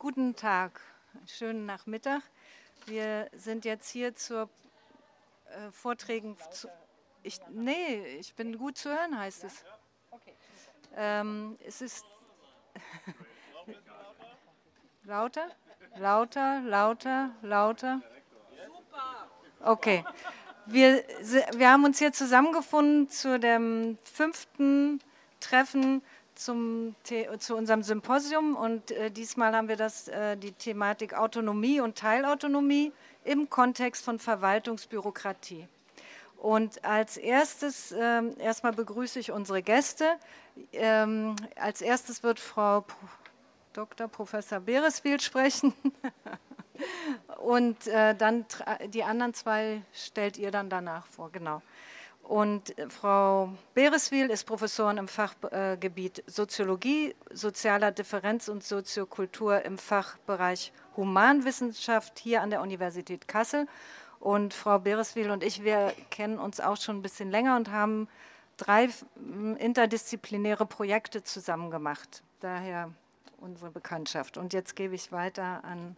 Guten 0.00 0.36
Tag, 0.36 0.80
schönen 1.26 1.66
Nachmittag. 1.66 2.22
Wir 2.86 3.28
sind 3.32 3.64
jetzt 3.64 3.90
hier 3.90 4.14
zur 4.14 4.48
äh, 5.46 5.72
Vorträgen. 5.72 6.36
Zu, 6.52 6.68
ich, 7.24 7.40
nee, 7.50 8.06
ich 8.20 8.36
bin 8.36 8.58
gut 8.58 8.78
zu 8.78 8.90
hören, 8.90 9.18
heißt 9.18 9.42
es. 9.42 9.64
Ähm, 10.94 11.58
es 11.66 11.82
ist 11.82 12.04
lauter, 15.02 15.48
lauter, 15.96 16.60
lauter, 16.60 17.30
lauter. 17.42 18.00
Okay. 19.64 20.04
Wir, 20.66 21.02
wir 21.56 21.72
haben 21.72 21.84
uns 21.84 21.98
hier 21.98 22.12
zusammengefunden 22.12 23.10
zu 23.10 23.40
dem 23.40 23.98
fünften 24.04 25.00
Treffen 25.40 26.02
zum, 26.38 26.94
zu 27.38 27.56
unserem 27.56 27.82
Symposium 27.82 28.56
und 28.56 28.90
äh, 28.92 29.10
diesmal 29.10 29.54
haben 29.54 29.68
wir 29.68 29.76
das, 29.76 30.08
äh, 30.08 30.36
die 30.36 30.52
Thematik 30.52 31.14
Autonomie 31.14 31.80
und 31.80 31.98
Teilautonomie 31.98 32.92
im 33.24 33.50
Kontext 33.50 34.04
von 34.04 34.18
Verwaltungsbürokratie. 34.18 35.66
Und 36.36 36.84
als 36.84 37.16
erstes, 37.16 37.90
äh, 37.90 38.22
erstmal 38.38 38.72
begrüße 38.72 39.18
ich 39.18 39.32
unsere 39.32 39.62
Gäste. 39.62 40.04
Ähm, 40.72 41.34
als 41.56 41.82
erstes 41.82 42.22
wird 42.22 42.38
Frau 42.38 42.84
Dr. 43.72 44.06
Professor 44.06 44.60
Beresfield 44.60 45.22
sprechen. 45.22 45.74
und 47.38 47.88
äh, 47.88 48.14
dann 48.14 48.46
die 48.86 49.02
anderen 49.02 49.34
zwei 49.34 49.82
stellt 49.92 50.38
ihr 50.38 50.52
dann 50.52 50.70
danach 50.70 51.06
vor, 51.08 51.30
genau. 51.32 51.60
Und 52.28 52.78
äh, 52.78 52.90
Frau 52.90 53.54
Bereswil 53.72 54.28
ist 54.30 54.44
Professorin 54.44 54.98
im 54.98 55.08
Fachgebiet 55.08 56.22
Soziologie, 56.26 57.16
sozialer 57.32 57.90
Differenz 57.90 58.48
und 58.48 58.62
Soziokultur 58.62 59.62
im 59.62 59.78
Fachbereich 59.78 60.72
Humanwissenschaft 60.94 62.18
hier 62.18 62.42
an 62.42 62.50
der 62.50 62.60
Universität 62.60 63.28
Kassel. 63.28 63.66
Und 64.20 64.52
Frau 64.52 64.78
Bereswil 64.78 65.30
und 65.30 65.42
ich, 65.42 65.64
wir 65.64 65.94
kennen 66.10 66.38
uns 66.38 66.60
auch 66.60 66.76
schon 66.76 66.98
ein 66.98 67.02
bisschen 67.02 67.30
länger 67.30 67.56
und 67.56 67.70
haben 67.70 68.08
drei 68.58 68.90
interdisziplinäre 69.56 70.66
Projekte 70.66 71.22
zusammen 71.22 71.70
gemacht. 71.70 72.22
Daher 72.40 72.90
unsere 73.38 73.70
Bekanntschaft. 73.70 74.36
Und 74.36 74.52
jetzt 74.52 74.76
gebe 74.76 74.94
ich 74.94 75.12
weiter 75.12 75.64
an 75.64 75.96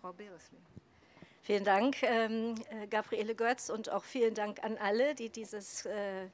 Frau 0.00 0.12
Bereswil. 0.12 0.60
Vielen 1.44 1.64
Dank, 1.64 2.04
ähm, 2.04 2.54
äh, 2.70 2.86
Gabriele 2.86 3.34
Götz, 3.34 3.68
und 3.68 3.90
auch 3.90 4.04
vielen 4.04 4.32
Dank 4.34 4.62
an 4.62 4.78
alle, 4.78 5.16
die 5.16 5.28
dieses 5.28 5.84
äh, 5.86 6.26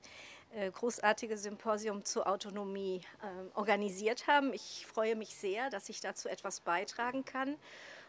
äh, 0.54 0.70
großartige 0.70 1.38
Symposium 1.38 2.04
zur 2.04 2.26
Autonomie 2.26 3.00
äh, 3.22 3.58
organisiert 3.58 4.26
haben. 4.26 4.52
Ich 4.52 4.86
freue 4.86 5.16
mich 5.16 5.34
sehr, 5.34 5.70
dass 5.70 5.88
ich 5.88 6.02
dazu 6.02 6.28
etwas 6.28 6.60
beitragen 6.60 7.24
kann. 7.24 7.56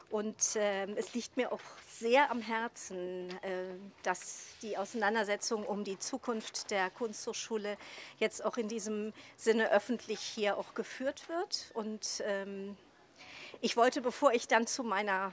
Und 0.09 0.57
äh, 0.57 0.87
es 0.95 1.13
liegt 1.13 1.37
mir 1.37 1.53
auch 1.53 1.61
sehr 1.87 2.29
am 2.31 2.41
Herzen, 2.41 3.29
äh, 3.43 3.77
dass 4.03 4.47
die 4.61 4.77
Auseinandersetzung 4.77 5.65
um 5.65 5.85
die 5.85 5.99
Zukunft 5.99 6.69
der 6.69 6.89
Kunsthochschule 6.89 7.77
jetzt 8.17 8.43
auch 8.43 8.57
in 8.57 8.67
diesem 8.67 9.13
Sinne 9.37 9.71
öffentlich 9.71 10.19
hier 10.19 10.57
auch 10.57 10.73
geführt 10.73 11.29
wird. 11.29 11.71
Und 11.75 12.21
ähm, 12.25 12.75
ich 13.61 13.77
wollte, 13.77 14.01
bevor 14.01 14.33
ich 14.33 14.49
dann 14.49 14.67
zu 14.67 14.83
meiner 14.83 15.31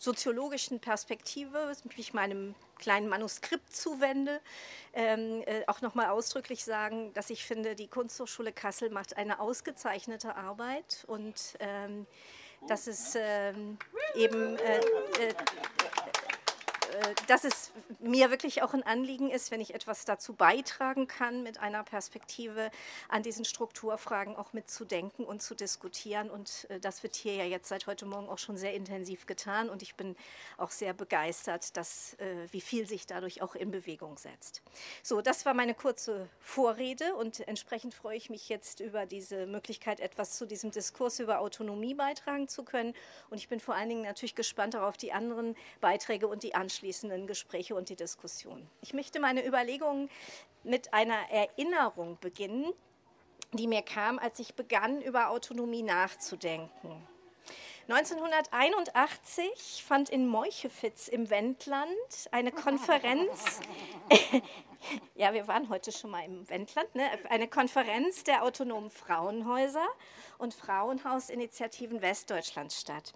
soziologischen 0.00 0.80
Perspektive, 0.80 1.68
mich 1.98 2.14
meinem 2.14 2.54
kleinen 2.78 3.06
Manuskript 3.06 3.70
zuwende, 3.76 4.40
ähm, 4.94 5.42
äh, 5.44 5.62
auch 5.66 5.82
nochmal 5.82 6.06
ausdrücklich 6.06 6.64
sagen, 6.64 7.12
dass 7.12 7.28
ich 7.28 7.44
finde, 7.44 7.74
die 7.76 7.86
Kunsthochschule 7.86 8.50
Kassel 8.50 8.88
macht 8.88 9.18
eine 9.18 9.40
ausgezeichnete 9.40 10.34
Arbeit 10.36 11.04
und 11.06 11.34
ähm, 11.60 12.06
dass 12.66 12.86
es 12.86 13.14
ähm, 13.14 13.76
eben 14.14 14.56
äh, 14.56 14.78
äh, 14.78 15.34
dass 17.26 17.44
es 17.44 17.72
mir 18.00 18.30
wirklich 18.30 18.62
auch 18.62 18.74
ein 18.74 18.82
Anliegen 18.82 19.30
ist, 19.30 19.50
wenn 19.50 19.60
ich 19.60 19.74
etwas 19.74 20.04
dazu 20.04 20.32
beitragen 20.32 21.06
kann, 21.06 21.42
mit 21.42 21.58
einer 21.58 21.84
Perspektive 21.84 22.70
an 23.08 23.22
diesen 23.22 23.44
Strukturfragen 23.44 24.36
auch 24.36 24.52
mitzudenken 24.52 25.24
und 25.24 25.42
zu 25.42 25.54
diskutieren. 25.54 26.30
Und 26.30 26.66
äh, 26.70 26.80
das 26.80 27.02
wird 27.02 27.14
hier 27.14 27.34
ja 27.34 27.44
jetzt 27.44 27.68
seit 27.68 27.86
heute 27.86 28.06
Morgen 28.06 28.28
auch 28.28 28.38
schon 28.38 28.56
sehr 28.56 28.74
intensiv 28.74 29.26
getan. 29.26 29.68
Und 29.68 29.82
ich 29.82 29.94
bin 29.94 30.16
auch 30.56 30.70
sehr 30.70 30.92
begeistert, 30.92 31.76
dass, 31.76 32.14
äh, 32.14 32.48
wie 32.50 32.60
viel 32.60 32.86
sich 32.86 33.06
dadurch 33.06 33.42
auch 33.42 33.54
in 33.54 33.70
Bewegung 33.70 34.16
setzt. 34.16 34.62
So, 35.02 35.20
das 35.20 35.46
war 35.46 35.54
meine 35.54 35.74
kurze 35.74 36.28
Vorrede 36.40 37.14
und 37.14 37.46
entsprechend 37.46 37.94
freue 37.94 38.16
ich 38.16 38.30
mich 38.30 38.48
jetzt 38.48 38.80
über 38.80 39.06
diese 39.06 39.46
Möglichkeit, 39.46 40.00
etwas 40.00 40.36
zu 40.36 40.46
diesem 40.46 40.70
Diskurs 40.70 41.20
über 41.20 41.40
Autonomie 41.40 41.94
beitragen 41.94 42.48
zu 42.48 42.64
können. 42.64 42.94
Und 43.30 43.38
ich 43.38 43.48
bin 43.48 43.60
vor 43.60 43.74
allen 43.74 43.88
Dingen 43.88 44.02
natürlich 44.02 44.34
gespannt 44.34 44.74
darauf, 44.74 44.96
die 44.96 45.12
anderen 45.12 45.56
Beiträge 45.80 46.26
und 46.26 46.42
die 46.42 46.54
Anschlüsse 46.54 46.79
anschließenden 46.80 47.26
Gespräche 47.26 47.74
und 47.74 47.90
die 47.90 47.96
Diskussion. 47.96 48.66
Ich 48.80 48.94
möchte 48.94 49.20
meine 49.20 49.46
Überlegungen 49.46 50.08
mit 50.64 50.94
einer 50.94 51.30
Erinnerung 51.30 52.16
beginnen, 52.22 52.72
die 53.52 53.66
mir 53.66 53.82
kam, 53.82 54.18
als 54.18 54.38
ich 54.38 54.54
begann, 54.54 55.02
über 55.02 55.28
Autonomie 55.28 55.82
nachzudenken. 55.82 57.06
1981 57.88 59.84
fand 59.86 60.08
in 60.08 60.26
Meuchefitz 60.26 61.08
im 61.08 61.28
Wendland 61.28 61.90
eine 62.30 62.50
Konferenz, 62.64 63.60
ja, 65.14 65.32
wir 65.32 65.46
waren 65.48 65.68
heute 65.68 65.92
schon 65.92 66.10
mal 66.10 66.24
im 66.24 66.48
Wendland, 66.48 66.94
ne? 66.94 67.04
eine 67.28 67.48
Konferenz 67.48 68.24
der 68.24 68.42
autonomen 68.42 68.90
Frauenhäuser 68.90 69.86
und 70.38 70.54
Frauenhausinitiativen 70.54 72.02
Westdeutschlands 72.02 72.80
statt. 72.80 73.12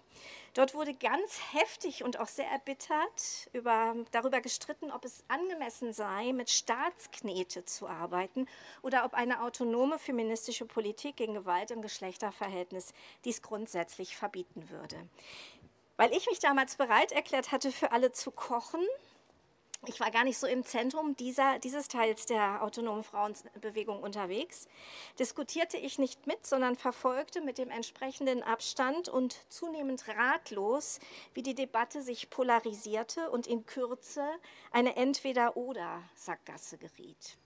Dort 0.53 0.73
wurde 0.73 0.93
ganz 0.93 1.39
heftig 1.51 2.03
und 2.03 2.19
auch 2.19 2.27
sehr 2.27 2.47
erbittert 2.47 3.49
über, 3.51 3.95
darüber 4.11 4.39
gestritten, 4.41 4.91
ob 4.91 5.03
es 5.03 5.23
angemessen 5.27 5.91
sei, 5.91 6.31
mit 6.31 6.49
Staatsknete 6.49 7.65
zu 7.65 7.87
arbeiten 7.87 8.47
oder 8.81 9.03
ob 9.03 9.13
eine 9.13 9.41
autonome 9.41 9.99
feministische 9.99 10.65
Politik 10.65 11.17
gegen 11.17 11.33
Gewalt 11.33 11.71
im 11.71 11.81
Geschlechterverhältnis 11.81 12.93
dies 13.25 13.41
grundsätzlich 13.41 14.15
verbieten 14.15 14.69
würde. 14.69 14.95
Weil 15.97 16.13
ich 16.13 16.27
mich 16.27 16.39
damals 16.39 16.75
bereit 16.75 17.11
erklärt 17.11 17.51
hatte, 17.51 17.71
für 17.71 17.91
alle 17.91 18.11
zu 18.11 18.31
kochen, 18.31 18.85
ich 19.89 19.99
war 19.99 20.11
gar 20.11 20.23
nicht 20.23 20.37
so 20.37 20.47
im 20.47 20.63
Zentrum 20.63 21.15
dieser, 21.15 21.59
dieses 21.59 21.87
Teils 21.87 22.25
der 22.25 22.63
autonomen 22.63 23.03
Frauenbewegung 23.03 24.01
unterwegs, 24.01 24.67
diskutierte 25.19 25.77
ich 25.77 25.99
nicht 25.99 26.27
mit, 26.27 26.45
sondern 26.45 26.75
verfolgte 26.75 27.41
mit 27.41 27.57
dem 27.57 27.69
entsprechenden 27.69 28.43
Abstand 28.43 29.09
und 29.09 29.37
zunehmend 29.49 30.07
ratlos, 30.07 30.99
wie 31.33 31.43
die 31.43 31.55
Debatte 31.55 32.01
sich 32.01 32.29
polarisierte 32.29 33.29
und 33.29 33.47
in 33.47 33.65
Kürze 33.65 34.25
eine 34.71 34.95
Entweder-oder-Sackgasse 34.95 36.77
geriet. 36.77 37.37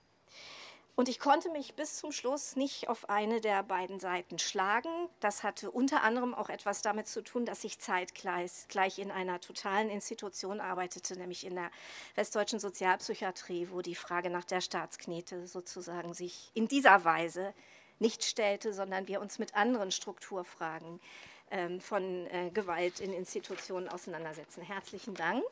Und 1.00 1.08
ich 1.08 1.18
konnte 1.18 1.50
mich 1.50 1.76
bis 1.76 1.96
zum 1.96 2.12
Schluss 2.12 2.58
nicht 2.58 2.90
auf 2.90 3.10
eine 3.10 3.40
der 3.40 3.64
beiden 3.64 4.02
Seiten 4.02 4.38
schlagen. 4.38 4.90
Das 5.22 5.44
hatte 5.44 5.72
unter 5.72 6.04
anderem 6.04 6.36
auch 6.36 6.50
etwas 6.50 6.82
damit 6.82 7.08
zu 7.08 7.24
tun, 7.24 7.46
dass 7.46 7.64
ich 7.64 7.80
zeitgleich 7.80 9.00
in 9.00 9.10
einer 9.10 9.40
totalen 9.40 9.90
Institution 9.90 10.60
arbeitete, 10.60 11.18
nämlich 11.18 11.46
in 11.46 11.56
der 11.56 11.72
westdeutschen 12.16 12.60
Sozialpsychiatrie, 12.60 13.70
wo 13.72 13.82
die 13.82 13.96
Frage 13.96 14.30
nach 14.30 14.44
der 14.44 14.60
Staatsknete 14.60 15.48
sozusagen 15.48 16.14
sich 16.14 16.52
in 16.54 16.68
dieser 16.68 17.06
Weise 17.06 17.54
nicht 18.00 18.26
stellte, 18.26 18.74
sondern 18.74 19.08
wir 19.08 19.22
uns 19.22 19.40
mit 19.40 19.56
anderen 19.56 19.92
Strukturfragen 19.92 21.00
ähm, 21.50 21.80
von 21.80 22.28
äh, 22.28 22.50
Gewalt 22.54 23.00
in 23.00 23.14
Institutionen 23.14 23.88
auseinandersetzen. 23.88 24.64
Herzlichen 24.64 25.14
Dank. 25.14 25.46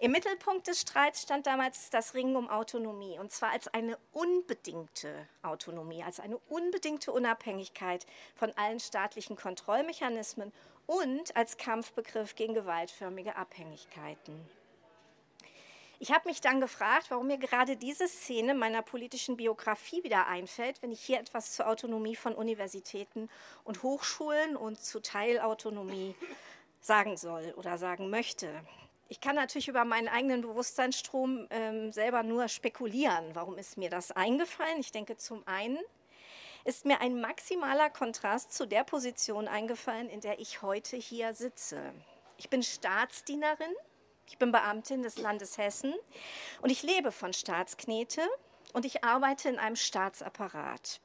Im 0.00 0.10
Mittelpunkt 0.10 0.66
des 0.66 0.82
Streits 0.82 1.22
stand 1.22 1.46
damals 1.46 1.88
das 1.88 2.14
Ringen 2.14 2.36
um 2.36 2.50
Autonomie, 2.50 3.18
und 3.18 3.32
zwar 3.32 3.52
als 3.52 3.68
eine 3.68 3.96
unbedingte 4.12 5.28
Autonomie, 5.42 6.02
als 6.02 6.20
eine 6.20 6.36
unbedingte 6.48 7.12
Unabhängigkeit 7.12 8.04
von 8.34 8.52
allen 8.56 8.80
staatlichen 8.80 9.36
Kontrollmechanismen 9.36 10.52
und 10.86 11.34
als 11.36 11.56
Kampfbegriff 11.56 12.34
gegen 12.34 12.54
gewaltförmige 12.54 13.36
Abhängigkeiten. 13.36 14.46
Ich 16.00 16.12
habe 16.12 16.28
mich 16.28 16.40
dann 16.40 16.60
gefragt, 16.60 17.06
warum 17.10 17.28
mir 17.28 17.38
gerade 17.38 17.76
diese 17.76 18.08
Szene 18.08 18.52
meiner 18.54 18.82
politischen 18.82 19.38
Biografie 19.38 20.02
wieder 20.02 20.26
einfällt, 20.26 20.82
wenn 20.82 20.92
ich 20.92 21.00
hier 21.00 21.20
etwas 21.20 21.52
zur 21.52 21.68
Autonomie 21.68 22.16
von 22.16 22.34
Universitäten 22.34 23.30
und 23.62 23.82
Hochschulen 23.82 24.56
und 24.56 24.78
zu 24.78 25.00
Teilautonomie 25.00 26.14
sagen 26.80 27.16
soll 27.16 27.54
oder 27.56 27.78
sagen 27.78 28.10
möchte. 28.10 28.50
Ich 29.08 29.20
kann 29.20 29.36
natürlich 29.36 29.68
über 29.68 29.84
meinen 29.84 30.08
eigenen 30.08 30.40
Bewusstseinsstrom 30.40 31.46
ähm, 31.50 31.92
selber 31.92 32.22
nur 32.22 32.48
spekulieren. 32.48 33.24
Warum 33.34 33.58
ist 33.58 33.76
mir 33.76 33.90
das 33.90 34.12
eingefallen? 34.12 34.80
Ich 34.80 34.92
denke, 34.92 35.16
zum 35.16 35.46
einen 35.46 35.78
ist 36.64 36.86
mir 36.86 37.00
ein 37.00 37.20
maximaler 37.20 37.90
Kontrast 37.90 38.54
zu 38.54 38.66
der 38.66 38.84
Position 38.84 39.46
eingefallen, 39.48 40.08
in 40.08 40.20
der 40.20 40.40
ich 40.40 40.62
heute 40.62 40.96
hier 40.96 41.34
sitze. 41.34 41.92
Ich 42.38 42.48
bin 42.48 42.62
Staatsdienerin, 42.62 43.74
ich 44.26 44.38
bin 44.38 44.50
Beamtin 44.50 45.02
des 45.02 45.18
Landes 45.18 45.58
Hessen 45.58 45.94
und 46.62 46.70
ich 46.70 46.82
lebe 46.82 47.12
von 47.12 47.34
Staatsknete 47.34 48.22
und 48.72 48.86
ich 48.86 49.04
arbeite 49.04 49.50
in 49.50 49.58
einem 49.58 49.76
Staatsapparat. 49.76 51.00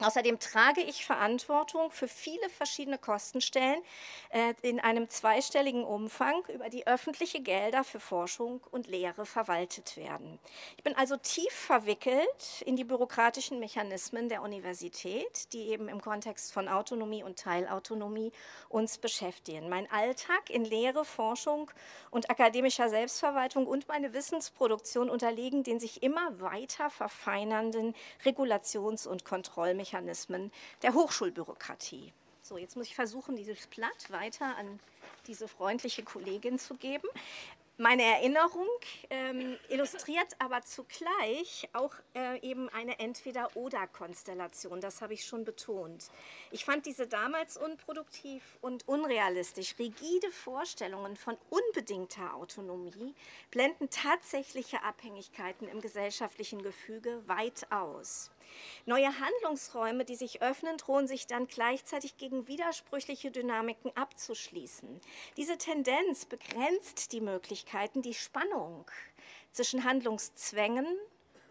Außerdem 0.00 0.40
trage 0.40 0.80
ich 0.80 1.06
Verantwortung 1.06 1.90
für 1.90 2.08
viele 2.08 2.48
verschiedene 2.48 2.98
Kostenstellen 2.98 3.80
äh, 4.30 4.54
in 4.62 4.80
einem 4.80 5.08
zweistelligen 5.08 5.84
Umfang, 5.84 6.42
über 6.52 6.68
die 6.68 6.86
öffentliche 6.86 7.40
Gelder 7.40 7.84
für 7.84 8.00
Forschung 8.00 8.60
und 8.72 8.88
Lehre 8.88 9.24
verwaltet 9.24 9.96
werden. 9.96 10.40
Ich 10.76 10.82
bin 10.82 10.96
also 10.96 11.16
tief 11.16 11.52
verwickelt 11.52 12.62
in 12.66 12.74
die 12.74 12.82
bürokratischen 12.82 13.60
Mechanismen 13.60 14.28
der 14.28 14.42
Universität, 14.42 15.52
die 15.52 15.68
eben 15.68 15.88
im 15.88 16.00
Kontext 16.00 16.52
von 16.52 16.68
Autonomie 16.68 17.22
und 17.22 17.38
Teilautonomie 17.38 18.32
uns 18.68 18.98
beschäftigen. 18.98 19.68
Mein 19.68 19.88
Alltag 19.92 20.50
in 20.50 20.64
Lehre, 20.64 21.04
Forschung 21.04 21.70
und 22.10 22.30
akademischer 22.30 22.88
Selbstverwaltung 22.88 23.66
und 23.68 23.86
meine 23.86 24.12
Wissensproduktion 24.12 25.08
unterliegen 25.08 25.62
den 25.62 25.78
sich 25.78 26.02
immer 26.02 26.40
weiter 26.40 26.90
verfeinernden 26.90 27.94
Regulations- 28.24 29.06
und 29.06 29.24
Kontrollmechanismen 29.24 29.83
Mechanismen 29.84 30.50
der 30.82 30.94
Hochschulbürokratie. 30.94 32.14
So, 32.40 32.56
jetzt 32.56 32.74
muss 32.74 32.86
ich 32.86 32.94
versuchen, 32.94 33.36
dieses 33.36 33.66
Blatt 33.66 34.10
weiter 34.10 34.56
an 34.56 34.80
diese 35.26 35.46
freundliche 35.46 36.02
Kollegin 36.02 36.58
zu 36.58 36.74
geben. 36.74 37.08
Meine 37.76 38.02
Erinnerung 38.02 38.68
ähm, 39.10 39.58
illustriert 39.68 40.28
aber 40.38 40.62
zugleich 40.62 41.68
auch 41.72 41.92
äh, 42.14 42.38
eben 42.40 42.68
eine 42.68 42.98
Entweder-Oder-Konstellation. 42.98 44.80
Das 44.80 45.02
habe 45.02 45.12
ich 45.12 45.26
schon 45.26 45.44
betont. 45.44 46.06
Ich 46.50 46.64
fand 46.64 46.86
diese 46.86 47.06
damals 47.06 47.56
unproduktiv 47.56 48.42
und 48.62 48.86
unrealistisch. 48.88 49.74
Rigide 49.78 50.30
Vorstellungen 50.30 51.16
von 51.16 51.36
unbedingter 51.50 52.34
Autonomie 52.34 53.14
blenden 53.50 53.90
tatsächliche 53.90 54.82
Abhängigkeiten 54.82 55.68
im 55.68 55.80
gesellschaftlichen 55.80 56.62
Gefüge 56.62 57.26
weit 57.26 57.66
aus. 57.70 58.30
Neue 58.86 59.18
Handlungsräume, 59.18 60.04
die 60.04 60.16
sich 60.16 60.42
öffnen, 60.42 60.76
drohen 60.76 61.06
sich 61.06 61.26
dann 61.26 61.46
gleichzeitig 61.46 62.16
gegen 62.16 62.48
widersprüchliche 62.48 63.30
Dynamiken 63.30 63.96
abzuschließen. 63.96 65.00
Diese 65.36 65.58
Tendenz 65.58 66.26
begrenzt 66.26 67.12
die 67.12 67.20
Möglichkeiten, 67.20 68.02
die 68.02 68.14
Spannung 68.14 68.84
zwischen 69.52 69.84
Handlungszwängen 69.84 70.86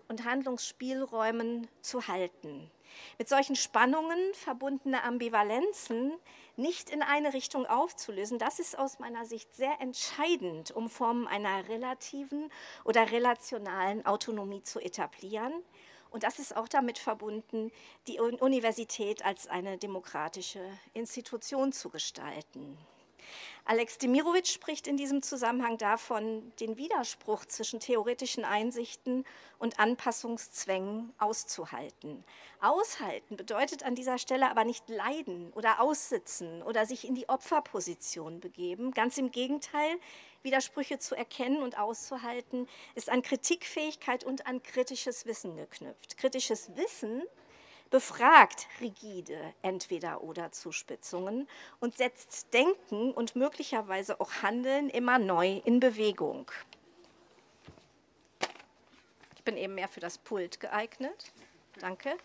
und 0.08 0.26
Handlungsspielräumen 0.26 1.68
zu 1.82 2.08
halten. 2.08 2.70
Mit 3.18 3.30
solchen 3.30 3.56
Spannungen 3.56 4.20
verbundene 4.34 5.04
Ambivalenzen 5.04 6.14
nicht 6.56 6.90
in 6.90 7.02
eine 7.02 7.34
Richtung 7.34 7.66
aufzulösen, 7.66 8.38
das 8.38 8.60
ist 8.60 8.78
aus 8.78 9.00
meiner 9.00 9.26
Sicht 9.26 9.56
sehr 9.56 9.82
entscheidend, 9.82 10.72
um 10.72 10.90
Formen 10.90 11.28
einer 11.28 11.68
relativen 11.68 12.52
oder 12.84 13.12
relationalen 13.12 14.06
Autonomie 14.06 14.62
zu 14.62 14.80
etablieren, 14.80 15.54
und 16.14 16.24
das 16.24 16.40
ist 16.40 16.56
auch 16.56 16.68
damit 16.68 17.00
verbunden, 17.00 17.72
die 18.08 18.20
Universität 18.20 19.26
als 19.26 19.48
eine 19.48 19.78
demokratische 19.78 20.62
Institution 20.94 21.74
zu 21.74 21.90
gestalten. 21.90 22.78
Alex 23.66 23.98
Demirovic 23.98 24.48
spricht 24.48 24.88
in 24.88 24.98
diesem 24.98 25.22
Zusammenhang 25.22 25.78
davon, 25.78 26.52
den 26.60 26.78
Widerspruch 26.78 27.46
zwischen 27.46 27.80
theoretischen 27.80 28.44
Einsichten 28.44 29.26
und 29.58 29.80
Anpassungszwängen 29.80 31.14
auszuhalten. 31.18 32.24
Aushalten 32.60 33.38
bedeutet 33.38 33.84
an 33.84 33.96
dieser 33.96 34.18
Stelle 34.18 34.52
aber 34.52 34.66
nicht 34.66 34.90
leiden 34.90 35.52
oder 35.54 35.80
aussitzen 35.80 36.62
oder 36.62 36.86
sich 36.86 37.08
in 37.08 37.16
die 37.16 37.30
Opferposition 37.30 38.42
begeben. 38.42 38.92
Ganz 38.92 39.18
im 39.18 39.32
Gegenteil, 39.32 39.98
Widersprüche 40.44 41.00
zu 41.00 41.16
erkennen 41.16 41.64
und 41.64 41.78
auszuhalten, 41.78 42.68
ist 42.96 43.10
an 43.10 43.22
Kritikfähigkeit 43.22 44.24
und 44.24 44.46
an 44.46 44.62
kritisches 44.62 45.26
Wissen 45.26 45.56
geknüpft. 45.56 46.18
Kritisches 46.18 46.76
Wissen 46.76 47.24
befragt 47.90 48.68
rigide 48.82 49.54
Entweder-oder-Zuspitzungen 49.62 51.48
und 51.80 51.96
setzt 51.98 52.52
Denken 52.54 53.12
und 53.12 53.36
möglicherweise 53.36 54.20
auch 54.20 54.32
Handeln 54.42 54.90
immer 54.90 55.20
neu 55.20 55.62
in 55.64 55.80
Bewegung. 55.80 56.52
Ich 59.36 59.44
bin 59.44 59.58
eben 59.58 59.76
mehr 59.76 59.88
für 59.88 60.00
das 60.00 60.18
Pult 60.18 60.60
geeignet. 60.60 61.32
Danke. 61.80 62.18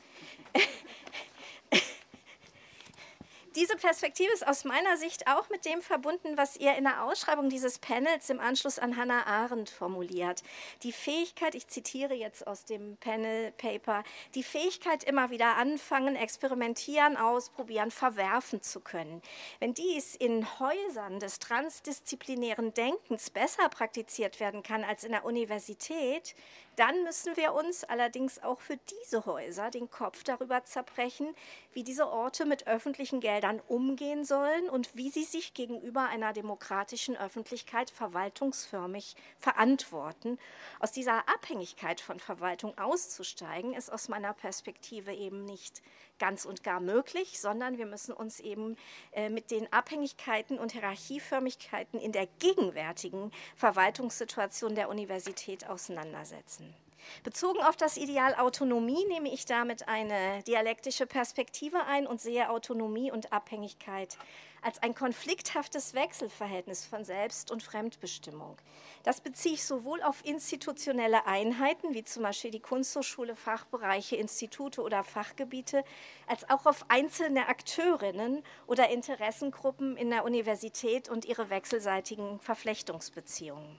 Diese 3.59 3.75
Perspektive 3.75 4.33
ist 4.33 4.47
aus 4.47 4.63
meiner 4.63 4.97
Sicht 4.97 5.27
auch 5.27 5.51
mit 5.51 5.65
dem 5.65 5.83
verbunden, 5.83 6.37
was 6.37 6.57
ihr 6.57 6.77
in 6.77 6.85
der 6.85 7.03
Ausschreibung 7.03 7.49
dieses 7.49 7.81
Panels 7.81 8.31
im 8.31 8.39
Anschluss 8.39 8.79
an 8.79 8.97
Hannah 8.97 9.27
Arendt 9.27 9.69
formuliert. 9.69 10.45
Die 10.85 10.93
Fähigkeit, 10.93 11.57
ich 11.57 11.67
zitiere 11.67 12.15
jetzt 12.15 12.47
aus 12.47 12.65
dem 12.67 12.97
Panel-Paper, 12.99 14.05
die 14.37 14.45
Fähigkeit, 14.45 15.03
immer 15.03 15.31
wieder 15.31 15.57
anfangen, 15.57 16.15
experimentieren, 16.15 17.17
ausprobieren, 17.17 17.91
verwerfen 17.91 18.63
zu 18.63 18.79
können. 18.79 19.23
Wenn 19.59 19.75
dies 19.75 20.15
in 20.15 20.47
Häusern 20.61 21.19
des 21.19 21.41
transdisziplinären 21.41 22.75
Denkens 22.75 23.29
besser 23.29 23.69
praktiziert 23.71 24.39
werden 24.39 24.63
kann 24.63 24.85
als 24.85 25.03
in 25.03 25.11
der 25.11 25.25
Universität, 25.25 26.37
dann 26.79 27.03
müssen 27.03 27.37
wir 27.37 27.55
uns 27.55 27.83
allerdings 27.83 28.43
auch 28.43 28.61
für 28.61 28.77
diese 28.77 29.27
Häuser 29.27 29.71
den 29.71 29.91
Kopf 29.91 30.23
darüber 30.23 30.65
zerbrechen, 30.65 31.35
wie 31.73 31.83
diese 31.83 32.09
Orte 32.09 32.47
mit 32.47 32.69
öffentlichen 32.69 33.21
Geldern 33.21 33.61
umgehen 33.67 34.25
sollen 34.25 34.69
und 34.71 34.95
wie 34.95 35.11
sie 35.11 35.25
sich 35.25 35.55
gegenüber 35.55 36.07
einer 36.07 36.33
demokratischen 36.33 37.17
Öffentlichkeit 37.17 37.91
verwaltungsförmig 37.91 39.17
verantworten. 39.39 40.39
Aus 40.79 40.93
dieser 40.93 41.29
Abhängigkeit 41.29 42.01
von 42.01 42.21
Verwaltung 42.21 42.79
auszusteigen, 42.79 43.75
ist 43.75 43.93
aus 43.93 44.09
meiner 44.09 44.33
Perspektive 44.33 45.13
eben 45.13 45.45
nicht 45.45 45.83
ganz 46.19 46.45
und 46.45 46.63
gar 46.63 46.81
möglich, 46.81 47.41
sondern 47.41 47.79
wir 47.79 47.87
müssen 47.87 48.13
uns 48.13 48.41
eben 48.41 48.77
äh, 49.13 49.29
mit 49.29 49.51
den 49.51 49.73
Abhängigkeiten 49.73 50.59
und 50.59 50.73
Hierarchieförmigkeiten 50.73 52.01
in 52.01 52.13
der 52.13 52.27
gegenwärtigen 52.39 53.33
Verwaltungssituation 53.57 54.75
der 54.75 54.89
Universität 54.89 55.69
auseinandersetzen. 55.69 56.75
Bezogen 57.23 57.61
auf 57.63 57.77
das 57.77 57.97
Ideal 57.97 58.35
Autonomie 58.35 59.05
nehme 59.07 59.33
ich 59.33 59.47
damit 59.47 59.89
eine 59.89 60.43
dialektische 60.43 61.07
Perspektive 61.07 61.85
ein 61.85 62.07
und 62.07 62.21
sehe 62.21 62.51
Autonomie 62.51 63.11
und 63.11 63.33
Abhängigkeit 63.33 64.19
als 64.63 64.83
ein 64.83 64.95
konflikthaftes 64.95 65.95
Wechselverhältnis 65.95 66.87
von 66.87 67.05
Selbst- 67.05 67.51
und 67.51 67.63
Fremdbestimmung. 67.63 68.57
Das 69.03 69.21
beziehe 69.21 69.55
ich 69.55 69.65
sowohl 69.65 70.03
auf 70.03 70.25
institutionelle 70.25 71.27
Einheiten, 71.27 71.95
wie 71.95 72.05
zum 72.05 72.23
Beispiel 72.23 72.51
die 72.51 72.61
Kunsthochschule, 72.61 73.37
Fachbereiche, 73.37 74.17
Institute 74.17 74.81
oder 74.83 75.05
Fachgebiete, 75.05 75.85
als 76.27 76.49
auch 76.51 76.67
auf 76.67 76.85
einzelne 76.89 77.49
Akteurinnen 77.49 78.43
oder 78.67 78.91
Interessengruppen 78.91 79.97
in 79.97 80.11
der 80.11 80.25
Universität 80.25 81.09
und 81.09 81.25
ihre 81.25 81.51
wechselseitigen 81.51 82.41
Verflechtungsbeziehungen. 82.41 83.79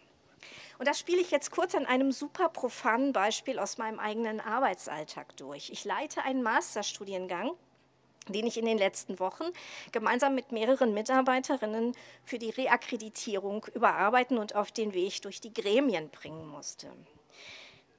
Und 0.77 0.87
das 0.87 0.97
spiele 0.97 1.19
ich 1.19 1.31
jetzt 1.31 1.51
kurz 1.51 1.75
an 1.75 1.85
einem 1.85 2.13
super 2.13 2.47
profanen 2.47 3.11
Beispiel 3.11 3.59
aus 3.59 3.77
meinem 3.77 3.99
eigenen 3.99 4.39
Arbeitsalltag 4.39 5.35
durch. 5.35 5.69
Ich 5.71 5.83
leite 5.83 6.23
einen 6.23 6.41
Masterstudiengang 6.41 7.51
den 8.27 8.45
ich 8.45 8.57
in 8.57 8.65
den 8.65 8.77
letzten 8.77 9.19
Wochen 9.19 9.45
gemeinsam 9.91 10.35
mit 10.35 10.51
mehreren 10.51 10.93
Mitarbeiterinnen 10.93 11.95
für 12.23 12.37
die 12.37 12.51
Reakkreditierung 12.51 13.65
überarbeiten 13.73 14.37
und 14.37 14.55
auf 14.55 14.71
den 14.71 14.93
Weg 14.93 15.21
durch 15.21 15.41
die 15.41 15.53
Gremien 15.53 16.09
bringen 16.09 16.47
musste. 16.47 16.91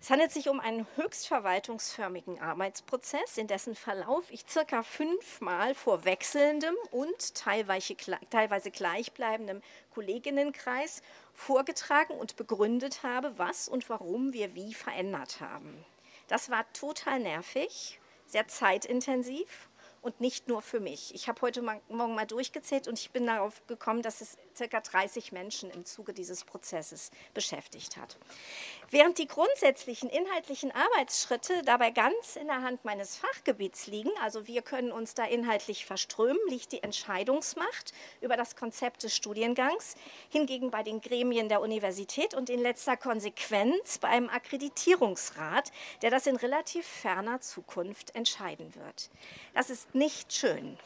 Es 0.03 0.09
handelt 0.09 0.33
sich 0.33 0.49
um 0.49 0.61
einen 0.61 0.87
höchst 0.97 1.29
verwaltungsförmigen 1.29 2.41
Arbeitsprozess, 2.41 3.37
in 3.37 3.49
dessen 3.49 3.75
Verlauf 3.75 4.31
ich 4.31 4.47
circa 4.49 4.83
fünfmal 4.83 5.75
vor 5.75 6.07
wechselndem 6.07 6.75
und 6.91 7.35
teilweise, 7.35 8.71
gleichbleibendem 8.71 9.61
Kolleginnenkreis 9.93 11.03
vorgetragen 11.35 12.15
und 12.15 12.37
begründet 12.37 13.03
habe, 13.03 13.37
was 13.37 13.69
und 13.69 13.91
warum 13.91 14.33
wir 14.33 14.55
wie 14.55 14.73
verändert 14.73 15.43
haben. 15.43 15.85
Das 16.29 16.49
war 16.49 16.65
total 16.73 17.21
nervig, 17.21 18.01
sehr 18.25 18.49
zeitintensiv 18.49 19.69
und 20.03 20.21
nicht 20.21 20.49
nur 20.49 20.63
für 20.63 20.81
mich. 20.81 21.15
Ich 21.15 21.29
habe 21.29 21.41
heute 21.43 21.63
Morgen 21.63 22.15
mal 22.15 22.27
durchgezählt 22.27 22.89
und 22.89 22.99
ich 22.99 23.11
bin 23.11 23.27
darauf 23.27 23.67
gekommen, 23.67 24.03
dass 24.03 24.21
es 24.21 24.37
ca. 24.57 24.81
30 24.81 25.33
Menschen 25.33 25.71
im 25.71 25.85
Zuge 25.85 26.13
dieses 26.13 26.45
Prozesses 26.45 27.11
beschäftigt 27.35 27.97
hat. 27.97 28.19
Während 28.91 29.19
die 29.19 29.27
grundsätzlichen 29.27 30.11
inhaltlichen 30.11 30.73
Arbeitsschritte 30.73 31.63
dabei 31.65 31.91
ganz 31.91 32.37
in 32.37 32.47
der 32.47 32.63
Hand 32.63 32.85
meines 32.85 33.17
Fachgebiets 33.17 33.87
liegen, 33.87 34.11
also 34.23 34.47
wir 34.47 34.63
können 34.63 34.91
uns 34.91 35.15
da 35.15 35.25
inhaltlich 35.25 35.87
verströmen, 35.87 36.41
liegt 36.49 36.73
die 36.73 36.83
Entscheidungsmacht 36.83 37.93
über 38.21 38.37
das 38.37 38.57
Konzept 38.57 39.03
des 39.03 39.15
Studiengangs 39.15 39.95
hingegen 40.31 40.71
bei 40.71 40.83
den 40.83 41.01
Gremien 41.01 41.49
der 41.49 41.61
Universität 41.61 42.35
und 42.35 42.51
in 42.51 42.61
letzter 42.61 42.97
Konsequenz 42.97 43.99
bei 43.99 44.09
einem 44.09 44.29
Akkreditierungsrat, 44.29 45.71
der 46.03 46.11
das 46.11 46.27
in 46.27 46.37
relativ 46.37 46.87
ferner 46.87 47.41
Zukunft 47.41 48.15
entscheiden 48.15 48.75
wird. 48.75 49.11
Das 49.55 49.71
ist 49.71 49.90
nicht 49.95 50.33
schön. 50.33 50.79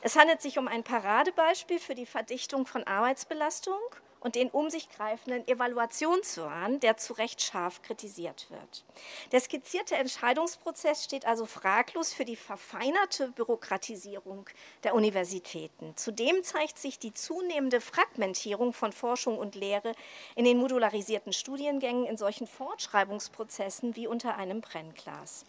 Es 0.00 0.16
handelt 0.16 0.42
sich 0.42 0.58
um 0.58 0.68
ein 0.68 0.84
Paradebeispiel 0.84 1.78
für 1.78 1.94
die 1.94 2.06
Verdichtung 2.06 2.66
von 2.66 2.84
Arbeitsbelastung 2.84 3.80
und 4.24 4.36
den 4.36 4.48
um 4.48 4.70
sich 4.70 4.88
greifenden 4.88 5.46
Evaluationswahn, 5.46 6.80
der 6.80 6.96
zu 6.96 7.12
Recht 7.12 7.42
scharf 7.42 7.82
kritisiert 7.82 8.46
wird. 8.48 8.84
Der 9.32 9.40
skizzierte 9.40 9.96
Entscheidungsprozess 9.96 11.04
steht 11.04 11.26
also 11.26 11.44
fraglos 11.44 12.14
für 12.14 12.24
die 12.24 12.36
verfeinerte 12.36 13.28
Bürokratisierung 13.28 14.48
der 14.82 14.94
Universitäten. 14.94 15.94
Zudem 15.96 16.42
zeigt 16.42 16.78
sich 16.78 16.98
die 16.98 17.12
zunehmende 17.12 17.82
Fragmentierung 17.82 18.72
von 18.72 18.92
Forschung 18.92 19.36
und 19.36 19.56
Lehre 19.56 19.92
in 20.36 20.46
den 20.46 20.56
modularisierten 20.56 21.34
Studiengängen 21.34 22.06
in 22.06 22.16
solchen 22.16 22.46
Fortschreibungsprozessen 22.46 23.94
wie 23.94 24.06
unter 24.06 24.36
einem 24.36 24.62
Brennglas. 24.62 25.44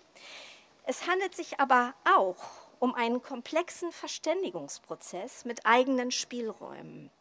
Es 0.84 1.08
handelt 1.08 1.34
sich 1.34 1.62
aber 1.62 1.96
auch 2.04 2.65
um 2.80 2.94
einen 2.96 3.22
komplexen 3.22 3.92
Verständigungsprozess 3.92 5.46
mit 5.46 5.66
eigenen 5.66 6.12
Spielräumen. 6.12 7.12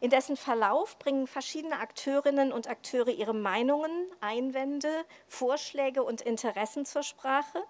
In 0.00 0.10
dessen 0.10 0.36
Verlauf 0.36 0.98
bringen 0.98 1.26
verschiedene 1.26 1.78
Akteurinnen 1.78 2.52
und 2.52 2.68
Akteure 2.68 3.10
ihre 3.10 3.34
Meinungen, 3.34 4.10
Einwände, 4.20 5.04
Vorschläge 5.26 6.02
und 6.02 6.20
Interessen 6.20 6.84
zur 6.84 7.02
Sprache. 7.02 7.64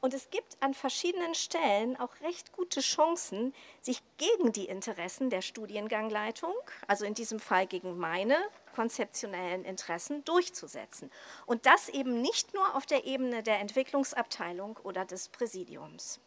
Und 0.00 0.12
es 0.12 0.28
gibt 0.28 0.58
an 0.60 0.74
verschiedenen 0.74 1.34
Stellen 1.34 1.98
auch 1.98 2.20
recht 2.20 2.52
gute 2.52 2.80
Chancen, 2.80 3.54
sich 3.80 4.02
gegen 4.18 4.52
die 4.52 4.66
Interessen 4.66 5.30
der 5.30 5.40
Studiengangleitung, 5.40 6.54
also 6.86 7.06
in 7.06 7.14
diesem 7.14 7.40
Fall 7.40 7.66
gegen 7.66 7.96
meine 7.96 8.36
konzeptionellen 8.74 9.64
Interessen, 9.64 10.22
durchzusetzen. 10.24 11.10
Und 11.46 11.64
das 11.64 11.88
eben 11.88 12.20
nicht 12.20 12.52
nur 12.52 12.74
auf 12.76 12.84
der 12.84 13.06
Ebene 13.06 13.42
der 13.42 13.60
Entwicklungsabteilung 13.60 14.78
oder 14.82 15.06
des 15.06 15.30
Präsidiums. 15.30 16.20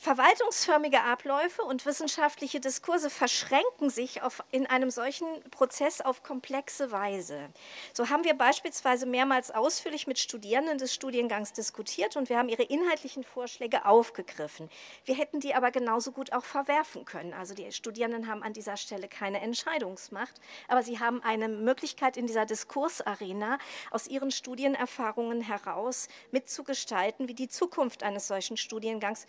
Verwaltungsförmige 0.00 1.02
Abläufe 1.02 1.62
und 1.62 1.84
wissenschaftliche 1.84 2.60
Diskurse 2.60 3.10
verschränken 3.10 3.90
sich 3.90 4.22
auf, 4.22 4.44
in 4.52 4.64
einem 4.64 4.90
solchen 4.90 5.26
Prozess 5.50 6.00
auf 6.00 6.22
komplexe 6.22 6.92
Weise. 6.92 7.48
So 7.92 8.08
haben 8.08 8.22
wir 8.22 8.34
beispielsweise 8.34 9.06
mehrmals 9.06 9.50
ausführlich 9.50 10.06
mit 10.06 10.20
Studierenden 10.20 10.78
des 10.78 10.94
Studiengangs 10.94 11.52
diskutiert 11.52 12.16
und 12.16 12.28
wir 12.28 12.38
haben 12.38 12.48
ihre 12.48 12.62
inhaltlichen 12.62 13.24
Vorschläge 13.24 13.86
aufgegriffen. 13.86 14.70
Wir 15.04 15.16
hätten 15.16 15.40
die 15.40 15.56
aber 15.56 15.72
genauso 15.72 16.12
gut 16.12 16.32
auch 16.32 16.44
verwerfen 16.44 17.04
können. 17.04 17.34
Also 17.34 17.54
die 17.54 17.72
Studierenden 17.72 18.28
haben 18.28 18.44
an 18.44 18.52
dieser 18.52 18.76
Stelle 18.76 19.08
keine 19.08 19.40
Entscheidungsmacht, 19.40 20.40
aber 20.68 20.84
sie 20.84 21.00
haben 21.00 21.24
eine 21.24 21.48
Möglichkeit 21.48 22.16
in 22.16 22.28
dieser 22.28 22.46
Diskursarena 22.46 23.58
aus 23.90 24.06
ihren 24.06 24.30
Studienerfahrungen 24.30 25.40
heraus 25.40 26.06
mitzugestalten, 26.30 27.26
wie 27.26 27.34
die 27.34 27.48
Zukunft 27.48 28.04
eines 28.04 28.28
solchen 28.28 28.56
Studiengangs 28.56 29.26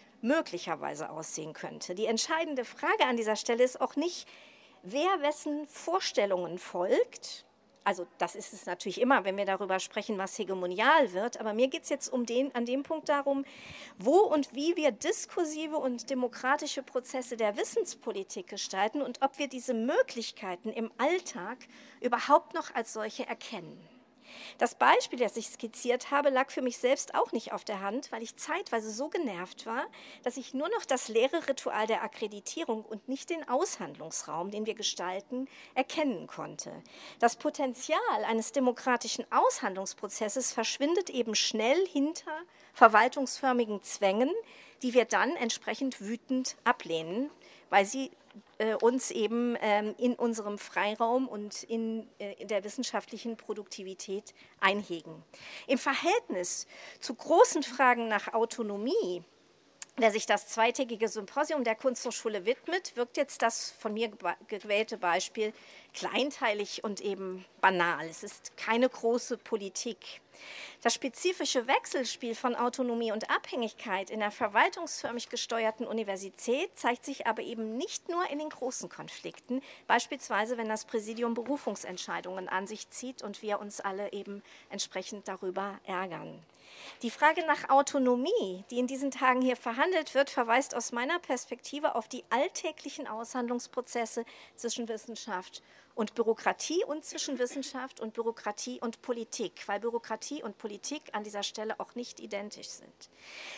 möglicherweise 0.60 1.10
aussehen 1.10 1.54
könnte. 1.54 1.96
Die 1.96 2.06
entscheidende 2.06 2.66
Frage 2.66 3.06
an 3.08 3.16
dieser 3.16 3.38
Stelle 3.38 3.64
ist 3.64 3.80
auch 3.80 3.96
nicht, 3.96 4.28
wer 4.84 5.22
wessen 5.22 5.68
Vorstellungen 5.68 6.58
folgt. 6.58 7.46
Also 7.86 8.06
das 8.18 8.36
ist 8.36 8.52
es 8.52 8.66
natürlich 8.66 9.00
immer, 9.00 9.24
wenn 9.24 9.38
wir 9.38 9.46
darüber 9.46 9.80
sprechen, 9.80 10.18
was 10.18 10.38
hegemonial 10.38 11.14
wird. 11.14 11.40
Aber 11.40 11.54
mir 11.54 11.70
geht 11.70 11.84
es 11.84 11.90
jetzt 11.90 12.12
um 12.12 12.26
den, 12.26 12.54
an 12.54 12.66
dem 12.66 12.84
Punkt 12.84 13.08
darum, 13.08 13.46
wo 13.98 14.18
und 14.18 14.54
wie 14.54 14.76
wir 14.76 14.92
diskursive 14.92 15.78
und 15.78 16.10
demokratische 16.10 16.84
Prozesse 16.84 17.38
der 17.38 17.56
Wissenspolitik 17.56 18.48
gestalten 18.48 19.02
und 19.02 19.22
ob 19.22 19.40
wir 19.40 19.48
diese 19.48 19.74
Möglichkeiten 19.74 20.72
im 20.72 20.92
Alltag 20.98 21.58
überhaupt 22.02 22.54
noch 22.54 22.76
als 22.76 22.92
solche 22.92 23.26
erkennen. 23.26 23.80
Das 24.58 24.76
Beispiel, 24.76 25.20
das 25.20 25.38
ich 25.38 25.48
skizziert 25.48 26.12
habe, 26.12 26.30
lag 26.30 26.52
für 26.52 26.62
mich 26.62 26.78
selbst 26.78 27.16
auch 27.16 27.32
nicht 27.32 27.54
auf 27.54 27.64
der 27.64 27.82
Hand, 27.82 28.12
weil 28.12 28.24
ich 28.24 28.36
zeitweise 28.36 28.92
so 28.92 29.10
genervt 29.10 29.66
war, 29.66 29.86
dass 30.24 30.38
ich 30.38 30.54
nur 30.54 30.70
noch 30.70 30.86
das 30.86 31.08
leere 31.08 31.48
Ritual 31.48 31.88
der 31.88 32.04
Akkreditierung 32.04 32.84
und 32.84 33.08
nicht 33.08 33.30
den 33.30 33.48
Aushandlungsraum, 33.48 34.52
den 34.52 34.66
wir 34.66 34.76
gestalten, 34.76 35.48
erkennen 35.76 36.28
konnte. 36.28 36.72
Das 37.20 37.36
Potenzial 37.36 38.00
eines 38.28 38.52
demokratischen 38.52 39.26
Aushandlungsprozesses 39.32 40.54
verschwindet 40.54 41.10
eben 41.10 41.36
schnell 41.36 41.88
hinter 41.88 42.32
verwaltungsförmigen 42.74 43.82
Zwängen, 43.84 44.32
die 44.82 44.94
wir 44.94 45.06
dann 45.06 45.36
entsprechend 45.36 46.02
wütend 46.02 46.56
ablehnen, 46.64 47.30
weil 47.70 47.86
sie 47.86 48.12
äh, 48.60 48.76
uns 48.76 49.10
eben 49.10 49.58
ähm, 49.62 49.96
in 49.98 50.16
unserem 50.16 50.58
Freiraum 50.58 51.28
und 51.28 51.64
in, 51.64 52.08
äh, 52.20 52.34
in 52.34 52.48
der 52.48 52.64
wissenschaftlichen 52.64 53.38
Produktivität 53.38 54.34
einhegen. 54.60 55.24
Im 55.66 55.78
Verhältnis 55.78 56.68
zu 57.00 57.16
großen 57.16 57.64
Fragen 57.64 58.08
nach 58.10 58.34
Autonomie, 58.34 59.24
der 59.98 60.12
sich 60.12 60.26
das 60.26 60.50
zweitägige 60.50 61.08
Symposium 61.08 61.64
der 61.64 61.76
Kunsthochschule 61.76 62.46
widmet, 62.46 62.96
wirkt 62.96 63.18
jetzt 63.18 63.42
das 63.42 63.72
von 63.72 63.94
mir 63.94 64.12
gewählte 64.48 64.98
Beispiel 64.98 65.54
kleinteilig 65.94 66.84
und 66.84 67.02
eben 67.02 67.46
banal. 67.62 68.06
Es 68.08 68.24
ist 68.24 68.56
keine 68.58 68.90
große 68.90 69.38
Politik. 69.38 70.22
Das 70.82 70.94
spezifische 70.94 71.68
Wechselspiel 71.68 72.36
von 72.36 72.56
Autonomie 72.56 73.12
und 73.12 73.30
Abhängigkeit 73.30 74.10
in 74.10 74.20
der 74.20 74.32
verwaltungsförmig 74.32 75.30
gesteuerten 75.30 75.86
Universität 75.86 76.70
zeigt 76.78 77.06
sich 77.06 77.28
aber 77.28 77.42
eben 77.42 77.78
nicht 77.78 78.10
nur 78.10 78.30
in 78.30 78.40
den 78.40 78.50
großen 78.50 78.90
Konflikten, 78.90 79.62
beispielsweise 79.88 80.58
wenn 80.58 80.70
das 80.70 80.86
Präsidium 80.86 81.34
Berufungsentscheidungen 81.34 82.48
an 82.48 82.68
sich 82.68 82.90
zieht 82.90 83.22
und 83.22 83.42
wir 83.42 83.60
uns 83.60 83.82
alle 83.82 84.14
eben 84.14 84.42
entsprechend 84.70 85.28
darüber 85.28 85.80
ärgern. 85.86 86.44
Die 87.02 87.12
Frage 87.12 87.46
nach 87.46 87.70
Autonomie, 87.70 88.64
die 88.70 88.80
in 88.80 88.88
diesen 88.88 89.12
Tagen 89.12 89.42
hier 89.42 89.56
verhandelt 89.56 90.14
wird, 90.14 90.30
verweist 90.30 90.76
aus 90.76 90.92
meiner 90.92 91.20
Perspektive 91.20 91.96
auf 91.96 92.08
die 92.08 92.24
alltäglichen 92.30 93.08
Aushandlungsprozesse 93.08 94.26
zwischen 94.56 94.88
Wissenschaft 94.88 95.62
und 96.00 96.16
Bürokratie 96.16 96.86
und 96.86 97.04
zwischen 97.04 97.40
Wissenschaft 97.40 98.00
und 98.00 98.14
Bürokratie 98.14 98.80
und 98.80 99.02
Politik, 99.02 99.68
weil 99.68 99.82
Bürokratie 99.82 100.42
und 100.42 100.58
Politik 100.58 101.02
an 101.12 101.26
dieser 101.26 101.44
Stelle 101.44 101.78
auch 101.78 101.94
nicht 101.94 102.22
identisch 102.22 102.70
sind. 102.70 103.10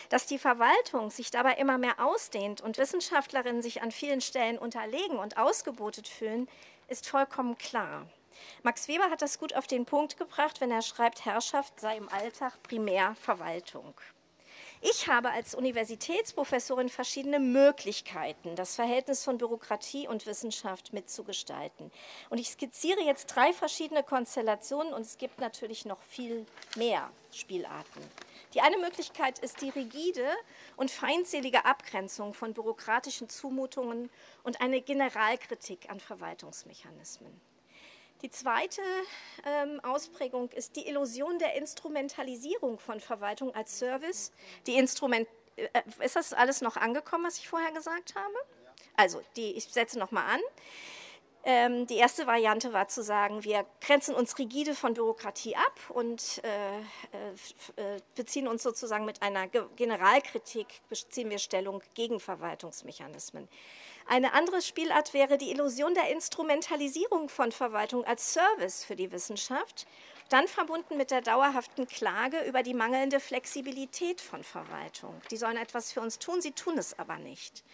Dass 0.08 0.26
die 0.26 0.40
Verwaltung 0.40 1.10
sich 1.10 1.30
dabei 1.30 1.52
immer 1.54 1.78
mehr 1.78 2.04
ausdehnt 2.04 2.60
und 2.60 2.78
Wissenschaftlerinnen 2.78 3.62
sich 3.62 3.80
an 3.80 3.92
vielen 3.92 4.20
Stellen 4.20 4.58
unterlegen 4.58 5.18
und 5.18 5.36
ausgebotet 5.38 6.08
fühlen, 6.08 6.48
ist 6.88 7.08
vollkommen 7.08 7.56
klar. 7.58 8.08
Max 8.64 8.88
Weber 8.88 9.08
hat 9.08 9.22
das 9.22 9.38
gut 9.38 9.54
auf 9.54 9.68
den 9.68 9.86
Punkt 9.86 10.16
gebracht, 10.16 10.60
wenn 10.60 10.72
er 10.72 10.82
schreibt, 10.82 11.24
Herrschaft 11.24 11.78
sei 11.78 11.96
im 11.96 12.08
Alltag 12.08 12.60
primär 12.64 13.14
Verwaltung. 13.14 13.94
Ich 14.84 15.06
habe 15.06 15.30
als 15.30 15.54
Universitätsprofessorin 15.54 16.88
verschiedene 16.88 17.38
Möglichkeiten, 17.38 18.56
das 18.56 18.74
Verhältnis 18.74 19.22
von 19.22 19.38
Bürokratie 19.38 20.08
und 20.08 20.26
Wissenschaft 20.26 20.92
mitzugestalten. 20.92 21.92
Und 22.30 22.38
ich 22.38 22.48
skizziere 22.48 23.00
jetzt 23.00 23.26
drei 23.26 23.52
verschiedene 23.52 24.02
Konstellationen 24.02 24.92
und 24.92 25.02
es 25.02 25.18
gibt 25.18 25.38
natürlich 25.38 25.84
noch 25.84 26.02
viel 26.02 26.46
mehr 26.74 27.12
Spielarten. 27.30 28.02
Die 28.54 28.60
eine 28.60 28.76
Möglichkeit 28.76 29.38
ist 29.38 29.60
die 29.60 29.70
rigide 29.70 30.26
und 30.76 30.90
feindselige 30.90 31.64
Abgrenzung 31.64 32.34
von 32.34 32.52
bürokratischen 32.52 33.28
Zumutungen 33.28 34.10
und 34.42 34.60
eine 34.60 34.80
Generalkritik 34.80 35.90
an 35.90 36.00
Verwaltungsmechanismen. 36.00 37.40
Die 38.22 38.30
zweite 38.30 38.80
ähm, 39.44 39.80
Ausprägung 39.82 40.48
ist 40.50 40.76
die 40.76 40.86
Illusion 40.86 41.38
der 41.40 41.56
Instrumentalisierung 41.56 42.78
von 42.78 43.00
Verwaltung 43.00 43.52
als 43.54 43.78
Service. 43.78 44.30
Die 44.66 44.76
Instrument 44.76 45.26
äh, 45.56 45.68
ist 45.98 46.14
das 46.14 46.32
alles 46.32 46.60
noch 46.60 46.76
angekommen, 46.76 47.24
was 47.24 47.38
ich 47.38 47.48
vorher 47.48 47.72
gesagt 47.72 48.14
habe? 48.14 48.34
Also, 48.96 49.22
die, 49.36 49.52
ich 49.52 49.64
setze 49.64 49.98
nochmal 49.98 50.24
an. 50.34 50.40
Ähm, 51.44 51.86
die 51.88 51.96
erste 51.96 52.26
Variante 52.28 52.72
war 52.72 52.86
zu 52.86 53.02
sagen, 53.02 53.42
wir 53.42 53.66
grenzen 53.80 54.14
uns 54.14 54.38
rigide 54.38 54.74
von 54.74 54.94
Bürokratie 54.94 55.56
ab 55.56 55.80
und 55.88 56.40
äh, 56.44 56.78
äh, 56.78 58.00
beziehen 58.14 58.46
uns 58.46 58.62
sozusagen 58.62 59.04
mit 59.04 59.22
einer 59.22 59.48
Generalkritik, 59.48 60.68
beziehen 60.88 61.30
wir 61.30 61.38
Stellung 61.38 61.82
gegen 61.94 62.20
Verwaltungsmechanismen. 62.20 63.48
Eine 64.06 64.34
andere 64.34 64.62
Spielart 64.62 65.14
wäre 65.14 65.36
die 65.36 65.50
Illusion 65.50 65.94
der 65.94 66.10
Instrumentalisierung 66.10 67.28
von 67.28 67.50
Verwaltung 67.50 68.04
als 68.04 68.32
Service 68.32 68.84
für 68.84 68.96
die 68.96 69.10
Wissenschaft, 69.10 69.86
dann 70.28 70.48
verbunden 70.48 70.96
mit 70.96 71.10
der 71.10 71.20
dauerhaften 71.20 71.86
Klage 71.86 72.40
über 72.44 72.62
die 72.62 72.74
mangelnde 72.74 73.20
Flexibilität 73.20 74.20
von 74.20 74.42
Verwaltung. 74.44 75.20
Die 75.30 75.36
sollen 75.36 75.56
etwas 75.56 75.92
für 75.92 76.00
uns 76.00 76.18
tun, 76.18 76.40
sie 76.40 76.52
tun 76.52 76.78
es 76.78 76.98
aber 76.98 77.16
nicht. 77.18 77.64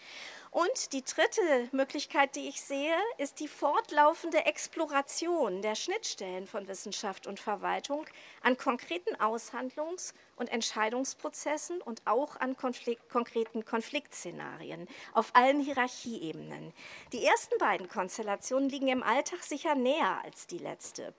Und 0.51 0.93
die 0.93 1.03
dritte 1.03 1.69
Möglichkeit, 1.71 2.35
die 2.35 2.47
ich 2.47 2.61
sehe, 2.61 2.95
ist 3.19 3.39
die 3.39 3.47
fortlaufende 3.47 4.45
Exploration 4.45 5.61
der 5.61 5.75
Schnittstellen 5.75 6.47
von 6.47 6.67
Wissenschaft 6.67 7.27
und 7.27 7.39
Verwaltung 7.39 8.05
an 8.41 8.57
konkreten 8.57 9.15
Aushandlungs- 9.17 10.13
und 10.37 10.51
Entscheidungsprozessen 10.51 11.81
und 11.81 12.01
auch 12.05 12.35
an 12.37 12.57
Konflikt, 12.57 13.09
konkreten 13.09 13.63
Konfliktszenarien 13.63 14.87
auf 15.13 15.29
allen 15.35 15.59
Hierarchieebenen. 15.59 16.73
Die 17.13 17.23
ersten 17.23 17.57
beiden 17.59 17.87
Konstellationen 17.87 18.69
liegen 18.69 18.87
im 18.87 19.03
Alltag 19.03 19.43
sicher 19.43 19.75
näher 19.75 20.19
als 20.23 20.47
die 20.47 20.57
letzte. 20.57 21.13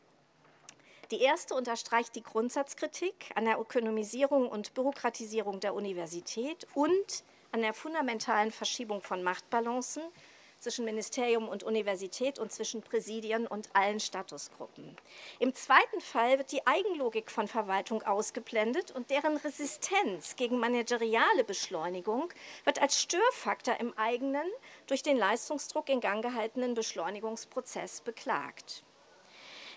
Die 1.13 1.21
erste 1.23 1.55
unterstreicht 1.55 2.17
die 2.17 2.23
Grundsatzkritik 2.23 3.31
an 3.37 3.45
der 3.45 3.61
Ökonomisierung 3.61 4.49
und 4.49 4.75
Bürokratisierung 4.75 5.61
der 5.61 5.75
Universität 5.75 6.67
und 6.75 7.25
an 7.53 7.63
der 7.63 7.75
fundamentalen 7.75 8.53
Verschiebung 8.53 9.03
von 9.03 9.23
Machtbalancen 9.23 10.03
zwischen 10.61 10.85
Ministerium 10.85 11.49
und 11.49 11.63
Universität 11.63 12.39
und 12.39 12.53
zwischen 12.53 12.83
Präsidien 12.83 13.47
und 13.47 13.71
allen 13.75 13.99
Statusgruppen. 13.99 14.97
Im 15.39 15.55
zweiten 15.55 16.01
Fall 16.01 16.39
wird 16.39 16.53
die 16.53 16.67
Eigenlogik 16.67 17.31
von 17.31 17.49
Verwaltung 17.49 18.03
ausgeblendet 18.03 18.91
und 18.91 19.11
deren 19.11 19.39
Resistenz 19.39 20.37
gegen 20.37 20.59
manageriale 20.59 21.45
Beschleunigung 21.45 22.29
wird 22.65 22.81
als 22.81 23.01
Störfaktor 23.01 23.81
im 23.81 23.97
eigenen, 23.97 24.47
durch 24.87 25.03
den 25.03 25.17
Leistungsdruck 25.17 25.89
in 25.89 26.01
Gang 26.01 26.23
gehaltenen 26.23 26.75
Beschleunigungsprozess 26.75 28.03
beklagt. 28.03 28.85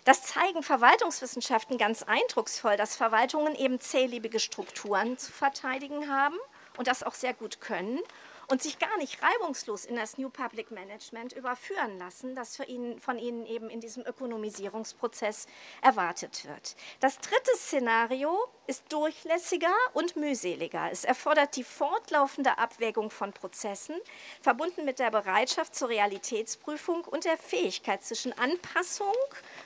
Das 0.03 0.23
zeigen 0.23 0.63
Verwaltungswissenschaften 0.63 1.77
ganz 1.77 2.03
eindrucksvoll, 2.03 2.75
dass 2.75 2.97
Verwaltungen 2.97 3.55
eben 3.55 3.79
zählebige 3.79 4.41
Strukturen 4.41 5.17
zu 5.17 5.31
verteidigen 5.31 6.11
haben 6.11 6.35
und 6.77 6.87
das 6.87 7.03
auch 7.03 7.13
sehr 7.13 7.33
gut 7.33 7.61
können 7.61 7.99
und 8.47 8.61
sich 8.61 8.79
gar 8.79 8.97
nicht 8.97 9.21
reibungslos 9.21 9.85
in 9.85 9.95
das 9.95 10.17
New 10.17 10.29
Public 10.29 10.71
Management 10.71 11.33
überführen 11.33 11.97
lassen, 11.97 12.35
das 12.35 12.59
ihnen, 12.59 12.99
von 12.99 13.17
ihnen 13.17 13.45
eben 13.45 13.69
in 13.69 13.79
diesem 13.79 14.05
Ökonomisierungsprozess 14.05 15.47
erwartet 15.81 16.45
wird. 16.45 16.75
Das 16.99 17.19
dritte 17.19 17.55
Szenario 17.55 18.37
ist 18.67 18.83
durchlässiger 18.89 19.73
und 19.93 20.15
mühseliger. 20.15 20.89
Es 20.91 21.03
erfordert 21.03 21.55
die 21.55 21.63
fortlaufende 21.63 22.57
Abwägung 22.57 23.09
von 23.09 23.33
Prozessen, 23.33 23.95
verbunden 24.41 24.85
mit 24.85 24.99
der 24.99 25.11
Bereitschaft 25.11 25.75
zur 25.75 25.89
Realitätsprüfung 25.89 27.05
und 27.05 27.25
der 27.25 27.37
Fähigkeit 27.37 28.03
zwischen 28.03 28.37
Anpassung 28.37 29.15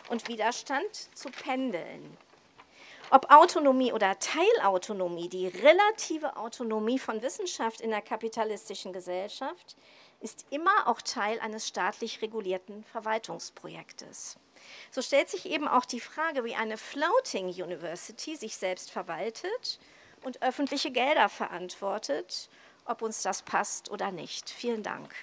und 0.09 0.27
Widerstand 0.27 1.15
zu 1.15 1.29
pendeln. 1.29 2.17
Ob 3.09 3.31
Autonomie 3.31 3.93
oder 3.93 4.19
Teilautonomie, 4.19 5.29
die 5.29 5.47
relative 5.47 6.35
Autonomie 6.35 6.99
von 6.99 7.21
Wissenschaft 7.21 7.79
in 7.79 7.91
der 7.91 8.01
kapitalistischen 8.01 8.91
Gesellschaft 8.91 9.77
ist 10.19 10.45
immer 10.49 10.87
auch 10.87 11.01
Teil 11.01 11.39
eines 11.39 11.67
staatlich 11.67 12.21
regulierten 12.21 12.83
Verwaltungsprojektes. 12.83 14.37
So 14.91 15.01
stellt 15.01 15.29
sich 15.29 15.45
eben 15.45 15.69
auch 15.69 15.85
die 15.85 16.01
Frage, 16.01 16.43
wie 16.43 16.55
eine 16.55 16.77
Floating 16.77 17.47
University 17.47 18.35
sich 18.35 18.57
selbst 18.57 18.91
verwaltet 18.91 19.79
und 20.25 20.41
öffentliche 20.41 20.91
Gelder 20.91 21.29
verantwortet, 21.29 22.49
ob 22.83 23.01
uns 23.01 23.21
das 23.21 23.41
passt 23.41 23.89
oder 23.89 24.11
nicht. 24.11 24.49
Vielen 24.49 24.83
Dank. 24.83 25.15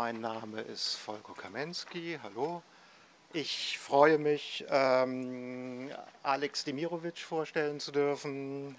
Mein 0.00 0.20
Name 0.20 0.60
ist 0.60 0.94
Volko 0.94 1.32
Kamensky. 1.32 2.20
Hallo. 2.22 2.62
Ich 3.32 3.80
freue 3.80 4.16
mich, 4.16 4.64
ähm, 4.70 5.90
Alex 6.22 6.62
Demirovic 6.62 7.18
vorstellen 7.18 7.80
zu 7.80 7.90
dürfen. 7.90 8.76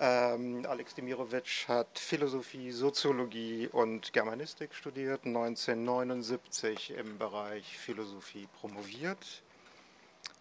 Ähm, 0.00 0.66
Alex 0.68 0.96
Demirovic 0.96 1.66
hat 1.68 2.00
Philosophie, 2.00 2.72
Soziologie 2.72 3.68
und 3.68 4.12
Germanistik 4.12 4.74
studiert, 4.74 5.24
1979 5.24 6.94
im 6.98 7.16
Bereich 7.16 7.78
Philosophie 7.78 8.48
promoviert, 8.58 9.44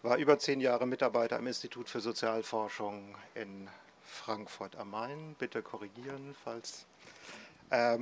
war 0.02 0.18
über 0.18 0.40
zehn 0.40 0.60
Jahre 0.60 0.88
Mitarbeiter 0.88 1.38
am 1.38 1.46
Institut 1.46 1.88
für 1.88 2.00
Sozialforschung 2.00 3.16
in 3.36 3.70
Frankfurt 4.02 4.76
am 4.76 4.90
Main. 4.90 5.36
Bitte 5.38 5.62
korrigieren, 5.62 6.36
falls 6.44 6.88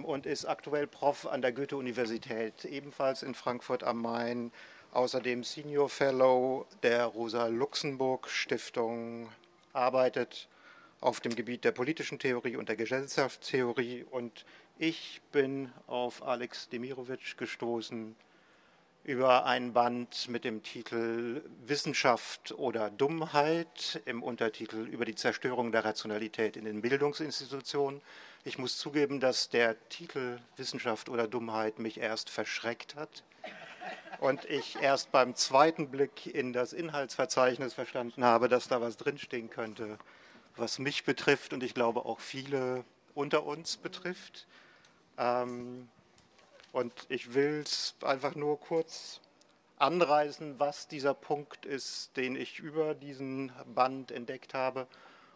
und 0.03 0.25
ist 0.25 0.45
aktuell 0.45 0.87
Prof 0.87 1.27
an 1.27 1.41
der 1.41 1.53
Goethe-Universität, 1.53 2.65
ebenfalls 2.65 3.23
in 3.23 3.35
Frankfurt 3.35 3.83
am 3.83 4.01
Main. 4.01 4.51
Außerdem 4.91 5.45
Senior 5.45 5.87
Fellow 5.87 6.65
der 6.83 7.05
Rosa-Luxemburg-Stiftung, 7.05 9.29
arbeitet 9.73 10.47
auf 10.99 11.19
dem 11.19 11.35
Gebiet 11.35 11.63
der 11.63 11.71
politischen 11.71 12.19
Theorie 12.19 12.57
und 12.57 12.69
der 12.69 12.75
Gesellschaftstheorie. 12.75 14.05
Und 14.09 14.45
ich 14.77 15.21
bin 15.31 15.71
auf 15.87 16.23
Alex 16.23 16.69
Demirovic 16.69 17.37
gestoßen 17.37 18.15
über 19.03 19.45
ein 19.45 19.73
Band 19.73 20.29
mit 20.29 20.43
dem 20.43 20.61
Titel 20.61 21.41
Wissenschaft 21.65 22.51
oder 22.51 22.91
Dummheit, 22.91 24.01
im 24.05 24.21
Untertitel 24.21 24.87
über 24.87 25.05
die 25.05 25.15
Zerstörung 25.15 25.71
der 25.71 25.83
Rationalität 25.83 26.55
in 26.55 26.65
den 26.65 26.81
Bildungsinstitutionen. 26.81 28.01
Ich 28.43 28.59
muss 28.59 28.77
zugeben, 28.77 29.19
dass 29.19 29.49
der 29.49 29.77
Titel 29.89 30.39
Wissenschaft 30.55 31.09
oder 31.09 31.27
Dummheit 31.27 31.79
mich 31.79 31.99
erst 31.99 32.29
verschreckt 32.29 32.95
hat 32.95 33.23
und 34.19 34.45
ich 34.45 34.79
erst 34.79 35.11
beim 35.11 35.35
zweiten 35.35 35.89
Blick 35.89 36.27
in 36.27 36.53
das 36.53 36.71
Inhaltsverzeichnis 36.71 37.73
verstanden 37.73 38.23
habe, 38.23 38.49
dass 38.49 38.67
da 38.67 38.81
was 38.81 38.97
drinstehen 38.97 39.49
könnte, 39.49 39.97
was 40.55 40.77
mich 40.77 41.05
betrifft 41.05 41.53
und 41.53 41.63
ich 41.63 41.73
glaube 41.73 42.05
auch 42.05 42.19
viele 42.19 42.85
unter 43.15 43.45
uns 43.45 43.77
betrifft. 43.77 44.45
Ähm, 45.17 45.89
und 46.71 46.93
ich 47.09 47.33
will 47.33 47.61
es 47.65 47.95
einfach 48.01 48.35
nur 48.35 48.59
kurz 48.59 49.19
anreißen, 49.77 50.59
was 50.59 50.87
dieser 50.87 51.13
Punkt 51.13 51.65
ist, 51.65 52.15
den 52.15 52.35
ich 52.35 52.59
über 52.59 52.93
diesen 52.93 53.51
Band 53.73 54.11
entdeckt 54.11 54.53
habe. 54.53 54.87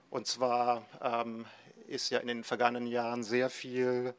Und 0.10 0.28
zwar 0.28 0.86
ähm, 1.02 1.46
ist 1.88 2.10
ja 2.12 2.20
in 2.20 2.28
den 2.28 2.44
vergangenen 2.44 2.88
Jahren 2.88 3.24
sehr 3.24 3.50
viel 3.50 4.14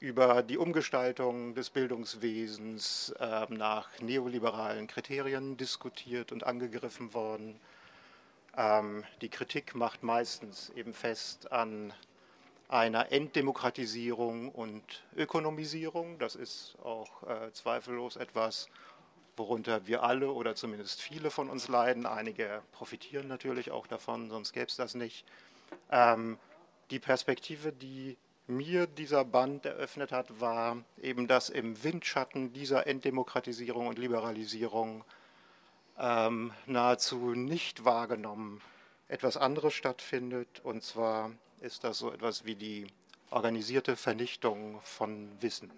über 0.00 0.42
die 0.42 0.58
Umgestaltung 0.58 1.54
des 1.54 1.70
Bildungswesens 1.70 3.14
äh, 3.18 3.46
nach 3.48 3.88
neoliberalen 4.00 4.86
Kriterien 4.86 5.56
diskutiert 5.56 6.30
und 6.30 6.44
angegriffen 6.44 7.14
worden. 7.14 7.58
Ähm, 8.56 9.04
die 9.22 9.30
Kritik 9.30 9.74
macht 9.74 10.02
meistens 10.02 10.70
eben 10.76 10.92
fest 10.92 11.50
an 11.52 11.94
einer 12.68 13.12
Enddemokratisierung 13.12 14.50
und 14.50 14.82
Ökonomisierung. 15.16 16.18
Das 16.18 16.34
ist 16.34 16.76
auch 16.82 17.22
äh, 17.24 17.52
zweifellos 17.52 18.16
etwas, 18.16 18.68
worunter 19.36 19.86
wir 19.86 20.02
alle 20.02 20.30
oder 20.30 20.54
zumindest 20.54 21.02
viele 21.02 21.30
von 21.30 21.50
uns 21.50 21.68
leiden. 21.68 22.06
Einige 22.06 22.62
profitieren 22.72 23.28
natürlich 23.28 23.70
auch 23.70 23.86
davon, 23.86 24.30
sonst 24.30 24.52
gäbe 24.52 24.66
es 24.66 24.76
das 24.76 24.94
nicht. 24.94 25.24
Ähm, 25.90 26.38
die 26.90 26.98
Perspektive, 26.98 27.72
die 27.72 28.16
mir 28.46 28.86
dieser 28.86 29.24
Band 29.24 29.64
eröffnet 29.64 30.12
hat, 30.12 30.40
war 30.40 30.76
eben, 31.00 31.26
dass 31.26 31.48
im 31.48 31.82
Windschatten 31.82 32.52
dieser 32.52 32.86
Enddemokratisierung 32.86 33.86
und 33.86 33.98
Liberalisierung 33.98 35.04
ähm, 35.98 36.52
nahezu 36.66 37.34
nicht 37.34 37.84
wahrgenommen 37.84 38.60
etwas 39.08 39.36
anderes 39.36 39.74
stattfindet. 39.74 40.60
Und 40.62 40.82
zwar 40.82 41.30
ist 41.64 41.82
das 41.82 41.98
so 41.98 42.12
etwas 42.12 42.44
wie 42.44 42.54
die 42.54 42.86
organisierte 43.30 43.96
Vernichtung 43.96 44.80
von 44.82 45.30
Wissen. 45.40 45.72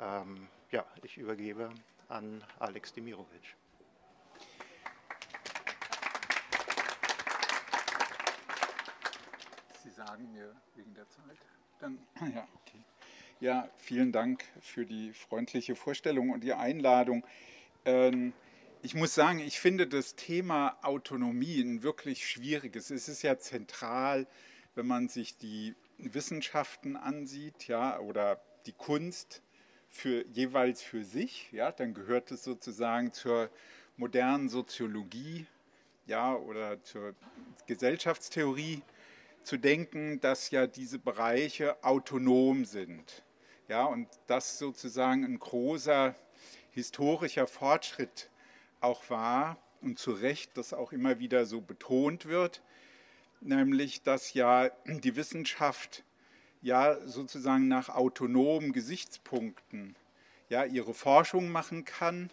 Ähm, 0.00 0.48
ja, 0.72 0.84
ich 1.04 1.16
übergebe 1.16 1.70
an 2.08 2.44
Alex 2.58 2.92
Demirovic. 2.92 3.54
sagen 9.94 10.30
mir 10.32 10.54
wegen 10.76 10.94
der 10.94 11.08
Zeit. 11.08 11.38
Dann, 11.80 11.98
ja, 12.34 12.46
okay. 12.54 12.80
Ja, 13.40 13.68
vielen 13.76 14.12
Dank 14.12 14.44
für 14.60 14.86
die 14.86 15.12
freundliche 15.12 15.74
Vorstellung 15.74 16.30
und 16.30 16.44
die 16.44 16.52
Einladung. 16.52 17.24
Ähm, 17.84 18.32
ich 18.82 18.94
muss 18.94 19.14
sagen, 19.14 19.40
ich 19.40 19.58
finde 19.58 19.86
das 19.86 20.14
Thema 20.14 20.78
Autonomie 20.82 21.60
ein 21.60 21.82
wirklich 21.82 22.28
schwieriges. 22.28 22.90
Es 22.90 23.08
ist 23.08 23.22
ja 23.22 23.38
zentral, 23.38 24.26
wenn 24.74 24.86
man 24.86 25.08
sich 25.08 25.36
die 25.36 25.74
Wissenschaften 25.98 26.96
ansieht, 26.96 27.66
ja, 27.66 27.98
oder 27.98 28.40
die 28.66 28.72
Kunst 28.72 29.42
für 29.88 30.24
jeweils 30.28 30.82
für 30.82 31.04
sich, 31.04 31.50
ja, 31.50 31.72
dann 31.72 31.94
gehört 31.94 32.30
es 32.30 32.44
sozusagen 32.44 33.12
zur 33.12 33.50
modernen 33.96 34.48
Soziologie, 34.48 35.46
ja, 36.06 36.34
oder 36.34 36.82
zur 36.84 37.14
Gesellschaftstheorie 37.66 38.82
zu 39.42 39.56
denken, 39.56 40.20
dass 40.20 40.50
ja 40.50 40.66
diese 40.66 40.98
Bereiche 40.98 41.82
autonom 41.82 42.64
sind. 42.64 43.24
Ja, 43.66 43.84
und 43.84 44.08
das 44.28 44.58
sozusagen 44.58 45.24
ein 45.24 45.38
großer 45.38 46.14
historischer 46.70 47.46
Fortschritt 47.46 48.30
auch 48.80 49.10
war 49.10 49.58
und 49.80 49.98
zu 49.98 50.12
Recht 50.12 50.56
das 50.56 50.72
auch 50.72 50.92
immer 50.92 51.18
wieder 51.18 51.46
so 51.46 51.60
betont 51.60 52.26
wird, 52.26 52.62
nämlich 53.40 54.02
dass 54.02 54.34
ja 54.34 54.70
die 54.86 55.16
Wissenschaft 55.16 56.04
ja 56.62 56.98
sozusagen 57.06 57.68
nach 57.68 57.88
autonomen 57.88 58.72
Gesichtspunkten 58.72 59.96
ja 60.48 60.64
ihre 60.64 60.94
Forschung 60.94 61.50
machen 61.50 61.84
kann 61.84 62.30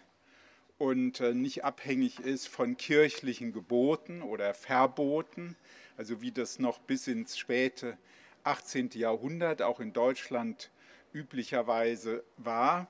und 0.77 1.21
äh, 1.21 1.33
nicht 1.33 1.63
abhängig 1.63 2.19
ist 2.19 2.47
von 2.47 2.77
kirchlichen 2.77 3.53
Geboten 3.53 4.21
oder 4.21 4.53
Verboten, 4.53 5.55
also 5.97 6.21
wie 6.21 6.31
das 6.31 6.59
noch 6.59 6.79
bis 6.79 7.07
ins 7.07 7.37
späte 7.37 7.97
18. 8.43 8.91
Jahrhundert 8.93 9.61
auch 9.61 9.79
in 9.79 9.93
Deutschland 9.93 10.69
üblicherweise 11.13 12.23
war. 12.37 12.87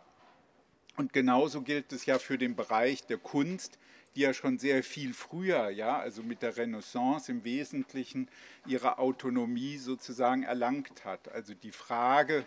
Und 0.97 1.13
genauso 1.13 1.61
gilt 1.61 1.91
es 1.91 2.05
ja 2.05 2.19
für 2.19 2.37
den 2.37 2.55
Bereich 2.55 3.05
der 3.05 3.17
Kunst, 3.17 3.77
die 4.15 4.21
ja 4.21 4.33
schon 4.33 4.57
sehr 4.57 4.81
viel 4.81 5.13
früher, 5.13 5.69
ja, 5.69 5.99
also 5.99 6.23
mit 6.23 6.41
der 6.41 6.55
Renaissance 6.55 7.29
im 7.29 7.43
Wesentlichen 7.43 8.29
ihre 8.65 8.97
Autonomie 8.97 9.77
sozusagen 9.77 10.43
erlangt 10.43 11.03
hat. 11.03 11.27
Also 11.33 11.53
die 11.53 11.73
Frage, 11.73 12.45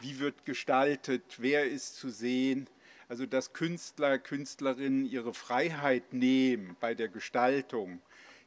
wie 0.00 0.18
wird 0.18 0.44
gestaltet, 0.44 1.22
wer 1.38 1.64
ist 1.64 1.96
zu 1.96 2.10
sehen, 2.10 2.68
also 3.08 3.24
dass 3.24 3.54
Künstler, 3.54 4.18
Künstlerinnen 4.18 5.06
ihre 5.06 5.32
Freiheit 5.32 6.12
nehmen 6.12 6.76
bei 6.80 6.94
der 6.94 7.08
Gestaltung. 7.08 8.02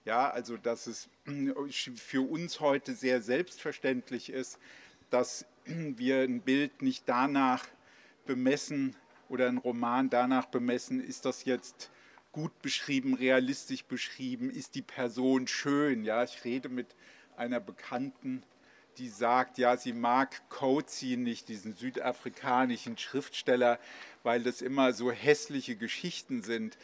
Ja, 0.06 0.30
also 0.30 0.58
dass 0.58 0.86
es 0.86 1.10
für 1.96 2.22
uns 2.22 2.60
heute 2.60 2.94
sehr 2.94 3.22
selbstverständlich 3.22 4.30
ist, 4.30 4.60
dass 5.10 5.46
wir 5.66 6.22
ein 6.22 6.42
Bild 6.42 6.84
nicht 6.84 7.04
danach 7.08 7.66
bemessen 8.28 8.96
oder 9.30 9.48
ein 9.48 9.58
Roman 9.58 10.10
danach 10.10 10.48
bemessen, 10.48 11.00
ist 11.00 11.26
das 11.26 11.46
jetzt 11.46 11.92
gut 12.32 12.62
beschrieben, 12.62 13.14
realistisch 13.14 13.86
beschrieben, 13.86 14.50
ist 14.50 14.76
die 14.76 14.82
Person 14.82 15.48
schön. 15.48 16.04
Ja, 16.04 16.24
ich 16.24 16.44
rede 16.44 16.70
mit 16.70 16.88
einer 17.38 17.60
Bekannten, 17.60 18.44
die 18.98 19.10
sagt, 19.10 19.58
ja, 19.58 19.78
sie 19.78 19.94
mag 19.94 20.50
Coetzee 20.50 21.16
nicht, 21.16 21.48
diesen 21.48 21.74
südafrikanischen 21.74 22.98
Schriftsteller, 22.98 23.80
weil 24.24 24.44
das 24.44 24.62
immer 24.62 24.94
so 24.94 25.12
hässliche 25.12 25.76
Geschichten 25.76 26.42
sind. 26.42 26.78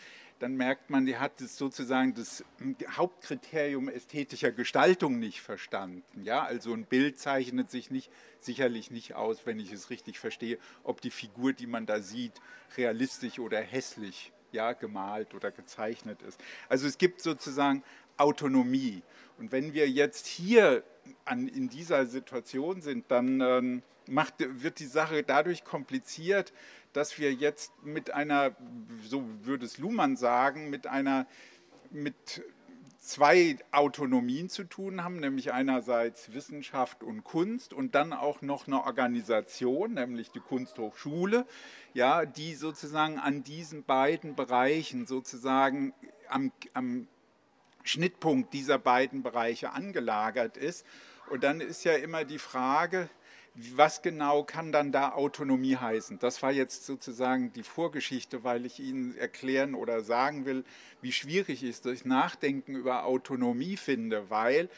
Dann 0.46 0.58
merkt 0.58 0.92
man, 0.92 1.08
die 1.08 1.18
hat 1.18 1.40
sozusagen 1.40 2.14
das 2.14 2.46
Hauptkriterium 2.88 3.90
ästhetischer 3.90 4.52
Gestaltung 4.52 5.18
nicht 5.18 5.42
verstanden. 5.42 6.04
Ja, 6.22 6.44
also 6.44 6.72
ein 6.72 6.86
Bild 6.86 7.18
zeichnet 7.18 7.72
sich 7.72 7.90
nicht, 7.90 8.12
sicherlich 8.42 8.92
nicht 8.92 9.16
aus, 9.16 9.48
wenn 9.48 9.60
ich 9.60 9.72
es 9.72 9.90
richtig 9.90 10.20
verstehe, 10.20 10.60
ob 10.84 11.02
die 11.02 11.10
Figur, 11.10 11.54
die 11.54 11.66
man 11.66 11.88
da 11.88 12.00
sieht, 12.00 12.34
realistisch 12.78 13.40
oder 13.40 13.60
hässlich 13.60 14.34
ja, 14.52 14.74
gemalt 14.74 15.34
oder 15.34 15.50
gezeichnet 15.50 16.22
ist. 16.22 16.40
Also 16.70 16.86
es 16.86 17.00
gibt 17.00 17.22
sozusagen 17.22 17.82
Autonomie. 18.18 19.02
Und 19.40 19.52
wenn 19.52 19.74
wir 19.74 19.90
jetzt 19.90 20.28
hier 20.28 20.84
an, 21.26 21.48
in 21.48 21.70
dieser 21.70 22.06
Situation 22.06 22.82
sind, 22.82 23.10
dann 23.10 23.42
ähm, 23.42 23.82
macht, 24.08 24.36
wird 24.38 24.78
die 24.78 24.86
Sache 24.86 25.24
dadurch 25.24 25.64
kompliziert, 25.64 26.54
dass 26.96 27.20
wir 27.20 27.34
jetzt 27.34 27.74
mit 27.84 28.12
einer, 28.12 28.56
so 29.04 29.24
würde 29.44 29.66
es 29.66 29.78
Luhmann 29.78 30.16
sagen, 30.16 30.70
mit 30.70 30.88
einer 30.88 31.28
mit 31.92 32.44
zwei 33.00 33.58
Autonomien 33.72 34.50
zu 34.50 34.64
tun 34.64 35.04
haben, 35.04 35.20
nämlich 35.20 35.54
einerseits 35.54 36.34
Wissenschaft 36.34 37.04
und 37.04 37.24
Kunst 37.24 37.74
und 37.74 37.96
dann 37.96 38.14
auch 38.14 38.42
noch 38.42 38.66
eine 38.66 38.84
Organisation, 38.84 39.94
nämlich 39.94 40.32
die 40.32 40.40
Kunsthochschule, 40.40 41.46
ja, 41.94 42.26
die 42.26 42.56
sozusagen 42.56 43.20
an 43.20 43.44
diesen 43.44 43.84
beiden 43.84 44.36
Bereichen 44.36 45.06
sozusagen 45.06 45.94
am, 46.30 46.52
am 46.74 47.08
Schnittpunkt 47.84 48.54
dieser 48.54 48.80
beiden 48.80 49.22
Bereiche 49.22 49.72
angelagert 49.74 50.58
ist. 50.58 50.86
Und 51.30 51.44
dann 51.44 51.62
ist 51.62 51.84
ja 51.84 51.94
immer 51.94 52.24
die 52.24 52.40
Frage, 52.40 53.10
was 53.56 54.02
genau 54.02 54.44
kann 54.44 54.72
dann 54.72 54.92
da 54.92 55.14
Autonomie 55.14 55.78
heißen? 55.78 56.20
Das 56.20 56.44
war 56.44 56.52
jetzt 56.52 56.86
sozusagen 56.86 57.54
die 57.54 57.64
Vorgeschichte, 57.64 58.44
weil 58.44 58.66
ich 58.66 58.80
Ihnen 58.80 59.16
erklären 59.18 59.76
oder 59.76 60.02
sagen 60.02 60.46
will, 60.46 60.66
wie 61.02 61.14
schwierig 61.14 61.64
ist 61.64 61.86
das 61.86 62.04
Nachdenken 62.04 62.76
über 62.76 63.06
Autonomie 63.06 63.78
finde, 63.78 64.30
weil 64.30 64.70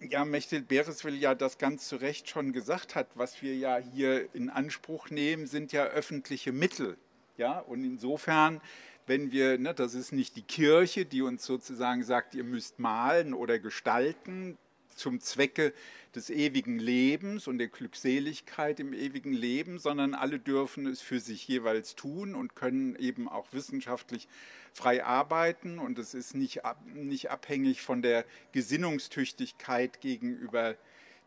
ja, 0.00 0.24
Mechthild 0.24 0.66
Bereswil 0.66 1.14
ja 1.14 1.34
das 1.34 1.58
ganz 1.58 1.88
zu 1.88 1.96
Recht 1.96 2.28
schon 2.28 2.52
gesagt 2.52 2.94
hat, 2.94 3.08
was 3.14 3.42
wir 3.42 3.54
ja 3.54 3.76
hier 3.76 4.34
in 4.34 4.50
Anspruch 4.50 5.10
nehmen, 5.10 5.46
sind 5.46 5.72
ja 5.72 5.84
öffentliche 5.84 6.52
Mittel. 6.52 6.96
Ja, 7.36 7.60
und 7.60 7.84
insofern, 7.84 8.60
wenn 9.06 9.30
wir, 9.30 9.58
ne, 9.58 9.74
das 9.74 9.94
ist 9.94 10.12
nicht 10.12 10.36
die 10.36 10.42
Kirche, 10.42 11.04
die 11.04 11.22
uns 11.22 11.44
sozusagen 11.44 12.02
sagt, 12.02 12.34
ihr 12.34 12.44
müsst 12.44 12.78
malen 12.78 13.34
oder 13.34 13.58
gestalten 13.58 14.58
zum 14.94 15.20
Zwecke 15.20 15.72
des 16.14 16.28
ewigen 16.28 16.78
Lebens 16.78 17.48
und 17.48 17.58
der 17.58 17.68
Glückseligkeit 17.68 18.80
im 18.80 18.92
ewigen 18.92 19.32
Leben, 19.32 19.78
sondern 19.78 20.14
alle 20.14 20.38
dürfen 20.38 20.86
es 20.86 21.00
für 21.00 21.20
sich 21.20 21.48
jeweils 21.48 21.94
tun 21.94 22.34
und 22.34 22.54
können 22.54 22.96
eben 22.96 23.28
auch 23.28 23.52
wissenschaftlich 23.52 24.28
frei 24.74 25.04
arbeiten 25.04 25.78
und 25.78 25.98
es 25.98 26.14
ist 26.14 26.34
nicht, 26.34 26.60
nicht 26.94 27.30
abhängig 27.30 27.82
von 27.82 28.02
der 28.02 28.24
Gesinnungstüchtigkeit 28.52 30.00
gegenüber 30.00 30.76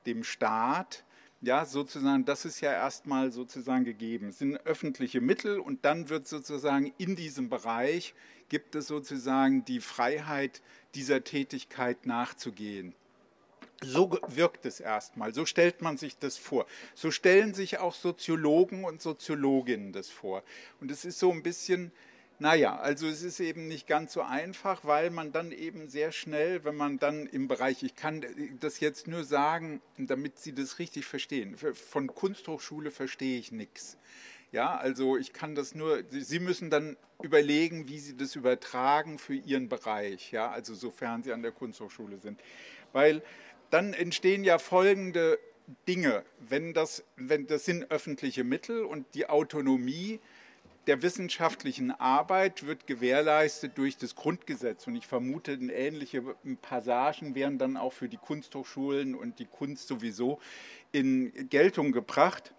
dem 0.06 0.24
Staat. 0.24 1.04
Ja, 1.42 1.66
sozusagen, 1.66 2.26
das 2.26 2.46
ist 2.46 2.62
ja 2.62 2.72
erstmal 2.72 3.32
sozusagen 3.32 3.86
gegeben. 3.86 4.30
Es 4.30 4.40
sind 4.40 4.58
öffentliche 4.66 5.22
Mittel 5.22 5.60
und 5.60 5.84
dann 5.86 6.10
wird 6.10 6.28
sozusagen 6.28 6.94
in 6.98 7.16
diesem 7.16 7.50
Bereich 7.50 8.14
gibt 8.50 8.76
es 8.76 8.88
sozusagen 8.88 9.66
die 9.66 9.80
Freiheit, 9.80 10.62
dieser 10.94 11.24
Tätigkeit 11.24 12.06
nachzugehen. 12.06 12.96
So 13.82 14.18
wirkt 14.28 14.66
es 14.66 14.80
erstmal, 14.80 15.34
so 15.34 15.46
stellt 15.46 15.82
man 15.82 15.98
sich 15.98 16.18
das 16.18 16.38
vor. 16.38 16.66
So 16.94 17.12
stellen 17.12 17.54
sich 17.54 17.80
auch 17.80 17.94
Soziologen 17.94 18.86
und 18.86 19.02
Soziologinnen 19.02 19.92
das 19.92 20.10
vor. 20.10 20.44
Und 20.80 20.92
es 20.92 21.04
ist 21.04 21.20
so 21.20 21.32
ein 21.32 21.44
bisschen, 21.44 21.92
naja, 22.40 22.78
also 22.78 23.08
es 23.08 23.22
ist 23.22 23.40
eben 23.40 23.68
nicht 23.68 23.86
ganz 23.86 24.14
so 24.14 24.22
einfach, 24.22 24.86
weil 24.86 25.10
man 25.10 25.32
dann 25.32 25.52
eben 25.52 25.90
sehr 25.90 26.12
schnell, 26.12 26.64
wenn 26.64 26.76
man 26.76 27.00
dann 27.00 27.28
im 27.28 27.48
Bereich, 27.48 27.84
ich 27.84 27.96
kann 27.96 28.26
das 28.60 28.80
jetzt 28.80 29.08
nur 29.08 29.24
sagen, 29.24 29.82
damit 29.98 30.40
Sie 30.40 30.54
das 30.54 30.80
richtig 30.80 31.06
verstehen, 31.06 31.58
von 31.58 32.08
Kunsthochschule 32.08 32.92
verstehe 32.92 33.40
ich 33.40 33.52
nichts. 33.52 33.98
Ja, 34.52 34.78
also 34.78 35.18
ich 35.18 35.34
kann 35.34 35.56
das 35.56 35.76
nur, 35.76 36.04
Sie 36.12 36.40
müssen 36.40 36.70
dann 36.70 36.96
überlegen, 37.22 37.90
wie 37.90 38.00
Sie 38.00 38.16
das 38.16 38.36
übertragen 38.36 39.20
für 39.20 39.34
Ihren 39.34 39.68
Bereich, 39.68 40.32
ja, 40.32 40.50
also 40.50 40.74
sofern 40.76 41.24
Sie 41.24 41.34
an 41.34 41.42
der 41.42 41.52
Kunsthochschule 41.52 42.20
sind. 42.20 42.40
Weil 42.94 43.22
dann 43.76 43.92
entstehen 43.92 44.46
ja 44.46 44.58
folgende 44.58 45.38
Dinge. 45.86 46.24
Wenn 46.40 46.74
das, 46.74 47.04
wenn 47.18 47.46
das 47.46 47.66
sind 47.66 47.92
öffentliche 47.92 48.46
Mittel 48.46 48.86
und 48.86 49.06
die 49.16 49.28
Autonomie 49.28 50.22
der 50.88 51.02
wissenschaftlichen 51.02 51.92
Arbeit 51.92 52.66
wird 52.66 52.88
gewährleistet 52.88 53.78
durch 53.78 53.98
das 53.98 54.16
Grundgesetz. 54.16 54.88
Und 54.88 54.96
ich 54.96 55.08
vermute, 55.08 55.52
ähnliche 55.54 56.22
Passagen 56.62 57.36
werden 57.36 57.58
dann 57.58 57.76
auch 57.76 57.92
für 57.92 58.08
die 58.08 58.16
Kunsthochschulen 58.16 59.14
und 59.14 59.40
die 59.40 59.46
Kunst 59.46 59.90
sowieso 59.90 60.40
in 60.94 61.50
Geltung 61.50 61.92
gebracht. 61.92 62.54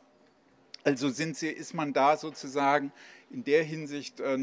Also 0.85 1.09
sind 1.09 1.35
sie, 1.35 1.49
ist 1.49 1.73
man 1.73 1.95
da 1.95 2.19
sozusagen 2.19 2.93
in 3.31 3.43
der 3.43 3.65
Hinsicht 3.65 4.21
äh, 4.21 4.37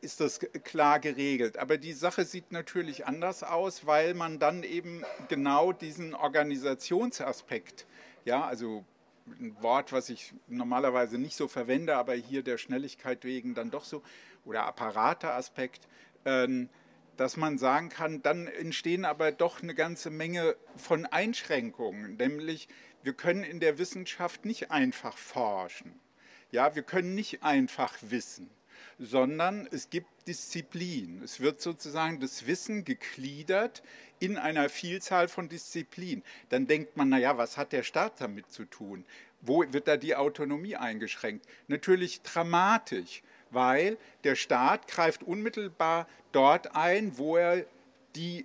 ist 0.00 0.20
das 0.20 0.40
klar 0.64 1.00
geregelt. 1.00 1.58
Aber 1.58 1.78
die 1.78 1.92
Sache 1.92 2.24
sieht 2.24 2.52
natürlich 2.52 3.06
anders 3.06 3.42
aus, 3.42 3.86
weil 3.86 4.14
man 4.14 4.38
dann 4.38 4.62
eben 4.62 5.04
genau 5.28 5.72
diesen 5.72 6.14
Organisationsaspekt, 6.14 7.86
ja, 8.24 8.44
also 8.44 8.84
ein 9.26 9.56
Wort, 9.60 9.92
was 9.92 10.10
ich 10.10 10.34
normalerweise 10.48 11.18
nicht 11.18 11.36
so 11.36 11.46
verwende, 11.48 11.96
aber 11.96 12.14
hier 12.14 12.42
der 12.42 12.58
Schnelligkeit 12.58 13.24
wegen 13.24 13.54
dann 13.54 13.70
doch 13.70 13.84
so, 13.84 14.02
oder 14.44 14.64
Apparateaspekt, 14.64 15.86
ähm, 16.24 16.68
dass 17.16 17.36
man 17.36 17.58
sagen 17.58 17.90
kann, 17.90 18.22
dann 18.22 18.46
entstehen 18.46 19.04
aber 19.04 19.30
doch 19.30 19.62
eine 19.62 19.74
ganze 19.74 20.10
Menge 20.10 20.56
von 20.76 21.06
Einschränkungen, 21.06 22.16
nämlich 22.16 22.68
wir 23.02 23.12
können 23.12 23.44
in 23.44 23.60
der 23.60 23.78
Wissenschaft 23.78 24.44
nicht 24.44 24.70
einfach 24.70 25.16
forschen. 25.16 25.98
Ja, 26.50 26.74
wir 26.74 26.82
können 26.82 27.14
nicht 27.14 27.42
einfach 27.42 27.96
wissen 28.00 28.50
sondern 29.00 29.66
es 29.72 29.88
gibt 29.88 30.08
Disziplin. 30.28 31.22
Es 31.24 31.40
wird 31.40 31.62
sozusagen 31.62 32.20
das 32.20 32.46
Wissen 32.46 32.84
gegliedert 32.84 33.82
in 34.18 34.36
einer 34.36 34.68
Vielzahl 34.68 35.26
von 35.26 35.48
Disziplinen. 35.48 36.22
Dann 36.50 36.66
denkt 36.66 36.98
man, 36.98 37.08
naja, 37.08 37.38
was 37.38 37.56
hat 37.56 37.72
der 37.72 37.82
Staat 37.82 38.20
damit 38.20 38.52
zu 38.52 38.66
tun? 38.66 39.06
Wo 39.40 39.64
wird 39.72 39.88
da 39.88 39.96
die 39.96 40.14
Autonomie 40.14 40.76
eingeschränkt? 40.76 41.46
Natürlich 41.66 42.20
dramatisch, 42.20 43.22
weil 43.50 43.96
der 44.24 44.36
Staat 44.36 44.86
greift 44.86 45.22
unmittelbar 45.22 46.06
dort 46.32 46.76
ein, 46.76 47.16
wo 47.16 47.38
er 47.38 47.64
die, 48.14 48.44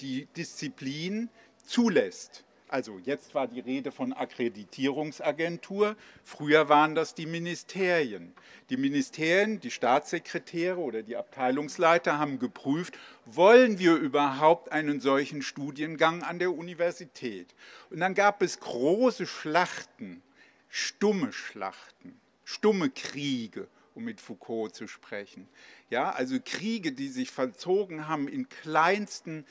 die 0.00 0.26
Disziplin 0.36 1.28
zulässt. 1.64 2.44
Also 2.70 3.00
jetzt 3.02 3.34
war 3.34 3.48
die 3.48 3.58
Rede 3.58 3.90
von 3.90 4.12
Akkreditierungsagentur, 4.12 5.96
früher 6.22 6.68
waren 6.68 6.94
das 6.94 7.16
die 7.16 7.26
Ministerien. 7.26 8.32
Die 8.70 8.76
Ministerien, 8.76 9.58
die 9.58 9.72
Staatssekretäre 9.72 10.78
oder 10.78 11.02
die 11.02 11.16
Abteilungsleiter 11.16 12.20
haben 12.20 12.38
geprüft, 12.38 12.96
wollen 13.26 13.80
wir 13.80 13.96
überhaupt 13.96 14.70
einen 14.70 15.00
solchen 15.00 15.42
Studiengang 15.42 16.22
an 16.22 16.38
der 16.38 16.52
Universität? 16.52 17.56
Und 17.90 17.98
dann 17.98 18.14
gab 18.14 18.40
es 18.40 18.60
große 18.60 19.26
Schlachten, 19.26 20.22
stumme 20.68 21.32
Schlachten, 21.32 22.20
stumme 22.44 22.90
Kriege 22.90 23.66
um 23.96 24.04
mit 24.04 24.20
Foucault 24.20 24.74
zu 24.74 24.86
sprechen. 24.86 25.48
Ja, 25.90 26.12
also 26.12 26.38
Kriege, 26.44 26.92
die 26.92 27.08
sich 27.08 27.32
verzogen 27.32 28.06
haben 28.06 28.28
in 28.28 28.48
kleinsten 28.48 29.44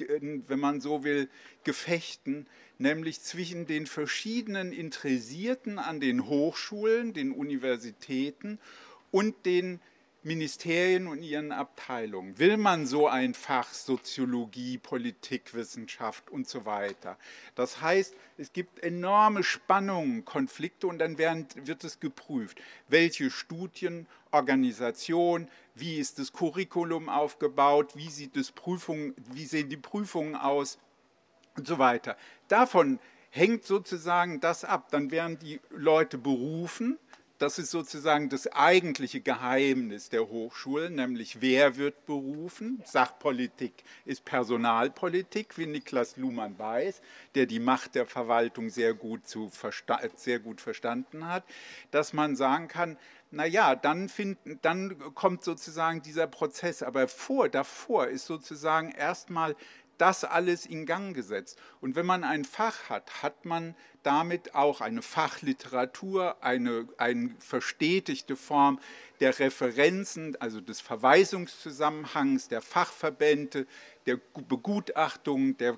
wenn 0.00 0.58
man 0.58 0.80
so 0.80 1.04
will, 1.04 1.28
Gefechten, 1.64 2.46
nämlich 2.78 3.20
zwischen 3.20 3.66
den 3.66 3.86
verschiedenen 3.86 4.72
Interessierten 4.72 5.78
an 5.78 6.00
den 6.00 6.26
Hochschulen, 6.26 7.12
den 7.12 7.32
Universitäten 7.32 8.58
und 9.10 9.46
den 9.46 9.80
Ministerien 10.22 11.06
und 11.06 11.22
ihren 11.22 11.50
Abteilungen. 11.50 12.38
Will 12.38 12.58
man 12.58 12.86
so 12.86 13.08
ein 13.08 13.32
Fach 13.32 13.72
Soziologie, 13.72 14.76
Politikwissenschaft 14.76 16.30
und 16.30 16.46
so 16.46 16.66
weiter? 16.66 17.16
Das 17.54 17.80
heißt, 17.80 18.14
es 18.36 18.52
gibt 18.52 18.80
enorme 18.80 19.42
Spannungen, 19.42 20.24
Konflikte 20.24 20.86
und 20.86 20.98
dann 20.98 21.16
werden, 21.16 21.46
wird 21.54 21.84
es 21.84 22.00
geprüft, 22.00 22.60
welche 22.88 23.30
Studien, 23.30 24.06
Organisation, 24.30 25.48
wie 25.74 25.98
ist 25.98 26.18
das 26.18 26.32
Curriculum 26.32 27.08
aufgebaut, 27.08 27.96
wie, 27.96 28.10
sieht 28.10 28.36
das 28.36 28.52
Prüfung, 28.52 29.14
wie 29.32 29.46
sehen 29.46 29.70
die 29.70 29.76
Prüfungen 29.76 30.36
aus 30.36 30.78
und 31.56 31.66
so 31.66 31.78
weiter. 31.78 32.16
Davon 32.48 33.00
hängt 33.30 33.64
sozusagen 33.64 34.40
das 34.40 34.64
ab. 34.64 34.88
Dann 34.90 35.10
werden 35.10 35.38
die 35.38 35.60
Leute 35.70 36.18
berufen 36.18 36.98
das 37.40 37.58
ist 37.58 37.70
sozusagen 37.70 38.28
das 38.28 38.46
eigentliche 38.48 39.22
Geheimnis 39.22 40.10
der 40.10 40.28
Hochschulen, 40.28 40.96
nämlich 40.96 41.40
wer 41.40 41.78
wird 41.78 42.04
berufen. 42.04 42.82
Sachpolitik 42.84 43.82
ist 44.04 44.26
Personalpolitik, 44.26 45.56
wie 45.56 45.64
Niklas 45.64 46.18
Luhmann 46.18 46.58
weiß, 46.58 47.00
der 47.34 47.46
die 47.46 47.58
Macht 47.58 47.94
der 47.94 48.04
Verwaltung 48.04 48.68
sehr 48.68 48.92
gut, 48.92 49.22
sehr 50.16 50.38
gut 50.38 50.60
verstanden 50.60 51.26
hat, 51.26 51.44
dass 51.90 52.12
man 52.12 52.36
sagen 52.36 52.68
kann, 52.68 52.98
naja, 53.30 53.74
dann, 53.74 54.10
dann 54.60 54.98
kommt 55.14 55.42
sozusagen 55.42 56.02
dieser 56.02 56.26
Prozess, 56.26 56.82
aber 56.82 57.08
vor, 57.08 57.48
davor 57.48 58.08
ist 58.08 58.26
sozusagen 58.26 58.90
erstmal 58.90 59.56
das 59.96 60.24
alles 60.24 60.66
in 60.66 60.84
Gang 60.86 61.14
gesetzt. 61.14 61.58
Und 61.80 61.94
wenn 61.94 62.06
man 62.06 62.24
ein 62.24 62.44
Fach 62.44 62.88
hat, 62.88 63.22
hat 63.22 63.44
man 63.44 63.74
damit 64.02 64.54
auch 64.54 64.80
eine 64.80 65.02
Fachliteratur, 65.02 66.36
eine, 66.42 66.88
eine 66.96 67.30
verstetigte 67.38 68.36
Form 68.36 68.78
der 69.20 69.38
Referenzen, 69.38 70.36
also 70.40 70.60
des 70.60 70.80
Verweisungszusammenhangs, 70.80 72.48
der 72.48 72.62
Fachverbände, 72.62 73.66
der 74.06 74.18
Begutachtung, 74.48 75.58
der, 75.58 75.76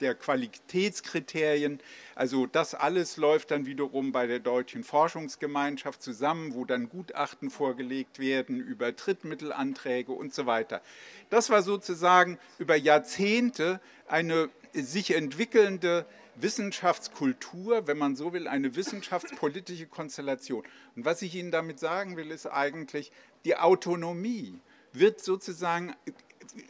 der 0.00 0.16
Qualitätskriterien. 0.16 1.78
Also 2.16 2.46
das 2.46 2.74
alles 2.74 3.16
läuft 3.16 3.52
dann 3.52 3.64
wiederum 3.64 4.10
bei 4.10 4.26
der 4.26 4.40
Deutschen 4.40 4.82
Forschungsgemeinschaft 4.82 6.02
zusammen, 6.02 6.54
wo 6.54 6.64
dann 6.64 6.88
Gutachten 6.88 7.48
vorgelegt 7.48 8.18
werden 8.18 8.58
über 8.58 8.90
Drittmittelanträge 8.90 10.10
und 10.10 10.34
so 10.34 10.46
weiter. 10.46 10.82
Das 11.30 11.48
war 11.48 11.62
sozusagen 11.62 12.38
über 12.58 12.74
Jahrzehnte 12.74 13.80
eine 14.08 14.48
sich 14.72 15.14
entwickelnde 15.14 16.06
Wissenschaftskultur, 16.42 17.86
wenn 17.86 17.98
man 17.98 18.16
so 18.16 18.32
will, 18.32 18.48
eine 18.48 18.76
wissenschaftspolitische 18.76 19.86
Konstellation. 19.86 20.64
Und 20.96 21.04
was 21.04 21.22
ich 21.22 21.34
Ihnen 21.34 21.50
damit 21.50 21.78
sagen 21.78 22.16
will, 22.16 22.30
ist 22.30 22.46
eigentlich, 22.46 23.12
die 23.44 23.56
Autonomie 23.56 24.60
wird 24.92 25.20
sozusagen, 25.20 25.94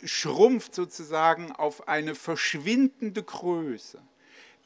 schrumpft 0.05 0.75
sozusagen 0.75 1.53
auf 1.53 1.89
eine 1.89 2.15
verschwindende 2.15 3.23
Größe. 3.23 4.01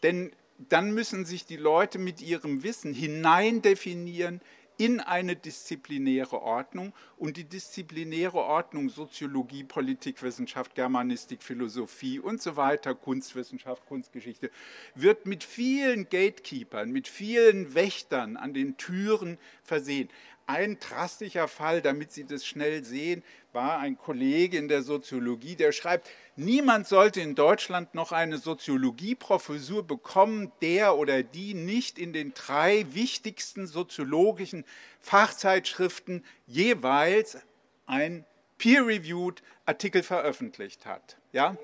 Denn 0.03 0.33
dann 0.59 0.93
müssen 0.93 1.25
sich 1.25 1.47
die 1.47 1.57
Leute 1.57 1.99
mit 1.99 2.21
ihrem 2.21 2.63
Wissen 2.63 2.95
hineindefinieren 2.95 4.41
in 4.77 5.01
eine 5.01 5.37
disziplinäre 5.37 6.43
Ordnung. 6.43 6.93
Und 7.17 7.37
die 7.37 7.45
disziplinäre 7.45 8.39
Ordnung 8.39 8.89
Soziologie, 8.89 9.65
Politikwissenschaft, 9.65 10.75
Germanistik, 10.75 11.43
Philosophie 11.43 12.19
und 12.19 12.43
so 12.43 12.57
weiter, 12.57 12.95
Kunstwissenschaft, 12.95 13.87
Kunstgeschichte, 13.87 14.51
wird 14.95 15.27
mit 15.27 15.45
vielen 15.45 16.09
Gatekeepern, 16.09 16.91
mit 16.91 17.09
vielen 17.09 17.75
Wächtern 17.75 18.37
an 18.37 18.55
den 18.55 18.77
Türen 18.77 19.39
versehen. 19.63 20.09
Ein 20.47 20.79
drastischer 20.79 21.49
Fall, 21.49 21.81
damit 21.81 22.13
Sie 22.13 22.25
das 22.25 22.45
schnell 22.45 22.85
sehen, 22.85 23.23
war 23.55 23.79
ein 23.79 23.97
Kollege 23.97 24.59
in 24.59 24.69
der 24.69 24.83
Soziologie, 24.83 25.57
der 25.57 25.73
schreibt, 25.73 26.11
niemand 26.37 26.87
sollte 26.87 27.21
in 27.23 27.35
Deutschland 27.35 27.95
noch 27.95 28.13
eine 28.13 28.37
Soziologieprofessur 28.37 29.87
bekommen, 29.87 30.53
der 30.61 30.97
oder 30.97 31.23
die 31.23 31.55
nicht 31.55 31.99
in 31.99 32.13
den 32.13 32.35
drei 32.35 32.85
wichtigsten 32.91 33.67
soziologischen 33.67 34.65
Fachzeitschriften 35.01 36.25
jeweils 36.47 37.39
ein 37.87 38.27
peer-reviewed 38.59 39.43
Artikel 39.65 40.03
veröffentlicht 40.03 40.85
hat. 40.85 41.17
Ja? 41.33 41.57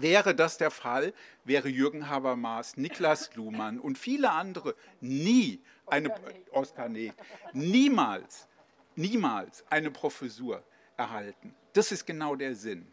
Wäre 0.00 0.34
das 0.34 0.56
der 0.56 0.70
Fall, 0.70 1.12
wäre 1.44 1.68
Jürgen 1.68 2.08
Habermas, 2.08 2.76
Niklas 2.76 3.34
Luhmann 3.34 3.78
und 3.78 3.98
viele 3.98 4.30
andere 4.30 4.74
nie 5.00 5.60
eine 5.86 6.14
Oskar 6.52 6.88
Neg, 6.88 7.12
niemals, 7.52 8.48
niemals 8.96 9.64
eine 9.68 9.90
Professur 9.90 10.62
erhalten. 10.96 11.54
Das 11.72 11.92
ist 11.92 12.06
genau 12.06 12.34
der 12.34 12.54
Sinn. 12.54 12.86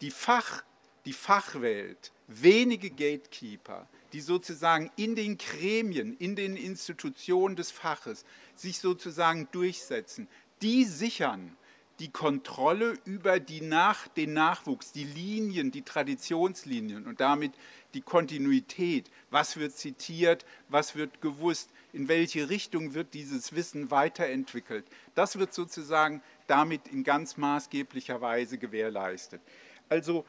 Die, 0.00 0.10
Fach, 0.10 0.62
die 1.04 1.12
Fachwelt, 1.12 2.12
wenige 2.26 2.90
Gatekeeper, 2.90 3.88
die 4.12 4.20
sozusagen 4.20 4.90
in 4.96 5.14
den 5.14 5.38
Gremien, 5.38 6.16
in 6.16 6.36
den 6.36 6.56
Institutionen 6.56 7.56
des 7.56 7.70
Faches 7.70 8.24
sich 8.54 8.78
sozusagen 8.78 9.48
durchsetzen, 9.52 10.28
die 10.62 10.84
sichern 10.84 11.56
die 12.00 12.10
Kontrolle 12.10 12.98
über 13.04 13.38
die 13.38 13.60
Nach, 13.60 14.08
den 14.08 14.32
Nachwuchs, 14.32 14.90
die 14.92 15.04
Linien, 15.04 15.70
die 15.70 15.82
Traditionslinien 15.82 17.06
und 17.06 17.20
damit 17.20 17.52
die 17.94 18.00
Kontinuität. 18.00 19.10
Was 19.30 19.58
wird 19.58 19.76
zitiert, 19.76 20.44
was 20.68 20.96
wird 20.96 21.20
gewusst, 21.20 21.70
in 21.92 22.08
welche 22.08 22.48
Richtung 22.48 22.94
wird 22.94 23.14
dieses 23.14 23.54
Wissen 23.54 23.90
weiterentwickelt. 23.90 24.86
Das 25.14 25.38
wird 25.38 25.52
sozusagen 25.52 26.22
damit 26.46 26.88
in 26.88 27.04
ganz 27.04 27.36
maßgeblicher 27.36 28.20
Weise 28.20 28.58
gewährleistet. 28.58 29.42
Also 29.88 30.24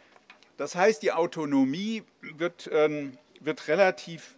das 0.58 0.76
heißt, 0.76 1.02
die 1.02 1.12
Autonomie 1.12 2.04
wird, 2.22 2.70
ähm, 2.72 3.18
wird 3.40 3.68
relativ 3.68 4.36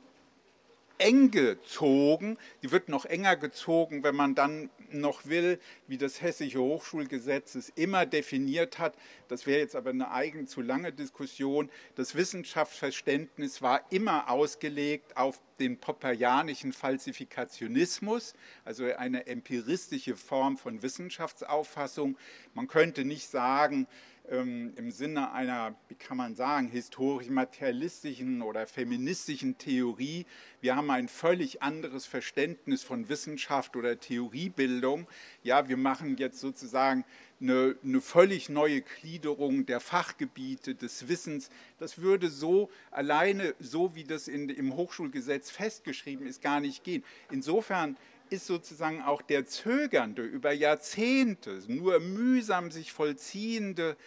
eng 1.04 1.32
gezogen. 1.32 2.38
Die 2.62 2.72
wird 2.72 2.88
noch 2.88 3.04
enger 3.04 3.36
gezogen, 3.36 4.04
wenn 4.04 4.16
man 4.16 4.36
dann 4.36 4.70
noch 4.90 5.26
will, 5.26 5.60
wie 5.88 5.98
das 5.98 6.22
Hessische 6.22 6.60
Hochschulgesetz 6.60 7.56
es 7.56 7.70
immer 7.70 8.06
definiert 8.06 8.80
hat. 8.80 8.96
Das 9.28 9.46
wäre 9.46 9.60
jetzt 9.60 9.76
aber 9.76 9.90
eine 9.90 10.12
eigene 10.12 10.46
zu 10.46 10.62
lange 10.62 10.94
Diskussion. 10.94 11.70
Das 11.96 12.16
Wissenschaftsverständnis 12.16 13.62
war 13.62 13.82
immer 13.90 14.30
ausgelegt 14.30 15.18
auf 15.18 15.42
den 15.60 15.78
popperianischen 15.78 16.72
Falsifikationismus, 16.72 18.34
also 18.64 18.86
eine 18.86 19.28
empiristische 19.28 20.16
Form 20.16 20.58
von 20.58 20.82
Wissenschaftsauffassung. 20.82 22.18
Man 22.54 22.68
könnte 22.68 23.04
nicht 23.04 23.30
sagen, 23.30 23.88
ähm, 24.30 24.74
im 24.76 24.92
Sinne 24.92 25.34
einer, 25.34 25.76
wie 25.90 25.96
kann 25.96 26.18
man 26.18 26.36
sagen, 26.36 26.70
historisch-materialistischen 26.70 28.42
oder 28.42 28.68
feministischen 28.68 29.58
Theorie. 29.58 30.26
Wir 30.62 30.76
haben 30.76 30.90
ein 30.90 31.08
völlig 31.08 31.62
anderes 31.62 32.06
Verständnis 32.06 32.84
von 32.84 33.10
Wissenschaft 33.10 33.76
oder 33.76 34.00
Theoriebildung. 34.00 35.08
Ja, 35.44 35.68
wir 35.68 35.78
machen 35.78 36.18
jetzt 36.18 36.40
sozusagen 36.40 37.04
eine, 37.42 37.76
eine 37.84 38.00
völlig 38.00 38.50
neue 38.50 38.82
Gliederung 38.82 39.66
der 39.66 39.80
Fachgebiete, 39.80 40.76
des 40.76 41.08
Wissens. 41.10 41.50
Das 41.78 41.98
würde 41.98 42.30
so 42.30 42.70
alleine, 42.92 43.54
so 43.60 43.96
wie 43.96 44.06
das 44.06 44.28
in, 44.28 44.50
im 44.50 44.76
Hochschulgesetz 44.76 45.52
festgeschrieben 45.52 46.26
ist, 46.26 46.42
gar 46.42 46.62
nicht 46.62 46.84
gehen. 46.84 47.04
Insofern 47.30 47.98
ist 48.30 48.48
sozusagen 48.48 49.02
auch 49.02 49.22
der 49.22 49.46
zögernde, 49.46 50.24
über 50.24 50.52
Jahrzehnte 50.52 51.62
nur 51.68 52.00
mühsam 52.00 52.72
sich 52.72 52.92
vollziehende 52.92 53.98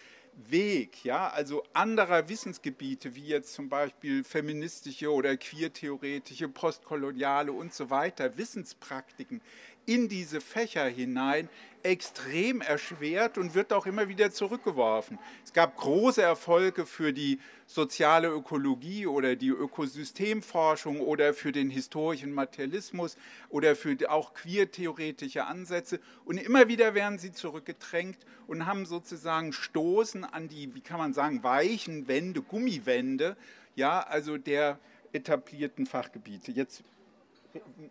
Weg, 0.49 1.03
ja, 1.03 1.29
also 1.29 1.63
anderer 1.73 2.29
Wissensgebiete, 2.29 3.15
wie 3.15 3.25
jetzt 3.25 3.53
zum 3.53 3.69
Beispiel 3.69 4.23
feministische 4.23 5.11
oder 5.11 5.35
queertheoretische, 5.35 6.47
postkoloniale 6.47 7.51
und 7.51 7.73
so 7.73 7.89
weiter, 7.89 8.37
Wissenspraktiken 8.37 9.41
in 9.87 10.09
diese 10.09 10.41
Fächer 10.41 10.85
hinein 10.85 11.49
extrem 11.81 12.59
erschwert 12.59 13.37
und 13.37 13.55
wird 13.55 13.71
auch 13.71 13.85
immer 13.85 14.09
wieder 14.09 14.29
zurückgeworfen. 14.31 15.17
Es 15.45 15.53
gab 15.53 15.77
große 15.77 16.21
Erfolge 16.21 16.85
für 16.85 17.13
die 17.13 17.39
soziale 17.65 18.27
Ökologie 18.27 19.07
oder 19.07 19.37
die 19.37 19.49
Ökosystemforschung 19.49 20.99
oder 20.99 21.33
für 21.33 21.53
den 21.53 21.69
historischen 21.69 22.33
Materialismus 22.33 23.15
oder 23.49 23.75
für 23.75 23.95
auch 24.09 24.33
queertheoretische 24.33 25.45
Ansätze 25.45 26.01
und 26.25 26.37
immer 26.37 26.67
wieder 26.67 26.93
werden 26.93 27.17
sie 27.19 27.31
zurückgedrängt 27.31 28.17
und 28.47 28.65
haben 28.65 28.85
sozusagen 28.85 29.53
Stoßen 29.53 30.25
an 30.25 30.49
die, 30.49 30.75
wie 30.75 30.81
kann 30.81 30.97
man 30.97 31.13
sagen, 31.13 31.43
weichen 31.43 32.09
Wände, 32.09 32.41
Gummiwände, 32.41 33.37
ja, 33.75 34.01
also 34.01 34.37
der 34.37 34.79
etablierten 35.13 35.85
Fachgebiete. 35.85 36.51
Jetzt 36.51 36.83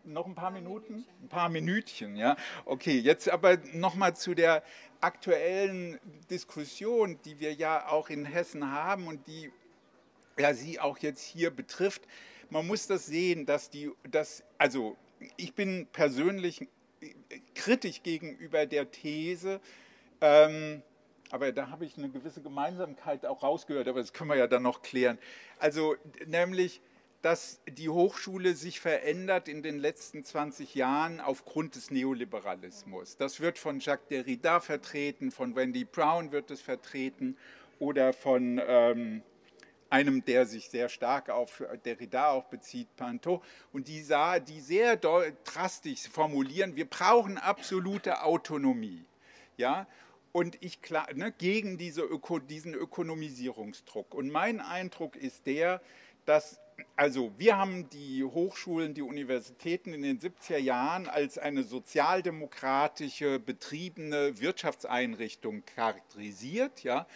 noch 0.05 0.27
ein 0.27 0.35
paar 0.35 0.51
Minuten? 0.51 1.05
Ein 1.23 1.29
paar 1.29 1.49
Minütchen, 1.49 2.17
ja. 2.17 2.37
Okay, 2.65 2.99
jetzt 2.99 3.29
aber 3.29 3.59
nochmal 3.73 4.15
zu 4.17 4.35
der 4.35 4.63
aktuellen 5.01 5.99
Diskussion, 6.31 7.19
die 7.25 7.41
wir 7.41 7.53
ja 7.53 7.89
auch 7.89 8.11
in 8.11 8.25
Hessen 8.25 8.71
haben 8.71 9.07
und 9.07 9.27
die 9.27 9.51
ja, 10.39 10.55
Sie 10.55 10.81
auch 10.81 10.99
jetzt 10.99 11.23
hier 11.23 11.51
betrifft. 11.51 12.03
Man 12.51 12.67
muss 12.67 12.87
das 12.87 13.07
sehen, 13.07 13.47
dass 13.47 13.71
die, 13.71 13.91
dass, 14.11 14.45
also 14.59 14.97
ich 15.37 15.55
bin 15.55 15.87
persönlich 15.93 16.69
kritisch 17.55 18.03
gegenüber 18.03 18.67
der 18.67 18.91
These, 18.91 19.61
ähm, 20.21 20.83
aber 21.31 21.51
da 21.53 21.71
habe 21.71 21.85
ich 21.85 21.99
eine 21.99 22.09
gewisse 22.09 22.41
Gemeinsamkeit 22.41 23.27
auch 23.27 23.43
rausgehört, 23.43 23.89
aber 23.89 24.01
das 24.01 24.13
können 24.13 24.31
wir 24.31 24.37
ja 24.37 24.47
dann 24.47 24.63
noch 24.63 24.83
klären. 24.83 25.19
Also 25.59 25.97
nämlich, 26.27 26.81
dass 27.27 27.61
die 27.69 27.89
Hochschule 27.89 28.55
sich 28.55 28.79
verändert 28.79 29.49
in 29.49 29.61
den 29.61 29.81
letzten 29.81 30.23
20 30.23 30.77
Jahren 30.77 31.21
aufgrund 31.21 31.75
des 31.75 31.91
Neoliberalismus. 31.91 33.17
Das 33.17 33.41
wird 33.41 33.59
von 33.59 33.81
Jacques 33.81 34.07
Derrida 34.07 34.61
vertreten, 34.61 35.33
von 35.33 35.57
Wendy 35.57 35.85
Brown 35.85 36.31
wird 36.31 36.53
es 36.53 36.61
vertreten 36.61 37.37
oder 37.81 38.13
von 38.13 38.61
ähm, 38.65 39.23
einem, 39.91 40.25
der 40.25 40.47
sich 40.47 40.69
sehr 40.69 40.89
stark 40.89 41.29
auf 41.29 41.65
Derrida 41.85 42.31
auch 42.31 42.45
bezieht, 42.45 42.95
Panto, 42.95 43.43
und 43.73 43.89
die, 43.89 44.03
sah, 44.03 44.39
die 44.39 44.61
sehr 44.61 44.95
drastisch 44.97 46.09
formulieren, 46.09 46.77
wir 46.77 46.89
brauchen 46.89 47.39
absolute 47.39 48.23
Autonomie. 48.23 49.05
Ja? 49.57 49.89
Und 50.31 50.63
ich 50.63 50.79
ne, 51.17 51.33
gegen 51.37 51.77
diese 51.77 52.03
Öko, 52.03 52.39
diesen 52.39 52.75
Ökonomisierungsdruck. 52.75 54.15
Und 54.15 54.31
mein 54.31 54.61
Eindruck 54.61 55.17
ist 55.17 55.45
der, 55.49 55.83
dass 56.25 56.61
also 56.95 57.33
wir 57.39 57.59
haben 57.59 57.89
die 57.91 58.25
Hochschulen, 58.25 58.95
die 58.95 59.03
Universitäten 59.03 59.93
in 59.93 60.03
den 60.03 60.19
70er 60.19 60.59
Jahren 60.59 61.07
als 61.09 61.39
eine 61.39 61.63
sozialdemokratische 61.63 63.39
betriebene 63.39 64.41
Wirtschaftseinrichtung 64.41 65.65
charakterisiert. 65.65 66.83
Ja. 66.83 67.07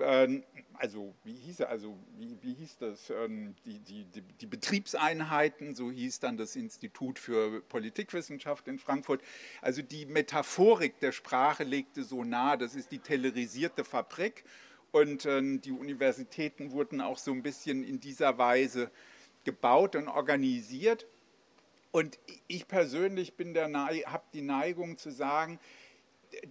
Ähm, 0.00 0.44
also 0.74 1.14
wie 1.24 1.34
hieß 1.34 1.62
also 1.62 1.98
wie, 2.16 2.38
wie 2.42 2.54
hieß 2.54 2.78
das? 2.78 3.10
Ähm, 3.10 3.54
die, 3.64 3.78
die, 3.80 4.04
die, 4.04 4.22
die, 4.22 4.46
Betriebseinheiten, 4.46 5.74
so 5.74 5.90
hieß 5.90 6.20
dann 6.20 6.36
das 6.36 6.56
Institut 6.56 7.18
für 7.18 7.60
Politikwissenschaft 7.62 8.68
in 8.68 8.78
Frankfurt. 8.78 9.22
Also 9.60 9.82
die 9.82 10.06
Metaphorik 10.06 10.98
der 11.00 11.12
Sprache 11.12 11.64
legte 11.64 12.02
so 12.02 12.24
nahe, 12.24 12.56
das 12.58 12.74
ist 12.74 12.90
die 12.90 12.98
tellerisierte 12.98 13.84
Fabrik 13.84 14.44
und 14.92 15.26
ähm, 15.26 15.60
die 15.60 15.72
Universitäten 15.72 16.72
wurden 16.72 17.00
auch 17.00 17.18
so 17.18 17.32
ein 17.32 17.42
bisschen 17.42 17.82
in 17.82 17.98
dieser 17.98 18.38
Weise 18.38 18.90
gebaut 19.44 19.96
und 19.96 20.08
organisiert. 20.08 21.06
Und 21.90 22.18
ich 22.46 22.68
persönlich 22.68 23.32
habe 23.38 24.24
die 24.32 24.42
Neigung 24.42 24.98
zu 24.98 25.10
sagen, 25.10 25.58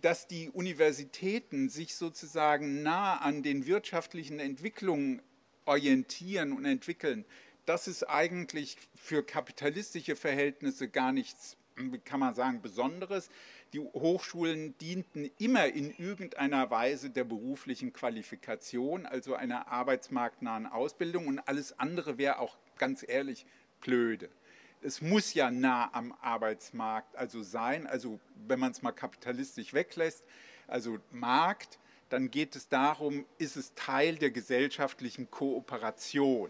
dass 0.01 0.27
die 0.27 0.49
Universitäten 0.49 1.69
sich 1.69 1.95
sozusagen 1.95 2.83
nah 2.83 3.17
an 3.17 3.41
den 3.41 3.65
wirtschaftlichen 3.65 4.39
Entwicklungen 4.39 5.21
orientieren 5.65 6.51
und 6.51 6.65
entwickeln, 6.65 7.25
das 7.65 7.87
ist 7.87 8.03
eigentlich 8.09 8.77
für 8.95 9.23
kapitalistische 9.23 10.15
Verhältnisse 10.15 10.89
gar 10.89 11.11
nichts, 11.11 11.57
kann 12.05 12.19
man 12.19 12.35
sagen, 12.35 12.61
Besonderes. 12.61 13.29
Die 13.73 13.79
Hochschulen 13.79 14.77
dienten 14.79 15.31
immer 15.37 15.67
in 15.67 15.95
irgendeiner 15.95 16.69
Weise 16.69 17.09
der 17.09 17.23
beruflichen 17.23 17.93
Qualifikation, 17.93 19.05
also 19.05 19.33
einer 19.33 19.69
arbeitsmarktnahen 19.69 20.65
Ausbildung. 20.65 21.27
Und 21.27 21.39
alles 21.39 21.79
andere 21.79 22.17
wäre 22.17 22.39
auch 22.39 22.57
ganz 22.77 23.05
ehrlich 23.07 23.45
blöde. 23.79 24.29
Es 24.81 25.01
muss 25.01 25.33
ja 25.33 25.51
nah 25.51 25.89
am 25.93 26.13
Arbeitsmarkt 26.21 27.15
also 27.15 27.43
sein, 27.43 27.87
also 27.87 28.19
wenn 28.47 28.59
man 28.59 28.71
es 28.71 28.81
mal 28.81 28.91
kapitalistisch 28.91 29.73
weglässt, 29.73 30.23
also 30.67 30.97
Markt, 31.11 31.79
dann 32.09 32.29
geht 32.29 32.57
es 32.57 32.67
darum, 32.67 33.25
ist 33.37 33.55
es 33.55 33.73
Teil 33.75 34.15
der 34.15 34.31
gesellschaftlichen 34.31 35.31
Kooperation. 35.31 36.49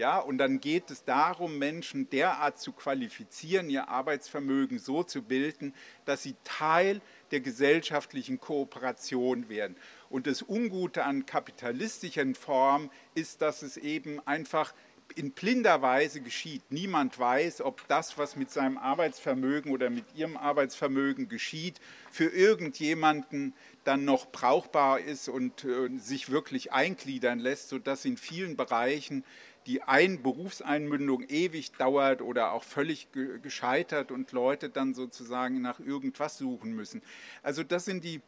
Ja, 0.00 0.18
und 0.18 0.38
dann 0.38 0.62
geht 0.62 0.90
es 0.90 1.04
darum, 1.04 1.58
Menschen 1.58 2.08
derart 2.08 2.58
zu 2.58 2.72
qualifizieren, 2.72 3.68
ihr 3.68 3.90
Arbeitsvermögen 3.90 4.78
so 4.78 5.02
zu 5.02 5.20
bilden, 5.20 5.74
dass 6.06 6.22
sie 6.22 6.36
Teil 6.42 7.02
der 7.32 7.40
gesellschaftlichen 7.40 8.40
Kooperation 8.40 9.50
werden. 9.50 9.76
Und 10.08 10.26
das 10.26 10.40
Ungute 10.40 11.04
an 11.04 11.26
kapitalistischen 11.26 12.34
Formen 12.34 12.88
ist, 13.14 13.42
dass 13.42 13.60
es 13.60 13.76
eben 13.76 14.26
einfach 14.26 14.72
in 15.16 15.32
blinder 15.32 15.82
Weise 15.82 16.22
geschieht. 16.22 16.62
Niemand 16.70 17.18
weiß, 17.18 17.60
ob 17.60 17.86
das, 17.88 18.16
was 18.16 18.36
mit 18.36 18.50
seinem 18.50 18.78
Arbeitsvermögen 18.78 19.70
oder 19.70 19.90
mit 19.90 20.04
ihrem 20.14 20.38
Arbeitsvermögen 20.38 21.28
geschieht, 21.28 21.78
für 22.10 22.26
irgendjemanden 22.26 23.54
dann 23.84 24.04
noch 24.04 24.30
brauchbar 24.30 25.00
ist 25.00 25.28
und 25.28 25.64
äh, 25.64 25.88
sich 25.98 26.30
wirklich 26.30 26.72
eingliedern 26.72 27.38
lässt, 27.38 27.68
sodass 27.68 28.04
in 28.04 28.16
vielen 28.16 28.56
Bereichen 28.56 29.24
die 29.70 29.82
Ein 29.82 30.20
Berufseinmündung 30.20 31.22
ewig 31.28 31.70
dauert 31.72 32.22
oder 32.22 32.50
auch 32.50 32.64
völlig 32.64 33.06
gescheitert 33.40 34.10
und 34.10 34.32
Leute 34.32 34.68
dann 34.68 34.94
sozusagen 34.94 35.60
nach 35.60 35.78
irgendwas 35.78 36.38
suchen 36.38 36.74
müssen. 36.74 37.02
Also 37.44 37.62
das 37.62 37.84
sind 37.84 38.02
die 38.02 38.20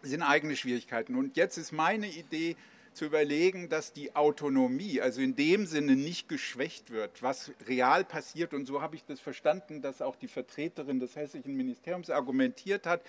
sind 0.00 0.22
eigene 0.22 0.56
Schwierigkeiten. 0.56 1.14
Und 1.14 1.36
jetzt 1.36 1.58
ist 1.58 1.72
meine 1.72 2.08
Idee, 2.08 2.56
zu 2.94 3.06
überlegen, 3.06 3.68
dass 3.68 3.92
die 3.92 4.14
Autonomie, 4.14 5.00
also 5.00 5.20
in 5.20 5.34
dem 5.34 5.64
Sinne 5.64 5.96
nicht 5.96 6.28
geschwächt 6.28 6.90
wird, 6.90 7.22
was 7.22 7.52
real 7.66 8.04
passiert. 8.04 8.52
Und 8.52 8.66
so 8.66 8.82
habe 8.82 8.96
ich 8.96 9.04
das 9.04 9.20
verstanden, 9.20 9.80
dass 9.80 10.02
auch 10.02 10.16
die 10.16 10.28
Vertreterin 10.28 11.00
des 11.00 11.16
hessischen 11.16 11.54
Ministeriums 11.54 12.10
argumentiert 12.10 12.86
hat, 12.86 13.00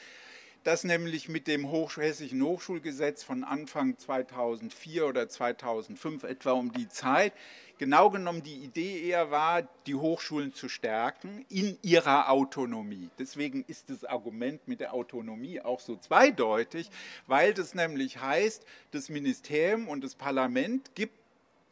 dass 0.63 0.83
nämlich 0.83 1.29
mit 1.29 1.47
dem 1.47 1.69
hessischen 1.71 2.41
Hochschulgesetz 2.41 3.23
von 3.23 3.43
Anfang 3.43 3.97
2004 3.97 5.05
oder 5.05 5.27
2005 5.27 6.23
etwa 6.23 6.51
um 6.51 6.71
die 6.71 6.87
Zeit 6.87 7.33
genau 7.77 8.09
genommen 8.09 8.43
die 8.43 8.63
Idee 8.63 9.09
eher 9.09 9.29
war, 9.31 9.63
die 9.87 9.95
Hochschulen 9.95 10.53
zu 10.53 10.69
stärken 10.69 11.45
in 11.49 11.77
ihrer 11.81 12.29
Autonomie. 12.29 13.09
Deswegen 13.19 13.65
ist 13.67 13.89
das 13.89 14.05
Argument 14.05 14.67
mit 14.67 14.79
der 14.79 14.93
Autonomie 14.93 15.59
auch 15.59 15.79
so 15.79 15.97
zweideutig, 15.97 16.89
weil 17.27 17.53
das 17.53 17.75
nämlich 17.75 18.21
heißt, 18.21 18.65
das 18.91 19.09
Ministerium 19.09 19.89
und 19.89 20.03
das 20.03 20.15
Parlament 20.15 20.95
gibt 20.95 21.17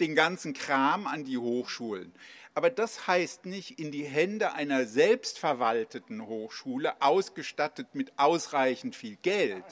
den 0.02 0.16
ganzen 0.16 0.54
Kram 0.54 1.08
an 1.08 1.24
die 1.24 1.38
Hochschulen. 1.38 2.12
Aber 2.54 2.70
das 2.70 3.08
heißt 3.08 3.46
nicht 3.46 3.80
in 3.80 3.92
die 3.92 4.04
Hände 4.04 4.54
einer 4.54 4.86
selbstverwalteten 4.86 6.28
Hochschule, 6.28 7.02
ausgestattet 7.02 7.88
mit 7.94 8.12
ausreichend 8.18 8.96
viel 8.96 9.16
Geld, 9.22 9.64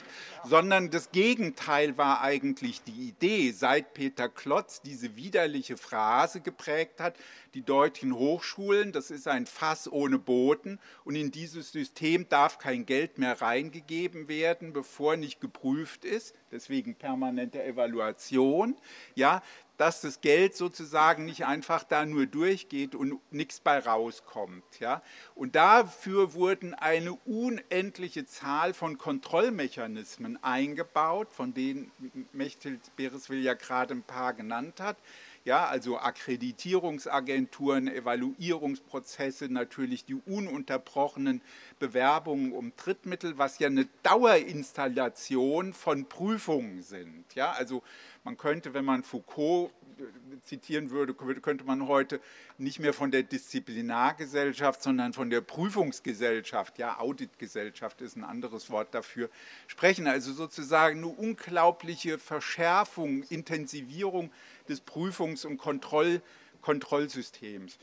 sondern 0.45 0.89
das 0.89 1.11
Gegenteil 1.11 1.97
war 1.97 2.21
eigentlich 2.21 2.81
die 2.83 3.09
Idee, 3.09 3.51
seit 3.51 3.93
Peter 3.93 4.29
Klotz 4.29 4.81
diese 4.81 5.17
widerliche 5.17 5.75
Phrase 5.75 6.39
geprägt 6.39 7.01
hat, 7.01 7.15
die 7.53 7.63
deutschen 7.63 8.15
Hochschulen, 8.15 8.93
das 8.93 9.11
ist 9.11 9.27
ein 9.27 9.45
Fass 9.45 9.91
ohne 9.91 10.17
Boden 10.17 10.79
und 11.03 11.15
in 11.15 11.31
dieses 11.31 11.73
System 11.73 12.29
darf 12.29 12.59
kein 12.59 12.85
Geld 12.85 13.17
mehr 13.17 13.41
reingegeben 13.41 14.29
werden, 14.29 14.71
bevor 14.71 15.17
nicht 15.17 15.41
geprüft 15.41 16.05
ist, 16.05 16.33
deswegen 16.51 16.95
permanente 16.95 17.61
Evaluation. 17.61 18.77
Ja, 19.15 19.41
dass 19.79 20.01
das 20.01 20.19
Geld 20.19 20.57
sozusagen 20.57 21.23
nicht 21.23 21.45
einfach 21.45 21.85
da 21.85 22.05
nur 22.05 22.25
durchgeht 22.25 22.95
und 22.95 23.17
nichts 23.31 23.61
bei 23.61 23.79
rauskommt. 23.79 24.65
Ja? 24.81 25.01
Und 25.35 25.55
dafür 25.55 26.33
wurden 26.33 26.73
eine 26.73 27.13
unendliche 27.25 28.25
Zahl 28.25 28.73
von 28.73 28.97
Kontrollmechanismen 28.97 30.43
eingebaut, 30.43 31.31
von 31.31 31.53
denen 31.53 31.93
Mechthild 32.33 32.93
Bereswil 32.97 33.41
ja 33.41 33.53
gerade 33.53 33.93
ein 33.93 34.03
paar 34.03 34.33
genannt 34.33 34.81
hat. 34.81 34.97
Ja, 35.45 35.65
also 35.65 35.97
Akkreditierungsagenturen, 35.97 37.87
Evaluierungsprozesse, 37.87 39.51
natürlich 39.51 40.03
die 40.05 40.15
ununterbrochenen 40.15 41.41
Bewerbungen 41.79 42.51
um 42.51 42.73
Drittmittel, 42.75 43.37
was 43.37 43.57
ja 43.59 43.67
eine 43.67 43.87
Dauerinstallation 44.03 45.73
von 45.73 46.05
Prüfungen 46.05 46.83
sind. 46.83 47.33
Ja, 47.35 47.51
also 47.51 47.83
man 48.25 48.37
könnte, 48.37 48.73
wenn 48.73 48.83
man 48.83 49.03
Foucault 49.03 49.71
äh, 49.97 50.03
zitieren 50.43 50.91
würde, 50.91 51.13
könnte 51.13 51.63
man 51.63 51.87
heute 51.87 52.19
nicht 52.57 52.79
mehr 52.79 52.93
von 52.93 53.09
der 53.09 53.23
Disziplinargesellschaft, 53.23 54.83
sondern 54.83 55.13
von 55.13 55.29
der 55.29 55.41
Prüfungsgesellschaft, 55.41 56.77
ja, 56.79 56.99
Auditgesellschaft 56.99 58.01
ist 58.01 58.17
ein 58.17 58.25
anderes 58.25 58.69
Wort 58.69 58.93
dafür, 58.93 59.29
sprechen. 59.67 60.07
Also 60.07 60.33
sozusagen 60.33 60.97
eine 60.99 61.07
unglaubliche 61.07 62.17
Verschärfung, 62.17 63.23
Intensivierung 63.23 64.31
des 64.69 64.81
Prüfungs- 64.81 65.45
und 65.45 65.57
Kontroll 65.57 66.21
Kontrollsystems. 66.61 67.77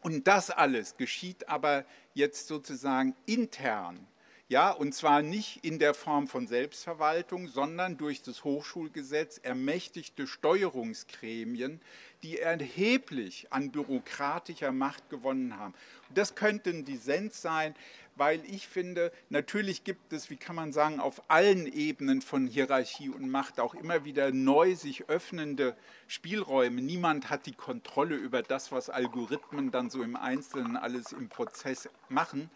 Und 0.00 0.26
das 0.26 0.50
alles 0.50 0.96
geschieht 0.96 1.48
aber 1.48 1.84
jetzt 2.14 2.48
sozusagen 2.48 3.14
intern 3.26 4.06
Ja, 4.48 4.70
und 4.70 4.94
zwar 4.94 5.22
nicht 5.22 5.64
in 5.64 5.78
der 5.78 5.94
Form 5.94 6.26
von 6.26 6.46
Selbstverwaltung, 6.46 7.48
sondern 7.48 7.96
durch 7.96 8.20
das 8.20 8.44
Hochschulgesetz 8.44 9.38
ermächtigte 9.38 10.26
Steuerungsgremien, 10.26 11.80
die 12.22 12.38
erheblich 12.38 13.46
an 13.50 13.70
bürokratischer 13.70 14.72
Macht 14.72 15.08
gewonnen 15.08 15.56
haben. 15.56 15.72
Das 16.14 16.34
könnte 16.34 16.70
ein 16.70 16.84
Dissens 16.84 17.40
sein, 17.40 17.74
weil 18.16 18.42
ich 18.44 18.68
finde, 18.68 19.12
natürlich 19.28 19.84
gibt 19.84 20.12
es, 20.12 20.30
wie 20.30 20.36
kann 20.36 20.56
man 20.56 20.72
sagen, 20.72 21.00
auf 21.00 21.22
allen 21.28 21.66
Ebenen 21.66 22.22
von 22.22 22.46
Hierarchie 22.46 23.08
und 23.08 23.30
Macht 23.30 23.58
auch 23.58 23.74
immer 23.74 24.04
wieder 24.04 24.30
neu 24.32 24.74
sich 24.74 25.08
öffnende 25.08 25.76
Spielräume. 26.08 26.82
Niemand 26.82 27.30
hat 27.30 27.46
die 27.46 27.54
Kontrolle 27.54 28.16
über 28.16 28.42
das, 28.42 28.72
was 28.72 28.90
Algorithmen 28.90 29.70
dann 29.70 29.90
so 29.90 30.02
im 30.02 30.16
Einzelnen 30.16 30.76
alles 30.76 31.12
im 31.12 31.28
Prozess 31.28 31.88
machen. 32.08 32.50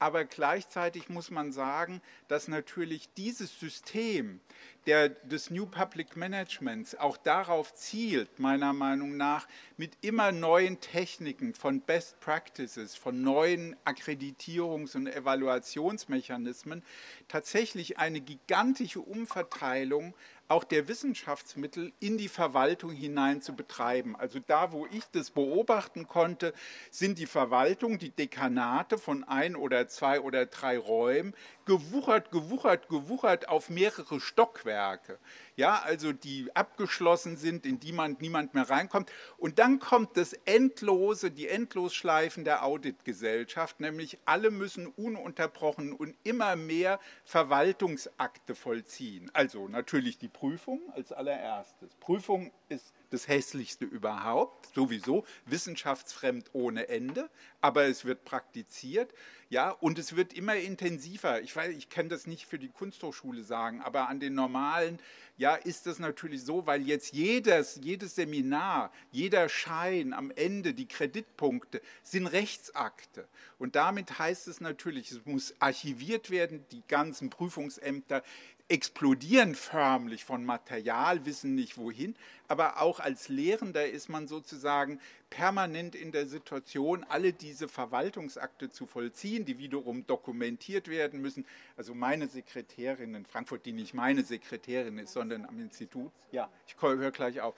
Aber 0.00 0.24
gleichzeitig 0.24 1.08
muss 1.08 1.30
man 1.30 1.52
sagen, 1.52 2.00
dass 2.28 2.46
natürlich 2.46 3.08
dieses 3.14 3.58
System 3.58 4.40
der, 4.86 5.08
des 5.08 5.50
New 5.50 5.66
Public 5.66 6.16
Managements 6.16 6.94
auch 6.94 7.16
darauf 7.16 7.74
zielt, 7.74 8.38
meiner 8.38 8.72
Meinung 8.72 9.16
nach, 9.16 9.48
mit 9.76 9.92
immer 10.00 10.30
neuen 10.30 10.80
Techniken 10.80 11.52
von 11.52 11.80
Best 11.80 12.20
Practices, 12.20 12.94
von 12.94 13.22
neuen 13.22 13.76
Akkreditierungs- 13.84 14.96
und 14.96 15.08
Evaluationsmechanismen 15.08 16.84
tatsächlich 17.26 17.98
eine 17.98 18.20
gigantische 18.20 19.00
Umverteilung 19.00 20.14
auch 20.48 20.64
der 20.64 20.88
Wissenschaftsmittel 20.88 21.92
in 22.00 22.16
die 22.16 22.28
Verwaltung 22.28 22.90
hinein 22.90 23.42
zu 23.42 23.54
betreiben. 23.54 24.16
Also 24.16 24.40
da, 24.40 24.72
wo 24.72 24.86
ich 24.86 25.04
das 25.12 25.30
beobachten 25.30 26.08
konnte, 26.08 26.54
sind 26.90 27.18
die 27.18 27.26
Verwaltung, 27.26 27.98
die 27.98 28.10
Dekanate 28.10 28.98
von 28.98 29.24
ein 29.24 29.56
oder 29.56 29.88
zwei 29.88 30.20
oder 30.20 30.46
drei 30.46 30.78
Räumen 30.78 31.34
gewuchert, 31.68 32.32
gewuchert, 32.32 32.88
gewuchert 32.88 33.48
auf 33.48 33.70
mehrere 33.70 34.20
Stockwerke 34.20 35.20
ja, 35.58 35.82
also 35.82 36.12
die 36.12 36.54
abgeschlossen 36.54 37.36
sind, 37.36 37.66
in 37.66 37.80
die 37.80 37.90
man 37.90 38.16
niemand 38.20 38.54
mehr 38.54 38.70
reinkommt. 38.70 39.10
Und 39.38 39.58
dann 39.58 39.80
kommt 39.80 40.16
das 40.16 40.32
endlose, 40.44 41.32
die 41.32 41.48
Endlosschleifen 41.48 42.44
der 42.44 42.64
Auditgesellschaft, 42.64 43.80
nämlich 43.80 44.18
alle 44.24 44.52
müssen 44.52 44.86
ununterbrochen 44.86 45.92
und 45.92 46.14
immer 46.22 46.54
mehr 46.54 47.00
Verwaltungsakte 47.24 48.54
vollziehen. 48.54 49.32
Also 49.34 49.66
natürlich 49.66 50.18
die 50.18 50.28
Prüfung 50.28 50.80
als 50.94 51.10
allererstes. 51.10 51.96
Prüfung 51.96 52.52
ist 52.68 52.94
das 53.10 53.28
hässlichste 53.28 53.84
überhaupt, 53.84 54.72
sowieso 54.74 55.24
wissenschaftsfremd 55.46 56.50
ohne 56.52 56.88
Ende, 56.88 57.30
aber 57.60 57.84
es 57.84 58.04
wird 58.04 58.24
praktiziert, 58.24 59.12
ja, 59.50 59.70
und 59.70 59.98
es 59.98 60.14
wird 60.14 60.34
immer 60.34 60.56
intensiver. 60.56 61.40
Ich 61.40 61.56
weiß, 61.56 61.74
ich 61.74 61.88
kann 61.88 62.10
das 62.10 62.26
nicht 62.26 62.44
für 62.44 62.58
die 62.58 62.68
Kunsthochschule 62.68 63.42
sagen, 63.42 63.80
aber 63.80 64.08
an 64.08 64.20
den 64.20 64.34
normalen 64.34 64.98
ja, 65.38 65.54
ist 65.54 65.86
das 65.86 66.00
natürlich 66.00 66.42
so, 66.42 66.66
weil 66.66 66.82
jetzt 66.82 67.14
jedes, 67.14 67.78
jedes 67.82 68.16
Seminar, 68.16 68.92
jeder 69.12 69.48
Schein 69.48 70.12
am 70.12 70.32
Ende, 70.32 70.74
die 70.74 70.86
Kreditpunkte 70.86 71.80
sind 72.02 72.26
Rechtsakte. 72.26 73.28
Und 73.58 73.76
damit 73.76 74.18
heißt 74.18 74.48
es 74.48 74.60
natürlich, 74.60 75.12
es 75.12 75.24
muss 75.24 75.54
archiviert 75.60 76.30
werden, 76.30 76.66
die 76.72 76.82
ganzen 76.88 77.30
Prüfungsämter 77.30 78.22
explodieren 78.68 79.54
förmlich 79.54 80.24
von 80.24 80.44
Material, 80.44 81.24
wissen 81.24 81.54
nicht 81.54 81.78
wohin. 81.78 82.14
Aber 82.48 82.80
auch 82.80 83.00
als 83.00 83.28
Lehrender 83.28 83.86
ist 83.86 84.08
man 84.08 84.28
sozusagen 84.28 85.00
permanent 85.30 85.94
in 85.94 86.12
der 86.12 86.26
Situation, 86.26 87.04
alle 87.08 87.32
diese 87.32 87.68
Verwaltungsakte 87.68 88.70
zu 88.70 88.86
vollziehen, 88.86 89.44
die 89.44 89.58
wiederum 89.58 90.06
dokumentiert 90.06 90.88
werden 90.88 91.20
müssen. 91.20 91.46
Also 91.76 91.94
meine 91.94 92.28
Sekretärin 92.28 93.14
in 93.14 93.26
Frankfurt, 93.26 93.66
die 93.66 93.72
nicht 93.72 93.94
meine 93.94 94.22
Sekretärin 94.22 94.98
ist, 94.98 95.12
sondern 95.12 95.44
am 95.46 95.58
Institut, 95.58 96.12
ja, 96.30 96.50
ich 96.66 96.76
höre 96.80 97.10
gleich 97.10 97.40
auf. 97.40 97.54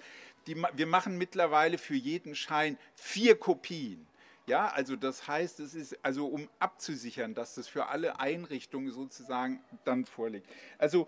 Die, 0.46 0.56
wir 0.56 0.86
machen 0.86 1.18
mittlerweile 1.18 1.76
für 1.76 1.94
jeden 1.94 2.34
Schein 2.34 2.78
vier 2.94 3.38
Kopien. 3.38 4.06
Ja, 4.46 4.68
also 4.68 4.96
das 4.96 5.28
heißt, 5.28 5.60
es 5.60 5.74
ist 5.74 5.98
also 6.02 6.26
um 6.26 6.48
abzusichern, 6.58 7.34
dass 7.34 7.54
das 7.54 7.68
für 7.68 7.86
alle 7.86 8.18
Einrichtungen 8.18 8.90
sozusagen 8.90 9.62
dann 9.84 10.04
vorliegt. 10.04 10.48
Also 10.78 11.06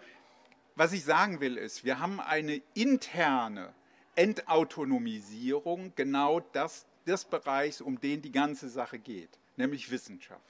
was 0.75 0.93
ich 0.93 1.05
sagen 1.05 1.41
will 1.41 1.59
ist, 1.59 1.85
wir 1.85 1.99
haben 1.99 2.21
eine 2.21 2.63
interne 2.75 3.75
Entautonomisierung 4.15 5.93
genau 5.97 6.41
das, 6.41 6.87
des 7.07 7.25
Bereichs, 7.25 7.81
um 7.81 8.01
den 8.01 8.23
die 8.23 8.33
ganze 8.33 8.69
Sache 8.69 8.99
geht, 8.99 9.39
nämlich 9.57 9.91
Wissenschaft. 9.91 10.41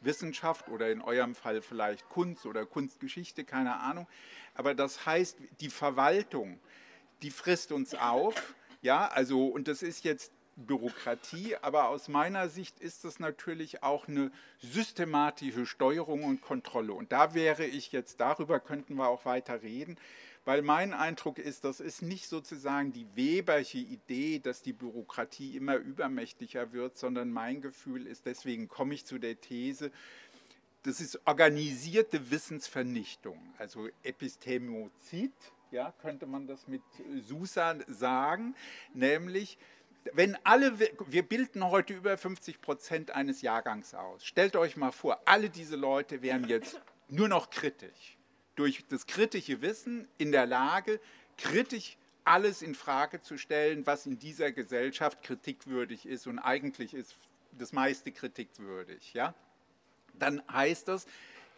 Wissenschaft 0.00 0.68
oder 0.68 0.90
in 0.90 1.00
eurem 1.00 1.34
Fall 1.34 1.60
vielleicht 1.60 2.08
Kunst 2.08 2.46
oder 2.46 2.66
Kunstgeschichte, 2.66 3.44
keine 3.44 3.80
Ahnung. 3.80 4.06
Aber 4.54 4.74
das 4.74 5.06
heißt, 5.06 5.38
die 5.60 5.70
Verwaltung, 5.70 6.60
die 7.22 7.30
frisst 7.30 7.72
uns 7.72 7.94
auf. 7.94 8.54
Ja, 8.80 9.08
also, 9.08 9.46
und 9.46 9.66
das 9.66 9.82
ist 9.82 10.04
jetzt 10.04 10.32
Bürokratie, 10.66 11.56
aber 11.62 11.88
aus 11.88 12.08
meiner 12.08 12.48
Sicht 12.48 12.80
ist 12.80 13.04
es 13.04 13.20
natürlich 13.20 13.82
auch 13.82 14.08
eine 14.08 14.32
systematische 14.60 15.66
Steuerung 15.66 16.24
und 16.24 16.40
Kontrolle. 16.40 16.92
Und 16.92 17.12
da 17.12 17.34
wäre 17.34 17.64
ich 17.64 17.92
jetzt, 17.92 18.20
darüber 18.20 18.58
könnten 18.58 18.96
wir 18.96 19.08
auch 19.08 19.24
weiter 19.24 19.62
reden, 19.62 19.96
weil 20.44 20.62
mein 20.62 20.94
Eindruck 20.94 21.38
ist, 21.38 21.64
das 21.64 21.78
ist 21.78 22.02
nicht 22.02 22.26
sozusagen 22.26 22.92
die 22.92 23.06
Webersche 23.14 23.78
Idee, 23.78 24.38
dass 24.38 24.62
die 24.62 24.72
Bürokratie 24.72 25.56
immer 25.56 25.76
übermächtiger 25.76 26.72
wird, 26.72 26.96
sondern 26.98 27.30
mein 27.30 27.60
Gefühl 27.60 28.06
ist, 28.06 28.26
deswegen 28.26 28.66
komme 28.66 28.94
ich 28.94 29.04
zu 29.04 29.18
der 29.18 29.40
These, 29.40 29.92
das 30.84 31.00
ist 31.00 31.20
organisierte 31.26 32.30
Wissensvernichtung, 32.30 33.38
also 33.58 33.88
Epistemozid, 34.02 35.32
ja, 35.70 35.92
könnte 36.00 36.26
man 36.26 36.46
das 36.46 36.66
mit 36.66 36.82
Susan 37.20 37.84
sagen, 37.86 38.54
nämlich 38.94 39.58
wenn 40.12 40.36
alle, 40.44 40.78
wir 40.78 41.22
bilden 41.22 41.64
heute 41.64 41.94
über 41.94 42.16
50 42.16 42.60
Prozent 42.60 43.10
eines 43.10 43.42
Jahrgangs 43.42 43.94
aus. 43.94 44.24
Stellt 44.24 44.56
euch 44.56 44.76
mal 44.76 44.92
vor, 44.92 45.20
alle 45.24 45.50
diese 45.50 45.76
Leute 45.76 46.22
wären 46.22 46.48
jetzt 46.48 46.80
nur 47.08 47.28
noch 47.28 47.50
kritisch. 47.50 48.16
Durch 48.54 48.84
das 48.88 49.06
kritische 49.06 49.60
Wissen 49.62 50.08
in 50.18 50.32
der 50.32 50.46
Lage, 50.46 51.00
kritisch 51.36 51.96
alles 52.24 52.62
in 52.62 52.74
Frage 52.74 53.22
zu 53.22 53.38
stellen, 53.38 53.86
was 53.86 54.06
in 54.06 54.18
dieser 54.18 54.52
Gesellschaft 54.52 55.22
kritikwürdig 55.22 56.06
ist 56.06 56.26
und 56.26 56.38
eigentlich 56.38 56.94
ist 56.94 57.16
das 57.52 57.72
meiste 57.72 58.12
kritikwürdig. 58.12 59.14
Ja? 59.14 59.34
Dann 60.14 60.42
heißt 60.52 60.88
das, 60.88 61.06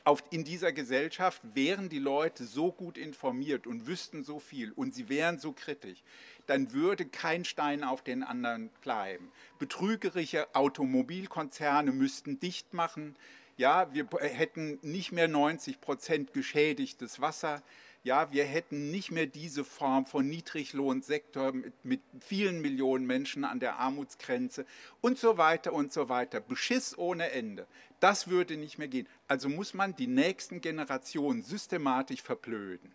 auf, 0.04 0.22
in 0.30 0.44
dieser 0.44 0.72
Gesellschaft 0.72 1.42
wären 1.54 1.88
die 1.88 1.98
Leute 1.98 2.44
so 2.44 2.72
gut 2.72 2.98
informiert 2.98 3.66
und 3.66 3.86
wüssten 3.86 4.24
so 4.24 4.38
viel 4.38 4.72
und 4.72 4.94
sie 4.94 5.08
wären 5.08 5.38
so 5.38 5.52
kritisch, 5.52 6.02
dann 6.46 6.72
würde 6.72 7.04
kein 7.04 7.44
Stein 7.44 7.84
auf 7.84 8.02
den 8.02 8.22
anderen 8.22 8.70
bleiben. 8.82 9.30
Betrügerische 9.58 10.54
Automobilkonzerne 10.54 11.92
müssten 11.92 12.40
dicht 12.40 12.74
machen. 12.74 13.16
Ja, 13.56 13.92
wir 13.92 14.08
hätten 14.20 14.78
nicht 14.82 15.12
mehr 15.12 15.28
90 15.28 15.80
Prozent 15.80 16.32
geschädigtes 16.32 17.20
Wasser. 17.20 17.62
Ja, 18.02 18.32
wir 18.32 18.44
hätten 18.44 18.90
nicht 18.90 19.10
mehr 19.10 19.26
diese 19.26 19.62
Form 19.62 20.06
von 20.06 20.26
Niedriglohnsektor 20.26 21.52
mit, 21.52 21.84
mit 21.84 22.00
vielen 22.18 22.62
Millionen 22.62 23.04
Menschen 23.06 23.44
an 23.44 23.60
der 23.60 23.78
Armutsgrenze 23.78 24.64
und 25.02 25.18
so 25.18 25.36
weiter 25.36 25.74
und 25.74 25.92
so 25.92 26.08
weiter. 26.08 26.40
Beschiss 26.40 26.96
ohne 26.96 27.30
Ende. 27.32 27.66
Das 28.00 28.28
würde 28.28 28.56
nicht 28.56 28.78
mehr 28.78 28.88
gehen. 28.88 29.06
Also 29.28 29.50
muss 29.50 29.74
man 29.74 29.94
die 29.94 30.06
nächsten 30.06 30.62
Generationen 30.62 31.42
systematisch 31.42 32.22
verblöden. 32.22 32.90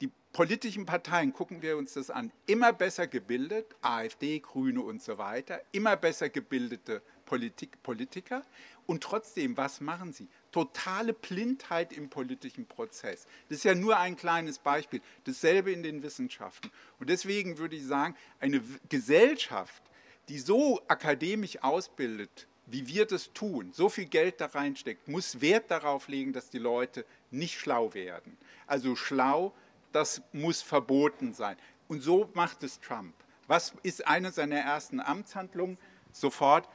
Die 0.00 0.10
politischen 0.32 0.86
Parteien, 0.86 1.34
gucken 1.34 1.60
wir 1.60 1.76
uns 1.76 1.92
das 1.92 2.08
an, 2.08 2.32
immer 2.46 2.72
besser 2.72 3.06
gebildet, 3.06 3.66
AfD, 3.82 4.38
Grüne 4.38 4.80
und 4.80 5.02
so 5.02 5.18
weiter, 5.18 5.60
immer 5.72 5.96
besser 5.96 6.30
gebildete 6.30 7.02
Politik, 7.26 7.82
Politiker. 7.82 8.42
Und 8.86 9.02
trotzdem, 9.02 9.58
was 9.58 9.82
machen 9.82 10.14
sie? 10.14 10.28
Totale 10.52 11.12
Blindheit 11.12 11.92
im 11.92 12.08
politischen 12.08 12.66
Prozess. 12.66 13.26
Das 13.48 13.58
ist 13.58 13.64
ja 13.64 13.74
nur 13.74 13.96
ein 13.98 14.16
kleines 14.16 14.58
Beispiel. 14.58 15.00
Dasselbe 15.24 15.72
in 15.72 15.82
den 15.82 16.02
Wissenschaften. 16.02 16.70
Und 16.98 17.08
deswegen 17.08 17.58
würde 17.58 17.76
ich 17.76 17.86
sagen, 17.86 18.16
eine 18.40 18.60
Gesellschaft, 18.88 19.82
die 20.28 20.38
so 20.38 20.80
akademisch 20.88 21.62
ausbildet, 21.62 22.46
wie 22.66 22.86
wir 22.86 23.04
das 23.04 23.32
tun, 23.32 23.72
so 23.72 23.88
viel 23.88 24.06
Geld 24.06 24.40
da 24.40 24.46
reinsteckt, 24.46 25.08
muss 25.08 25.40
Wert 25.40 25.70
darauf 25.70 26.08
legen, 26.08 26.32
dass 26.32 26.50
die 26.50 26.58
Leute 26.58 27.04
nicht 27.30 27.58
schlau 27.58 27.94
werden. 27.94 28.36
Also 28.66 28.94
schlau, 28.94 29.52
das 29.92 30.22
muss 30.32 30.62
verboten 30.62 31.34
sein. 31.34 31.56
Und 31.88 32.02
so 32.02 32.30
macht 32.34 32.62
es 32.62 32.78
Trump. 32.80 33.14
Was 33.48 33.74
ist 33.82 34.06
eine 34.06 34.30
seiner 34.30 34.58
ersten 34.58 35.00
Amtshandlungen? 35.00 35.78
Sofort 36.12 36.68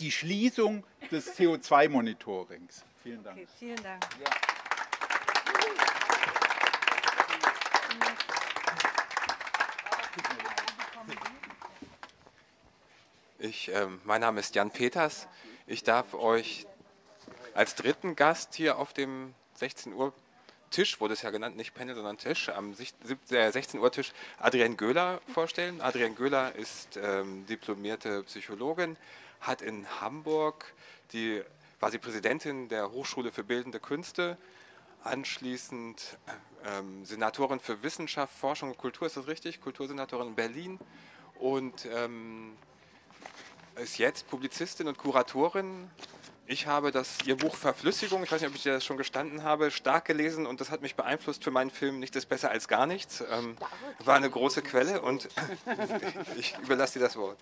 die 0.00 0.12
Schließung 0.12 0.84
des 1.10 1.36
CO2-Monitorings. 1.36 2.84
Vielen 3.02 3.22
Dank. 3.22 3.36
Okay, 3.36 3.48
vielen 3.58 3.82
Dank. 3.82 4.04
Ja. 4.22 4.30
Ich, 13.40 13.72
äh, 13.72 13.86
mein 14.04 14.20
Name 14.20 14.40
ist 14.40 14.54
Jan 14.54 14.70
Peters. 14.70 15.28
Ich 15.66 15.84
darf 15.84 16.14
euch 16.14 16.66
als 17.54 17.74
dritten 17.76 18.16
Gast 18.16 18.54
hier 18.54 18.78
auf 18.78 18.92
dem 18.92 19.34
16 19.54 19.92
Uhr 19.92 20.12
Tisch, 20.70 21.00
wurde 21.00 21.14
es 21.14 21.22
ja 21.22 21.30
genannt, 21.30 21.56
nicht 21.56 21.74
Panel, 21.74 21.94
sondern 21.94 22.18
Tisch, 22.18 22.48
am 22.48 22.74
16 22.74 23.80
Uhr 23.80 23.90
Tisch 23.90 24.12
Adrienne 24.38 24.76
Göhler 24.76 25.20
vorstellen. 25.32 25.80
Adrienne 25.80 26.14
Göhler 26.14 26.54
ist 26.54 26.98
ähm, 27.02 27.46
diplomierte 27.46 28.22
Psychologin, 28.24 28.96
hat 29.40 29.62
in 29.62 29.86
Hamburg 30.00 30.72
die, 31.12 31.42
war 31.80 31.90
sie 31.90 31.98
Präsidentin 31.98 32.68
der 32.68 32.90
Hochschule 32.90 33.32
für 33.32 33.44
Bildende 33.44 33.80
Künste, 33.80 34.36
anschließend 35.04 36.18
ähm, 36.64 37.04
Senatorin 37.04 37.60
für 37.60 37.82
Wissenschaft, 37.82 38.34
Forschung 38.34 38.70
und 38.70 38.78
Kultur, 38.78 39.06
ist 39.06 39.16
das 39.16 39.26
richtig? 39.26 39.60
Kultursenatorin 39.60 40.28
in 40.28 40.34
Berlin 40.34 40.78
und 41.38 41.86
ähm, 41.86 42.56
ist 43.76 43.98
jetzt 43.98 44.28
Publizistin 44.28 44.88
und 44.88 44.98
Kuratorin. 44.98 45.90
Ich 46.50 46.66
habe 46.66 46.92
das, 46.92 47.18
ihr 47.26 47.36
Buch 47.36 47.54
Verflüssigung, 47.54 48.24
ich 48.24 48.32
weiß 48.32 48.40
nicht, 48.40 48.48
ob 48.48 48.56
ich 48.56 48.62
das 48.62 48.82
schon 48.82 48.96
gestanden 48.96 49.42
habe, 49.42 49.70
stark 49.70 50.06
gelesen 50.06 50.46
und 50.46 50.62
das 50.62 50.70
hat 50.70 50.80
mich 50.80 50.94
beeinflusst 50.94 51.44
für 51.44 51.50
meinen 51.50 51.68
Film 51.68 52.00
Nichts 52.00 52.16
ist 52.16 52.24
besser 52.24 52.50
als 52.50 52.68
gar 52.68 52.86
nichts. 52.86 53.22
Ähm, 53.30 53.54
war 53.98 54.16
eine 54.16 54.30
große 54.30 54.62
Quelle 54.62 55.02
und 55.02 55.28
ich 56.38 56.56
überlasse 56.58 56.98
dir 56.98 57.04
das 57.04 57.16
Wort. 57.16 57.36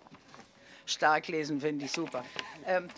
Stark 0.87 1.29
lesen 1.29 1.61
finde 1.61 1.85
ich 1.85 1.93
super. 1.93 2.25
Ähm, 2.67 2.89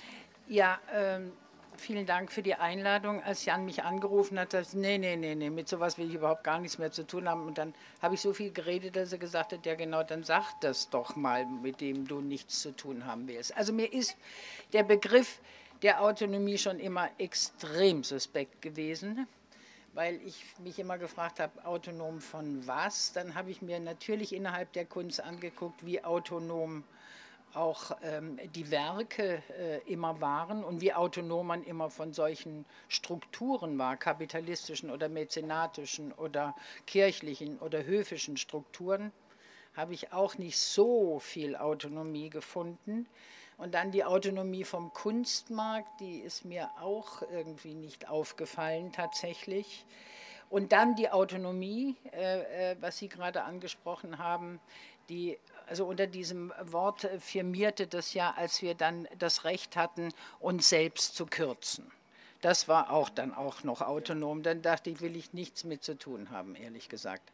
ja, 0.47 0.79
ähm, 0.95 1.31
vielen 1.77 2.07
Dank 2.07 2.33
für 2.33 2.43
die 2.43 2.55
Einladung. 2.55 3.23
Als 3.23 3.45
Jan 3.45 3.67
mich 3.67 3.83
angerufen 3.83 4.39
hat, 4.39 4.55
ich, 4.55 4.73
nee, 4.73 4.97
nee, 4.97 5.15
nee, 5.15 5.35
nee, 5.35 5.51
mit 5.51 5.69
sowas 5.69 5.99
will 5.99 6.09
ich 6.09 6.15
überhaupt 6.15 6.43
gar 6.43 6.59
nichts 6.59 6.79
mehr 6.79 6.91
zu 6.91 7.07
tun 7.07 7.29
haben. 7.29 7.47
Und 7.47 7.59
dann 7.59 7.75
habe 8.01 8.15
ich 8.15 8.23
so 8.23 8.33
viel 8.33 8.51
geredet, 8.51 8.97
dass 8.97 9.13
er 9.13 9.19
gesagt 9.19 9.53
hat, 9.53 9.67
ja 9.67 9.75
genau, 9.75 10.03
dann 10.03 10.25
sag 10.25 10.59
das 10.63 10.89
doch 10.89 11.17
mal, 11.17 11.45
mit 11.45 11.83
dem 11.83 12.07
du 12.09 12.23
nichts 12.23 12.63
zu 12.63 12.75
tun 12.75 13.05
haben 13.05 13.29
willst. 13.29 13.55
Also 13.59 13.75
mir 13.75 13.93
ist 13.93 14.17
der 14.73 14.85
Begriff 14.85 15.39
der 15.83 16.03
Autonomie 16.03 16.59
schon 16.59 16.81
immer 16.81 17.09
extrem 17.19 18.05
suspekt 18.05 18.63
gewesen 18.63 19.27
weil 19.95 20.21
ich 20.25 20.45
mich 20.63 20.79
immer 20.79 20.97
gefragt 20.97 21.41
habe, 21.41 21.65
autonom 21.65 22.21
von 22.21 22.65
was? 22.69 23.13
Dann 23.13 23.35
habe 23.35 23.51
ich 23.51 23.63
mir 23.63 23.81
natürlich 23.81 24.33
innerhalb 24.33 24.73
der 24.73 24.85
Kunst 24.85 25.21
angeguckt, 25.21 25.85
wie 25.85 26.05
autonom 26.05 26.85
auch 27.53 27.97
ähm, 28.03 28.39
die 28.55 28.71
Werke 28.71 29.43
äh, 29.59 29.79
immer 29.91 30.21
waren 30.21 30.63
und 30.63 30.81
wie 30.81 30.93
autonom 30.93 31.49
man 31.49 31.65
immer 31.65 31.91
von 31.91 32.13
solchen 32.13 32.65
Strukturen 32.89 33.77
war, 33.79 33.97
kapitalistischen 33.97 34.91
oder 34.91 35.09
mäzenatischen 35.09 36.13
oder 36.13 36.55
kirchlichen 36.87 37.59
oder 37.59 37.85
höfischen 37.85 38.37
Strukturen, 38.37 39.11
habe 39.75 39.95
ich 39.95 40.13
auch 40.13 40.37
nicht 40.39 40.59
so 40.59 41.19
viel 41.19 41.57
Autonomie 41.57 42.31
gefunden. 42.31 43.07
Und 43.59 43.75
dann 43.75 43.91
die 43.91 44.05
Autonomie 44.05 44.65
vom 44.65 44.93
Kunstmarkt, 44.93 46.01
die 46.01 46.21
ist 46.21 46.45
mir 46.45 46.71
auch 46.81 47.23
irgendwie 47.23 47.75
nicht 47.75 48.09
aufgefallen 48.09 48.93
tatsächlich. 48.93 49.85
Und 50.49 50.73
dann 50.73 50.95
die 50.95 51.11
Autonomie, 51.11 51.97
äh, 52.13 52.73
äh 52.73 52.77
was 52.81 52.99
Sie 52.99 53.09
gerade 53.09 53.43
angesprochen 53.43 54.19
haben, 54.19 54.61
die 55.09 55.39
also 55.67 55.85
unter 55.85 56.07
diesem 56.07 56.53
Wort 56.63 57.09
firmierte 57.19 57.87
das 57.87 58.15
ja, 58.15 58.33
als 58.37 58.63
wir 58.63 58.75
dann 58.75 59.07
das 59.19 59.45
Recht 59.45 59.77
hatten, 59.77 60.15
uns 60.41 60.69
selbst 60.69 61.15
zu 61.15 61.27
kürzen. 61.27 61.91
Das 62.41 62.69
war 62.69 62.91
auch 62.91 63.09
dann 63.11 63.35
auch 63.35 63.65
noch 63.65 63.83
autonom. 63.83 64.43
Dann 64.43 64.63
dachte 64.63 64.91
ich, 64.91 65.01
will 65.01 65.17
ich 65.17 65.33
nichts 65.33 65.65
mit 65.65 65.83
zu 65.83 65.99
tun 65.99 66.31
haben, 66.31 66.55
ehrlich 66.55 66.89
gesagt. 66.89 67.33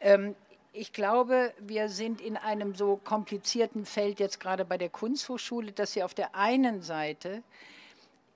Ähm, 0.00 0.34
ich 0.76 0.92
glaube, 0.92 1.52
wir 1.60 1.88
sind 1.88 2.20
in 2.20 2.36
einem 2.36 2.74
so 2.74 2.96
komplizierten 2.96 3.86
Feld 3.86 4.18
jetzt 4.18 4.40
gerade 4.40 4.64
bei 4.64 4.76
der 4.76 4.88
Kunsthochschule, 4.88 5.70
dass 5.70 5.92
sie 5.92 6.02
auf 6.02 6.14
der 6.14 6.34
einen 6.34 6.82
Seite 6.82 7.44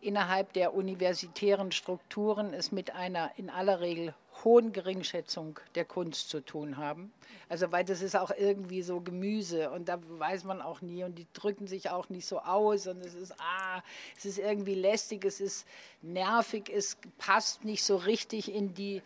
innerhalb 0.01 0.53
der 0.53 0.73
universitären 0.73 1.73
Strukturen 1.73 2.55
es 2.55 2.71
mit 2.71 2.95
einer 2.95 3.33
in 3.37 3.51
aller 3.51 3.81
Regel 3.81 4.15
hohen 4.45 4.73
Geringschätzung 4.73 5.59
der 5.75 5.85
Kunst 5.85 6.31
zu 6.31 6.41
tun 6.41 6.77
haben. 6.77 7.13
Also 7.49 7.73
weil 7.73 7.85
das 7.85 8.03
ist 8.03 8.15
auch 8.15 8.31
irgendwie 8.31 8.83
so 8.83 9.01
Gemüse 9.01 9.71
und 9.71 9.89
da 9.89 9.99
weiß 10.09 10.45
man 10.45 10.63
auch 10.63 10.81
nie 10.81 11.03
und 11.03 11.19
die 11.19 11.27
drücken 11.33 11.67
sich 11.67 11.91
auch 11.91 12.09
nicht 12.09 12.27
so 12.27 12.39
aus 12.39 12.87
und 12.87 13.05
es 13.05 13.15
ist 13.15 13.35
ah, 13.41 13.83
es 14.17 14.25
ist 14.25 14.39
irgendwie 14.39 14.77
lästig, 14.77 15.25
es 15.25 15.41
ist 15.41 15.67
nervig, 16.03 16.71
es 16.73 16.99
passt 17.19 17.65
nicht 17.65 17.83
so 17.83 17.97
richtig 17.97 18.55
in 18.55 18.75
die 18.75 19.03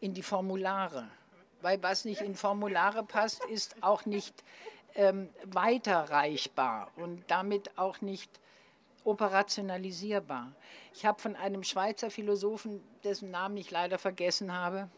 in 0.00 0.14
die 0.14 0.22
Formulare. 0.22 1.06
Weil 1.62 1.82
was 1.82 2.04
nicht 2.04 2.20
in 2.20 2.34
Formulare 2.34 3.04
passt, 3.04 3.44
ist 3.46 3.76
auch 3.82 4.04
nicht 4.04 4.44
ähm, 4.94 5.30
weiterreichbar 5.44 6.90
und 6.96 7.24
damit 7.28 7.78
auch 7.78 8.00
nicht 8.00 8.30
operationalisierbar. 9.04 10.52
Ich 10.94 11.06
habe 11.06 11.20
von 11.20 11.36
einem 11.36 11.64
Schweizer 11.64 12.10
Philosophen, 12.10 12.82
dessen 13.04 13.30
Namen 13.30 13.56
ich 13.56 13.70
leider 13.70 13.98
vergessen 13.98 14.52
habe, 14.52 14.88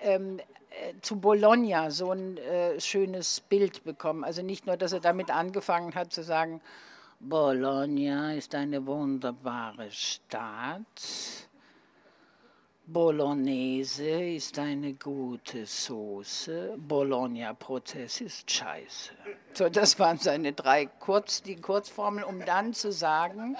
ähm, 0.00 0.38
äh, 0.70 0.94
zu 1.00 1.16
Bologna 1.16 1.90
so 1.90 2.10
ein 2.10 2.36
äh, 2.36 2.80
schönes 2.80 3.40
Bild 3.40 3.84
bekommen. 3.84 4.24
Also 4.24 4.42
nicht 4.42 4.66
nur, 4.66 4.76
dass 4.76 4.92
er 4.92 5.00
damit 5.00 5.30
angefangen 5.30 5.94
hat 5.94 6.12
zu 6.12 6.22
sagen, 6.22 6.60
Bologna 7.20 8.34
ist 8.34 8.54
eine 8.54 8.84
wunderbare 8.86 9.90
Stadt. 9.90 11.45
Bolognese 12.88 14.36
ist 14.36 14.60
eine 14.60 14.94
gute 14.94 15.66
Soße, 15.66 16.76
Bologna-Prozess 16.78 18.20
ist 18.20 18.48
scheiße. 18.48 19.10
So, 19.54 19.68
das 19.68 19.98
waren 19.98 20.18
seine 20.18 20.52
drei 20.52 20.86
Kurz, 20.86 21.42
die 21.42 21.56
Kurzformeln, 21.56 22.22
um 22.22 22.44
dann 22.44 22.74
zu 22.74 22.92
sagen, 22.92 23.56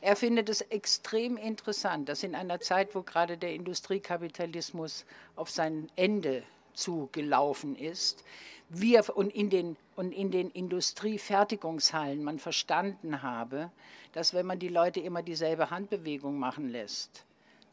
er 0.00 0.16
findet 0.16 0.48
es 0.48 0.62
extrem 0.62 1.36
interessant, 1.36 2.08
dass 2.08 2.22
in 2.22 2.34
einer 2.34 2.58
Zeit, 2.58 2.94
wo 2.94 3.02
gerade 3.02 3.36
der 3.36 3.52
Industriekapitalismus 3.52 5.04
auf 5.34 5.50
sein 5.50 5.90
Ende 5.94 6.42
zugelaufen 6.72 7.76
ist, 7.76 8.24
wir 8.70 9.04
und 9.14 9.34
in 9.34 9.50
den, 9.50 9.76
und 9.96 10.12
in 10.12 10.30
den 10.30 10.50
Industriefertigungshallen 10.50 12.24
man 12.24 12.38
verstanden 12.38 13.20
habe, 13.20 13.70
dass 14.12 14.32
wenn 14.32 14.46
man 14.46 14.58
die 14.58 14.68
Leute 14.68 15.00
immer 15.00 15.22
dieselbe 15.22 15.68
Handbewegung 15.68 16.38
machen 16.38 16.70
lässt, 16.70 17.25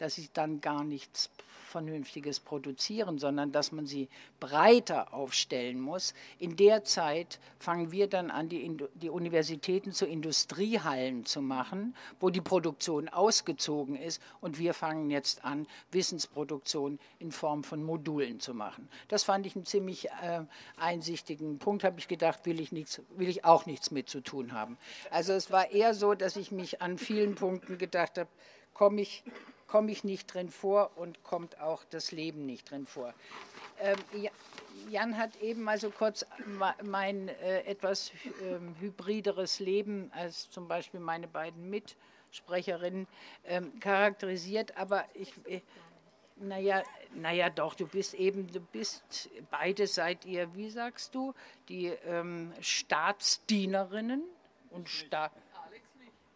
dass 0.04 0.16
sie 0.16 0.30
dann 0.34 0.60
gar 0.60 0.84
nichts 0.84 1.30
Vernünftiges 1.74 2.41
produzieren, 2.41 3.18
sondern 3.18 3.54
dass 3.54 3.72
man 3.72 3.88
sie 3.88 4.10
breiter 4.41 5.14
aufstellen 5.14 5.80
muss. 5.80 6.14
In 6.38 6.58
der 6.58 6.84
Zeit 6.84 7.39
fangen 7.58 7.91
wir 7.91 8.08
dann 8.08 8.30
an, 8.30 8.49
die, 8.49 8.78
die 8.95 9.10
Universitäten 9.10 9.93
zu 9.93 10.06
Industriehallen 10.06 11.26
zu 11.26 11.41
machen, 11.41 11.95
wo 12.20 12.30
die 12.30 12.41
Produktion 12.41 13.08
ausgezogen 13.08 13.95
ist 13.95 14.22
und 14.41 14.60
wir 14.60 14.74
fangen 14.74 15.10
jetzt 15.10 15.45
an, 15.45 15.68
Wissensproduktion 15.91 16.99
in 17.18 17.32
Form 17.32 17.64
von 17.64 17.82
Modulen 17.82 18.41
zu 18.41 18.54
machen. 18.54 18.89
Das 19.08 19.24
fand 19.24 19.47
ich 19.47 19.56
einen 19.56 19.66
ziemlich 19.66 20.10
äh, 20.22 20.41
einsichtigen 20.76 21.60
Punkt, 21.60 21.86
habe 21.86 21.97
ich 21.97 22.10
gedacht, 22.10 22.45
will 22.45 22.60
ich, 22.60 22.74
nichts, 22.74 23.01
will 23.16 23.30
ich 23.30 23.45
auch 23.45 23.66
nichts 23.66 23.89
mit 23.89 24.10
zu 24.10 24.20
tun 24.20 24.51
haben. 24.51 24.78
Also 25.10 25.32
es 25.32 25.49
war 25.49 25.72
eher 25.72 25.93
so, 25.93 26.14
dass 26.14 26.36
ich 26.36 26.51
mich 26.51 26.82
an 26.82 26.97
vielen 26.97 27.36
Punkten 27.36 27.78
gedacht 27.78 28.18
habe, 28.18 28.30
komme 28.74 29.01
ich 29.01 29.24
komme 29.74 29.92
ich 29.92 30.04
nicht 30.04 30.32
drin 30.32 30.52
vor 30.52 30.92
und 30.98 31.24
kommt 31.24 31.60
auch 31.60 31.84
das 31.90 32.12
Leben 32.12 32.46
nicht 32.46 32.70
drin 32.70 32.86
vor. 32.86 33.12
Ähm, 33.80 33.98
Jan 34.88 35.18
hat 35.18 35.36
eben 35.38 35.64
mal 35.64 35.80
so 35.80 35.90
kurz 35.90 36.24
mein 36.84 37.28
äh, 37.28 37.62
etwas 37.62 38.12
ähm, 38.44 38.76
hybrideres 38.80 39.60
Leben 39.60 40.12
als 40.14 40.52
zum 40.52 40.68
Beispiel 40.68 41.00
meine 41.00 41.28
beiden 41.28 41.72
Mitsprecherinnen 41.72 43.08
ähm, 43.46 43.80
charakterisiert, 43.80 44.78
aber 44.78 45.06
ich, 45.16 45.34
äh, 45.48 45.62
naja, 46.36 46.84
naja, 47.16 47.50
doch, 47.50 47.74
du 47.74 47.88
bist 47.88 48.14
eben, 48.14 48.52
du 48.52 48.60
bist, 48.60 49.32
beide 49.50 49.88
seid 49.88 50.24
ihr, 50.26 50.54
wie 50.54 50.70
sagst 50.70 51.16
du, 51.16 51.34
die 51.68 51.88
ähm, 51.88 52.54
Staatsdienerinnen 52.62 54.22
und 54.70 54.88
Staat. 54.88 55.32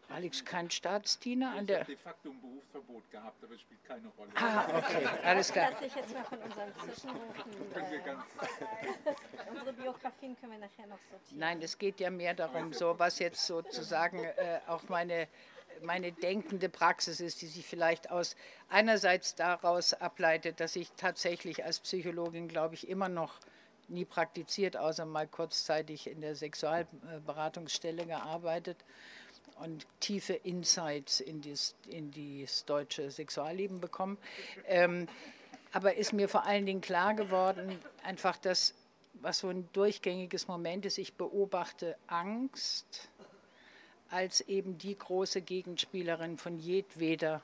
Alex 0.09 0.45
kein 0.45 0.71
Staatsdiener 0.71 1.51
an 1.51 1.67
der. 1.67 1.81
Ich 1.81 1.81
habe 1.81 1.95
de 1.95 1.97
facto 1.97 2.29
ein 2.29 2.41
Berufsverbot 2.41 3.11
gehabt, 3.11 3.43
aber 3.43 3.53
es 3.53 3.61
spielt 3.61 3.83
keine 3.83 4.07
Rolle. 4.17 4.31
Ah, 4.35 4.65
okay, 4.77 5.07
alles 5.23 5.51
klar. 5.51 5.71
Lass 5.71 5.81
ich 5.81 5.95
jetzt 5.95 6.13
mal 6.13 6.23
von 6.23 6.39
unseren 6.39 6.73
Zwischenrufen. 6.75 7.51
unsere 9.51 9.73
Biografien 9.73 10.37
können 10.39 10.53
wir 10.53 10.59
nachher 10.59 10.87
noch 10.87 10.99
sortieren. 11.11 11.39
Nein, 11.39 11.61
es 11.61 11.77
geht 11.77 11.99
ja 11.99 12.09
mehr 12.09 12.33
darum, 12.33 12.73
so 12.73 12.97
was 12.97 13.19
jetzt 13.19 13.45
sozusagen 13.45 14.23
äh, 14.23 14.59
auch 14.67 14.87
meine 14.89 15.27
meine 15.83 16.11
denkende 16.11 16.69
Praxis 16.69 17.19
ist, 17.19 17.41
die 17.41 17.45
sich 17.45 17.63
vielleicht 17.63 18.09
aus 18.09 18.35
einerseits 18.67 19.35
daraus 19.35 19.93
ableitet, 19.93 20.59
dass 20.59 20.75
ich 20.75 20.91
tatsächlich 20.97 21.63
als 21.63 21.79
Psychologin, 21.79 22.47
glaube 22.47 22.73
ich, 22.73 22.89
immer 22.89 23.09
noch 23.09 23.39
nie 23.87 24.05
praktiziert, 24.05 24.75
außer 24.75 25.05
mal 25.05 25.27
kurzzeitig 25.27 26.07
in 26.07 26.21
der 26.21 26.35
Sexualberatungsstelle 26.35 28.05
gearbeitet 28.05 28.77
und 29.59 29.85
tiefe 29.99 30.33
Insights 30.33 31.19
in 31.19 31.41
das, 31.41 31.75
in 31.87 32.11
das 32.11 32.65
deutsche 32.65 33.09
Sexualleben 33.11 33.79
bekommen. 33.79 34.17
Ähm, 34.65 35.07
aber 35.71 35.95
ist 35.95 36.13
mir 36.13 36.29
vor 36.29 36.45
allen 36.45 36.65
Dingen 36.65 36.81
klar 36.81 37.13
geworden, 37.13 37.77
einfach 38.03 38.37
das, 38.37 38.73
was 39.15 39.39
so 39.39 39.49
ein 39.49 39.67
durchgängiges 39.73 40.47
Moment 40.47 40.85
ist, 40.85 40.97
ich 40.97 41.15
beobachte 41.15 41.97
Angst, 42.07 43.09
als 44.09 44.41
eben 44.41 44.77
die 44.77 44.97
große 44.97 45.41
Gegenspielerin 45.41 46.37
von 46.37 46.59
jedweder 46.59 47.41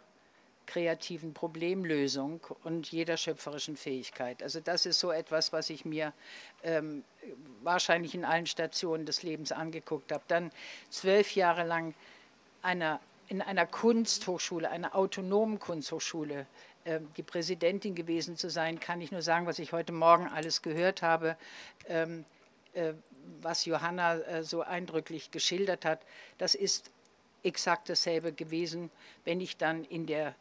kreativen 0.66 1.34
Problemlösung 1.34 2.42
und 2.64 2.92
jeder 2.92 3.18
schöpferischen 3.18 3.78
Fähigkeit. 3.78 4.42
Also 4.42 4.60
das 4.60 4.86
ist 4.86 5.00
so 5.00 5.12
etwas, 5.12 5.54
was 5.54 5.70
ich 5.70 5.86
mir 5.86 6.14
ähm, 6.64 7.04
wahrscheinlich 7.62 8.16
in 8.16 8.26
allen 8.26 8.46
Stationen 8.46 9.06
des 9.06 9.24
Lebens 9.24 9.52
angeguckt 9.52 10.12
habe. 10.12 10.24
Dann 10.28 10.52
zwölf 10.90 11.36
Jahre 11.36 11.66
lang 11.66 11.94
einer, 12.62 13.00
in 13.28 13.42
einer 13.42 13.66
Kunsthochschule, 13.66 14.70
einer 14.70 14.96
autonomen 14.96 15.60
Kunsthochschule, 15.60 16.46
äh, 16.86 17.00
die 17.18 17.24
Präsidentin 17.24 17.96
gewesen 17.96 18.38
zu 18.38 18.50
sein, 18.50 18.80
kann 18.80 19.02
ich 19.02 19.12
nur 19.12 19.22
sagen, 19.22 19.46
was 19.46 19.60
ich 19.60 19.74
heute 19.74 19.94
Morgen 19.94 20.28
alles 20.28 20.62
gehört 20.62 21.02
habe. 21.02 21.38
Ähm, 21.88 22.26
äh, 22.74 22.94
was 23.42 23.66
Johanna 23.66 24.16
äh, 24.16 24.44
so 24.44 24.62
eindrücklich 24.62 25.32
geschildert 25.32 25.86
hat, 25.86 26.02
das 26.38 26.56
ist 26.56 26.92
exakt 27.44 27.90
dasselbe 27.90 28.32
gewesen, 28.34 28.90
wenn 29.26 29.42
ich 29.42 29.58
dann 29.58 29.84
in 29.86 30.06
der 30.06 30.36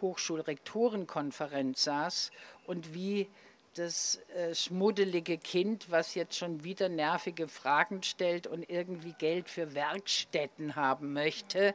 Hochschulrektorenkonferenz 0.00 1.84
saß 1.84 2.30
und 2.66 2.94
wie 2.94 3.28
das 3.74 4.20
äh, 4.34 4.54
schmuddelige 4.54 5.38
Kind, 5.38 5.90
was 5.90 6.14
jetzt 6.14 6.36
schon 6.36 6.64
wieder 6.64 6.88
nervige 6.88 7.46
Fragen 7.46 8.02
stellt 8.02 8.46
und 8.46 8.68
irgendwie 8.68 9.14
Geld 9.18 9.48
für 9.48 9.74
Werkstätten 9.74 10.76
haben 10.76 11.12
möchte, 11.12 11.74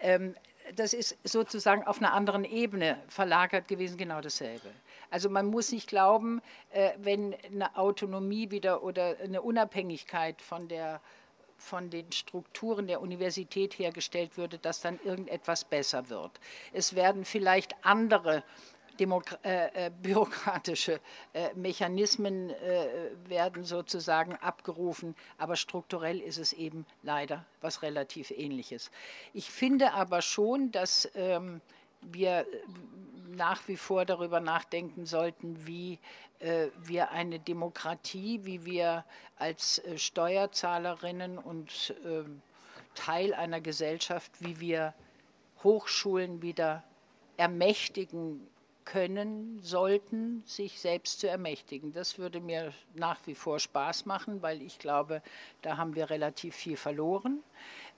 ähm, 0.00 0.34
das 0.74 0.92
ist 0.92 1.16
sozusagen 1.24 1.84
auf 1.84 1.98
einer 1.98 2.12
anderen 2.12 2.44
Ebene 2.44 3.02
verlagert 3.08 3.68
gewesen, 3.68 3.96
genau 3.96 4.20
dasselbe. 4.20 4.70
Also 5.10 5.30
man 5.30 5.46
muss 5.46 5.72
nicht 5.72 5.88
glauben, 5.88 6.42
äh, 6.72 6.90
wenn 6.98 7.34
eine 7.50 7.76
Autonomie 7.76 8.50
wieder 8.50 8.82
oder 8.82 9.16
eine 9.22 9.40
Unabhängigkeit 9.40 10.42
von 10.42 10.68
der 10.68 11.00
von 11.58 11.90
den 11.90 12.10
Strukturen 12.12 12.86
der 12.86 13.00
Universität 13.00 13.78
hergestellt 13.78 14.36
würde, 14.36 14.58
dass 14.58 14.80
dann 14.80 14.98
irgendetwas 15.04 15.64
besser 15.64 16.08
wird. 16.08 16.40
Es 16.72 16.94
werden 16.94 17.24
vielleicht 17.24 17.74
andere 17.84 18.42
Demok 18.98 19.38
äh, 19.44 19.86
äh, 19.86 19.90
bürokratische 19.90 21.00
äh, 21.32 21.54
Mechanismen 21.54 22.50
äh, 22.50 23.10
werden 23.28 23.64
sozusagen 23.64 24.34
abgerufen, 24.36 25.14
aber 25.36 25.56
strukturell 25.56 26.20
ist 26.20 26.38
es 26.38 26.52
eben 26.52 26.84
leider 27.02 27.44
was 27.60 27.82
relativ 27.82 28.30
Ähnliches. 28.30 28.90
Ich 29.32 29.50
finde 29.50 29.92
aber 29.92 30.20
schon, 30.22 30.72
dass 30.72 31.08
ähm, 31.14 31.60
wir 32.00 32.46
nach 33.38 33.66
wie 33.68 33.78
vor 33.78 34.04
darüber 34.04 34.40
nachdenken 34.40 35.06
sollten, 35.06 35.66
wie 35.66 35.98
äh, 36.40 36.66
wir 36.76 37.10
eine 37.12 37.38
Demokratie, 37.38 38.44
wie 38.44 38.66
wir 38.66 39.04
als 39.38 39.78
äh, 39.78 39.96
Steuerzahlerinnen 39.96 41.38
und 41.38 41.94
äh, 42.04 42.24
Teil 42.94 43.32
einer 43.32 43.60
Gesellschaft, 43.60 44.32
wie 44.40 44.60
wir 44.60 44.92
Hochschulen 45.62 46.42
wieder 46.42 46.84
ermächtigen 47.36 48.46
können, 48.84 49.60
sollten, 49.62 50.42
sich 50.46 50.80
selbst 50.80 51.20
zu 51.20 51.28
ermächtigen. 51.28 51.92
Das 51.92 52.18
würde 52.18 52.40
mir 52.40 52.72
nach 52.94 53.20
wie 53.26 53.34
vor 53.34 53.60
Spaß 53.60 54.06
machen, 54.06 54.42
weil 54.42 54.62
ich 54.62 54.78
glaube, 54.78 55.22
da 55.62 55.76
haben 55.76 55.94
wir 55.94 56.10
relativ 56.10 56.56
viel 56.56 56.76
verloren. 56.76 57.42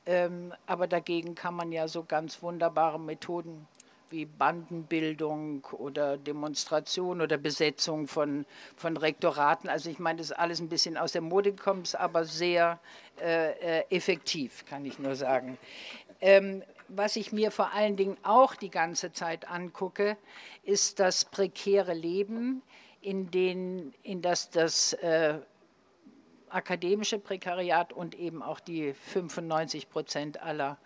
Ähm, 0.07 0.53
aber 0.67 0.87
dagegen 0.87 1.35
kann 1.35 1.55
man 1.55 1.73
ja 1.73 1.87
so 1.87 2.03
ganz 2.05 2.43
wunderbare 2.43 2.99
Methoden 2.99 3.69
wie 4.11 4.27
Bandenbildung 4.27 5.65
oder 5.73 6.17
Demonstration 6.17 7.21
oder 7.21 7.39
Besetzung 7.39 8.07
von, 8.07 8.45
von 8.77 8.97
Rektoraten. 8.97 9.71
Also 9.71 9.89
ich 9.89 9.99
meine, 9.99 10.19
das 10.19 10.31
ist 10.31 10.39
alles 10.39 10.61
ein 10.61 10.69
bisschen 10.69 10.97
aus 10.97 11.13
der 11.13 11.23
Mode 11.23 11.53
gekommen, 11.53 11.83
ist 11.83 11.95
aber 11.95 12.25
sehr 12.25 12.81
äh, 13.21 13.81
äh, 13.81 13.85
effektiv, 13.91 14.65
kann 14.67 14.85
ich 14.85 14.99
nur 14.99 15.15
sagen. 15.15 15.59
Ähm, 16.21 16.63
was 16.89 17.17
ich 17.17 17.33
mir 17.33 17.51
vor 17.51 17.73
allen 17.73 17.97
Dingen 17.97 18.17
auch 18.25 18.57
die 18.57 18.71
ganze 18.71 19.13
Zeit 19.13 19.49
angucke, 19.49 20.17
ist 20.65 20.99
das 20.99 21.25
prekäre 21.25 21.95
Leben, 21.95 22.63
in, 23.01 23.31
den, 23.31 23.95
in 24.03 24.21
das 24.23 24.51
das 24.51 24.93
äh, 24.95 25.39
akademische 26.51 27.19
Prekariat 27.19 27.93
und 27.93 28.15
eben 28.15 28.43
auch 28.43 28.61
die 28.61 28.93
95 28.93 29.89
Prozent 29.89 30.43
aller 30.43 30.79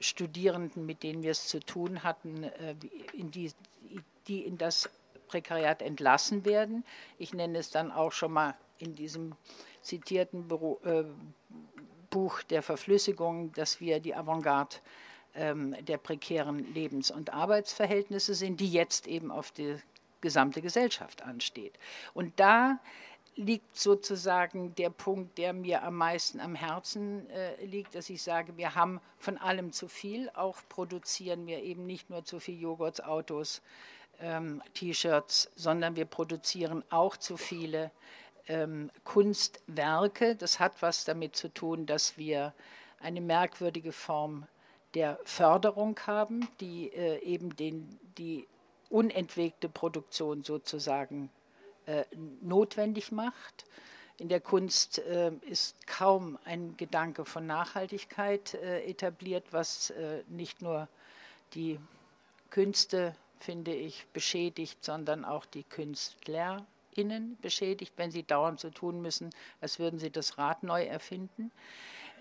Studierenden, 0.00 0.86
mit 0.86 1.02
denen 1.02 1.22
wir 1.22 1.30
es 1.30 1.46
zu 1.46 1.60
tun 1.60 2.02
hatten, 2.02 2.44
äh, 2.44 2.74
in 3.12 3.30
die, 3.30 3.52
die 4.28 4.44
in 4.44 4.58
das 4.58 4.88
Prekariat 5.28 5.82
entlassen 5.82 6.44
werden. 6.44 6.84
Ich 7.18 7.32
nenne 7.32 7.58
es 7.58 7.70
dann 7.70 7.90
auch 7.90 8.12
schon 8.12 8.32
mal 8.32 8.54
in 8.78 8.94
diesem 8.94 9.34
zitierten 9.82 10.48
Büro, 10.48 10.80
äh, 10.84 11.04
Buch 12.10 12.42
der 12.42 12.62
Verflüssigung, 12.62 13.52
dass 13.52 13.80
wir 13.80 14.00
die 14.00 14.14
Avantgarde 14.14 14.76
ähm, 15.34 15.76
der 15.84 15.98
prekären 15.98 16.72
Lebens- 16.72 17.10
und 17.10 17.32
Arbeitsverhältnisse 17.32 18.34
sind, 18.34 18.60
die 18.60 18.70
jetzt 18.70 19.06
eben 19.06 19.30
auf 19.30 19.50
die 19.50 19.76
gesamte 20.20 20.62
Gesellschaft 20.62 21.22
ansteht. 21.22 21.78
Und 22.14 22.38
da 22.40 22.80
liegt 23.36 23.76
sozusagen 23.76 24.74
der 24.74 24.90
Punkt, 24.90 25.36
der 25.38 25.52
mir 25.52 25.82
am 25.82 25.96
meisten 25.96 26.40
am 26.40 26.54
Herzen 26.54 27.28
äh, 27.30 27.64
liegt, 27.64 27.94
dass 27.94 28.08
ich 28.08 28.22
sage, 28.22 28.56
wir 28.56 28.74
haben 28.74 29.00
von 29.18 29.36
allem 29.36 29.72
zu 29.72 29.88
viel. 29.88 30.30
Auch 30.30 30.58
produzieren 30.68 31.46
wir 31.46 31.62
eben 31.62 31.86
nicht 31.86 32.08
nur 32.08 32.24
zu 32.24 32.40
viel 32.40 32.58
Joghurts, 32.58 33.00
Autos, 33.00 33.60
ähm, 34.20 34.62
T-Shirts, 34.72 35.50
sondern 35.54 35.96
wir 35.96 36.06
produzieren 36.06 36.82
auch 36.88 37.18
zu 37.18 37.36
viele 37.36 37.90
ähm, 38.48 38.90
Kunstwerke. 39.04 40.34
Das 40.34 40.58
hat 40.58 40.80
was 40.80 41.04
damit 41.04 41.36
zu 41.36 41.52
tun, 41.52 41.84
dass 41.84 42.16
wir 42.16 42.54
eine 43.00 43.20
merkwürdige 43.20 43.92
Form 43.92 44.46
der 44.94 45.18
Förderung 45.24 45.98
haben, 46.06 46.48
die 46.60 46.90
äh, 46.94 47.18
eben 47.22 47.54
den, 47.54 47.98
die 48.16 48.48
unentwegte 48.88 49.68
Produktion 49.68 50.42
sozusagen 50.42 51.28
notwendig 52.40 53.12
macht. 53.12 53.64
In 54.18 54.28
der 54.28 54.40
Kunst 54.40 54.98
äh, 55.00 55.30
ist 55.48 55.86
kaum 55.86 56.38
ein 56.44 56.74
Gedanke 56.78 57.26
von 57.26 57.46
Nachhaltigkeit 57.46 58.54
äh, 58.54 58.82
etabliert, 58.84 59.44
was 59.50 59.90
äh, 59.90 60.22
nicht 60.28 60.62
nur 60.62 60.88
die 61.52 61.78
Künste, 62.48 63.14
finde 63.38 63.74
ich, 63.74 64.06
beschädigt, 64.14 64.82
sondern 64.82 65.26
auch 65.26 65.44
die 65.44 65.64
KünstlerInnen 65.64 67.36
beschädigt, 67.42 67.92
wenn 67.98 68.10
sie 68.10 68.22
dauernd 68.22 68.58
so 68.58 68.70
tun 68.70 69.02
müssen, 69.02 69.30
als 69.60 69.78
würden 69.78 69.98
sie 69.98 70.10
das 70.10 70.38
Rad 70.38 70.62
neu 70.62 70.84
erfinden 70.84 71.52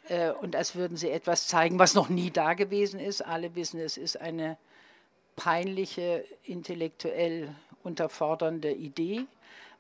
äh, 0.10 0.32
und 0.32 0.58
als 0.58 0.76
würden 0.76 0.98
sie 0.98 1.10
etwas 1.10 1.48
zeigen, 1.48 1.80
was 1.80 1.94
noch 1.94 2.10
nie 2.10 2.30
da 2.30 2.56
gewesen 2.56 3.00
ist. 3.00 3.22
Alle 3.22 3.56
wissen, 3.56 3.80
es 3.80 3.96
ist 3.96 4.20
eine 4.20 4.58
peinliche, 5.38 6.26
intellektuell 6.44 7.56
unterfordernde 7.84 8.74
Idee 8.74 9.26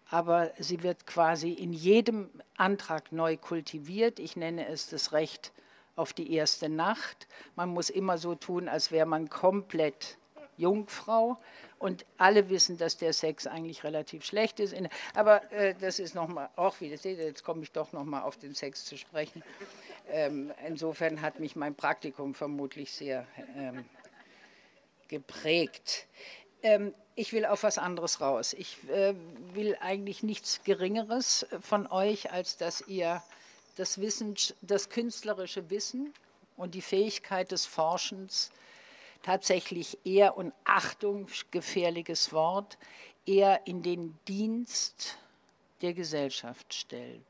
aber 0.09 0.51
sie 0.59 0.83
wird 0.83 1.07
quasi 1.07 1.51
in 1.51 1.73
jedem 1.73 2.29
Antrag 2.57 3.11
neu 3.11 3.37
kultiviert. 3.37 4.19
Ich 4.19 4.35
nenne 4.35 4.67
es 4.67 4.89
das 4.89 5.11
Recht 5.11 5.51
auf 5.95 6.13
die 6.13 6.33
erste 6.33 6.69
Nacht. 6.69 7.27
Man 7.55 7.69
muss 7.69 7.89
immer 7.89 8.17
so 8.17 8.35
tun, 8.35 8.67
als 8.67 8.91
wäre 8.91 9.05
man 9.05 9.29
komplett 9.29 10.17
Jungfrau 10.57 11.37
und 11.79 12.05
alle 12.17 12.49
wissen, 12.49 12.77
dass 12.77 12.97
der 12.97 13.13
Sex 13.13 13.47
eigentlich 13.47 13.83
relativ 13.83 14.23
schlecht 14.23 14.59
ist. 14.59 14.75
Aber 15.13 15.51
äh, 15.51 15.75
das 15.79 15.99
ist 15.99 16.15
nochmal 16.15 16.49
auch 16.55 16.79
wieder, 16.81 16.97
seht 16.97 17.19
jetzt 17.19 17.43
komme 17.43 17.63
ich 17.63 17.71
doch 17.71 17.91
nochmal 17.91 18.23
auf 18.23 18.37
den 18.37 18.53
Sex 18.53 18.85
zu 18.85 18.97
sprechen. 18.97 19.43
Ähm, 20.09 20.51
insofern 20.65 21.21
hat 21.21 21.39
mich 21.39 21.55
mein 21.55 21.75
Praktikum 21.75 22.33
vermutlich 22.33 22.91
sehr 22.91 23.25
ähm, 23.57 23.85
geprägt. 25.07 26.07
Ähm, 26.65 26.95
ich 27.13 27.31
will 27.31 27.45
auf 27.45 27.61
was 27.61 27.77
anderes 27.77 28.21
raus. 28.21 28.53
Ich 28.53 28.77
äh, 28.89 29.13
will 29.53 29.77
eigentlich 29.81 30.23
nichts 30.23 30.63
Geringeres 30.63 31.45
von 31.61 31.85
euch, 31.87 32.31
als 32.31 32.57
dass 32.57 32.81
ihr 32.87 33.21
das, 33.75 34.01
Wissen, 34.01 34.33
das 34.61 34.89
künstlerische 34.89 35.69
Wissen 35.69 36.11
und 36.57 36.73
die 36.73 36.81
Fähigkeit 36.81 37.51
des 37.51 37.67
Forschens 37.67 38.49
tatsächlich 39.21 39.99
eher, 40.05 40.37
und 40.37 40.53
Achtung, 40.63 41.27
gefährliches 41.51 42.33
Wort, 42.33 42.79
eher 43.27 43.67
in 43.67 43.83
den 43.83 44.17
Dienst 44.27 45.19
der 45.83 45.93
Gesellschaft 45.93 46.73
stellt. 46.73 47.21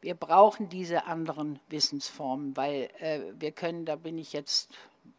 Wir 0.00 0.14
brauchen 0.14 0.70
diese 0.70 1.04
anderen 1.04 1.60
Wissensformen, 1.68 2.56
weil 2.56 2.88
äh, 2.98 3.20
wir 3.38 3.52
können, 3.52 3.84
da 3.84 3.96
bin 3.96 4.16
ich 4.16 4.32
jetzt, 4.32 4.70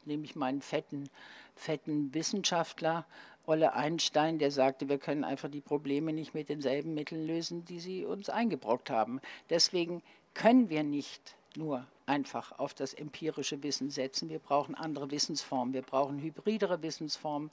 nehme 0.04 0.26
ich 0.26 0.36
meinen 0.36 0.64
fetten, 0.64 1.10
fetten 1.56 2.14
Wissenschaftler 2.14 3.06
Olle 3.46 3.74
Einstein, 3.74 4.40
der 4.40 4.52
sagte, 4.52 4.88
wir 4.88 4.98
können 4.98 5.26
einfach 5.26 5.50
die 5.50 5.60
Probleme 5.60 6.14
nicht 6.14 6.34
mit 6.34 6.48
denselben 6.48 6.94
Mitteln 6.94 7.28
lösen, 7.28 7.66
die 7.66 7.82
sie 7.82 8.06
uns 8.06 8.30
eingebrockt 8.30 8.90
haben. 8.90 9.20
Deswegen 9.50 10.02
können 10.34 10.70
wir 10.70 10.84
nicht 10.84 11.36
nur 11.58 11.86
einfach 12.06 12.58
auf 12.58 12.74
das 12.74 12.94
empirische 12.94 13.62
Wissen 13.62 13.90
setzen. 13.90 14.30
Wir 14.30 14.40
brauchen 14.40 14.76
andere 14.76 15.12
Wissensformen, 15.12 15.74
wir 15.74 15.82
brauchen 15.82 16.20
hybridere 16.20 16.82
Wissensformen. 16.82 17.52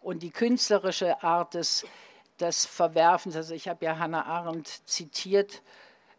Und 0.00 0.22
die 0.22 0.30
künstlerische 0.30 1.20
Art 1.24 1.54
des, 1.54 1.84
des 2.38 2.64
Verwerfens, 2.64 3.34
also 3.34 3.54
ich 3.54 3.66
habe 3.66 3.84
ja 3.84 3.98
Hannah 3.98 4.26
Arendt 4.26 4.68
zitiert, 4.88 5.62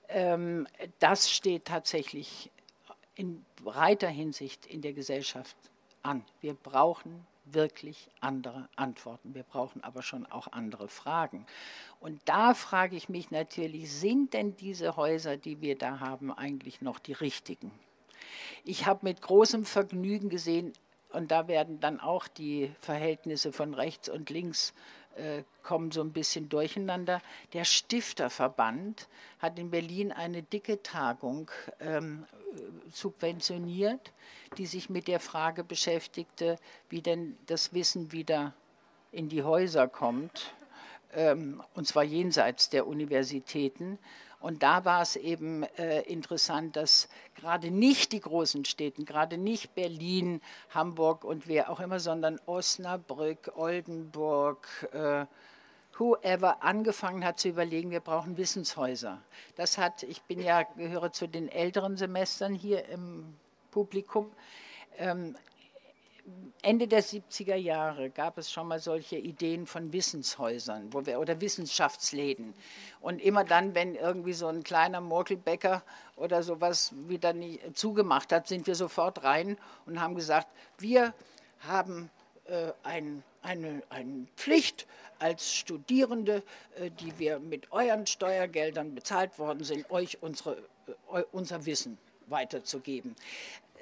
ähm, 0.09 0.67
das 0.99 1.31
steht 1.31 1.65
tatsächlich 1.65 2.51
in 3.15 3.45
breiter 3.63 4.09
Hinsicht 4.09 4.65
in 4.65 4.81
der 4.81 4.91
Gesellschaft 4.91 5.55
an. 6.05 6.23
Wir 6.41 6.53
brauchen 6.53 7.25
wirklich 7.45 8.09
andere 8.21 8.67
Antworten. 8.75 9.35
Wir 9.35 9.43
brauchen 9.43 9.83
aber 9.83 10.01
schon 10.01 10.25
auch 10.25 10.47
andere 10.51 10.87
Fragen. 10.87 11.45
Und 11.99 12.19
da 12.25 12.53
frage 12.53 12.95
ich 12.95 13.09
mich 13.09 13.31
natürlich, 13.31 13.91
sind 13.91 14.33
denn 14.33 14.55
diese 14.55 14.95
Häuser, 14.95 15.37
die 15.37 15.61
wir 15.61 15.77
da 15.77 15.99
haben, 15.99 16.31
eigentlich 16.31 16.81
noch 16.81 16.99
die 16.99 17.13
richtigen? 17.13 17.71
Ich 18.63 18.85
habe 18.85 19.01
mit 19.03 19.21
großem 19.21 19.65
Vergnügen 19.65 20.29
gesehen, 20.29 20.73
und 21.11 21.31
da 21.31 21.47
werden 21.47 21.79
dann 21.79 22.01
auch 22.01 22.27
die 22.27 22.71
Verhältnisse 22.81 23.53
von 23.53 23.73
rechts 23.73 24.09
und 24.09 24.29
links 24.29 24.73
äh, 25.15 25.43
kommen 25.63 25.91
so 25.91 26.01
ein 26.01 26.11
bisschen 26.11 26.49
durcheinander. 26.49 27.21
Der 27.53 27.63
Stifterverband 27.63 29.07
hat 29.39 29.57
in 29.57 29.71
Berlin 29.71 30.11
eine 30.11 30.43
dicke 30.43 30.83
Tagung 30.83 31.49
ähm, 31.79 32.25
subventioniert, 32.91 34.11
die 34.57 34.65
sich 34.65 34.89
mit 34.89 35.07
der 35.07 35.19
Frage 35.19 35.63
beschäftigte, 35.63 36.57
wie 36.89 37.01
denn 37.01 37.37
das 37.47 37.73
Wissen 37.73 38.11
wieder 38.11 38.53
in 39.11 39.29
die 39.29 39.43
Häuser 39.43 39.87
kommt, 39.87 40.53
ähm, 41.13 41.63
und 41.73 41.87
zwar 41.87 42.03
jenseits 42.03 42.69
der 42.69 42.87
Universitäten. 42.87 43.97
Und 44.39 44.61
da 44.61 44.85
war 44.85 45.01
es 45.01 45.15
eben 45.15 45.63
äh, 45.63 46.01
interessant, 46.01 46.75
dass 46.75 47.09
gerade 47.35 47.71
nicht 47.71 48.11
die 48.11 48.19
großen 48.19 48.65
Städte, 48.65 49.03
gerade 49.03 49.37
nicht 49.37 49.73
Berlin, 49.73 50.41
Hamburg 50.69 51.23
und 51.23 51.47
wer 51.47 51.69
auch 51.69 51.79
immer, 51.79 51.99
sondern 51.99 52.39
Osnabrück, 52.45 53.53
Oldenburg, 53.55 54.67
äh, 54.91 55.25
whoever 55.97 56.61
angefangen 56.63 57.23
hat 57.23 57.39
zu 57.39 57.49
überlegen, 57.49 57.91
wir 57.91 57.99
brauchen 57.99 58.37
Wissenshäuser. 58.37 59.21
Das 59.55 59.77
hat, 59.77 60.03
ich 60.03 60.21
bin 60.23 60.41
ja, 60.41 60.63
gehöre 60.63 61.11
zu 61.11 61.27
den 61.27 61.49
älteren 61.49 61.97
Semestern 61.97 62.53
hier 62.53 62.85
im 62.89 63.35
Publikum. 63.71 64.31
Ähm, 64.97 65.35
Ende 66.63 66.87
der 66.87 67.03
70er 67.03 67.55
Jahre 67.55 68.09
gab 68.09 68.39
es 68.39 68.51
schon 68.51 68.67
mal 68.67 68.79
solche 68.79 69.17
Ideen 69.17 69.67
von 69.67 69.93
Wissenshäusern 69.93 70.91
wo 70.91 71.05
wir, 71.05 71.19
oder 71.19 71.39
Wissenschaftsläden. 71.39 72.55
Und 72.99 73.21
immer 73.21 73.43
dann, 73.43 73.75
wenn 73.75 73.93
irgendwie 73.93 74.33
so 74.33 74.47
ein 74.47 74.63
kleiner 74.63 75.01
Murkelbäcker 75.01 75.83
oder 76.15 76.41
sowas 76.41 76.93
wieder 77.07 77.33
nie 77.33 77.59
zugemacht 77.73 78.31
hat, 78.31 78.47
sind 78.47 78.65
wir 78.65 78.73
sofort 78.73 79.23
rein 79.23 79.57
und 79.85 80.01
haben 80.01 80.15
gesagt, 80.15 80.47
wir 80.79 81.13
haben 81.59 82.09
äh, 82.45 82.71
ein, 82.81 83.23
eine, 83.45 83.83
eine 83.89 84.27
Pflicht 84.35 84.87
als 85.19 85.53
Studierende, 85.53 86.43
äh, 86.77 86.89
die 86.91 87.17
wir 87.19 87.39
mit 87.39 87.71
euren 87.71 88.05
Steuergeldern 88.07 88.95
bezahlt 88.95 89.37
worden 89.39 89.63
sind, 89.63 89.89
euch 89.89 90.21
unsere, 90.21 90.57
äh, 91.13 91.23
unser 91.31 91.65
Wissen 91.65 91.97
weiterzugeben 92.27 93.15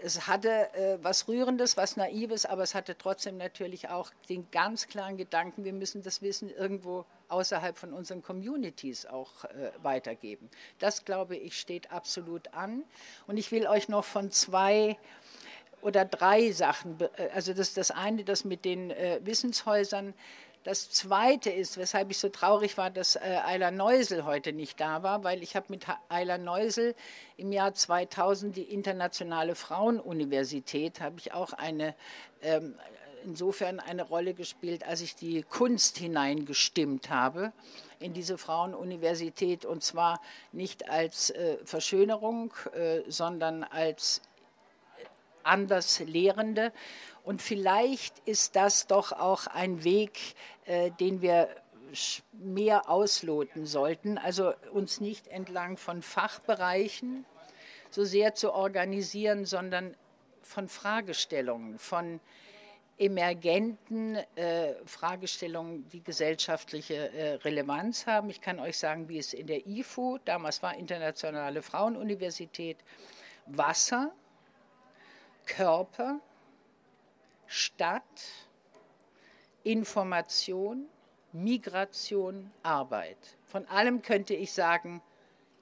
es 0.04 0.28
hatte 0.28 0.74
äh, 0.74 0.98
was 1.02 1.28
Rührendes, 1.30 1.78
was 1.78 1.96
Naives, 1.96 2.46
aber 2.46 2.64
es 2.64 2.76
hatte 2.76 2.98
trotzdem 2.98 3.38
natürlich 3.38 3.90
auch 3.90 4.12
den 4.28 4.50
ganz 4.52 4.88
klaren 4.88 5.16
Gedanken, 5.16 5.64
wir 5.64 5.72
müssen 5.72 6.04
das 6.04 6.22
Wissen 6.22 6.50
irgendwo 6.50 7.06
außerhalb 7.30 7.78
von 7.78 7.94
unseren 7.94 8.22
Communities 8.22 9.06
auch 9.06 9.46
äh, 9.46 9.72
weitergeben. 9.82 10.50
Das, 10.80 11.06
glaube 11.06 11.38
ich, 11.38 11.58
steht 11.58 11.92
absolut 11.92 12.54
an. 12.54 12.84
Und 13.28 13.38
ich 13.38 13.52
will 13.52 13.66
euch 13.66 13.88
noch 13.88 14.04
von 14.04 14.30
zwei 14.30 14.98
oder 15.84 16.06
drei 16.06 16.52
Sachen, 16.52 16.98
äh, 17.00 17.30
also 17.34 17.54
das, 17.54 17.74
das 17.74 17.92
eine, 17.92 18.24
das 18.24 18.46
mit 18.46 18.66
den 18.66 18.92
äh, 18.92 19.20
Wissenshäusern, 19.24 20.14
das 20.64 20.90
Zweite 20.90 21.50
ist, 21.50 21.78
weshalb 21.78 22.10
ich 22.10 22.18
so 22.18 22.30
traurig 22.30 22.78
war, 22.78 22.90
dass 22.90 23.18
äh, 23.18 23.20
Ayla 23.20 23.70
Neusel 23.70 24.24
heute 24.24 24.54
nicht 24.54 24.80
da 24.80 25.04
war, 25.04 25.26
weil 25.26 25.44
ich 25.44 25.58
habe 25.58 25.66
mit 25.70 25.86
Ayla 26.08 26.38
Neusel 26.38 26.96
im 27.36 27.52
Jahr 27.52 27.74
2000 27.74 28.56
die 28.56 28.64
Internationale 28.64 29.56
Frauenuniversität, 29.56 31.02
habe 31.02 31.18
ich 31.18 31.34
auch 31.34 31.52
eine, 31.52 31.96
ähm, 32.42 32.76
insofern 33.26 33.82
eine 33.82 34.04
Rolle 34.04 34.34
gespielt, 34.34 34.88
als 34.88 35.02
ich 35.02 35.16
die 35.16 35.44
Kunst 35.44 35.98
hineingestimmt 35.98 37.10
habe 37.10 37.52
in 38.00 38.14
diese 38.14 38.38
Frauenuniversität. 38.38 39.66
Und 39.66 39.84
zwar 39.84 40.22
nicht 40.54 40.90
als 40.90 41.30
äh, 41.32 41.58
Verschönerung, 41.66 42.54
äh, 42.74 43.02
sondern 43.10 43.66
als 43.66 44.22
anders 45.44 46.00
Lehrende. 46.00 46.72
Und 47.24 47.42
vielleicht 47.42 48.20
ist 48.26 48.56
das 48.56 48.88
doch 48.88 49.12
auch 49.12 49.48
ein 49.48 49.84
Weg, 49.84 50.36
äh, 50.66 50.92
den 51.00 51.22
wir 51.22 51.50
mehr 52.32 52.90
ausloten 52.90 53.66
sollten, 53.66 54.18
also 54.18 54.54
uns 54.72 55.00
nicht 55.00 55.28
entlang 55.28 55.78
von 55.78 56.02
Fachbereichen 56.02 57.26
so 57.92 58.04
sehr 58.04 58.34
zu 58.34 58.52
organisieren, 58.54 59.46
sondern 59.46 59.96
von 60.42 60.68
Fragestellungen, 60.68 61.78
von 61.78 62.20
emergenten 62.98 64.16
äh, 64.36 64.74
Fragestellungen, 64.86 65.88
die 65.90 66.04
gesellschaftliche 66.04 67.12
äh, 67.12 67.34
Relevanz 67.36 68.06
haben. 68.08 68.30
Ich 68.30 68.42
kann 68.42 68.60
euch 68.60 68.78
sagen, 68.78 69.10
wie 69.10 69.18
es 69.18 69.34
in 69.34 69.48
der 69.48 69.66
IFU, 69.66 70.20
damals 70.26 70.62
war 70.62 70.76
Internationale 70.76 71.62
Frauenuniversität, 71.62 72.78
Wasser, 73.48 74.12
Körper, 75.46 76.20
Stadt, 77.48 78.04
Information, 79.64 80.88
Migration, 81.32 82.52
Arbeit. 82.64 83.18
Von 83.46 83.66
allem 83.68 84.02
könnte 84.02 84.34
ich 84.34 84.52
sagen, 84.54 85.02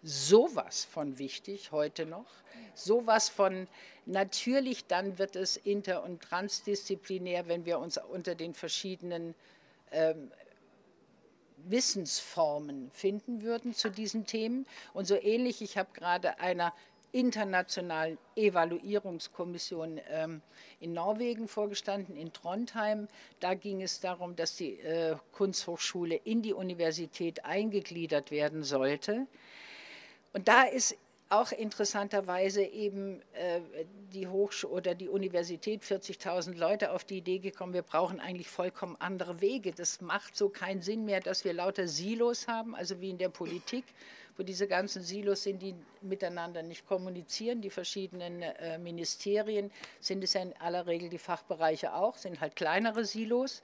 sowas 0.03 0.85
von 0.85 1.19
wichtig 1.19 1.71
heute 1.71 2.05
noch, 2.05 2.25
sowas 2.73 3.29
von 3.29 3.67
natürlich 4.05 4.85
dann 4.87 5.17
wird 5.19 5.35
es 5.35 5.57
inter- 5.57 6.03
und 6.03 6.21
transdisziplinär, 6.21 7.47
wenn 7.47 7.65
wir 7.65 7.79
uns 7.79 7.97
unter 7.97 8.35
den 8.35 8.53
verschiedenen 8.53 9.35
ähm, 9.91 10.31
Wissensformen 11.65 12.89
finden 12.91 13.43
würden 13.43 13.73
zu 13.73 13.89
diesen 13.89 14.25
Themen. 14.25 14.65
Und 14.93 15.05
so 15.05 15.15
ähnlich, 15.15 15.61
ich 15.61 15.77
habe 15.77 15.89
gerade 15.93 16.39
einer 16.39 16.73
internationalen 17.11 18.17
Evaluierungskommission 18.35 19.99
ähm, 20.09 20.41
in 20.79 20.93
Norwegen 20.93 21.47
vorgestanden, 21.47 22.15
in 22.15 22.31
Trondheim. 22.33 23.07
Da 23.39 23.53
ging 23.53 23.81
es 23.81 23.99
darum, 23.99 24.35
dass 24.35 24.55
die 24.55 24.79
äh, 24.79 25.15
Kunsthochschule 25.31 26.15
in 26.15 26.41
die 26.41 26.53
Universität 26.53 27.45
eingegliedert 27.45 28.31
werden 28.31 28.63
sollte. 28.63 29.27
Und 30.33 30.47
da 30.47 30.63
ist 30.63 30.97
auch 31.31 31.53
interessanterweise 31.53 32.61
eben 32.61 33.21
äh, 33.33 33.61
die 34.13 34.27
Hochschule 34.27 34.73
oder 34.73 34.95
die 34.95 35.07
Universität 35.07 35.81
40.000 35.81 36.57
Leute 36.57 36.91
auf 36.91 37.05
die 37.05 37.17
Idee 37.17 37.39
gekommen, 37.39 37.73
wir 37.73 37.83
brauchen 37.83 38.19
eigentlich 38.19 38.49
vollkommen 38.49 38.97
andere 38.99 39.39
Wege. 39.39 39.71
Das 39.71 40.01
macht 40.01 40.35
so 40.35 40.49
keinen 40.49 40.81
Sinn 40.81 41.05
mehr, 41.05 41.21
dass 41.21 41.45
wir 41.45 41.53
lauter 41.53 41.87
Silos 41.87 42.49
haben, 42.49 42.75
also 42.75 42.99
wie 42.99 43.11
in 43.11 43.17
der 43.17 43.29
Politik, 43.29 43.85
wo 44.41 44.43
diese 44.43 44.67
ganzen 44.67 45.03
Silos 45.03 45.43
sind, 45.43 45.61
die 45.61 45.75
miteinander 46.01 46.63
nicht 46.63 46.87
kommunizieren. 46.87 47.61
Die 47.61 47.69
verschiedenen 47.69 48.41
äh, 48.41 48.79
Ministerien 48.79 49.71
sind 49.99 50.23
es 50.23 50.33
ja 50.33 50.41
in 50.41 50.53
aller 50.57 50.87
Regel 50.87 51.09
die 51.09 51.19
Fachbereiche 51.19 51.93
auch, 51.93 52.17
sind 52.17 52.41
halt 52.41 52.55
kleinere 52.55 53.05
Silos. 53.05 53.61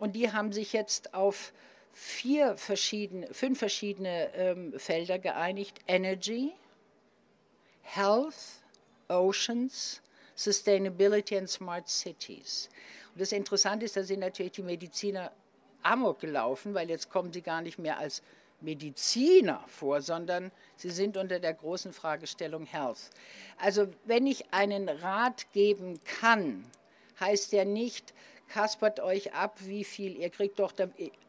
Und 0.00 0.16
die 0.16 0.32
haben 0.32 0.50
sich 0.50 0.72
jetzt 0.72 1.14
auf 1.14 1.52
vier 1.92 2.56
verschiedene, 2.56 3.32
fünf 3.32 3.60
verschiedene 3.60 4.34
ähm, 4.34 4.76
Felder 4.80 5.20
geeinigt. 5.20 5.78
Energy, 5.86 6.54
Health, 7.82 8.64
Oceans, 9.06 10.02
Sustainability 10.34 11.38
and 11.38 11.48
Smart 11.48 11.88
Cities. 11.88 12.68
Und 13.14 13.20
das 13.20 13.30
Interessante 13.30 13.84
ist, 13.84 13.96
da 13.96 14.02
sind 14.02 14.18
natürlich 14.18 14.52
die 14.52 14.62
Mediziner 14.62 15.30
amok 15.82 16.18
gelaufen, 16.18 16.74
weil 16.74 16.90
jetzt 16.90 17.10
kommen 17.10 17.32
sie 17.32 17.42
gar 17.42 17.62
nicht 17.62 17.78
mehr 17.78 17.98
als 17.98 18.22
Mediziner 18.62 19.64
vor, 19.66 20.00
sondern 20.00 20.50
sie 20.76 20.90
sind 20.90 21.16
unter 21.16 21.38
der 21.38 21.54
großen 21.54 21.92
Fragestellung 21.92 22.66
Health. 22.66 23.10
Also 23.58 23.88
wenn 24.04 24.26
ich 24.26 24.52
einen 24.52 24.88
Rat 24.88 25.52
geben 25.52 26.00
kann, 26.04 26.64
heißt 27.20 27.52
der 27.52 27.64
nicht, 27.64 28.14
kaspert 28.48 29.00
euch 29.00 29.34
ab, 29.34 29.58
wie 29.60 29.84
viel 29.84 30.16
ihr 30.16 30.30
kriegt. 30.30 30.58
Doch 30.58 30.72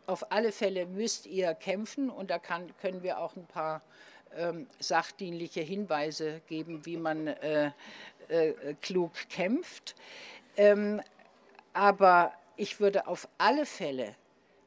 auf 0.08 0.32
alle 0.32 0.52
Fälle 0.52 0.86
müsst 0.86 1.26
ihr 1.26 1.54
kämpfen 1.54 2.10
und 2.10 2.32
da 2.32 2.40
kann, 2.40 2.74
können 2.82 3.04
wir 3.04 3.20
auch 3.20 3.36
ein 3.36 3.46
paar 3.46 3.82
ähm, 4.36 4.68
sachdienliche 4.80 5.62
Hinweise 5.62 6.42
geben, 6.48 6.86
wie 6.86 6.98
man 6.98 7.28
äh, 7.28 7.72
äh, 8.30 8.54
klug 8.82 9.12
kämpft. 9.30 9.96
Ähm, 10.58 11.02
aber 11.74 12.34
ich 12.58 12.80
würde 12.80 13.08
auf 13.08 13.28
alle 13.38 13.66
Fälle 13.66 14.16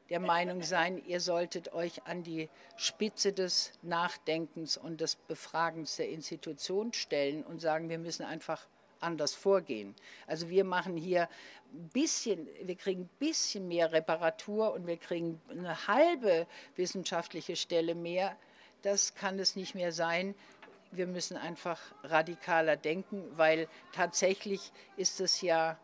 der 0.09 0.19
Meinung 0.19 0.61
sein, 0.61 1.03
ihr 1.05 1.19
solltet 1.19 1.73
euch 1.73 2.05
an 2.05 2.23
die 2.23 2.49
Spitze 2.77 3.33
des 3.33 3.71
Nachdenkens 3.81 4.77
und 4.77 5.01
des 5.01 5.15
Befragens 5.15 5.95
der 5.95 6.09
Institution 6.09 6.93
stellen 6.93 7.43
und 7.43 7.59
sagen, 7.59 7.89
wir 7.89 7.97
müssen 7.97 8.23
einfach 8.23 8.67
anders 8.99 9.33
vorgehen. 9.33 9.95
Also 10.27 10.49
wir 10.49 10.63
machen 10.63 10.95
hier 10.95 11.27
ein 11.73 11.89
bisschen, 11.89 12.47
wir 12.61 12.75
kriegen 12.75 13.03
ein 13.03 13.09
bisschen 13.19 13.67
mehr 13.67 13.91
Reparatur 13.91 14.73
und 14.73 14.87
wir 14.87 14.97
kriegen 14.97 15.41
eine 15.49 15.87
halbe 15.87 16.47
wissenschaftliche 16.75 17.55
Stelle 17.55 17.95
mehr. 17.95 18.35
Das 18.83 19.15
kann 19.15 19.39
es 19.39 19.55
nicht 19.55 19.75
mehr 19.75 19.91
sein. 19.91 20.35
wir 20.91 21.07
müssen 21.07 21.35
einfach 21.35 21.81
radikaler 22.03 22.77
denken, 22.77 23.23
weil 23.35 23.67
tatsächlich 23.91 24.71
ist 24.95 25.19
es 25.19 25.41
ja 25.41 25.77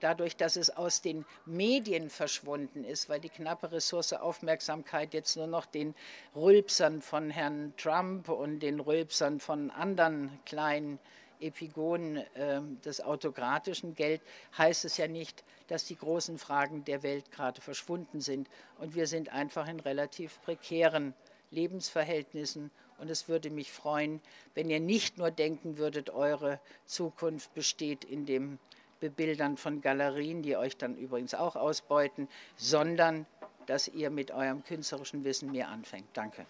dadurch, 0.00 0.36
dass 0.36 0.56
es 0.56 0.70
aus 0.70 1.02
den 1.02 1.24
Medien 1.46 2.10
verschwunden 2.10 2.84
ist, 2.84 3.08
weil 3.08 3.20
die 3.20 3.28
knappe 3.28 3.70
Ressource 3.72 4.12
Aufmerksamkeit 4.12 5.14
jetzt 5.14 5.36
nur 5.36 5.46
noch 5.46 5.66
den 5.66 5.94
Rülpsern 6.34 7.00
von 7.02 7.30
Herrn 7.30 7.72
Trump 7.76 8.28
und 8.28 8.60
den 8.60 8.80
Rülpsern 8.80 9.40
von 9.40 9.70
anderen 9.70 10.38
kleinen 10.44 10.98
Epigonen 11.40 12.18
äh, 12.34 12.60
des 12.84 13.00
autokratischen 13.00 13.94
Geld, 13.94 14.20
heißt 14.56 14.84
es 14.84 14.96
ja 14.96 15.08
nicht, 15.08 15.44
dass 15.68 15.84
die 15.84 15.96
großen 15.96 16.38
Fragen 16.38 16.84
der 16.84 17.02
Welt 17.02 17.30
gerade 17.32 17.60
verschwunden 17.60 18.20
sind. 18.20 18.48
Und 18.78 18.94
wir 18.94 19.06
sind 19.06 19.32
einfach 19.32 19.68
in 19.68 19.80
relativ 19.80 20.40
prekären 20.42 21.14
Lebensverhältnissen. 21.50 22.70
Und 22.98 23.10
es 23.10 23.28
würde 23.28 23.50
mich 23.50 23.72
freuen, 23.72 24.20
wenn 24.54 24.68
ihr 24.68 24.80
nicht 24.80 25.16
nur 25.16 25.30
denken 25.30 25.78
würdet, 25.78 26.10
eure 26.10 26.60
Zukunft 26.84 27.54
besteht 27.54 28.04
in 28.04 28.26
dem 28.26 28.58
Bebildern 29.00 29.56
von 29.56 29.80
Galerien, 29.80 30.42
die 30.42 30.56
euch 30.56 30.76
dann 30.76 30.96
übrigens 30.96 31.34
auch 31.34 31.56
ausbeuten, 31.56 32.28
sondern 32.56 33.26
dass 33.66 33.88
ihr 33.88 34.10
mit 34.10 34.30
eurem 34.30 34.62
künstlerischen 34.64 35.24
Wissen 35.24 35.52
mehr 35.52 35.68
anfängt. 35.68 36.08
Danke. 36.14 36.46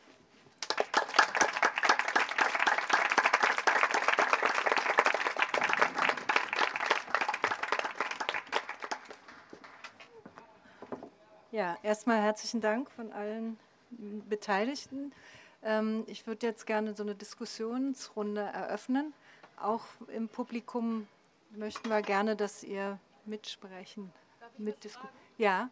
Ja, 11.52 11.76
erstmal 11.82 12.22
herzlichen 12.22 12.60
Dank 12.60 12.90
von 12.90 13.12
allen 13.12 13.58
Beteiligten. 14.28 15.12
Ähm, 15.62 16.04
ich 16.06 16.26
würde 16.26 16.46
jetzt 16.46 16.66
gerne 16.66 16.94
so 16.94 17.02
eine 17.02 17.14
Diskussionsrunde 17.14 18.40
eröffnen. 18.40 19.12
Auch 19.60 19.84
im 20.14 20.28
Publikum 20.28 21.06
möchten 21.50 21.88
wir 21.88 22.02
gerne, 22.02 22.36
dass 22.36 22.62
ihr 22.62 22.98
mitsprechen. 23.24 24.12
Mitdiskutieren. 24.58 25.14
Ja. 25.38 25.70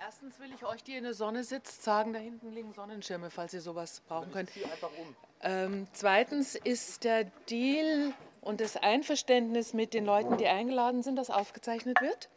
Erstens 0.00 0.38
will 0.38 0.50
ich 0.54 0.64
euch, 0.64 0.82
die 0.82 0.96
in 0.96 1.04
der 1.04 1.12
Sonne 1.12 1.44
sitzt, 1.44 1.82
sagen, 1.82 2.12
da 2.12 2.18
hinten 2.18 2.50
liegen 2.50 2.72
Sonnenschirme, 2.72 3.30
falls 3.30 3.52
ihr 3.52 3.60
sowas 3.60 4.00
brauchen 4.08 4.32
könnt. 4.32 4.50
Um. 4.56 5.16
Ähm, 5.42 5.86
zweitens 5.92 6.54
ist 6.54 7.04
der 7.04 7.24
Deal 7.50 8.14
und 8.40 8.60
das 8.60 8.76
Einverständnis 8.76 9.74
mit 9.74 9.92
den 9.92 10.04
Leuten, 10.04 10.38
die 10.38 10.46
eingeladen 10.46 11.02
sind, 11.02 11.16
dass 11.16 11.30
aufgezeichnet 11.30 12.00
wird. 12.00 12.30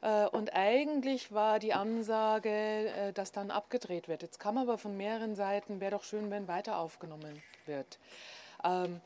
Äh, 0.00 0.26
und 0.28 0.54
eigentlich 0.54 1.32
war 1.32 1.58
die 1.58 1.74
Ansage, 1.74 2.50
äh, 2.50 3.12
dass 3.12 3.32
dann 3.32 3.50
abgedreht 3.50 4.08
wird. 4.08 4.22
Jetzt 4.22 4.38
kam 4.38 4.56
aber 4.56 4.78
von 4.78 4.96
mehreren 4.96 5.34
Seiten, 5.34 5.80
wäre 5.80 5.92
doch 5.92 6.04
schön, 6.04 6.30
wenn 6.30 6.48
weiter 6.48 6.78
aufgenommen 6.78 7.42
wird. 7.66 7.98
Ähm, 8.64 9.00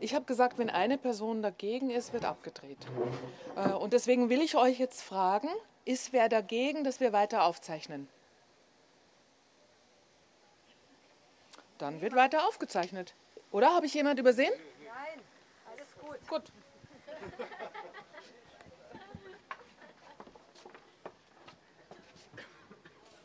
ich 0.00 0.14
habe 0.14 0.24
gesagt, 0.24 0.58
wenn 0.58 0.70
eine 0.70 0.98
Person 0.98 1.42
dagegen 1.42 1.90
ist, 1.90 2.12
wird 2.12 2.24
abgedreht. 2.24 2.78
Äh, 3.56 3.70
und 3.72 3.92
deswegen 3.92 4.28
will 4.28 4.40
ich 4.40 4.56
euch 4.56 4.78
jetzt 4.78 5.02
fragen, 5.02 5.48
ist 5.84 6.12
wer 6.12 6.28
dagegen, 6.28 6.84
dass 6.84 7.00
wir 7.00 7.12
weiter 7.12 7.44
aufzeichnen? 7.44 8.08
Dann 11.78 12.00
wird 12.00 12.14
weiter 12.14 12.46
aufgezeichnet. 12.48 13.14
Oder 13.52 13.74
habe 13.74 13.86
ich 13.86 13.94
jemand 13.94 14.18
übersehen? 14.18 14.52
Nein, 14.84 15.20
alles 15.70 15.88
gut. 16.00 16.28
Gut. 16.28 16.52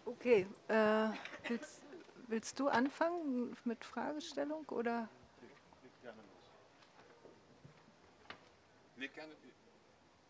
Okay, 0.05 0.45
äh, 0.67 1.07
willst, 1.47 1.81
willst 2.27 2.59
du 2.59 2.67
anfangen 2.67 3.57
mit 3.63 3.83
Fragestellung 3.83 4.69
oder? 4.69 5.09
Leg 9.01 9.15
gerne. 9.15 9.33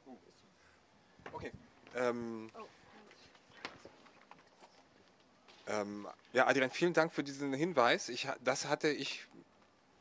Oh. 0.05 0.17
Okay. 1.33 1.51
Ähm, 1.93 2.49
ähm, 5.67 6.07
ja, 6.31 6.47
Adrian, 6.47 6.71
vielen 6.71 6.93
Dank 6.93 7.11
für 7.11 7.21
diesen 7.21 7.51
Hinweis. 7.51 8.07
Ich, 8.07 8.29
das 8.41 8.69
hatte 8.69 8.87
ich 8.87 9.27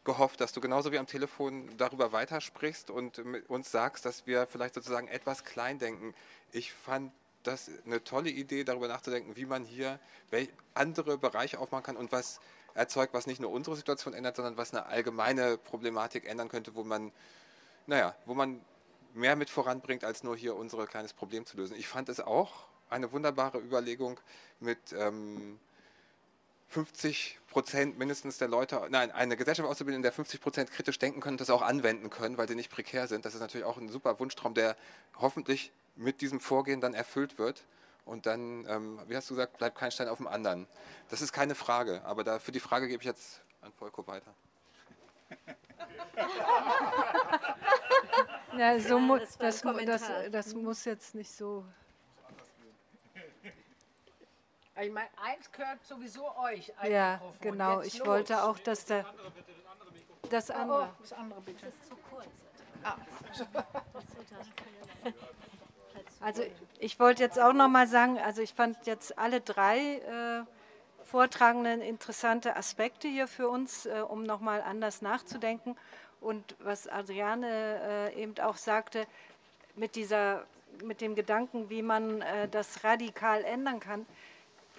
gehofft, 0.04 0.40
dass 0.40 0.52
du 0.52 0.60
genauso 0.60 0.92
wie 0.92 0.98
am 0.98 1.08
Telefon 1.08 1.68
darüber 1.78 2.12
weitersprichst 2.12 2.90
und 2.90 3.18
uns 3.48 3.72
sagst, 3.72 4.04
dass 4.04 4.28
wir 4.28 4.46
vielleicht 4.46 4.74
sozusagen 4.74 5.08
etwas 5.08 5.44
klein 5.44 5.80
denken. 5.80 6.14
Ich 6.52 6.72
fand 6.72 7.12
das 7.42 7.72
eine 7.84 8.04
tolle 8.04 8.30
Idee, 8.30 8.62
darüber 8.62 8.86
nachzudenken, 8.86 9.34
wie 9.34 9.46
man 9.46 9.64
hier 9.64 9.98
andere 10.74 11.18
Bereiche 11.18 11.58
aufmachen 11.58 11.82
kann 11.82 11.96
und 11.96 12.12
was 12.12 12.38
erzeugt, 12.74 13.14
was 13.14 13.26
nicht 13.26 13.40
nur 13.40 13.50
unsere 13.50 13.74
Situation 13.74 14.14
ändert, 14.14 14.36
sondern 14.36 14.56
was 14.56 14.72
eine 14.72 14.86
allgemeine 14.86 15.58
Problematik 15.58 16.24
ändern 16.24 16.48
könnte, 16.48 16.76
wo 16.76 16.84
man 16.84 17.10
naja, 17.86 18.14
wo 18.26 18.34
man 18.34 18.60
mehr 19.14 19.36
mit 19.36 19.50
voranbringt, 19.50 20.04
als 20.04 20.22
nur 20.22 20.36
hier 20.36 20.56
unser 20.56 20.86
kleines 20.86 21.12
Problem 21.12 21.46
zu 21.46 21.56
lösen. 21.56 21.76
Ich 21.76 21.88
fand 21.88 22.08
es 22.08 22.20
auch 22.20 22.66
eine 22.88 23.12
wunderbare 23.12 23.58
Überlegung 23.58 24.20
mit 24.60 24.78
ähm, 24.92 25.58
50 26.68 27.38
Prozent 27.48 27.98
mindestens 27.98 28.38
der 28.38 28.46
Leute, 28.46 28.86
nein, 28.90 29.10
eine 29.10 29.36
Gesellschaft 29.36 29.68
auszubilden, 29.68 29.98
in 29.98 30.02
der 30.02 30.12
50 30.12 30.40
Prozent 30.40 30.70
kritisch 30.70 30.98
denken 30.98 31.20
können 31.20 31.34
und 31.34 31.40
das 31.40 31.50
auch 31.50 31.62
anwenden 31.62 32.10
können, 32.10 32.38
weil 32.38 32.46
sie 32.46 32.54
nicht 32.54 32.70
prekär 32.70 33.08
sind. 33.08 33.24
Das 33.24 33.34
ist 33.34 33.40
natürlich 33.40 33.66
auch 33.66 33.76
ein 33.76 33.88
super 33.88 34.20
Wunschtraum, 34.20 34.54
der 34.54 34.76
hoffentlich 35.16 35.72
mit 35.96 36.20
diesem 36.20 36.38
Vorgehen 36.38 36.80
dann 36.80 36.94
erfüllt 36.94 37.38
wird. 37.38 37.64
Und 38.04 38.26
dann, 38.26 38.66
ähm, 38.68 39.00
wie 39.08 39.16
hast 39.16 39.28
du 39.30 39.34
gesagt, 39.34 39.58
bleibt 39.58 39.76
kein 39.76 39.90
Stein 39.90 40.08
auf 40.08 40.18
dem 40.18 40.26
anderen. 40.26 40.66
Das 41.08 41.22
ist 41.22 41.32
keine 41.32 41.54
Frage, 41.54 42.02
aber 42.04 42.24
da, 42.24 42.38
für 42.38 42.52
die 42.52 42.60
Frage 42.60 42.88
gebe 42.88 43.02
ich 43.02 43.06
jetzt 43.06 43.40
an 43.62 43.72
Volko 43.78 44.06
weiter. 44.06 44.32
Ja, 48.56 48.78
so 48.80 48.98
mu 48.98 49.18
das, 49.18 49.38
das, 49.38 49.62
das, 49.62 50.10
das, 50.30 50.54
muss 50.54 50.84
jetzt 50.84 51.14
nicht 51.14 51.30
so. 51.30 51.64
Ich 54.80 54.90
meine, 54.90 55.08
eins 55.22 55.50
gehört 55.52 55.84
sowieso 55.84 56.24
euch. 56.38 56.72
ja, 56.88 57.14
Mikrofon. 57.14 57.36
genau. 57.40 57.80
Jetzt 57.80 57.94
ich 57.94 57.98
los. 57.98 58.08
wollte 58.08 58.42
auch, 58.42 58.58
dass 58.58 58.84
der. 58.86 59.04
Das 60.30 60.50
andere. 60.50 60.90
Oh, 60.92 60.96
das 61.00 61.12
andere 61.12 61.40
bitte. 61.42 61.66
Das 61.66 61.74
ist 61.74 61.88
zu 61.88 61.96
kurz. 61.96 62.28
Ah. 62.82 62.96
Also 66.22 66.42
ich 66.78 67.00
wollte 67.00 67.22
jetzt 67.22 67.40
auch 67.40 67.54
noch 67.54 67.68
mal 67.68 67.86
sagen, 67.86 68.18
also 68.18 68.42
ich 68.42 68.52
fand 68.52 68.86
jetzt 68.86 69.18
alle 69.18 69.40
drei 69.40 69.96
äh, 69.96 70.44
Vortragenden 71.02 71.80
interessante 71.80 72.56
Aspekte 72.56 73.08
hier 73.08 73.26
für 73.26 73.48
uns, 73.48 73.86
äh, 73.86 74.02
um 74.06 74.22
noch 74.22 74.40
mal 74.40 74.60
anders 74.60 75.00
nachzudenken. 75.00 75.76
Und 76.20 76.56
was 76.60 76.86
Adriane 76.86 78.12
äh, 78.14 78.22
eben 78.22 78.38
auch 78.40 78.56
sagte, 78.56 79.06
mit, 79.76 79.96
dieser, 79.96 80.46
mit 80.84 81.00
dem 81.00 81.14
Gedanken, 81.14 81.70
wie 81.70 81.82
man 81.82 82.20
äh, 82.20 82.48
das 82.48 82.84
radikal 82.84 83.44
ändern 83.44 83.80
kann. 83.80 84.06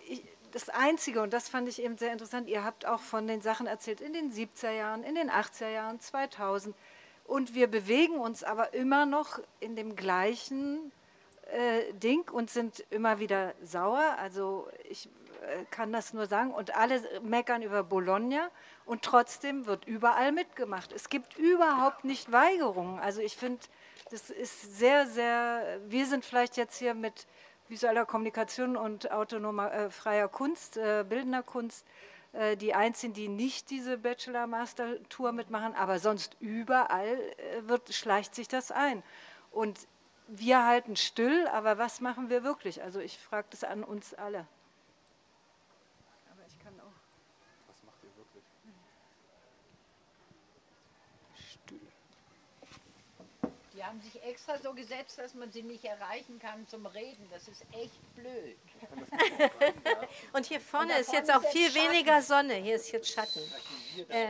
Ich, 0.07 0.23
das 0.51 0.69
Einzige, 0.69 1.21
und 1.21 1.33
das 1.33 1.49
fand 1.49 1.67
ich 1.69 1.81
eben 1.81 1.97
sehr 1.97 2.11
interessant, 2.11 2.49
ihr 2.49 2.63
habt 2.63 2.85
auch 2.85 2.99
von 2.99 3.25
den 3.25 3.41
Sachen 3.41 3.67
erzählt 3.67 4.01
in 4.01 4.13
den 4.13 4.31
70er 4.31 4.71
Jahren, 4.71 5.03
in 5.03 5.15
den 5.15 5.31
80er 5.31 5.69
Jahren, 5.69 5.99
2000. 5.99 6.75
Und 7.25 7.55
wir 7.55 7.67
bewegen 7.67 8.15
uns 8.15 8.43
aber 8.43 8.73
immer 8.73 9.05
noch 9.05 9.39
in 9.59 9.75
dem 9.75 9.95
gleichen 9.95 10.91
äh, 11.51 11.93
Ding 11.93 12.29
und 12.29 12.49
sind 12.49 12.83
immer 12.89 13.19
wieder 13.19 13.53
sauer. 13.63 14.15
Also 14.19 14.67
ich 14.89 15.09
kann 15.69 15.91
das 15.91 16.13
nur 16.13 16.27
sagen. 16.27 16.51
Und 16.51 16.75
alle 16.75 17.01
meckern 17.21 17.61
über 17.61 17.83
Bologna 17.83 18.49
und 18.85 19.01
trotzdem 19.03 19.65
wird 19.65 19.85
überall 19.85 20.31
mitgemacht. 20.31 20.91
Es 20.91 21.09
gibt 21.09 21.37
überhaupt 21.37 22.03
nicht 22.03 22.31
Weigerungen. 22.31 22.99
Also 22.99 23.21
ich 23.21 23.35
finde, 23.35 23.59
das 24.09 24.29
ist 24.29 24.77
sehr, 24.77 25.07
sehr, 25.07 25.79
wir 25.87 26.05
sind 26.05 26.25
vielleicht 26.25 26.57
jetzt 26.57 26.77
hier 26.77 26.93
mit 26.93 27.27
visueller 27.67 28.05
Kommunikation 28.05 28.75
und 28.75 29.11
autonomer 29.11 29.71
äh, 29.71 29.89
freier 29.89 30.27
Kunst, 30.27 30.77
äh, 30.77 31.05
bildender 31.07 31.41
Kunst, 31.41 31.85
äh, 32.33 32.57
die 32.57 32.73
einzigen, 32.73 33.13
die 33.13 33.29
nicht 33.29 33.69
diese 33.69 33.97
Bachelor-Master-Tour 33.97 35.31
mitmachen, 35.31 35.73
aber 35.75 35.99
sonst 35.99 36.35
überall 36.39 37.17
äh, 37.17 37.67
wird, 37.67 37.93
schleicht 37.93 38.35
sich 38.35 38.47
das 38.49 38.71
ein. 38.71 39.01
Und 39.51 39.87
wir 40.27 40.65
halten 40.65 40.95
still, 40.95 41.47
aber 41.47 41.77
was 41.77 42.01
machen 42.01 42.29
wir 42.29 42.43
wirklich? 42.43 42.83
Also 42.83 42.99
ich 42.99 43.17
frage 43.17 43.47
das 43.51 43.63
an 43.63 43.83
uns 43.83 44.13
alle. 44.13 44.45
Die 53.81 53.87
haben 53.87 53.99
sich 53.99 54.21
extra 54.21 54.59
so 54.59 54.73
gesetzt, 54.73 55.17
dass 55.17 55.33
man 55.33 55.51
sie 55.51 55.63
nicht 55.63 55.83
erreichen 55.83 56.37
kann 56.37 56.67
zum 56.67 56.85
Reden. 56.85 57.27
Das 57.31 57.47
ist 57.47 57.65
echt 57.71 58.15
blöd. 58.15 58.55
Und 60.33 60.45
hier 60.45 60.61
vorne 60.61 60.93
Und 60.93 60.99
ist 60.99 61.11
jetzt 61.11 61.33
auch 61.33 61.43
viel 61.45 61.71
Schatten. 61.71 61.91
weniger 61.91 62.21
Sonne. 62.21 62.53
Hier 62.53 62.75
ist 62.75 62.91
jetzt 62.91 63.09
Schatten. 63.11 63.41
Äh, 64.09 64.27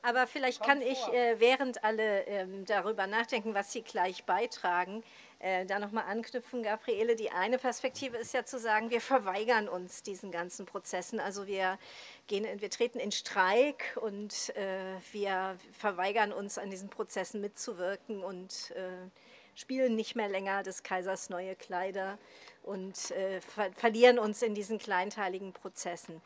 Aber 0.00 0.26
vielleicht 0.26 0.62
kann 0.62 0.80
ich, 0.80 0.98
äh, 1.08 1.38
während 1.38 1.84
alle 1.84 2.22
ähm, 2.22 2.64
darüber 2.64 3.06
nachdenken, 3.06 3.52
was 3.52 3.70
sie 3.70 3.82
gleich 3.82 4.24
beitragen, 4.24 5.04
äh, 5.40 5.64
da 5.66 5.78
nochmal 5.78 6.04
anknüpfen, 6.04 6.62
Gabriele. 6.62 7.14
Die 7.14 7.30
eine 7.30 7.58
Perspektive 7.58 8.16
ist 8.16 8.34
ja 8.34 8.44
zu 8.44 8.58
sagen, 8.58 8.90
wir 8.90 9.00
verweigern 9.00 9.68
uns 9.68 10.02
diesen 10.02 10.32
ganzen 10.32 10.66
Prozessen. 10.66 11.20
Also 11.20 11.46
wir, 11.46 11.78
gehen, 12.26 12.46
wir 12.60 12.70
treten 12.70 12.98
in 12.98 13.12
Streik 13.12 13.96
und 14.00 14.54
äh, 14.56 14.96
wir 15.12 15.56
verweigern 15.72 16.32
uns 16.32 16.58
an 16.58 16.70
diesen 16.70 16.90
Prozessen 16.90 17.40
mitzuwirken 17.40 18.24
und 18.24 18.72
äh, 18.72 19.08
spielen 19.54 19.94
nicht 19.94 20.16
mehr 20.16 20.28
länger 20.28 20.62
des 20.62 20.82
Kaisers 20.82 21.30
neue 21.30 21.54
Kleider 21.54 22.18
und 22.62 23.10
äh, 23.12 23.40
ver 23.40 23.70
verlieren 23.72 24.18
uns 24.18 24.42
in 24.42 24.54
diesen 24.54 24.78
kleinteiligen 24.78 25.52
Prozessen. 25.52 26.20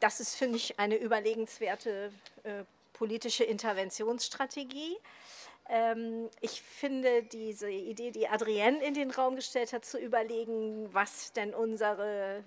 Das 0.00 0.20
ist, 0.20 0.36
finde 0.36 0.56
ich, 0.56 0.78
eine 0.78 0.96
überlegenswerte 0.96 2.12
äh, 2.44 2.64
politische 2.92 3.44
Interventionsstrategie. 3.44 4.96
Ähm, 5.68 6.28
ich 6.40 6.62
finde 6.62 7.22
diese 7.22 7.70
Idee, 7.70 8.10
die 8.10 8.28
Adrienne 8.28 8.82
in 8.84 8.94
den 8.94 9.10
Raum 9.10 9.36
gestellt 9.36 9.72
hat, 9.72 9.84
zu 9.84 9.98
überlegen, 9.98 10.92
was 10.92 11.32
denn 11.32 11.54
unsere 11.54 12.44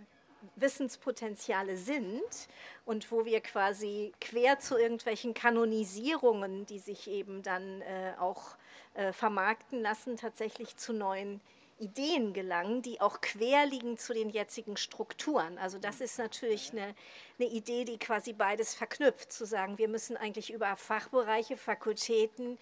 Wissenspotenziale 0.56 1.76
sind 1.76 2.48
und 2.86 3.12
wo 3.12 3.26
wir 3.26 3.42
quasi 3.42 4.14
quer 4.22 4.60
zu 4.60 4.78
irgendwelchen 4.78 5.34
Kanonisierungen, 5.34 6.66
die 6.66 6.80
sich 6.80 7.10
eben 7.10 7.44
dann 7.44 7.82
äh, 7.82 8.14
auch 8.20 8.56
äh, 8.94 9.12
vermarkten 9.12 9.82
lassen, 9.82 10.16
tatsächlich 10.16 10.78
zu 10.78 10.94
neuen 10.94 11.42
Ideen 11.80 12.34
gelangen, 12.34 12.82
die 12.82 13.00
auch 13.00 13.22
quer 13.22 13.66
liegen 13.66 13.98
zu 13.98 14.14
den 14.14 14.30
jetzigen 14.30 14.78
Strukturen. 14.78 15.58
Also 15.58 15.80
das 15.80 16.02
ist 16.02 16.20
natürlich 16.20 16.72
eine, 16.72 16.94
eine 17.40 17.50
Idee, 17.50 17.86
die 17.86 17.98
quasi 17.98 18.34
beides 18.34 18.76
verknüpft, 18.76 19.32
zu 19.32 19.46
sagen, 19.46 19.78
wir 19.78 19.88
müssen 19.88 20.18
eigentlich 20.18 20.52
über 20.52 20.76
Fachbereiche, 20.76 21.56
Fakultäten, 21.58 22.58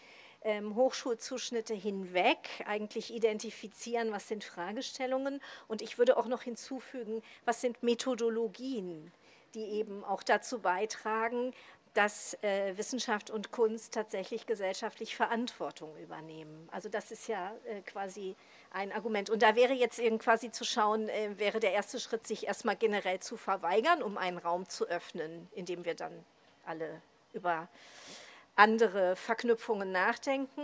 Hochschulzuschnitte 0.45 1.73
hinweg 1.73 2.37
eigentlich 2.65 3.13
identifizieren, 3.13 4.11
was 4.11 4.27
sind 4.27 4.43
Fragestellungen. 4.43 5.41
Und 5.67 5.81
ich 5.81 5.97
würde 5.97 6.17
auch 6.17 6.27
noch 6.27 6.43
hinzufügen, 6.43 7.21
was 7.45 7.61
sind 7.61 7.83
Methodologien, 7.83 9.11
die 9.53 9.65
eben 9.65 10.03
auch 10.03 10.23
dazu 10.23 10.59
beitragen, 10.59 11.53
dass 11.97 12.37
äh, 12.43 12.77
Wissenschaft 12.77 13.31
und 13.31 13.51
Kunst 13.51 13.95
tatsächlich 13.95 14.45
gesellschaftlich 14.45 15.15
Verantwortung 15.15 15.97
übernehmen. 15.97 16.69
Also 16.71 16.89
das 16.89 17.09
ist 17.11 17.27
ja 17.27 17.55
äh, 17.65 17.81
quasi 17.81 18.35
ein 18.71 18.91
Argument. 18.91 19.31
Und 19.31 19.41
da 19.41 19.55
wäre 19.55 19.73
jetzt 19.73 19.97
eben 19.97 20.19
quasi 20.19 20.51
zu 20.51 20.63
schauen, 20.63 21.09
äh, 21.09 21.39
wäre 21.39 21.59
der 21.59 21.73
erste 21.73 21.99
Schritt, 21.99 22.27
sich 22.27 22.45
erstmal 22.45 22.75
generell 22.75 23.19
zu 23.19 23.35
verweigern, 23.35 24.03
um 24.03 24.17
einen 24.17 24.37
Raum 24.37 24.69
zu 24.69 24.85
öffnen, 24.85 25.49
in 25.53 25.65
dem 25.65 25.85
wir 25.85 25.95
dann 25.95 26.23
alle 26.65 27.01
über 27.33 27.67
andere 28.57 29.15
Verknüpfungen 29.15 29.91
nachdenken? 29.91 30.61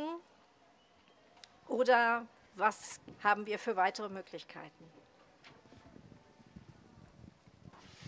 Oder 1.67 2.25
was 2.55 2.99
haben 3.23 3.45
wir 3.45 3.57
für 3.57 3.75
weitere 3.75 4.09
Möglichkeiten? 4.09 4.91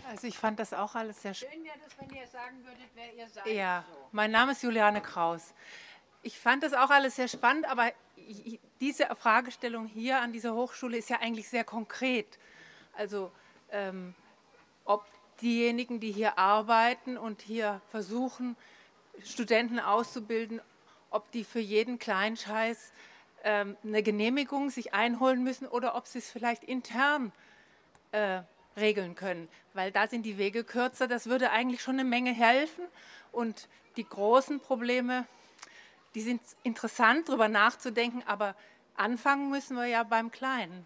Also 0.09 0.27
ich 0.27 0.37
fand 0.37 0.59
das 0.59 0.73
auch 0.73 0.93
alles 0.93 1.21
sehr 1.21 1.33
spannend. 1.33 1.55
Schön 1.55 1.65
wäre 1.65 1.77
das, 1.83 1.99
wenn 1.99 2.15
ihr 2.15 2.27
sagen 2.27 2.63
würdet, 2.63 2.89
wer 2.93 3.13
ihr 3.13 3.27
seid. 3.27 3.47
Ja, 3.47 3.85
mein 4.11 4.29
Name 4.29 4.51
ist 4.51 4.61
Juliane 4.61 5.01
Kraus. 5.01 5.53
Ich 6.21 6.37
fand 6.39 6.63
das 6.63 6.73
auch 6.73 6.89
alles 6.89 7.15
sehr 7.15 7.27
spannend, 7.27 7.67
aber 7.67 7.91
diese 8.79 9.07
Fragestellung 9.15 9.87
hier 9.87 10.19
an 10.19 10.31
dieser 10.31 10.53
Hochschule 10.53 10.97
ist 10.97 11.09
ja 11.09 11.19
eigentlich 11.21 11.49
sehr 11.49 11.63
konkret. 11.63 12.37
Also 12.93 13.31
ähm, 13.71 14.13
ob 14.85 15.05
diejenigen, 15.41 15.99
die 15.99 16.11
hier 16.11 16.37
arbeiten 16.37 17.17
und 17.17 17.41
hier 17.41 17.81
versuchen, 17.89 18.55
Studenten 19.23 19.79
auszubilden, 19.79 20.61
ob 21.09 21.31
die 21.31 21.43
für 21.43 21.59
jeden 21.59 21.99
Kleinscheiß 21.99 22.91
ähm, 23.43 23.77
eine 23.83 24.03
Genehmigung 24.03 24.69
sich 24.69 24.93
einholen 24.93 25.43
müssen 25.43 25.67
oder 25.67 25.95
ob 25.95 26.07
sie 26.07 26.19
es 26.19 26.29
vielleicht 26.29 26.63
intern 26.63 27.31
äh, 28.11 28.41
regeln 28.77 29.15
können, 29.15 29.47
weil 29.73 29.91
da 29.91 30.07
sind 30.07 30.23
die 30.23 30.37
Wege 30.37 30.63
kürzer. 30.63 31.07
Das 31.07 31.27
würde 31.27 31.51
eigentlich 31.51 31.81
schon 31.81 31.95
eine 31.95 32.03
Menge 32.03 32.33
helfen. 32.33 32.83
Und 33.31 33.67
die 33.97 34.07
großen 34.07 34.59
Probleme, 34.59 35.25
die 36.13 36.21
sind 36.21 36.41
interessant, 36.63 37.29
darüber 37.29 37.47
nachzudenken, 37.47 38.23
aber 38.25 38.55
anfangen 38.95 39.49
müssen 39.49 39.77
wir 39.77 39.85
ja 39.85 40.03
beim 40.03 40.31
Kleinen. 40.31 40.85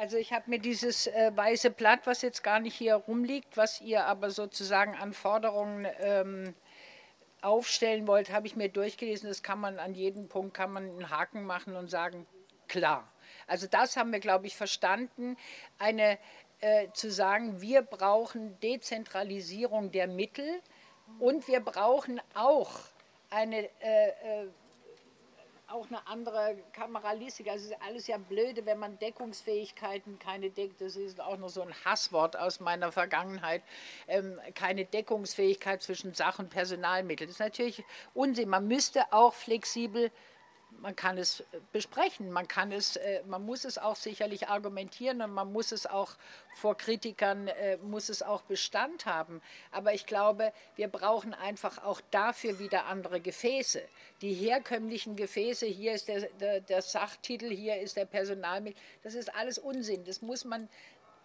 Also 0.00 0.16
ich 0.16 0.32
habe 0.32 0.50
mir 0.50 0.58
dieses 0.58 1.06
äh, 1.06 1.30
weiße 1.34 1.70
Blatt, 1.70 2.00
was 2.06 2.22
jetzt 2.22 2.42
gar 2.42 2.58
nicht 2.58 2.74
hier 2.74 2.96
rumliegt, 2.96 3.56
was 3.56 3.80
ihr 3.80 4.06
aber 4.06 4.30
sozusagen 4.30 4.94
an 4.94 5.12
Forderungen 5.12 5.86
ähm, 6.00 6.54
aufstellen 7.42 8.06
wollt, 8.06 8.32
habe 8.32 8.46
ich 8.46 8.56
mir 8.56 8.68
durchgelesen. 8.68 9.28
Das 9.28 9.42
kann 9.42 9.60
man 9.60 9.78
an 9.78 9.94
jedem 9.94 10.28
Punkt 10.28 10.54
kann 10.54 10.72
man 10.72 10.84
einen 10.84 11.10
Haken 11.10 11.44
machen 11.44 11.76
und 11.76 11.90
sagen, 11.90 12.26
klar. 12.66 13.08
Also 13.46 13.66
das 13.66 13.96
haben 13.96 14.12
wir, 14.12 14.20
glaube 14.20 14.46
ich, 14.46 14.56
verstanden. 14.56 15.36
Eine 15.78 16.18
äh, 16.60 16.88
zu 16.92 17.10
sagen, 17.10 17.60
wir 17.60 17.82
brauchen 17.82 18.58
Dezentralisierung 18.60 19.92
der 19.92 20.08
Mittel 20.08 20.60
und 21.18 21.46
wir 21.46 21.60
brauchen 21.60 22.20
auch 22.34 22.72
eine 23.30 23.68
äh, 23.80 24.08
äh 24.08 24.48
auch 25.74 25.88
eine 25.88 26.06
andere 26.06 26.56
Kameralistik. 26.72 27.48
Also 27.48 27.64
es 27.66 27.70
ist 27.72 27.82
alles 27.82 28.06
ja 28.06 28.16
blöde, 28.16 28.64
wenn 28.64 28.78
man 28.78 28.98
Deckungsfähigkeiten 28.98 30.18
keine 30.18 30.50
deckt. 30.50 30.80
Das 30.80 30.94
ist 30.96 31.20
auch 31.20 31.36
noch 31.36 31.48
so 31.48 31.62
ein 31.62 31.74
Hasswort 31.84 32.36
aus 32.36 32.60
meiner 32.60 32.92
Vergangenheit. 32.92 33.62
Ähm, 34.06 34.40
keine 34.54 34.84
Deckungsfähigkeit 34.84 35.82
zwischen 35.82 36.14
Sach- 36.14 36.38
und 36.38 36.48
Personalmittel. 36.48 37.26
Das 37.26 37.34
ist 37.34 37.40
natürlich 37.40 37.82
Unsinn. 38.14 38.48
Man 38.48 38.68
müsste 38.68 39.12
auch 39.12 39.34
flexibel 39.34 40.12
man 40.84 40.94
kann 40.94 41.16
es 41.16 41.40
äh, 41.40 41.44
besprechen, 41.72 42.30
man 42.30 42.46
kann 42.46 42.70
es, 42.70 42.96
äh, 42.96 43.22
man 43.26 43.44
muss 43.44 43.64
es 43.64 43.78
auch 43.78 43.96
sicherlich 43.96 44.48
argumentieren 44.48 45.22
und 45.22 45.32
man 45.32 45.50
muss 45.50 45.72
es 45.72 45.86
auch 45.86 46.12
vor 46.56 46.76
Kritikern, 46.76 47.48
äh, 47.48 47.78
muss 47.78 48.10
es 48.10 48.22
auch 48.22 48.42
Bestand 48.42 49.06
haben. 49.06 49.40
Aber 49.72 49.94
ich 49.94 50.04
glaube, 50.04 50.52
wir 50.76 50.88
brauchen 50.88 51.32
einfach 51.32 51.82
auch 51.82 52.02
dafür 52.10 52.58
wieder 52.58 52.84
andere 52.84 53.20
Gefäße. 53.20 53.80
Die 54.20 54.34
herkömmlichen 54.34 55.16
Gefäße, 55.16 55.64
hier 55.64 55.94
ist 55.94 56.08
der, 56.08 56.28
der, 56.38 56.60
der 56.60 56.82
Sachtitel, 56.82 57.48
hier 57.48 57.80
ist 57.80 57.96
der 57.96 58.04
Personalmittel, 58.04 58.78
das 59.02 59.14
ist 59.14 59.34
alles 59.34 59.58
Unsinn. 59.58 60.04
Das 60.04 60.20
muss 60.20 60.44
man 60.44 60.68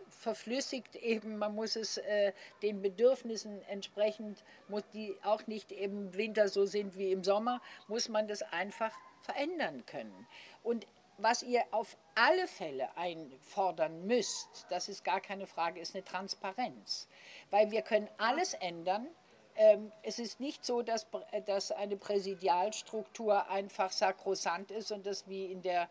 verflüssigt 0.10 0.96
eben, 0.96 1.38
man 1.38 1.54
muss 1.54 1.76
es 1.76 1.98
äh, 1.98 2.32
den 2.62 2.82
Bedürfnissen 2.82 3.62
entsprechend, 3.64 4.42
muss 4.70 4.84
die 4.94 5.18
auch 5.24 5.48
nicht 5.48 5.74
im 5.74 6.14
Winter 6.14 6.48
so 6.48 6.66
sind 6.66 6.98
wie 6.98 7.12
im 7.12 7.26
Sommer, 7.26 7.62
muss 7.88 8.08
man 8.08 8.28
das 8.28 8.42
einfach 8.42 8.92
verändern 9.30 9.86
können. 9.86 10.28
Und 10.64 10.88
was 11.18 11.44
ihr 11.44 11.64
auf 11.72 11.98
alle 12.16 12.48
Fälle 12.48 12.96
einfordern 12.98 14.06
müsst, 14.08 14.66
das 14.70 14.90
ist 14.90 15.04
gar 15.04 15.22
keine 15.22 15.48
Frage, 15.48 15.80
ist 15.80 15.96
eine 15.96 16.04
Transparenz. 16.04 17.08
Weil 17.50 17.72
wir 17.72 17.82
können 17.82 18.10
alles 18.18 18.54
ändern. 18.54 19.08
Ähm, 19.56 19.92
es 20.04 20.18
ist 20.20 20.40
nicht 20.40 20.66
so, 20.66 20.82
dass, 20.82 21.08
dass 21.46 21.72
eine 21.72 21.98
Präsidialstruktur 21.98 23.50
einfach 23.50 23.92
sakrosant 23.92 24.72
ist 24.72 24.92
und 24.92 25.06
das 25.06 25.28
wie 25.28 25.52
in 25.52 25.62
der 25.62 25.84
äh, 25.84 25.88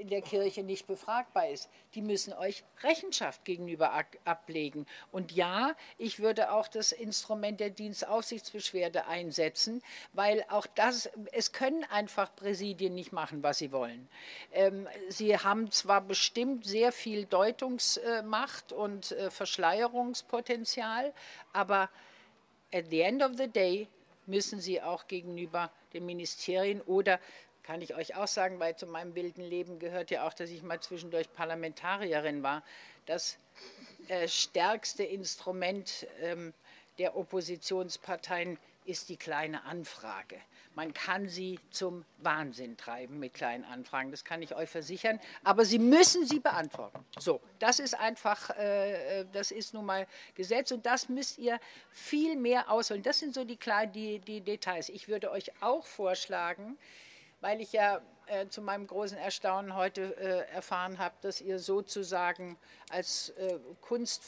in 0.00 0.08
der 0.08 0.20
Kirche 0.20 0.62
nicht 0.62 0.86
befragbar 0.86 1.48
ist. 1.48 1.70
Die 1.94 2.02
müssen 2.02 2.32
euch 2.34 2.64
Rechenschaft 2.82 3.44
gegenüber 3.44 3.92
ablegen. 4.24 4.86
Und 5.10 5.32
ja, 5.32 5.74
ich 5.96 6.18
würde 6.18 6.52
auch 6.52 6.68
das 6.68 6.92
Instrument 6.92 7.58
der 7.60 7.70
Dienstaufsichtsbeschwerde 7.70 9.06
einsetzen, 9.06 9.82
weil 10.12 10.44
auch 10.48 10.66
das, 10.66 11.08
es 11.32 11.52
können 11.52 11.84
einfach 11.84 12.34
Präsidien 12.36 12.94
nicht 12.94 13.12
machen, 13.12 13.42
was 13.42 13.58
sie 13.58 13.72
wollen. 13.72 14.08
Ähm, 14.52 14.86
sie 15.08 15.38
haben 15.38 15.70
zwar 15.70 16.02
bestimmt 16.02 16.66
sehr 16.66 16.92
viel 16.92 17.24
Deutungsmacht 17.24 18.72
und 18.72 19.12
äh, 19.12 19.30
Verschleierungspotenzial, 19.30 21.14
aber 21.52 21.88
at 22.72 22.86
the 22.90 23.00
end 23.00 23.22
of 23.22 23.32
the 23.36 23.48
day 23.48 23.88
müssen 24.26 24.60
sie 24.60 24.82
auch 24.82 25.06
gegenüber 25.06 25.70
den 25.92 26.06
Ministerien 26.06 26.80
oder 26.82 27.18
kann 27.62 27.80
ich 27.80 27.94
euch 27.94 28.14
auch 28.16 28.28
sagen, 28.28 28.58
weil 28.58 28.76
zu 28.76 28.86
meinem 28.86 29.14
wilden 29.14 29.42
Leben 29.42 29.78
gehört 29.78 30.10
ja 30.10 30.26
auch, 30.26 30.32
dass 30.32 30.50
ich 30.50 30.62
mal 30.62 30.80
zwischendurch 30.80 31.32
Parlamentarierin 31.32 32.42
war. 32.42 32.62
Das 33.06 33.38
äh, 34.08 34.28
stärkste 34.28 35.04
Instrument 35.04 36.06
ähm, 36.20 36.52
der 36.98 37.16
Oppositionsparteien 37.16 38.58
ist 38.84 39.08
die 39.08 39.16
kleine 39.16 39.64
Anfrage. 39.64 40.36
Man 40.74 40.94
kann 40.94 41.28
sie 41.28 41.60
zum 41.70 42.04
Wahnsinn 42.18 42.78
treiben 42.78 43.18
mit 43.18 43.34
kleinen 43.34 43.64
Anfragen, 43.64 44.10
das 44.10 44.24
kann 44.24 44.40
ich 44.40 44.54
euch 44.54 44.70
versichern, 44.70 45.20
aber 45.44 45.66
sie 45.66 45.78
müssen 45.78 46.26
sie 46.26 46.40
beantworten. 46.40 47.04
So, 47.18 47.40
das 47.58 47.78
ist 47.78 47.94
einfach, 47.94 48.50
äh, 48.56 49.20
äh 49.20 49.26
das 49.32 49.50
ist 49.50 49.74
nun 49.74 49.84
mal 49.84 50.06
Gesetz 50.34 50.72
und 50.72 50.86
das 50.86 51.10
müsst 51.10 51.38
ihr 51.38 51.60
viel 51.90 52.36
mehr 52.36 52.70
ausholen. 52.70 53.02
Das 53.02 53.18
sind 53.18 53.34
so 53.34 53.44
die, 53.44 53.58
die, 53.94 54.18
die 54.20 54.40
Details. 54.40 54.88
Ich 54.88 55.08
würde 55.08 55.30
euch 55.30 55.52
auch 55.60 55.84
vorschlagen, 55.84 56.78
weil 57.42 57.60
ich 57.60 57.72
ja 57.72 58.00
äh, 58.26 58.48
zu 58.48 58.62
meinem 58.62 58.86
großen 58.86 59.18
Erstaunen 59.18 59.76
heute 59.76 60.16
äh, 60.16 60.48
erfahren 60.54 60.98
habe, 60.98 61.14
dass 61.20 61.42
ihr 61.42 61.58
sozusagen 61.58 62.56
als 62.88 63.28
äh, 63.30 63.58
Kunst 63.82 64.22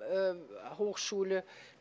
äh, 0.00 0.34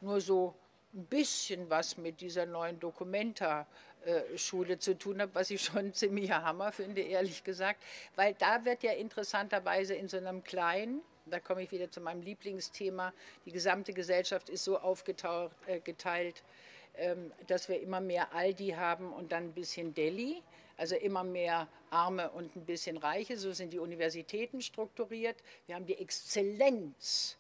nur 0.02 0.22
so 0.22 0.56
ein 0.94 1.06
bisschen 1.06 1.70
was 1.70 1.98
mit 1.98 2.22
dieser 2.22 2.46
neuen 2.46 2.80
Documenta-Schule 2.80 4.80
zu 4.80 4.98
tun 4.98 5.22
hat, 5.22 5.32
was 5.34 5.50
ich 5.50 5.62
schon 5.62 5.94
ziemlicher 5.94 6.44
Hammer 6.44 6.72
finde, 6.72 7.02
ehrlich 7.02 7.44
gesagt, 7.44 7.84
weil 8.16 8.34
da 8.36 8.64
wird 8.64 8.84
ja 8.84 8.94
interessanterweise 8.94 9.96
in 9.96 10.08
so 10.08 10.16
einem 10.18 10.44
kleinen, 10.44 11.02
da 11.26 11.42
komme 11.42 11.64
ich 11.64 11.72
wieder 11.72 11.92
zu 11.92 12.00
meinem 12.00 12.22
Lieblingsthema, 12.22 13.12
die 13.46 13.52
gesamte 13.52 13.92
Gesellschaft 13.92 14.48
ist 14.50 14.64
so 14.64 14.80
aufgeteilt, 14.80 15.52
äh, 15.68 15.78
ähm, 15.78 15.84
dass 17.48 17.70
wir 17.70 17.82
immer 17.82 18.02
mehr 18.02 18.34
Aldi 18.34 18.70
haben 18.78 19.12
und 19.12 19.32
dann 19.32 19.46
ein 19.46 19.54
bisschen 19.54 19.94
Delhi 19.94 20.44
also 20.78 20.96
immer 20.96 21.24
mehr 21.24 21.68
Arme 21.92 22.30
und 22.32 22.56
ein 22.56 22.66
bisschen 22.66 22.98
Reiche. 22.98 23.38
So 23.38 23.54
sind 23.54 23.74
die 23.74 23.80
Universitäten 23.80 24.62
strukturiert. 24.62 25.38
Wir 25.68 25.76
haben 25.76 25.86
die 25.86 25.98
Exzellenz. 25.98 27.38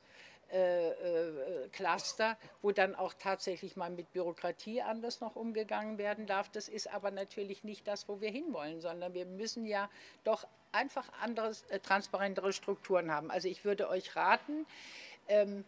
Äh, 0.51 0.89
äh, 0.89 1.69
Cluster, 1.71 2.37
wo 2.61 2.71
dann 2.71 2.93
auch 2.93 3.15
tatsächlich 3.15 3.75
mal 3.75 3.89
mit 3.89 4.13
Bürokratie 4.13 4.83
anders 4.83 5.19
noch 5.19 5.35
umgegangen 5.35 5.97
werden 5.97 6.27
darf. 6.27 6.47
Das 6.49 6.69
ist 6.69 6.93
aber 6.93 7.09
natürlich 7.09 7.63
nicht 7.63 7.87
das, 7.87 8.07
wo 8.07 8.21
wir 8.21 8.29
hinwollen, 8.29 8.79
sondern 8.79 9.15
wir 9.15 9.25
müssen 9.25 9.65
ja 9.65 9.89
doch 10.23 10.45
einfach 10.71 11.09
andere, 11.21 11.55
äh, 11.69 11.79
transparentere 11.79 12.53
Strukturen 12.53 13.09
haben. 13.09 13.31
Also 13.31 13.47
ich 13.47 13.65
würde 13.65 13.89
euch 13.89 14.15
raten, 14.15 14.67
ähm, 15.27 15.65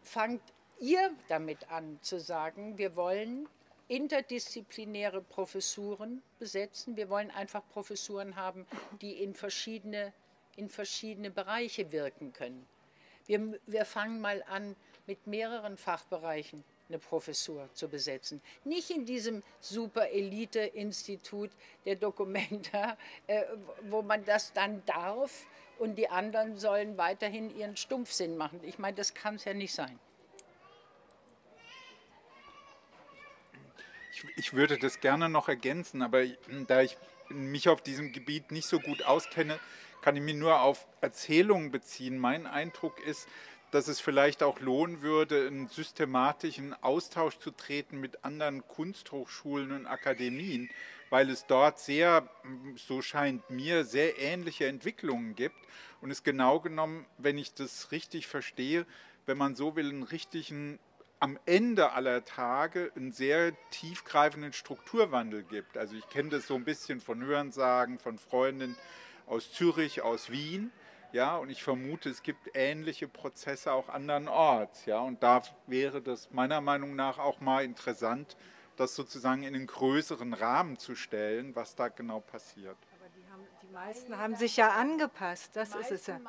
fangt 0.00 0.40
ihr 0.78 1.10
damit 1.28 1.70
an 1.70 1.98
zu 2.02 2.20
sagen, 2.20 2.78
wir 2.78 2.96
wollen 2.96 3.48
interdisziplinäre 3.88 5.22
Professuren 5.22 6.22
besetzen. 6.38 6.96
Wir 6.96 7.08
wollen 7.08 7.30
einfach 7.30 7.62
Professuren 7.68 8.36
haben, 8.36 8.66
die 9.00 9.22
in 9.22 9.34
verschiedene, 9.34 10.12
in 10.56 10.68
verschiedene 10.68 11.30
Bereiche 11.30 11.92
wirken 11.92 12.32
können. 12.32 12.66
Wir, 13.26 13.58
wir 13.66 13.84
fangen 13.84 14.20
mal 14.20 14.42
an 14.48 14.76
mit 15.06 15.26
mehreren 15.26 15.76
Fachbereichen 15.76 16.64
eine 16.88 16.98
Professur 16.98 17.68
zu 17.74 17.88
besetzen. 17.88 18.40
Nicht 18.64 18.90
in 18.90 19.04
diesem 19.06 19.42
super 19.60 20.08
Elite-Institut 20.10 21.50
der 21.84 21.96
Dokumenta, 21.96 22.96
äh, 23.26 23.42
wo 23.88 24.02
man 24.02 24.24
das 24.24 24.52
dann 24.52 24.84
darf 24.86 25.46
und 25.78 25.96
die 25.96 26.08
anderen 26.08 26.56
sollen 26.56 26.96
weiterhin 26.96 27.56
ihren 27.56 27.76
Stumpfsinn 27.76 28.36
machen. 28.36 28.60
Ich 28.62 28.78
meine, 28.78 28.96
das 28.96 29.14
kann 29.14 29.34
es 29.34 29.44
ja 29.44 29.54
nicht 29.54 29.74
sein. 29.74 29.98
Ich, 34.16 34.24
ich 34.36 34.52
würde 34.54 34.78
das 34.78 35.00
gerne 35.00 35.28
noch 35.28 35.46
ergänzen, 35.46 36.00
aber 36.00 36.24
da 36.66 36.80
ich 36.80 36.96
mich 37.28 37.68
auf 37.68 37.82
diesem 37.82 38.12
Gebiet 38.12 38.50
nicht 38.50 38.66
so 38.66 38.80
gut 38.80 39.02
auskenne, 39.04 39.58
kann 40.00 40.16
ich 40.16 40.22
mich 40.22 40.36
nur 40.36 40.60
auf 40.60 40.86
Erzählungen 41.02 41.70
beziehen. 41.70 42.18
Mein 42.18 42.46
Eindruck 42.46 42.98
ist, 43.04 43.28
dass 43.72 43.88
es 43.88 44.00
vielleicht 44.00 44.42
auch 44.42 44.58
lohnen 44.60 45.02
würde, 45.02 45.46
einen 45.46 45.68
systematischen 45.68 46.72
Austausch 46.82 47.36
zu 47.38 47.50
treten 47.50 48.00
mit 48.00 48.24
anderen 48.24 48.66
Kunsthochschulen 48.66 49.72
und 49.72 49.86
Akademien, 49.86 50.70
weil 51.10 51.28
es 51.28 51.44
dort 51.46 51.78
sehr, 51.78 52.26
so 52.76 53.02
scheint 53.02 53.50
mir, 53.50 53.84
sehr 53.84 54.18
ähnliche 54.18 54.66
Entwicklungen 54.66 55.34
gibt 55.34 55.56
und 56.00 56.10
es 56.10 56.22
genau 56.22 56.60
genommen, 56.60 57.04
wenn 57.18 57.36
ich 57.36 57.52
das 57.52 57.92
richtig 57.92 58.28
verstehe, 58.28 58.86
wenn 59.26 59.36
man 59.36 59.56
so 59.56 59.76
will, 59.76 59.90
einen 59.90 60.04
richtigen 60.04 60.78
am 61.18 61.38
Ende 61.46 61.92
aller 61.92 62.24
Tage 62.24 62.92
einen 62.94 63.12
sehr 63.12 63.52
tiefgreifenden 63.70 64.52
Strukturwandel 64.52 65.42
gibt. 65.42 65.78
Also 65.78 65.96
ich 65.96 66.08
kenne 66.08 66.30
das 66.30 66.46
so 66.46 66.54
ein 66.54 66.64
bisschen 66.64 67.00
von 67.00 67.24
Hörensagen, 67.24 67.98
von 67.98 68.18
Freunden 68.18 68.76
aus 69.26 69.52
Zürich, 69.52 70.02
aus 70.02 70.30
Wien. 70.30 70.70
Ja, 71.12 71.36
und 71.36 71.48
ich 71.48 71.62
vermute, 71.62 72.10
es 72.10 72.22
gibt 72.22 72.50
ähnliche 72.54 73.08
Prozesse 73.08 73.72
auch 73.72 73.88
andernorts. 73.88 74.84
Ja, 74.84 74.98
und 74.98 75.22
da 75.22 75.42
wäre 75.66 76.02
das 76.02 76.30
meiner 76.32 76.60
Meinung 76.60 76.94
nach 76.94 77.18
auch 77.18 77.40
mal 77.40 77.64
interessant, 77.64 78.36
das 78.76 78.94
sozusagen 78.94 79.42
in 79.42 79.54
einen 79.54 79.66
größeren 79.66 80.34
Rahmen 80.34 80.78
zu 80.78 80.94
stellen, 80.94 81.56
was 81.56 81.74
da 81.74 81.88
genau 81.88 82.20
passiert. 82.20 82.76
Aber 82.92 83.08
die, 83.08 83.24
haben, 83.32 83.46
die 83.62 83.72
meisten 83.72 84.18
haben 84.18 84.36
sich 84.36 84.58
ja 84.58 84.68
angepasst, 84.68 85.56
das 85.56 85.74
ist 85.74 85.90
es 85.90 86.06
ja. 86.06 86.20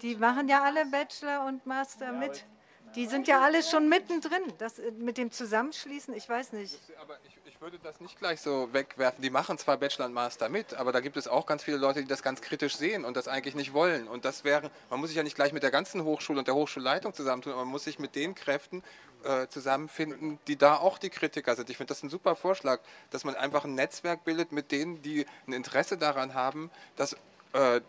Die 0.00 0.16
machen 0.16 0.48
ja 0.48 0.62
alle 0.62 0.86
Bachelor 0.86 1.44
und 1.46 1.66
Master 1.66 2.06
ja, 2.06 2.12
mit. 2.12 2.46
Die 2.94 3.06
sind 3.06 3.28
ja 3.28 3.40
alle 3.40 3.62
schon 3.62 3.88
mittendrin. 3.88 4.42
Das 4.58 4.78
äh, 4.78 4.90
mit 4.92 5.18
dem 5.18 5.30
Zusammenschließen, 5.30 6.14
ich 6.14 6.28
weiß 6.28 6.52
nicht. 6.52 6.78
Aber 7.00 7.18
ich, 7.26 7.38
ich, 7.44 7.60
würde 7.60 7.78
das 7.82 8.00
nicht 8.00 8.18
gleich 8.18 8.40
so 8.40 8.72
wegwerfen. 8.72 9.22
Die 9.22 9.30
machen 9.30 9.58
zwar 9.58 9.76
Bachelor 9.76 10.06
und 10.06 10.12
Master 10.12 10.48
mit, 10.48 10.74
aber 10.74 10.92
da 10.92 11.00
gibt 11.00 11.16
es 11.16 11.26
auch 11.28 11.46
ganz 11.46 11.64
viele 11.64 11.76
Leute, 11.76 12.00
die 12.00 12.06
das 12.06 12.22
ganz 12.22 12.40
kritisch 12.40 12.76
sehen 12.76 13.04
und 13.04 13.16
das 13.16 13.28
eigentlich 13.28 13.54
nicht 13.54 13.72
wollen. 13.72 14.08
Und 14.08 14.24
das 14.24 14.44
wäre, 14.44 14.70
man 14.90 15.00
muss 15.00 15.08
sich 15.08 15.16
ja 15.16 15.22
nicht 15.22 15.34
gleich 15.34 15.52
mit 15.52 15.62
der 15.62 15.70
ganzen 15.70 16.04
Hochschule 16.04 16.38
und 16.38 16.48
der 16.48 16.54
Hochschulleitung 16.54 17.14
zusammentun, 17.14 17.52
aber 17.52 17.64
man 17.64 17.72
muss 17.72 17.84
sich 17.84 17.98
mit 17.98 18.14
den 18.14 18.34
Kräften 18.34 18.82
äh, 19.24 19.48
zusammenfinden, 19.48 20.38
die 20.46 20.56
da 20.56 20.76
auch 20.76 20.98
die 20.98 21.10
Kritiker 21.10 21.56
sind. 21.56 21.70
Ich 21.70 21.76
finde 21.76 21.88
das 21.88 22.02
ein 22.02 22.10
super 22.10 22.36
Vorschlag, 22.36 22.80
dass 23.10 23.24
man 23.24 23.34
einfach 23.34 23.64
ein 23.64 23.74
Netzwerk 23.74 24.24
bildet 24.24 24.52
mit 24.52 24.70
denen, 24.70 25.02
die 25.02 25.26
ein 25.46 25.52
Interesse 25.52 25.98
daran 25.98 26.34
haben, 26.34 26.70
dass 26.96 27.14
äh, 27.52 27.80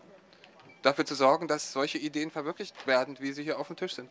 dafür 0.82 1.06
zu 1.06 1.16
sorgen, 1.16 1.48
dass 1.48 1.74
solche 1.74 1.98
Ideen 1.98 2.32
verwirklicht 2.32 2.88
werden, 2.88 3.18
wie 3.20 3.34
sie 3.34 3.44
hier 3.44 3.60
auf 3.60 3.68
dem 3.68 3.76
Tisch 3.76 3.96
sind. 3.96 4.10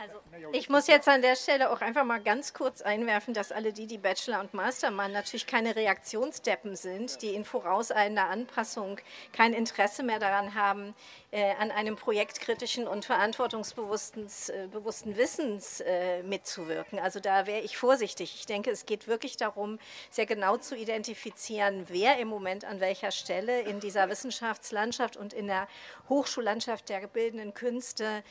Also 0.00 0.14
ich 0.52 0.68
muss 0.68 0.86
jetzt 0.86 1.08
an 1.08 1.22
der 1.22 1.34
Stelle 1.34 1.72
auch 1.72 1.80
einfach 1.80 2.04
mal 2.04 2.20
ganz 2.20 2.54
kurz 2.54 2.82
einwerfen, 2.82 3.34
dass 3.34 3.50
alle 3.50 3.72
die, 3.72 3.88
die 3.88 3.98
Bachelor 3.98 4.38
und 4.38 4.54
Master 4.54 4.92
machen, 4.92 5.10
natürlich 5.10 5.48
keine 5.48 5.74
Reaktionsdeppen 5.74 6.76
sind, 6.76 7.20
die 7.20 7.34
in 7.34 7.44
vorauseilender 7.44 8.28
Anpassung 8.28 9.00
kein 9.32 9.52
Interesse 9.52 10.04
mehr 10.04 10.20
daran 10.20 10.54
haben, 10.54 10.94
äh, 11.32 11.52
an 11.58 11.72
einem 11.72 11.96
projektkritischen 11.96 12.86
und 12.86 13.06
verantwortungsbewussten 13.06 14.26
äh, 14.26 15.16
Wissens 15.16 15.80
äh, 15.80 16.22
mitzuwirken. 16.22 17.00
Also 17.00 17.18
da 17.18 17.48
wäre 17.48 17.60
ich 17.60 17.76
vorsichtig. 17.76 18.36
Ich 18.38 18.46
denke, 18.46 18.70
es 18.70 18.86
geht 18.86 19.08
wirklich 19.08 19.36
darum, 19.36 19.80
sehr 20.10 20.26
genau 20.26 20.58
zu 20.58 20.76
identifizieren, 20.76 21.86
wer 21.88 22.18
im 22.18 22.28
Moment 22.28 22.64
an 22.64 22.78
welcher 22.78 23.10
Stelle 23.10 23.62
in 23.62 23.80
dieser 23.80 24.08
Wissenschaftslandschaft 24.08 25.16
und 25.16 25.32
in 25.32 25.48
der 25.48 25.66
Hochschullandschaft 26.08 26.88
der 26.88 27.08
bildenden 27.08 27.52
Künste 27.52 28.22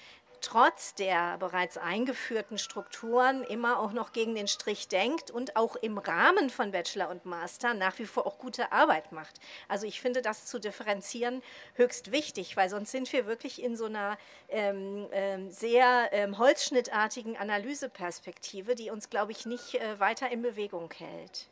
trotz 0.41 0.95
der 0.95 1.37
bereits 1.37 1.77
eingeführten 1.77 2.57
Strukturen 2.57 3.43
immer 3.43 3.79
auch 3.79 3.91
noch 3.91 4.11
gegen 4.13 4.35
den 4.35 4.47
Strich 4.47 4.87
denkt 4.87 5.31
und 5.31 5.55
auch 5.55 5.75
im 5.75 5.97
Rahmen 5.97 6.49
von 6.49 6.71
Bachelor 6.71 7.09
und 7.09 7.25
Master 7.25 7.73
nach 7.73 7.97
wie 7.99 8.05
vor 8.05 8.25
auch 8.25 8.37
gute 8.37 8.71
Arbeit 8.71 9.11
macht. 9.11 9.39
Also 9.67 9.85
ich 9.87 10.01
finde 10.01 10.21
das 10.21 10.45
zu 10.45 10.59
differenzieren 10.59 11.41
höchst 11.75 12.11
wichtig, 12.11 12.57
weil 12.57 12.69
sonst 12.69 12.91
sind 12.91 13.11
wir 13.13 13.25
wirklich 13.25 13.61
in 13.61 13.75
so 13.75 13.85
einer 13.85 14.17
ähm, 14.49 15.07
ähm, 15.11 15.51
sehr 15.51 16.09
ähm, 16.11 16.37
holzschnittartigen 16.37 17.37
Analyseperspektive, 17.37 18.75
die 18.75 18.89
uns, 18.89 19.09
glaube 19.09 19.31
ich, 19.31 19.45
nicht 19.45 19.75
äh, 19.75 19.99
weiter 19.99 20.29
in 20.31 20.41
Bewegung 20.41 20.91
hält. 20.97 21.47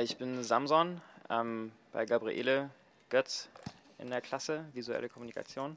Ich 0.00 0.16
bin 0.16 0.42
Samson 0.42 1.00
ähm, 1.28 1.72
bei 1.92 2.06
Gabriele 2.06 2.70
Götz 3.10 3.50
in 3.98 4.08
der 4.08 4.20
Klasse, 4.20 4.64
visuelle 4.72 5.08
Kommunikation. 5.08 5.76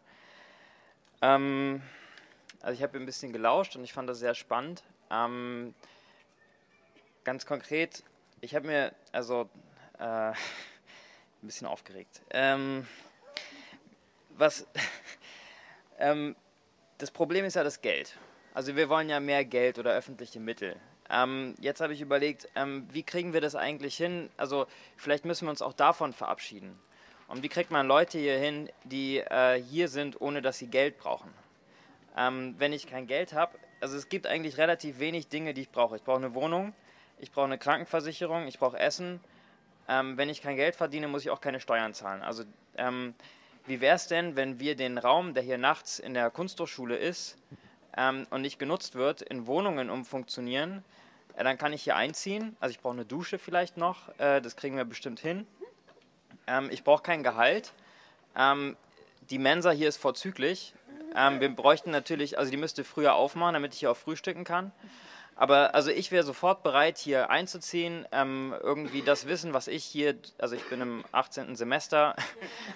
Ähm, 1.22 1.82
also 2.62 2.74
ich 2.78 2.84
habe 2.84 2.98
ein 2.98 3.06
bisschen 3.06 3.34
gelauscht 3.34 3.76
und 3.76 3.84
ich 3.84 3.92
fand 3.92 4.08
das 4.08 4.20
sehr 4.20 4.34
spannend. 4.34 4.84
Ähm, 5.12 5.74
ganz 7.24 7.46
konkret, 7.46 8.04
ich 8.42 8.56
habe 8.56 8.68
mir 8.68 8.94
also 9.12 9.50
äh, 10.00 10.04
ein 10.04 10.36
bisschen 11.42 11.68
aufgeregt. 11.68 12.22
Ähm, 12.30 12.88
was 14.30 14.66
ähm, 16.00 16.36
das 17.00 17.12
Problem 17.12 17.44
ist 17.44 17.56
ja 17.56 17.64
das 17.64 17.82
Geld. 17.82 18.18
Also 18.54 18.76
wir 18.78 18.88
wollen 18.88 19.10
ja 19.10 19.20
mehr 19.20 19.44
Geld 19.44 19.78
oder 19.78 19.94
öffentliche 19.94 20.40
Mittel. 20.40 20.78
Ähm, 21.10 21.56
jetzt 21.60 21.82
habe 21.82 21.94
ich 21.94 22.02
überlegt, 22.02 22.50
ähm, 22.56 22.88
wie 22.92 23.04
kriegen 23.04 23.34
wir 23.34 23.42
das 23.42 23.56
eigentlich 23.56 23.96
hin? 23.96 24.30
Also 24.38 24.66
vielleicht 24.98 25.26
müssen 25.26 25.46
wir 25.46 25.52
uns 25.52 25.62
auch 25.62 25.74
davon 25.74 26.14
verabschieden. 26.14 26.80
Und 27.28 27.44
wie 27.44 27.50
kriegt 27.50 27.72
man 27.72 27.88
Leute 27.88 28.18
hier 28.18 28.38
hin, 28.38 28.70
die 28.84 29.18
äh, 29.18 29.62
hier 29.62 29.88
sind, 29.88 30.20
ohne 30.22 30.42
dass 30.42 30.58
sie 30.58 30.68
Geld 30.68 30.98
brauchen? 30.98 31.32
Ähm, 32.18 32.56
wenn 32.58 32.74
ich 32.74 32.88
kein 32.88 33.08
Geld 33.08 33.34
habe, 33.34 33.58
also 33.82 33.98
es 33.98 34.10
gibt 34.10 34.26
eigentlich 34.26 34.58
relativ 34.58 35.00
wenig 35.00 35.28
Dinge, 35.28 35.54
die 35.54 35.62
ich 35.62 35.70
brauche. 35.70 35.96
Ich 35.96 36.04
brauche 36.04 36.18
eine 36.18 36.34
Wohnung, 36.34 36.74
ich 37.20 37.32
brauche 37.32 37.46
eine 37.46 37.58
Krankenversicherung, 37.58 38.48
ich 38.48 38.58
brauche 38.58 38.80
Essen. 38.80 39.20
Ähm, 39.88 40.18
wenn 40.18 40.30
ich 40.30 40.42
kein 40.42 40.56
Geld 40.56 40.76
verdiene, 40.76 41.08
muss 41.08 41.24
ich 41.24 41.30
auch 41.30 41.42
keine 41.42 41.60
Steuern 41.60 41.94
zahlen. 41.94 42.22
Also 42.22 42.44
ähm, 42.78 43.14
wie 43.68 43.82
wäre 43.82 43.96
es 43.96 44.08
denn, 44.08 44.36
wenn 44.36 44.60
wir 44.60 44.76
den 44.76 44.98
Raum, 44.98 45.34
der 45.34 45.44
hier 45.44 45.58
nachts 45.58 46.00
in 46.00 46.14
der 46.14 46.30
Kunsthochschule 46.32 46.96
ist, 46.96 47.38
ähm, 47.98 48.28
und 48.30 48.42
nicht 48.42 48.60
genutzt 48.60 48.96
wird, 48.96 49.22
in 49.22 49.48
Wohnungen 49.48 49.90
umfunktionieren, 49.90 50.84
äh, 51.36 51.44
dann 51.44 51.58
kann 51.58 51.74
ich 51.74 51.84
hier 51.84 51.96
einziehen. 51.96 52.56
Also 52.60 52.72
ich 52.72 52.80
brauche 52.80 52.94
eine 52.94 53.06
Dusche 53.06 53.40
vielleicht 53.40 53.78
noch, 53.78 54.10
äh, 54.20 54.42
das 54.42 54.56
kriegen 54.56 54.78
wir 54.78 54.86
bestimmt 54.86 55.20
hin. 55.20 55.46
Ähm, 56.48 56.70
ich 56.72 56.84
brauche 56.84 57.04
kein 57.04 57.24
Gehalt. 57.24 57.74
Ähm, 58.36 58.76
die 59.30 59.40
Mensa 59.40 59.72
hier 59.72 59.90
ist 59.90 59.98
vorzüglich. 59.98 60.74
Ähm, 61.16 61.40
wir 61.40 61.50
bräuchten 61.50 61.92
natürlich, 61.92 62.38
also 62.38 62.52
die 62.52 62.58
müsste 62.58 62.84
früher 62.84 63.16
aufmachen, 63.16 63.54
damit 63.54 63.74
ich 63.74 63.80
hier 63.80 63.92
auch 63.92 63.98
frühstücken 63.98 64.44
kann. 64.44 64.72
Aber 65.38 65.76
also 65.76 65.92
ich 65.92 66.12
wäre 66.12 66.24
sofort 66.24 66.64
bereit, 66.64 66.98
hier 66.98 67.30
einzuziehen. 67.30 68.08
Ähm, 68.12 68.54
irgendwie 68.62 69.02
das 69.02 69.28
Wissen, 69.28 69.54
was 69.54 69.68
ich 69.68 69.84
hier, 69.84 70.16
also 70.38 70.56
ich 70.56 70.64
bin 70.64 70.80
im 70.82 71.04
18. 71.12 71.56
Semester. 71.56 72.16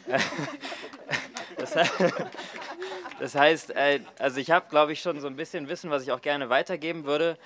das, 1.58 1.74
das, 3.20 3.36
heißt, 3.36 3.72
äh, 3.72 4.02
also 4.20 4.40
ich 4.42 4.52
habe, 4.52 4.68
glaube 4.70 4.92
ich, 4.92 5.02
schon 5.02 5.22
so 5.22 5.28
ein 5.28 5.38
bisschen 5.38 5.70
Wissen, 5.70 5.90
was 5.90 6.04
ich 6.04 6.12
auch 6.12 6.22
gerne 6.22 6.50
weitergeben 6.50 7.06
würde. 7.06 7.38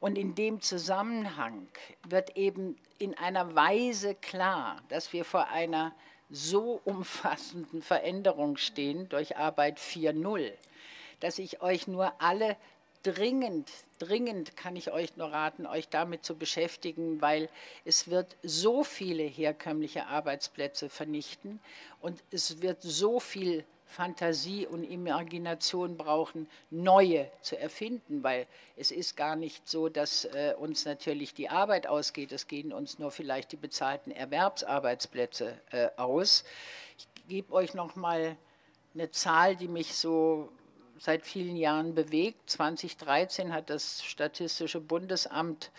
Und 0.00 0.16
in 0.16 0.34
dem 0.34 0.60
Zusammenhang 0.60 1.68
wird 2.08 2.36
eben 2.36 2.76
in 2.98 3.16
einer 3.16 3.54
Weise 3.54 4.14
klar, 4.14 4.80
dass 4.88 5.12
wir 5.12 5.24
vor 5.24 5.48
einer 5.48 5.94
so 6.30 6.80
umfassenden 6.84 7.82
Veränderung 7.82 8.56
stehen 8.56 9.08
durch 9.10 9.36
Arbeit 9.36 9.78
4.0, 9.78 10.50
dass 11.20 11.38
ich 11.38 11.60
euch 11.62 11.86
nur 11.86 12.20
alle 12.20 12.56
dringend, 13.02 13.70
dringend 13.98 14.56
kann 14.56 14.76
ich 14.76 14.90
euch 14.90 15.16
nur 15.16 15.32
raten, 15.32 15.66
euch 15.66 15.88
damit 15.88 16.24
zu 16.24 16.36
beschäftigen, 16.36 17.20
weil 17.20 17.48
es 17.84 18.08
wird 18.08 18.36
so 18.42 18.84
viele 18.84 19.24
herkömmliche 19.24 20.06
Arbeitsplätze 20.06 20.88
vernichten 20.88 21.60
und 22.00 22.22
es 22.30 22.62
wird 22.62 22.82
so 22.82 23.20
viel 23.20 23.64
Fantasie 23.92 24.66
und 24.66 24.84
Imagination 24.84 25.96
brauchen, 25.98 26.48
neue 26.70 27.30
zu 27.42 27.58
erfinden, 27.58 28.22
weil 28.22 28.46
es 28.76 28.90
ist 28.90 29.16
gar 29.16 29.36
nicht 29.36 29.68
so, 29.68 29.90
dass 29.90 30.24
äh, 30.24 30.54
uns 30.58 30.86
natürlich 30.86 31.34
die 31.34 31.50
Arbeit 31.50 31.86
ausgeht, 31.86 32.32
es 32.32 32.48
gehen 32.48 32.72
uns 32.72 32.98
nur 32.98 33.10
vielleicht 33.10 33.52
die 33.52 33.56
bezahlten 33.56 34.10
Erwerbsarbeitsplätze 34.10 35.60
äh, 35.70 35.88
aus. 35.96 36.44
Ich 36.96 37.06
gebe 37.28 37.52
euch 37.52 37.74
noch 37.74 37.94
mal 37.94 38.36
eine 38.94 39.10
Zahl, 39.10 39.56
die 39.56 39.68
mich 39.68 39.94
so 39.94 40.48
seit 41.02 41.26
vielen 41.26 41.56
Jahren 41.56 41.96
bewegt. 41.96 42.48
2013 42.48 43.52
hat 43.52 43.70
das 43.70 44.04
Statistische 44.04 44.78
Bundesamt 44.78 45.72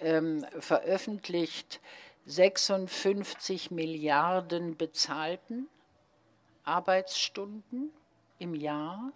ähm, 0.00 0.44
veröffentlicht 0.58 1.80
56 2.26 3.70
Milliarden 3.70 4.76
bezahlten 4.76 5.68
Arbeitsstunden 6.64 7.92
im 8.40 8.56
Jahr 8.56 9.12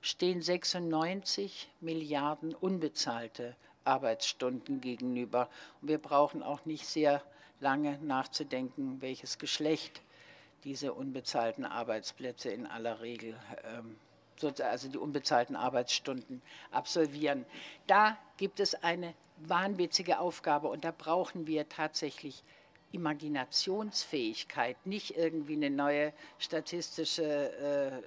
stehen 0.00 0.42
96 0.42 1.68
Milliarden 1.80 2.54
unbezahlte 2.54 3.56
Arbeitsstunden 3.82 4.80
gegenüber. 4.80 5.48
Und 5.82 5.88
wir 5.88 5.98
brauchen 5.98 6.44
auch 6.44 6.66
nicht 6.66 6.86
sehr 6.86 7.20
lange 7.58 7.98
nachzudenken, 7.98 9.02
welches 9.02 9.38
Geschlecht 9.38 10.02
diese 10.62 10.92
unbezahlten 10.92 11.64
Arbeitsplätze 11.64 12.50
in 12.50 12.66
aller 12.66 13.00
Regel 13.00 13.34
ähm, 13.64 13.96
also 14.42 14.88
die 14.88 14.98
unbezahlten 14.98 15.56
Arbeitsstunden 15.56 16.42
absolvieren. 16.70 17.44
Da 17.86 18.16
gibt 18.36 18.60
es 18.60 18.74
eine 18.82 19.14
wahnwitzige 19.38 20.18
Aufgabe 20.18 20.68
und 20.68 20.84
da 20.84 20.92
brauchen 20.96 21.46
wir 21.46 21.68
tatsächlich 21.68 22.42
Imaginationsfähigkeit, 22.92 24.76
nicht 24.86 25.16
irgendwie 25.16 25.56
eine 25.56 25.70
neue 25.70 26.12
statistische 26.38 27.24
äh, 27.24 27.88
äh, 27.88 28.02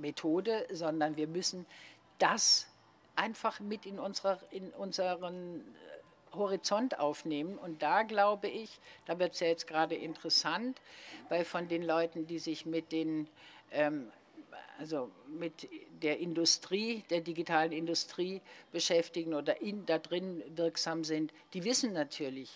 Methode, 0.00 0.66
sondern 0.70 1.16
wir 1.16 1.26
müssen 1.26 1.66
das 2.18 2.68
einfach 3.16 3.58
mit 3.58 3.84
in, 3.84 3.98
unserer, 3.98 4.38
in 4.52 4.70
unseren 4.70 5.60
äh, 5.60 6.36
Horizont 6.36 7.00
aufnehmen. 7.00 7.58
Und 7.58 7.82
da 7.82 8.04
glaube 8.04 8.46
ich, 8.46 8.78
da 9.06 9.18
wird 9.18 9.34
es 9.34 9.40
ja 9.40 9.48
jetzt 9.48 9.66
gerade 9.66 9.96
interessant, 9.96 10.80
weil 11.28 11.44
von 11.44 11.66
den 11.66 11.82
Leuten, 11.82 12.28
die 12.28 12.38
sich 12.38 12.64
mit 12.64 12.92
den 12.92 13.28
ähm, 13.72 14.12
also 14.78 15.10
mit 15.26 15.68
der 16.02 16.18
Industrie, 16.18 17.04
der 17.10 17.20
digitalen 17.20 17.72
Industrie 17.72 18.40
beschäftigen 18.72 19.34
oder 19.34 19.60
in, 19.60 19.84
da 19.86 19.98
drin 19.98 20.42
wirksam 20.56 21.04
sind, 21.04 21.32
die 21.54 21.64
wissen 21.64 21.92
natürlich, 21.92 22.52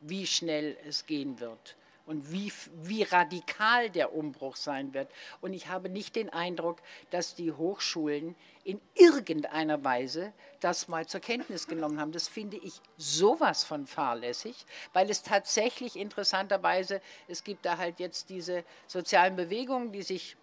wie 0.00 0.26
schnell 0.26 0.76
es 0.86 1.06
gehen 1.06 1.40
wird 1.40 1.76
und 2.06 2.30
wie, 2.32 2.52
wie 2.82 3.02
radikal 3.02 3.90
der 3.90 4.14
Umbruch 4.14 4.56
sein 4.56 4.94
wird. 4.94 5.10
Und 5.40 5.52
ich 5.52 5.66
habe 5.66 5.88
nicht 5.88 6.14
den 6.14 6.30
Eindruck, 6.30 6.78
dass 7.10 7.34
die 7.34 7.52
Hochschulen 7.52 8.36
in 8.62 8.80
irgendeiner 8.94 9.82
Weise 9.84 10.32
das 10.60 10.88
mal 10.88 11.06
zur 11.06 11.20
Kenntnis 11.20 11.66
genommen 11.66 12.00
haben. 12.00 12.12
Das 12.12 12.28
finde 12.28 12.56
ich 12.58 12.80
sowas 12.96 13.64
von 13.64 13.86
fahrlässig, 13.86 14.66
weil 14.92 15.10
es 15.10 15.22
tatsächlich 15.22 15.96
interessanterweise, 15.96 17.00
es 17.26 17.42
gibt 17.42 17.64
da 17.66 17.76
halt 17.76 17.98
jetzt 17.98 18.30
diese 18.30 18.64
sozialen 18.86 19.34
Bewegungen, 19.34 19.92
die 19.92 20.02
sich 20.02 20.36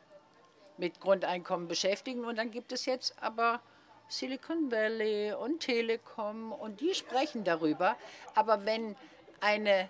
mit 0.77 0.99
Grundeinkommen 0.99 1.67
beschäftigen. 1.67 2.25
Und 2.25 2.37
dann 2.37 2.51
gibt 2.51 2.71
es 2.71 2.85
jetzt 2.85 3.15
aber 3.21 3.61
Silicon 4.07 4.71
Valley 4.71 5.33
und 5.33 5.59
Telekom 5.59 6.51
und 6.51 6.81
die 6.81 6.93
sprechen 6.93 7.43
darüber. 7.43 7.95
Aber 8.35 8.65
wenn 8.65 8.95
eine, 9.39 9.89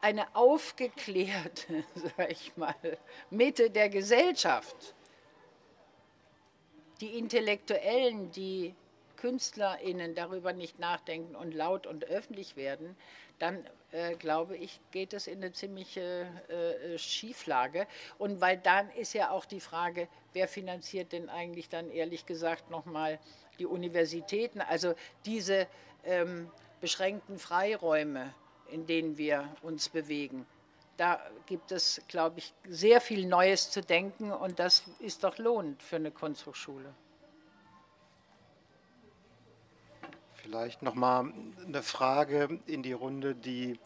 eine 0.00 0.34
aufgeklärte, 0.34 1.84
sag 1.94 2.30
ich 2.30 2.56
mal, 2.56 2.74
Mitte 3.30 3.70
der 3.70 3.88
Gesellschaft, 3.88 4.94
die 7.00 7.18
Intellektuellen, 7.18 8.30
die 8.32 8.74
KünstlerInnen 9.18 10.14
darüber 10.14 10.52
nicht 10.52 10.78
nachdenken 10.78 11.36
und 11.36 11.54
laut 11.54 11.86
und 11.86 12.04
öffentlich 12.04 12.56
werden, 12.56 12.96
dann 13.38 13.64
äh, 13.92 14.14
glaube 14.14 14.56
ich, 14.56 14.80
geht 14.90 15.12
es 15.12 15.26
in 15.26 15.38
eine 15.38 15.52
ziemliche 15.52 16.26
äh, 16.48 16.94
äh, 16.94 16.98
Schieflage. 16.98 17.86
Und 18.18 18.40
weil 18.40 18.58
dann 18.58 18.90
ist 18.92 19.12
ja 19.12 19.30
auch 19.30 19.44
die 19.44 19.60
Frage, 19.60 20.08
wer 20.32 20.48
finanziert 20.48 21.12
denn 21.12 21.28
eigentlich 21.28 21.68
dann 21.68 21.90
ehrlich 21.90 22.26
gesagt 22.26 22.70
nochmal 22.70 23.18
die 23.58 23.66
Universitäten? 23.66 24.60
Also 24.60 24.94
diese 25.24 25.66
ähm, 26.04 26.50
beschränkten 26.80 27.38
Freiräume, 27.38 28.34
in 28.70 28.86
denen 28.86 29.18
wir 29.18 29.48
uns 29.62 29.88
bewegen. 29.88 30.46
Da 30.96 31.20
gibt 31.46 31.70
es, 31.70 32.02
glaube 32.08 32.40
ich, 32.40 32.52
sehr 32.68 33.00
viel 33.00 33.26
Neues 33.26 33.70
zu 33.70 33.80
denken 33.82 34.32
und 34.32 34.58
das 34.58 34.82
ist 34.98 35.22
doch 35.22 35.38
lohnend 35.38 35.82
für 35.82 35.96
eine 35.96 36.10
Kunsthochschule. 36.10 36.92
Vielleicht 40.48 40.80
nochmal 40.80 41.30
eine 41.66 41.82
Frage 41.82 42.58
in 42.64 42.82
die 42.82 42.94
Runde, 42.94 43.34
die 43.34 43.78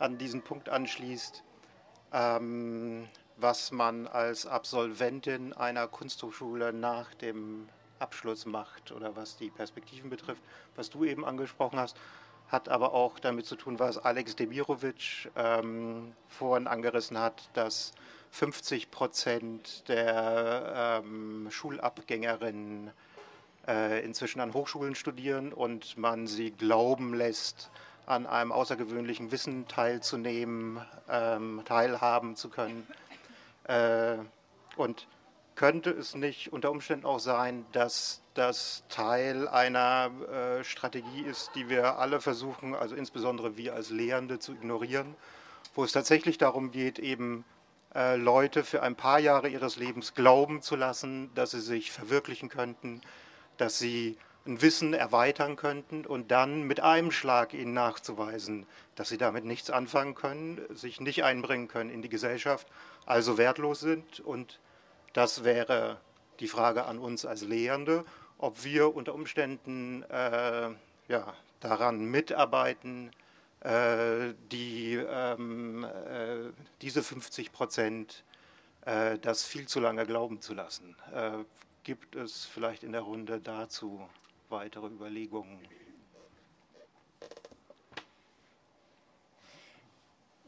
an 0.00 0.18
diesen 0.18 0.42
Punkt 0.42 0.68
anschließt, 0.68 1.44
ähm, 2.12 3.06
was 3.36 3.70
man 3.70 4.08
als 4.08 4.44
Absolventin 4.44 5.52
einer 5.52 5.86
Kunsthochschule 5.86 6.72
nach 6.72 7.14
dem 7.14 7.68
Abschluss 8.00 8.46
macht 8.46 8.90
oder 8.90 9.14
was 9.14 9.36
die 9.36 9.48
Perspektiven 9.48 10.10
betrifft, 10.10 10.42
was 10.74 10.90
du 10.90 11.04
eben 11.04 11.24
angesprochen 11.24 11.78
hast, 11.78 11.96
hat 12.48 12.68
aber 12.68 12.94
auch 12.94 13.20
damit 13.20 13.46
zu 13.46 13.54
tun, 13.54 13.78
was 13.78 13.96
Alex 13.96 14.34
Demirovic 14.34 15.30
ähm, 15.36 16.16
vorhin 16.26 16.66
angerissen 16.66 17.16
hat, 17.16 17.48
dass 17.52 17.92
50 18.32 18.90
Prozent 18.90 19.88
der 19.88 21.02
ähm, 21.04 21.46
Schulabgängerinnen 21.48 22.90
inzwischen 24.04 24.40
an 24.40 24.54
Hochschulen 24.54 24.94
studieren 24.94 25.52
und 25.52 25.98
man 25.98 26.26
sie 26.26 26.52
glauben 26.52 27.12
lässt, 27.12 27.70
an 28.06 28.26
einem 28.26 28.52
außergewöhnlichen 28.52 29.30
Wissen 29.30 29.68
teilzunehmen, 29.68 30.80
ähm, 31.10 31.60
teilhaben 31.66 32.36
zu 32.36 32.48
können. 32.48 32.86
Äh, 33.64 34.16
und 34.76 35.06
könnte 35.54 35.90
es 35.90 36.14
nicht 36.14 36.52
unter 36.52 36.70
Umständen 36.70 37.04
auch 37.04 37.18
sein, 37.18 37.66
dass 37.72 38.22
das 38.34 38.84
Teil 38.88 39.48
einer 39.48 40.10
äh, 40.32 40.64
Strategie 40.64 41.22
ist, 41.22 41.50
die 41.56 41.68
wir 41.68 41.98
alle 41.98 42.20
versuchen, 42.20 42.74
also 42.74 42.94
insbesondere 42.94 43.56
wir 43.56 43.74
als 43.74 43.90
Lehrende 43.90 44.38
zu 44.38 44.52
ignorieren, 44.52 45.16
wo 45.74 45.84
es 45.84 45.92
tatsächlich 45.92 46.38
darum 46.38 46.70
geht, 46.70 46.98
eben 47.00 47.44
äh, 47.94 48.16
Leute 48.16 48.62
für 48.62 48.82
ein 48.82 48.94
paar 48.94 49.18
Jahre 49.18 49.48
ihres 49.48 49.76
Lebens 49.76 50.14
glauben 50.14 50.62
zu 50.62 50.76
lassen, 50.76 51.34
dass 51.34 51.50
sie 51.50 51.60
sich 51.60 51.90
verwirklichen 51.90 52.48
könnten, 52.48 53.00
dass 53.58 53.78
sie 53.78 54.16
ein 54.46 54.62
Wissen 54.62 54.94
erweitern 54.94 55.56
könnten 55.56 56.06
und 56.06 56.30
dann 56.30 56.62
mit 56.62 56.80
einem 56.80 57.10
Schlag 57.10 57.52
ihnen 57.52 57.74
nachzuweisen, 57.74 58.66
dass 58.94 59.10
sie 59.10 59.18
damit 59.18 59.44
nichts 59.44 59.68
anfangen 59.70 60.14
können, 60.14 60.60
sich 60.74 61.00
nicht 61.00 61.22
einbringen 61.22 61.68
können 61.68 61.90
in 61.90 62.00
die 62.00 62.08
Gesellschaft, 62.08 62.66
also 63.04 63.36
wertlos 63.36 63.80
sind 63.80 64.20
und 64.20 64.58
das 65.12 65.44
wäre 65.44 66.00
die 66.40 66.48
Frage 66.48 66.86
an 66.86 66.98
uns 66.98 67.26
als 67.26 67.42
Lehrende, 67.42 68.04
ob 68.38 68.64
wir 68.64 68.94
unter 68.94 69.14
Umständen 69.14 70.02
äh, 70.04 70.70
ja, 71.08 71.34
daran 71.60 72.04
mitarbeiten, 72.04 73.10
äh, 73.60 74.34
die, 74.52 74.94
ähm, 74.94 75.84
äh, 75.84 76.52
diese 76.80 77.02
50 77.02 77.52
Prozent 77.52 78.24
äh, 78.82 79.18
das 79.18 79.44
viel 79.44 79.66
zu 79.66 79.80
lange 79.80 80.06
glauben 80.06 80.40
zu 80.40 80.54
lassen. 80.54 80.96
Äh, 81.78 81.84
gibt 81.84 82.16
es 82.16 82.44
vielleicht 82.44 82.82
in 82.82 82.92
der 82.92 83.02
Runde 83.02 83.40
dazu 83.40 84.00
weitere 84.48 84.86
Überlegungen? 84.86 85.60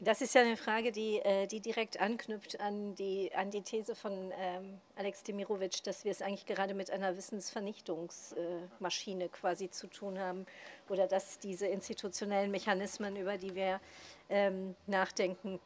Das 0.03 0.19
ist 0.21 0.33
ja 0.33 0.41
eine 0.41 0.57
Frage, 0.57 0.91
die, 0.91 1.19
äh, 1.19 1.45
die 1.45 1.59
direkt 1.59 2.01
anknüpft 2.01 2.59
an 2.59 2.95
die, 2.95 3.31
an 3.35 3.51
die 3.51 3.61
These 3.61 3.93
von 3.93 4.33
ähm, 4.35 4.81
Alex 4.95 5.21
Demirovic, 5.21 5.83
dass 5.83 6.05
wir 6.05 6.11
es 6.11 6.23
eigentlich 6.23 6.47
gerade 6.47 6.73
mit 6.73 6.89
einer 6.89 7.15
Wissensvernichtungsmaschine 7.15 9.29
quasi 9.29 9.69
zu 9.69 9.85
tun 9.85 10.17
haben 10.17 10.47
oder 10.89 11.05
dass 11.05 11.37
diese 11.37 11.67
institutionellen 11.67 12.49
Mechanismen, 12.49 13.15
über 13.15 13.37
die 13.37 13.53
wir 13.53 13.79
ähm, 14.29 14.73
nachdenken 14.87 15.59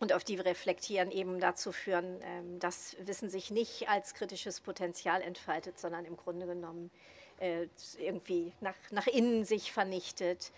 und 0.00 0.12
auf 0.12 0.24
die 0.24 0.36
wir 0.36 0.44
reflektieren, 0.44 1.10
eben 1.10 1.40
dazu 1.40 1.72
führen, 1.72 2.20
ähm, 2.22 2.58
dass 2.58 2.96
Wissen 3.00 3.30
sich 3.30 3.50
nicht 3.50 3.88
als 3.88 4.14
kritisches 4.14 4.60
Potenzial 4.60 5.22
entfaltet, 5.22 5.78
sondern 5.78 6.04
im 6.04 6.16
Grunde 6.16 6.46
genommen 6.46 6.90
äh, 7.38 7.68
irgendwie 7.98 8.52
nach, 8.60 8.74
nach 8.90 9.06
innen 9.06 9.44
sich 9.44 9.72
vernichtet 9.72 10.52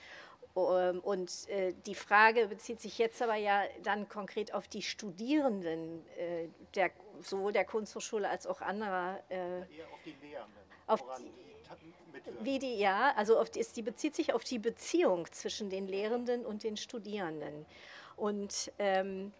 ähm, 0.56 1.00
und 1.00 1.48
äh, 1.48 1.74
die 1.84 1.94
Frage 1.94 2.48
bezieht 2.48 2.80
sich 2.80 2.98
jetzt 2.98 3.20
aber 3.20 3.36
ja 3.36 3.62
dann 3.82 4.08
konkret 4.08 4.54
auf 4.54 4.68
die 4.68 4.82
Studierenden, 4.82 6.04
äh, 6.16 6.48
der, 6.74 6.90
sowohl 7.22 7.52
der 7.52 7.64
Kunsthochschule 7.64 8.28
als 8.28 8.46
auch 8.46 8.62
anderer. 8.62 9.22
Eher 9.28 9.66
auf 9.92 10.00
die 10.04 10.16
Lehrenden. 10.22 10.66
Auf 10.86 11.02
die, 11.18 11.32
wie 12.40 12.58
die, 12.58 12.78
ja, 12.78 13.12
also 13.16 13.38
auf 13.38 13.50
die, 13.50 13.64
die 13.74 13.82
bezieht 13.82 14.14
sich 14.14 14.32
auf 14.32 14.44
die 14.44 14.58
Beziehung 14.58 15.30
zwischen 15.30 15.68
den 15.68 15.86
Lehrenden 15.86 16.46
und 16.46 16.62
den 16.62 16.76
Studierenden. 16.76 17.66
Und 18.16 18.72
ähm, 18.78 19.32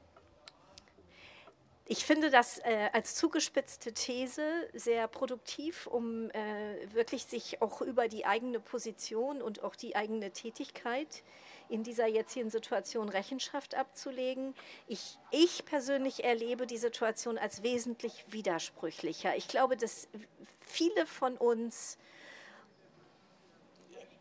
ich 1.89 2.05
finde 2.05 2.31
das 2.31 2.59
äh, 2.59 2.91
als 2.93 3.15
zugespitzte 3.15 3.93
These 3.93 4.43
sehr 4.75 5.07
produktiv, 5.07 5.87
um 5.87 6.31
äh, 6.31 6.93
wirklich 6.93 7.27
sich 7.27 7.63
auch 7.63 7.81
über 7.81 8.09
die 8.09 8.27
eigene 8.27 8.59
Position 8.59 9.41
und 9.41 9.63
auch 9.63 9.77
die 9.77 9.95
eigene 9.95 10.33
Tätigkeit 10.33 11.23
in 11.69 11.85
dieser 11.85 12.09
jetzigen 12.09 12.51
Situation 12.51 13.09
Rechenschaft 13.09 13.77
abzulegen. 13.77 14.55
Ich, 14.89 15.19
ich 15.31 15.65
persönlich 15.65 16.25
erlebe 16.25 16.67
die 16.67 16.77
Situation 16.77 17.39
als 17.39 17.63
wesentlich 17.63 18.25
widersprüchlicher. 18.31 19.37
Ich 19.37 19.47
glaube, 19.47 19.77
dass 19.77 20.09
viele 20.61 21.07
von 21.07 21.37
uns 21.37 21.99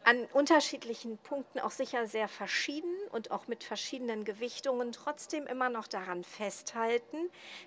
an 0.06 0.26
unterschiedlichen 0.34 1.18
Punkten 1.18 1.60
auch 1.60 1.72
sicher 1.72 2.06
sehr 2.06 2.28
verschieden 2.28 2.96
und 3.12 3.32
auch 3.32 3.48
mit 3.48 3.64
verschiedenen 3.64 4.24
Gewichtungen 4.24 4.92
trotzdem 4.92 5.48
immer 5.48 5.70
noch 5.70 5.88
daran 5.88 6.24
festhalten, 6.24 7.18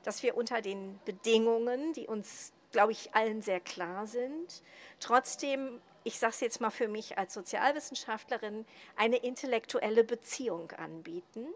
dass 0.05 0.23
wir 0.23 0.37
unter 0.37 0.63
den 0.63 1.01
Bedingungen, 1.05 1.93
die 1.95 2.07
uns, 2.07 2.53
glaube 2.71 2.93
ich, 2.93 3.13
allen 3.13 3.43
sehr 3.43 3.59
klar 3.59 4.07
sind, 4.07 4.63
trotzdem, 5.01 5.81
ich 6.05 6.21
sage 6.21 6.35
es 6.35 6.41
jetzt 6.41 6.61
mal 6.61 6.71
für 6.71 6.87
mich 6.87 7.19
als 7.19 7.35
Sozialwissenschaftlerin, 7.35 8.65
eine 8.95 9.17
intellektuelle 9.17 10.05
Beziehung 10.05 10.71
anbieten 10.73 11.49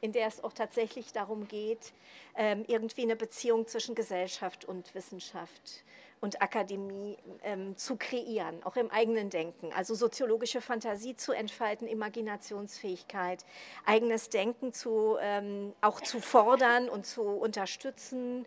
in 0.00 0.12
der 0.12 0.28
es 0.28 0.44
auch 0.44 0.52
tatsächlich 0.52 1.12
darum 1.12 1.48
geht, 1.48 1.92
ähm, 2.36 2.64
irgendwie 2.68 3.02
eine 3.02 3.16
Beziehung 3.16 3.66
zwischen 3.66 3.96
Gesellschaft 3.96 4.64
und 4.64 4.94
Wissenschaft 4.94 5.82
und 6.20 6.42
Akademie 6.42 7.16
ähm, 7.42 7.76
zu 7.76 7.96
kreieren, 7.96 8.62
auch 8.64 8.76
im 8.76 8.90
eigenen 8.90 9.30
Denken. 9.30 9.72
Also 9.72 9.94
soziologische 9.94 10.60
Fantasie 10.60 11.16
zu 11.16 11.32
entfalten, 11.32 11.86
Imaginationsfähigkeit, 11.86 13.44
eigenes 13.84 14.28
Denken 14.28 14.72
zu, 14.72 15.16
ähm, 15.20 15.72
auch 15.80 16.00
zu 16.00 16.20
fordern 16.20 16.88
und 16.88 17.06
zu 17.06 17.22
unterstützen. 17.22 18.46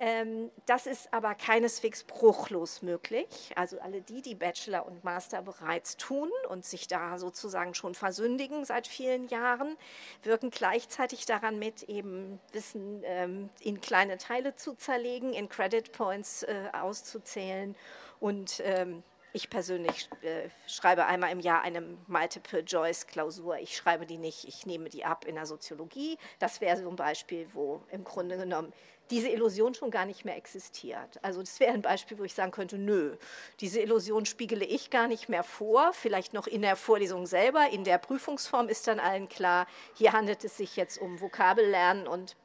Ähm, 0.00 0.50
das 0.66 0.86
ist 0.86 1.12
aber 1.12 1.34
keineswegs 1.34 2.04
bruchlos 2.04 2.82
möglich. 2.82 3.52
Also 3.56 3.80
alle 3.80 4.00
die, 4.00 4.22
die 4.22 4.36
Bachelor 4.36 4.86
und 4.86 5.02
Master 5.02 5.42
bereits 5.42 5.96
tun 5.96 6.30
und 6.48 6.64
sich 6.64 6.86
da 6.86 7.18
sozusagen 7.18 7.74
schon 7.74 7.94
versündigen 7.94 8.64
seit 8.64 8.86
vielen 8.86 9.26
Jahren, 9.28 9.76
wirken 10.22 10.50
gleichzeitig 10.50 11.26
daran 11.26 11.58
mit, 11.58 11.82
eben 11.84 12.38
Wissen 12.52 13.02
ähm, 13.04 13.50
in 13.60 13.80
kleine 13.80 14.18
Teile 14.18 14.54
zu 14.54 14.74
zerlegen, 14.74 15.32
in 15.32 15.48
Credit 15.48 15.90
Points 15.90 16.44
äh, 16.44 16.68
auszuzählen 16.72 17.74
und 18.20 18.60
ähm, 18.64 19.02
ich 19.32 19.50
persönlich 19.50 20.08
äh, 20.22 20.48
schreibe 20.66 21.04
einmal 21.04 21.30
im 21.30 21.40
Jahr 21.40 21.60
eine 21.62 21.82
Multiple-Choice-Klausur. 22.06 23.58
Ich 23.58 23.76
schreibe 23.76 24.06
die 24.06 24.16
nicht, 24.16 24.48
ich 24.48 24.64
nehme 24.64 24.88
die 24.88 25.04
ab 25.04 25.26
in 25.26 25.34
der 25.34 25.44
Soziologie. 25.46 26.18
Das 26.38 26.60
wäre 26.60 26.78
so 26.78 26.88
ein 26.88 26.96
Beispiel, 26.96 27.46
wo 27.52 27.82
im 27.90 28.04
Grunde 28.04 28.38
genommen 28.38 28.72
diese 29.10 29.28
Illusion 29.28 29.74
schon 29.74 29.90
gar 29.90 30.04
nicht 30.04 30.24
mehr 30.24 30.36
existiert. 30.36 31.18
Also 31.22 31.40
das 31.40 31.60
wäre 31.60 31.72
ein 31.72 31.82
Beispiel, 31.82 32.18
wo 32.18 32.24
ich 32.24 32.34
sagen 32.34 32.50
könnte, 32.50 32.78
nö, 32.78 33.16
diese 33.60 33.80
Illusion 33.80 34.26
spiegele 34.26 34.64
ich 34.64 34.90
gar 34.90 35.08
nicht 35.08 35.28
mehr 35.28 35.42
vor, 35.42 35.92
vielleicht 35.92 36.32
noch 36.32 36.46
in 36.46 36.62
der 36.62 36.76
Vorlesung 36.76 37.26
selber, 37.26 37.70
in 37.70 37.84
der 37.84 37.98
Prüfungsform 37.98 38.68
ist 38.68 38.86
dann 38.86 39.00
allen 39.00 39.28
klar, 39.28 39.66
hier 39.94 40.12
handelt 40.12 40.44
es 40.44 40.56
sich 40.56 40.76
jetzt 40.76 40.98
um 40.98 41.20
Vokabellernen 41.20 42.06
und 42.06 42.36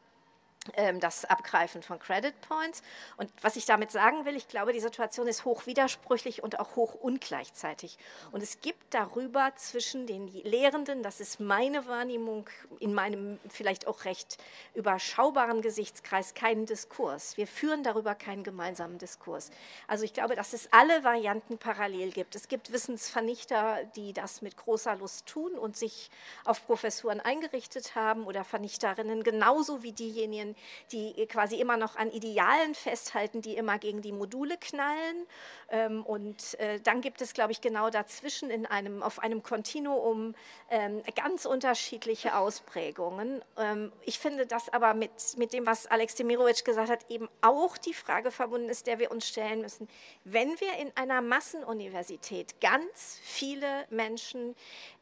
das 0.99 1.25
Abgreifen 1.25 1.83
von 1.83 1.99
Credit 1.99 2.33
Points. 2.41 2.81
Und 3.17 3.31
was 3.41 3.55
ich 3.55 3.65
damit 3.65 3.91
sagen 3.91 4.25
will, 4.25 4.35
ich 4.35 4.47
glaube, 4.47 4.73
die 4.73 4.79
Situation 4.79 5.27
ist 5.27 5.45
hoch 5.45 5.65
widersprüchlich 5.65 6.41
und 6.41 6.59
auch 6.59 6.75
hoch 6.75 6.95
ungleichzeitig. 6.95 7.97
Und 8.31 8.41
es 8.41 8.61
gibt 8.61 8.93
darüber 8.93 9.51
zwischen 9.55 10.07
den 10.07 10.27
Lehrenden, 10.27 11.03
das 11.03 11.19
ist 11.19 11.39
meine 11.39 11.85
Wahrnehmung 11.87 12.49
in 12.79 12.93
meinem 12.93 13.39
vielleicht 13.49 13.87
auch 13.87 14.05
recht 14.05 14.37
überschaubaren 14.73 15.61
Gesichtskreis, 15.61 16.33
keinen 16.33 16.65
Diskurs. 16.65 17.37
Wir 17.37 17.47
führen 17.47 17.83
darüber 17.83 18.15
keinen 18.15 18.43
gemeinsamen 18.43 18.97
Diskurs. 18.97 19.51
Also 19.87 20.05
ich 20.05 20.13
glaube, 20.13 20.35
dass 20.35 20.53
es 20.53 20.71
alle 20.71 21.03
Varianten 21.03 21.57
parallel 21.57 22.11
gibt. 22.11 22.35
Es 22.35 22.47
gibt 22.47 22.71
Wissensvernichter, 22.71 23.83
die 23.95 24.13
das 24.13 24.41
mit 24.41 24.57
großer 24.57 24.95
Lust 24.95 25.25
tun 25.25 25.53
und 25.53 25.75
sich 25.75 26.09
auf 26.45 26.65
Professuren 26.65 27.19
eingerichtet 27.19 27.95
haben 27.95 28.25
oder 28.25 28.43
Vernichterinnen, 28.43 29.23
genauso 29.23 29.83
wie 29.83 29.91
diejenigen, 29.91 30.52
die 30.91 31.25
quasi 31.27 31.55
immer 31.55 31.77
noch 31.77 31.95
an 31.95 32.11
Idealen 32.11 32.75
festhalten, 32.75 33.41
die 33.41 33.55
immer 33.55 33.79
gegen 33.79 34.01
die 34.01 34.11
Module 34.11 34.57
knallen. 34.57 35.27
Ähm, 35.69 36.03
und 36.05 36.59
äh, 36.59 36.79
dann 36.81 37.01
gibt 37.01 37.21
es, 37.21 37.33
glaube 37.33 37.51
ich, 37.51 37.61
genau 37.61 37.89
dazwischen 37.89 38.49
in 38.49 38.65
einem, 38.65 39.01
auf 39.01 39.19
einem 39.19 39.43
Kontinuum 39.43 40.35
ähm, 40.69 41.01
ganz 41.15 41.45
unterschiedliche 41.45 42.35
Ausprägungen. 42.35 43.43
Ähm, 43.57 43.91
ich 44.03 44.19
finde, 44.19 44.45
dass 44.45 44.69
aber 44.69 44.93
mit, 44.93 45.11
mit 45.37 45.53
dem, 45.53 45.65
was 45.65 45.87
Alex 45.87 46.15
Demirovic 46.15 46.63
gesagt 46.65 46.89
hat, 46.89 47.09
eben 47.09 47.29
auch 47.41 47.77
die 47.77 47.93
Frage 47.93 48.31
verbunden 48.31 48.69
ist, 48.69 48.87
der 48.87 48.99
wir 48.99 49.11
uns 49.11 49.27
stellen 49.27 49.61
müssen. 49.61 49.87
Wenn 50.23 50.49
wir 50.59 50.73
in 50.79 50.91
einer 50.95 51.21
Massenuniversität 51.21 52.59
ganz 52.61 53.19
viele 53.23 53.85
Menschen 53.89 54.55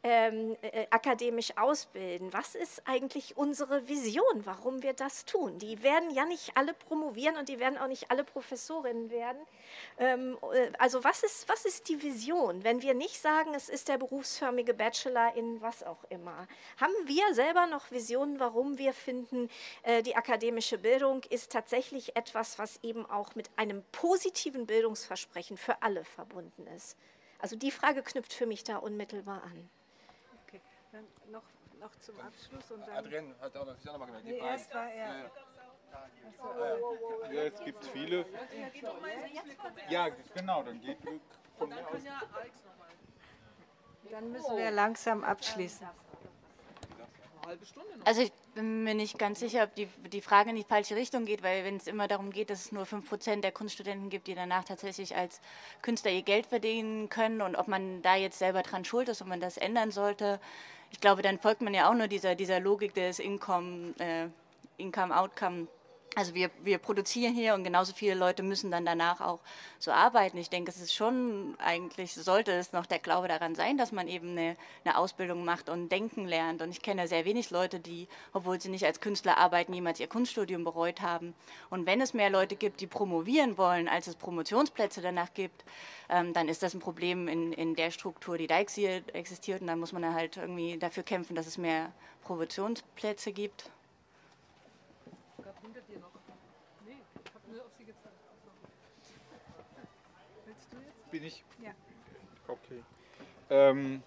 ähm, 0.03 0.55
äh, 0.61 0.87
akademisch 0.89 1.57
ausbilden, 1.57 2.33
was 2.33 2.55
ist 2.55 2.81
eigentlich 2.85 3.37
unsere 3.37 3.87
Vision, 3.87 4.45
warum 4.45 4.83
wir 4.83 4.93
das 4.93 5.25
tun? 5.25 5.40
Tun. 5.41 5.57
Die 5.57 5.81
werden 5.83 6.11
ja 6.11 6.25
nicht 6.25 6.55
alle 6.55 6.73
promovieren 6.73 7.37
und 7.37 7.49
die 7.49 7.59
werden 7.59 7.77
auch 7.77 7.87
nicht 7.87 8.11
alle 8.11 8.23
Professorinnen 8.23 9.09
werden. 9.09 9.39
Ähm, 9.97 10.37
äh, 10.53 10.71
also 10.77 11.03
was 11.03 11.23
ist, 11.23 11.47
was 11.49 11.65
ist 11.65 11.89
die 11.89 12.01
Vision, 12.01 12.63
wenn 12.63 12.81
wir 12.81 12.93
nicht 12.93 13.19
sagen, 13.19 13.53
es 13.53 13.69
ist 13.69 13.87
der 13.87 13.97
berufsförmige 13.97 14.73
Bachelor 14.73 15.35
in 15.35 15.61
was 15.61 15.83
auch 15.83 16.03
immer? 16.09 16.47
Haben 16.79 16.93
wir 17.05 17.33
selber 17.33 17.67
noch 17.67 17.91
Visionen, 17.91 18.39
warum 18.39 18.77
wir 18.77 18.93
finden, 18.93 19.49
äh, 19.83 20.03
die 20.03 20.15
akademische 20.15 20.77
Bildung 20.77 21.23
ist 21.29 21.51
tatsächlich 21.51 22.15
etwas, 22.15 22.59
was 22.59 22.79
eben 22.83 23.05
auch 23.05 23.35
mit 23.35 23.49
einem 23.55 23.83
positiven 23.91 24.65
Bildungsversprechen 24.65 25.57
für 25.57 25.81
alle 25.81 26.03
verbunden 26.03 26.67
ist? 26.75 26.97
Also 27.39 27.55
die 27.55 27.71
Frage 27.71 28.03
knüpft 28.03 28.33
für 28.33 28.45
mich 28.45 28.63
da 28.63 28.77
unmittelbar 28.77 29.43
an. 29.43 29.69
Okay, 30.45 30.61
dann 30.91 31.07
noch, 31.31 31.43
noch 31.81 31.95
zum 31.99 32.19
Abschluss 32.19 32.71
und 32.71 32.87
dann. 32.87 32.95
Adrienne 32.95 33.35
hat 33.41 33.57
auch 33.57 33.65
noch, 33.65 33.75
ist 33.75 33.89
auch 33.89 33.93
noch 33.93 33.99
mal 33.99 34.05
gemerkt. 34.05 34.25
Nee, 34.25 34.37
erst 34.37 34.73
war 34.73 34.89
er. 34.89 35.31
Ja, 37.33 37.43
jetzt 37.43 37.65
gibt 37.65 37.83
es 37.83 37.89
viele. 37.89 38.25
Ja, 39.89 40.09
genau, 40.35 40.63
dann 40.63 40.79
geht 40.79 40.97
von 41.57 41.69
mir 41.69 41.87
aus. 41.87 42.01
Dann 44.09 44.31
müssen 44.31 44.57
wir 44.57 44.71
langsam 44.71 45.23
abschließen. 45.23 45.87
Also 48.05 48.21
ich 48.21 48.31
bin 48.53 48.83
mir 48.83 48.93
nicht 48.93 49.17
ganz 49.17 49.39
sicher, 49.39 49.63
ob 49.63 49.75
die, 49.75 49.87
die 50.11 50.21
Frage 50.21 50.51
in 50.51 50.55
die 50.55 50.63
falsche 50.63 50.95
Richtung 50.95 51.25
geht, 51.25 51.43
weil 51.43 51.63
wenn 51.65 51.77
es 51.77 51.87
immer 51.87 52.07
darum 52.07 52.31
geht, 52.31 52.49
dass 52.49 52.65
es 52.65 52.71
nur 52.71 52.83
5% 52.83 53.41
der 53.41 53.51
Kunststudenten 53.51 54.09
gibt, 54.09 54.27
die 54.27 54.35
danach 54.35 54.63
tatsächlich 54.63 55.15
als 55.15 55.41
Künstler 55.81 56.11
ihr 56.11 56.21
Geld 56.21 56.45
verdienen 56.45 57.09
können 57.09 57.41
und 57.41 57.55
ob 57.55 57.67
man 57.67 58.01
da 58.01 58.15
jetzt 58.15 58.39
selber 58.39 58.61
dran 58.61 58.85
schuld 58.85 59.09
ist, 59.09 59.21
ob 59.21 59.27
man 59.27 59.39
das 59.39 59.57
ändern 59.57 59.91
sollte, 59.91 60.39
ich 60.91 60.99
glaube, 60.99 61.21
dann 61.21 61.39
folgt 61.39 61.61
man 61.61 61.73
ja 61.73 61.89
auch 61.89 61.95
nur 61.95 62.07
dieser, 62.07 62.35
dieser 62.35 62.59
Logik 62.59 62.93
des 62.93 63.19
Income, 63.19 63.93
äh, 63.99 64.27
Income 64.77 65.17
Outcome 65.17 65.67
also 66.15 66.33
wir, 66.33 66.51
wir 66.61 66.77
produzieren 66.77 67.33
hier 67.33 67.53
und 67.53 67.63
genauso 67.63 67.93
viele 67.93 68.15
Leute 68.15 68.43
müssen 68.43 68.69
dann 68.69 68.85
danach 68.85 69.21
auch 69.21 69.39
so 69.79 69.91
arbeiten. 69.91 70.37
Ich 70.37 70.49
denke, 70.49 70.69
es 70.69 70.81
ist 70.81 70.93
schon 70.93 71.55
eigentlich, 71.57 72.13
sollte 72.13 72.51
es 72.51 72.73
noch 72.73 72.85
der 72.85 72.99
Glaube 72.99 73.29
daran 73.29 73.55
sein, 73.55 73.77
dass 73.77 73.93
man 73.93 74.09
eben 74.09 74.31
eine, 74.31 74.57
eine 74.83 74.97
Ausbildung 74.97 75.45
macht 75.45 75.69
und 75.69 75.89
denken 75.89 76.27
lernt. 76.27 76.61
Und 76.61 76.69
ich 76.71 76.81
kenne 76.81 77.07
sehr 77.07 77.23
wenig 77.23 77.49
Leute, 77.49 77.79
die, 77.79 78.09
obwohl 78.33 78.59
sie 78.59 78.69
nicht 78.69 78.85
als 78.85 78.99
Künstler 78.99 79.37
arbeiten, 79.37 79.73
jemals 79.73 80.01
ihr 80.01 80.07
Kunststudium 80.07 80.65
bereut 80.65 81.01
haben. 81.01 81.33
Und 81.69 81.85
wenn 81.85 82.01
es 82.01 82.13
mehr 82.13 82.29
Leute 82.29 82.57
gibt, 82.57 82.81
die 82.81 82.87
promovieren 82.87 83.57
wollen, 83.57 83.87
als 83.87 84.07
es 84.07 84.15
Promotionsplätze 84.15 85.01
danach 85.01 85.33
gibt, 85.33 85.63
ähm, 86.09 86.33
dann 86.33 86.49
ist 86.49 86.61
das 86.61 86.73
ein 86.73 86.81
Problem 86.81 87.29
in, 87.29 87.53
in 87.53 87.75
der 87.75 87.89
Struktur, 87.89 88.37
die 88.37 88.47
da 88.47 88.59
existiert. 88.59 89.61
Und 89.61 89.67
dann 89.67 89.79
muss 89.79 89.93
man 89.93 90.13
halt 90.13 90.35
irgendwie 90.35 90.77
dafür 90.77 91.03
kämpfen, 91.03 91.35
dass 91.35 91.47
es 91.47 91.57
mehr 91.57 91.93
Promotionsplätze 92.23 93.31
gibt. 93.31 93.71
Bin 101.11 101.23
ich? 101.23 101.43
Ja. 101.63 101.71
Okay. 102.47 102.83
Ähm, 103.49 104.01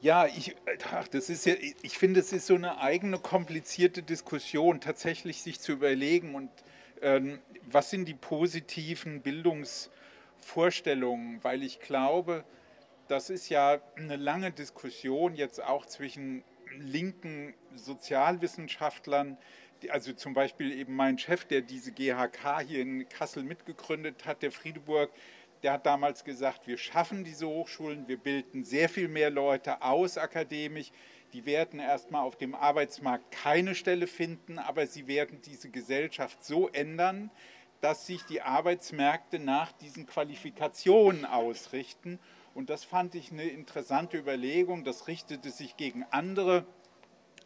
ja, 0.00 0.26
ich, 0.26 0.56
ach, 0.92 1.06
das 1.08 1.28
ist 1.30 1.46
ja, 1.46 1.54
ich 1.82 1.98
finde, 1.98 2.20
es 2.20 2.32
ist 2.32 2.46
so 2.46 2.54
eine 2.54 2.78
eigene 2.78 3.18
komplizierte 3.18 4.02
Diskussion, 4.02 4.80
tatsächlich 4.80 5.42
sich 5.42 5.60
zu 5.60 5.72
überlegen 5.72 6.34
und 6.34 6.50
ähm, 7.00 7.38
was 7.66 7.88
sind 7.88 8.06
die 8.06 8.14
positiven 8.14 9.22
Bildungsvorstellungen, 9.22 11.42
weil 11.42 11.62
ich 11.62 11.80
glaube, 11.80 12.44
das 13.08 13.30
ist 13.30 13.48
ja 13.48 13.80
eine 13.96 14.16
lange 14.16 14.52
Diskussion 14.52 15.34
jetzt 15.34 15.62
auch 15.62 15.86
zwischen 15.86 16.44
linken 16.78 17.54
Sozialwissenschaftlern, 17.74 19.38
also 19.88 20.12
zum 20.12 20.34
Beispiel 20.34 20.72
eben 20.72 20.94
mein 20.96 21.18
Chef, 21.18 21.44
der 21.44 21.60
diese 21.60 21.92
GHK 21.92 22.60
hier 22.66 22.80
in 22.80 23.08
Kassel 23.08 23.42
mitgegründet 23.42 24.24
hat, 24.24 24.42
der 24.42 24.52
Friedeburg, 24.52 25.10
der 25.64 25.72
hat 25.72 25.86
damals 25.86 26.24
gesagt, 26.24 26.66
wir 26.66 26.76
schaffen 26.76 27.24
diese 27.24 27.48
Hochschulen, 27.48 28.06
wir 28.06 28.18
bilden 28.18 28.64
sehr 28.64 28.90
viel 28.90 29.08
mehr 29.08 29.30
Leute 29.30 29.80
aus 29.80 30.18
akademisch. 30.18 30.92
Die 31.32 31.46
werden 31.46 31.80
erstmal 31.80 32.22
auf 32.22 32.36
dem 32.36 32.54
Arbeitsmarkt 32.54 33.30
keine 33.30 33.74
Stelle 33.74 34.06
finden, 34.06 34.58
aber 34.58 34.86
sie 34.86 35.08
werden 35.08 35.40
diese 35.40 35.70
Gesellschaft 35.70 36.44
so 36.44 36.68
ändern, 36.68 37.30
dass 37.80 38.06
sich 38.06 38.24
die 38.24 38.42
Arbeitsmärkte 38.42 39.38
nach 39.38 39.72
diesen 39.72 40.04
Qualifikationen 40.06 41.24
ausrichten. 41.24 42.20
Und 42.52 42.68
das 42.68 42.84
fand 42.84 43.14
ich 43.14 43.32
eine 43.32 43.44
interessante 43.44 44.18
Überlegung. 44.18 44.84
Das 44.84 45.08
richtete 45.08 45.48
sich 45.48 45.78
gegen 45.78 46.04
andere, 46.10 46.66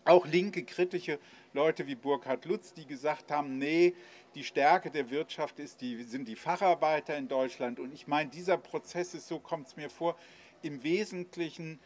auch 0.04 0.26
linke 0.26 0.64
kritische 0.64 1.20
Leute 1.52 1.86
wie 1.86 1.94
Burkhard 1.94 2.46
Lutz, 2.46 2.74
die 2.74 2.84
gesagt 2.84 3.30
haben, 3.30 3.58
nee, 3.58 3.94
die 4.34 4.44
Stärke 4.44 4.90
der 4.90 5.10
Wirtschaft 5.10 5.58
ist 5.58 5.80
die, 5.80 6.02
sind 6.02 6.28
die 6.28 6.36
Facharbeiter 6.36 7.16
in 7.16 7.28
Deutschland. 7.28 7.80
Und 7.80 7.92
ich 7.92 8.06
meine, 8.06 8.30
dieser 8.30 8.56
Prozess 8.56 9.14
ist, 9.14 9.28
so 9.28 9.38
kommt 9.38 9.68
es 9.68 9.76
mir 9.76 9.90
vor, 9.90 10.16
im 10.62 10.82
Wesentlichen 10.82 11.78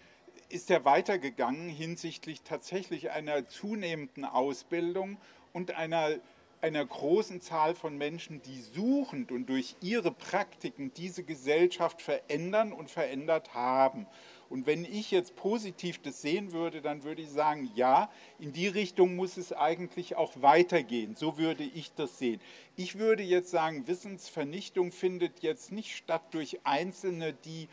ist 0.48 0.70
er 0.70 0.84
weitergegangen 0.84 1.68
hinsichtlich 1.68 2.42
tatsächlich 2.42 3.10
einer 3.10 3.46
zunehmenden 3.46 4.24
Ausbildung 4.24 5.18
und 5.52 5.76
einer, 5.76 6.10
einer 6.60 6.84
großen 6.84 7.40
Zahl 7.40 7.74
von 7.74 7.96
Menschen, 7.96 8.42
die 8.42 8.60
suchend 8.60 9.32
und 9.32 9.46
durch 9.46 9.76
ihre 9.80 10.10
Praktiken 10.10 10.92
diese 10.94 11.22
Gesellschaft 11.22 12.02
verändern 12.02 12.72
und 12.72 12.90
verändert 12.90 13.54
haben. 13.54 14.06
Und 14.52 14.66
wenn 14.66 14.84
ich 14.84 15.10
jetzt 15.10 15.34
positiv 15.34 16.02
das 16.02 16.20
sehen 16.20 16.52
würde, 16.52 16.82
dann 16.82 17.04
würde 17.04 17.22
ich 17.22 17.30
sagen, 17.30 17.70
ja, 17.74 18.10
in 18.38 18.52
die 18.52 18.68
Richtung 18.68 19.16
muss 19.16 19.38
es 19.38 19.54
eigentlich 19.54 20.16
auch 20.16 20.30
weitergehen. 20.42 21.16
So 21.16 21.38
würde 21.38 21.64
ich 21.64 21.94
das 21.94 22.18
sehen. 22.18 22.38
Ich 22.76 22.98
würde 22.98 23.22
jetzt 23.22 23.50
sagen, 23.50 23.88
Wissensvernichtung 23.88 24.92
findet 24.92 25.42
jetzt 25.42 25.72
nicht 25.72 25.96
statt 25.96 26.20
durch 26.32 26.60
Einzelne, 26.64 27.32
die 27.32 27.66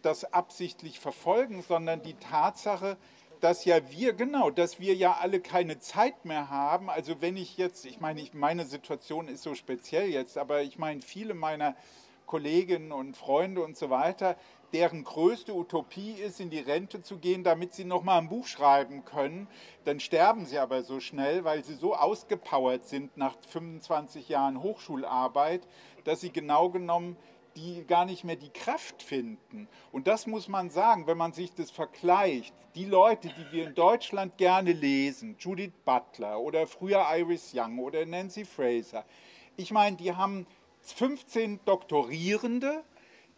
das 0.00 0.32
absichtlich 0.32 0.98
verfolgen, 0.98 1.60
sondern 1.60 2.00
die 2.02 2.14
Tatsache, 2.14 2.96
dass 3.40 3.66
ja 3.66 3.90
wir, 3.90 4.14
genau, 4.14 4.48
dass 4.48 4.80
wir 4.80 4.94
ja 4.94 5.18
alle 5.20 5.40
keine 5.40 5.78
Zeit 5.78 6.24
mehr 6.24 6.48
haben. 6.48 6.88
Also 6.88 7.20
wenn 7.20 7.36
ich 7.36 7.58
jetzt, 7.58 7.84
ich 7.84 8.00
meine, 8.00 8.22
ich, 8.22 8.32
meine 8.32 8.64
Situation 8.64 9.28
ist 9.28 9.42
so 9.42 9.54
speziell 9.54 10.08
jetzt, 10.08 10.38
aber 10.38 10.62
ich 10.62 10.78
meine, 10.78 11.02
viele 11.02 11.34
meiner 11.34 11.76
Kolleginnen 12.24 12.92
und 12.92 13.16
Freunde 13.16 13.62
und 13.62 13.76
so 13.76 13.90
weiter, 13.90 14.36
deren 14.72 15.04
größte 15.04 15.54
Utopie 15.54 16.12
ist, 16.12 16.40
in 16.40 16.50
die 16.50 16.58
Rente 16.58 17.02
zu 17.02 17.18
gehen, 17.18 17.44
damit 17.44 17.74
sie 17.74 17.84
noch 17.84 18.02
mal 18.02 18.18
ein 18.18 18.28
Buch 18.28 18.46
schreiben 18.46 19.04
können. 19.04 19.48
Dann 19.84 20.00
sterben 20.00 20.46
sie 20.46 20.58
aber 20.58 20.82
so 20.82 21.00
schnell, 21.00 21.44
weil 21.44 21.64
sie 21.64 21.74
so 21.74 21.94
ausgepowert 21.94 22.86
sind 22.86 23.16
nach 23.16 23.36
25 23.48 24.28
Jahren 24.28 24.62
Hochschularbeit, 24.62 25.66
dass 26.04 26.20
sie 26.20 26.30
genau 26.30 26.68
genommen 26.70 27.16
die 27.58 27.84
gar 27.86 28.04
nicht 28.04 28.24
mehr 28.24 28.36
die 28.36 28.50
Kraft 28.50 29.02
finden. 29.02 29.68
Und 29.90 30.06
das 30.06 30.26
muss 30.26 30.48
man 30.48 30.70
sagen, 30.70 31.06
wenn 31.06 31.18
man 31.18 31.32
sich 31.32 31.52
das 31.52 31.70
vergleicht. 31.70 32.54
Die 32.74 32.84
Leute, 32.84 33.28
die 33.28 33.52
wir 33.52 33.66
in 33.66 33.74
Deutschland 33.74 34.38
gerne 34.38 34.72
lesen, 34.72 35.36
Judith 35.38 35.72
Butler 35.84 36.40
oder 36.40 36.66
früher 36.66 37.04
Iris 37.10 37.52
Young 37.54 37.78
oder 37.78 38.06
Nancy 38.06 38.44
Fraser, 38.44 39.04
ich 39.56 39.72
meine, 39.72 39.96
die 39.96 40.14
haben 40.14 40.46
15 40.82 41.60
Doktorierende, 41.64 42.84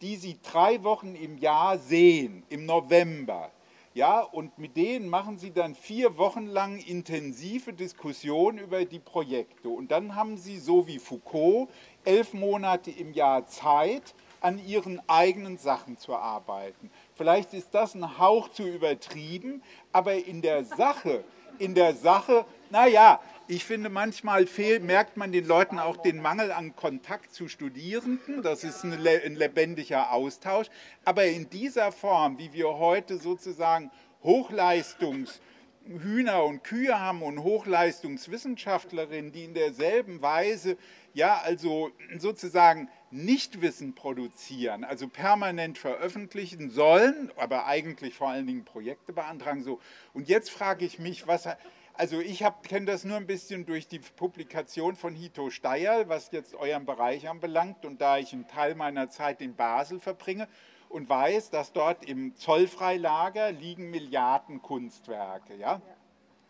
die 0.00 0.16
sie 0.16 0.38
drei 0.42 0.82
Wochen 0.82 1.14
im 1.14 1.38
Jahr 1.38 1.78
sehen, 1.78 2.42
im 2.48 2.66
November. 2.66 3.50
Ja, 3.92 4.20
und 4.20 4.56
mit 4.56 4.76
denen 4.76 5.08
machen 5.08 5.38
sie 5.38 5.50
dann 5.50 5.74
vier 5.74 6.16
Wochen 6.16 6.46
lang 6.46 6.78
intensive 6.78 7.72
Diskussionen 7.72 8.58
über 8.58 8.84
die 8.84 9.00
Projekte. 9.00 9.68
Und 9.68 9.90
dann 9.90 10.14
haben 10.14 10.36
sie, 10.36 10.58
so 10.58 10.86
wie 10.86 11.00
Foucault, 11.00 11.68
elf 12.04 12.32
Monate 12.32 12.92
im 12.92 13.12
Jahr 13.12 13.46
Zeit, 13.46 14.14
an 14.40 14.64
ihren 14.64 15.02
eigenen 15.08 15.58
Sachen 15.58 15.98
zu 15.98 16.14
arbeiten. 16.14 16.90
Vielleicht 17.14 17.52
ist 17.52 17.74
das 17.74 17.94
ein 17.94 18.18
Hauch 18.18 18.48
zu 18.48 18.62
übertrieben, 18.62 19.62
aber 19.92 20.14
in 20.14 20.40
der 20.40 20.64
Sache, 20.64 21.24
in 21.58 21.74
der 21.74 21.94
Sache, 21.94 22.46
naja, 22.70 23.20
ich 23.50 23.64
finde, 23.64 23.88
manchmal 23.88 24.46
fehlt, 24.46 24.84
merkt 24.84 25.16
man 25.16 25.32
den 25.32 25.44
Leuten 25.44 25.80
auch 25.80 25.96
den 25.96 26.22
Mangel 26.22 26.52
an 26.52 26.76
Kontakt 26.76 27.34
zu 27.34 27.48
Studierenden. 27.48 28.42
Das 28.42 28.62
ist 28.62 28.84
ein, 28.84 28.92
ein 28.92 29.34
lebendiger 29.34 30.12
Austausch. 30.12 30.68
Aber 31.04 31.24
in 31.24 31.50
dieser 31.50 31.90
Form, 31.90 32.38
wie 32.38 32.52
wir 32.52 32.78
heute 32.78 33.18
sozusagen 33.18 33.90
Hochleistungshühner 34.22 36.44
und 36.44 36.62
Kühe 36.62 37.00
haben 37.00 37.22
und 37.22 37.42
Hochleistungswissenschaftlerinnen, 37.42 39.32
die 39.32 39.46
in 39.46 39.54
derselben 39.54 40.22
Weise, 40.22 40.76
ja, 41.12 41.40
also 41.42 41.90
sozusagen 42.18 42.88
Nichtwissen 43.10 43.96
produzieren, 43.96 44.84
also 44.84 45.08
permanent 45.08 45.76
veröffentlichen 45.76 46.70
sollen, 46.70 47.32
aber 47.36 47.66
eigentlich 47.66 48.14
vor 48.14 48.28
allen 48.28 48.46
Dingen 48.46 48.64
Projekte 48.64 49.12
beantragen. 49.12 49.64
So. 49.64 49.80
Und 50.12 50.28
jetzt 50.28 50.52
frage 50.52 50.84
ich 50.84 51.00
mich, 51.00 51.26
was 51.26 51.48
also 51.94 52.20
ich 52.20 52.44
kenne 52.62 52.86
das 52.86 53.04
nur 53.04 53.16
ein 53.16 53.26
bisschen 53.26 53.66
durch 53.66 53.86
die 53.86 53.98
Publikation 53.98 54.96
von 54.96 55.14
Hito 55.14 55.50
Steyer, 55.50 56.08
was 56.08 56.30
jetzt 56.32 56.54
euren 56.54 56.86
Bereich 56.86 57.28
anbelangt. 57.28 57.84
Und 57.84 58.00
da 58.00 58.18
ich 58.18 58.32
einen 58.32 58.48
Teil 58.48 58.74
meiner 58.74 59.10
Zeit 59.10 59.40
in 59.40 59.54
Basel 59.54 60.00
verbringe 60.00 60.48
und 60.88 61.08
weiß, 61.08 61.50
dass 61.50 61.72
dort 61.72 62.04
im 62.04 62.34
Zollfreilager 62.36 63.52
liegen 63.52 63.90
Milliarden 63.90 64.62
Kunstwerke. 64.62 65.54
Ja? 65.56 65.80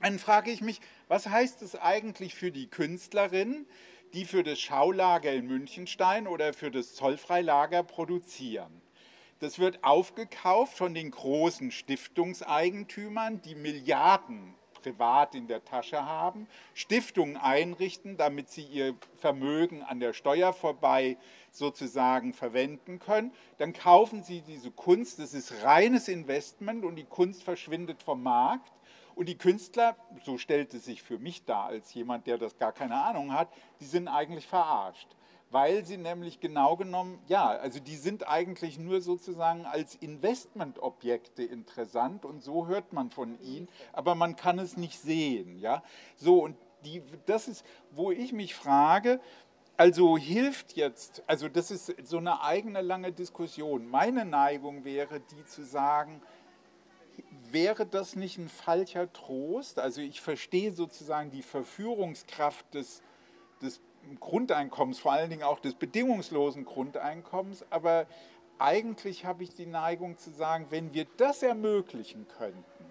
dann 0.01 0.19
frage 0.19 0.51
ich 0.51 0.63
mich, 0.63 0.81
was 1.09 1.29
heißt 1.29 1.63
es 1.63 1.77
eigentlich 1.77 2.35
für 2.35 2.51
die 2.51 2.69
Künstlerin, 2.69 3.67
die 4.15 4.25
für 4.25 4.43
das 4.43 4.59
Schaulager 4.59 5.33
in 5.33 5.47
Münchenstein 5.47 6.27
oder 6.27 6.53
für 6.53 6.71
das 6.71 6.95
Zollfreilager 6.95 7.83
produzieren? 7.83 8.81
Das 9.41 9.59
wird 9.59 9.85
aufgekauft 9.85 10.77
von 10.77 10.95
den 10.95 11.11
großen 11.11 11.71
Stiftungseigentümern, 11.71 13.41
die 13.43 13.55
Milliarden 13.55 14.55
privat 14.83 15.35
in 15.35 15.47
der 15.47 15.65
Tasche 15.65 16.05
haben, 16.05 16.47
Stiftungen 16.75 17.37
einrichten, 17.37 18.17
damit 18.17 18.51
sie 18.51 18.65
ihr 18.65 18.95
Vermögen 19.17 19.83
an 19.83 20.01
der 20.01 20.13
Steuer 20.13 20.53
vorbei 20.53 21.17
sozusagen 21.51 22.33
verwenden 22.33 22.99
können. 22.99 23.33
Dann 23.59 23.73
kaufen 23.73 24.23
sie 24.23 24.41
diese 24.43 24.71
Kunst, 24.71 25.19
das 25.19 25.35
ist 25.35 25.65
reines 25.65 26.09
Investment 26.09 26.85
und 26.85 26.97
die 26.97 27.05
Kunst 27.05 27.43
verschwindet 27.43 28.03
vom 28.03 28.23
Markt. 28.23 28.73
Und 29.15 29.29
die 29.29 29.37
Künstler, 29.37 29.97
so 30.25 30.39
stellt 30.39 30.73
es 30.73 30.85
sich 30.85 31.03
für 31.03 31.19
mich 31.19 31.45
dar, 31.45 31.67
als 31.67 31.93
jemand, 31.93 32.27
der 32.27 32.39
das 32.39 32.57
gar 32.57 32.73
keine 32.73 32.95
Ahnung 32.95 33.35
hat, 33.35 33.49
die 33.81 33.85
sind 33.85 34.09
eigentlich 34.09 34.47
verarscht 34.47 35.09
weil 35.51 35.85
sie 35.85 35.97
nämlich 35.97 36.41
genau 36.41 36.77
genommen, 36.77 37.19
ja, 37.27 37.49
also 37.49 37.81
die 37.81 37.97
sind 37.97 38.29
eigentlich 38.29 38.79
nur 38.79 39.01
sozusagen 39.01 39.67
als 39.67 39.97
Investmentobjekte 39.97 41.43
interessant 41.43 42.25
und 42.25 42.43
so 42.43 42.69
hört 42.69 42.93
man 42.93 43.11
von 43.11 43.41
ihnen, 43.41 43.69
aber 43.93 44.15
man 44.15 44.37
kann 44.37 44.59
es 44.59 44.77
nicht 44.77 45.01
sehen, 45.01 45.59
ja. 45.59 45.83
So 46.17 46.45
und 46.45 46.57
die, 46.85 47.03
das 47.27 47.49
ist, 47.49 47.65
wo 47.91 48.11
ich 48.11 48.33
mich 48.33 48.55
frage, 48.55 49.21
also 49.77 50.17
hilft 50.17 50.77
jetzt, 50.77 51.23
also 51.27 51.49
das 51.49 51.71
ist 51.71 51.95
so 52.05 52.19
eine 52.19 52.43
eigene 52.43 52.83
lange 52.83 53.13
Diskussion. 53.13 53.89
Meine 53.89 54.25
Neigung 54.25 54.85
wäre, 54.85 55.21
die 55.21 55.45
zu 55.47 55.65
sagen, 55.65 56.23
wäre 57.51 57.87
das 57.87 58.15
nicht 58.15 58.39
ein 58.39 58.49
falscher 58.49 59.13
Trost? 59.13 59.79
Also 59.79 60.01
ich 60.01 60.21
verstehe 60.21 60.73
sozusagen 60.73 61.31
die 61.31 61.43
Verführungskraft 61.43 62.75
des, 62.75 63.03
des 63.63 63.81
Grundeinkommens, 64.19 64.99
vor 64.99 65.13
allen 65.13 65.31
Dingen 65.31 65.43
auch 65.43 65.61
des 65.61 65.75
bedingungslosen 65.75 66.65
Grundeinkommens. 66.65 67.65
Aber 67.71 68.07
eigentlich 68.59 69.25
habe 69.25 69.43
ich 69.43 69.55
die 69.55 69.67
Neigung 69.67 70.19
zu 70.19 70.31
sagen, 70.31 70.67
wenn 70.71 70.93
wir 70.93 71.07
das 71.17 71.43
ermöglichen 71.43 72.27
könnten, 72.39 72.85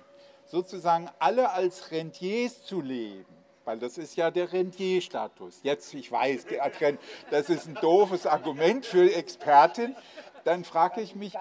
sozusagen 0.45 1.09
alle 1.19 1.51
als 1.51 1.91
Rentiers 1.91 2.63
zu 2.63 2.81
leben, 2.81 3.25
weil 3.65 3.77
das 3.77 3.97
ist 3.97 4.15
ja 4.15 4.31
der 4.31 4.51
Rentierstatus. 4.51 5.59
Jetzt, 5.63 5.93
ich 5.93 6.11
weiß, 6.11 6.47
das 7.29 7.49
ist 7.49 7.67
ein 7.67 7.75
doofes 7.75 8.25
Argument 8.25 8.85
für 8.85 9.13
Expertin. 9.13 9.95
Dann 10.43 10.63
frage 10.63 11.01
ich 11.01 11.15
mich, 11.15 11.33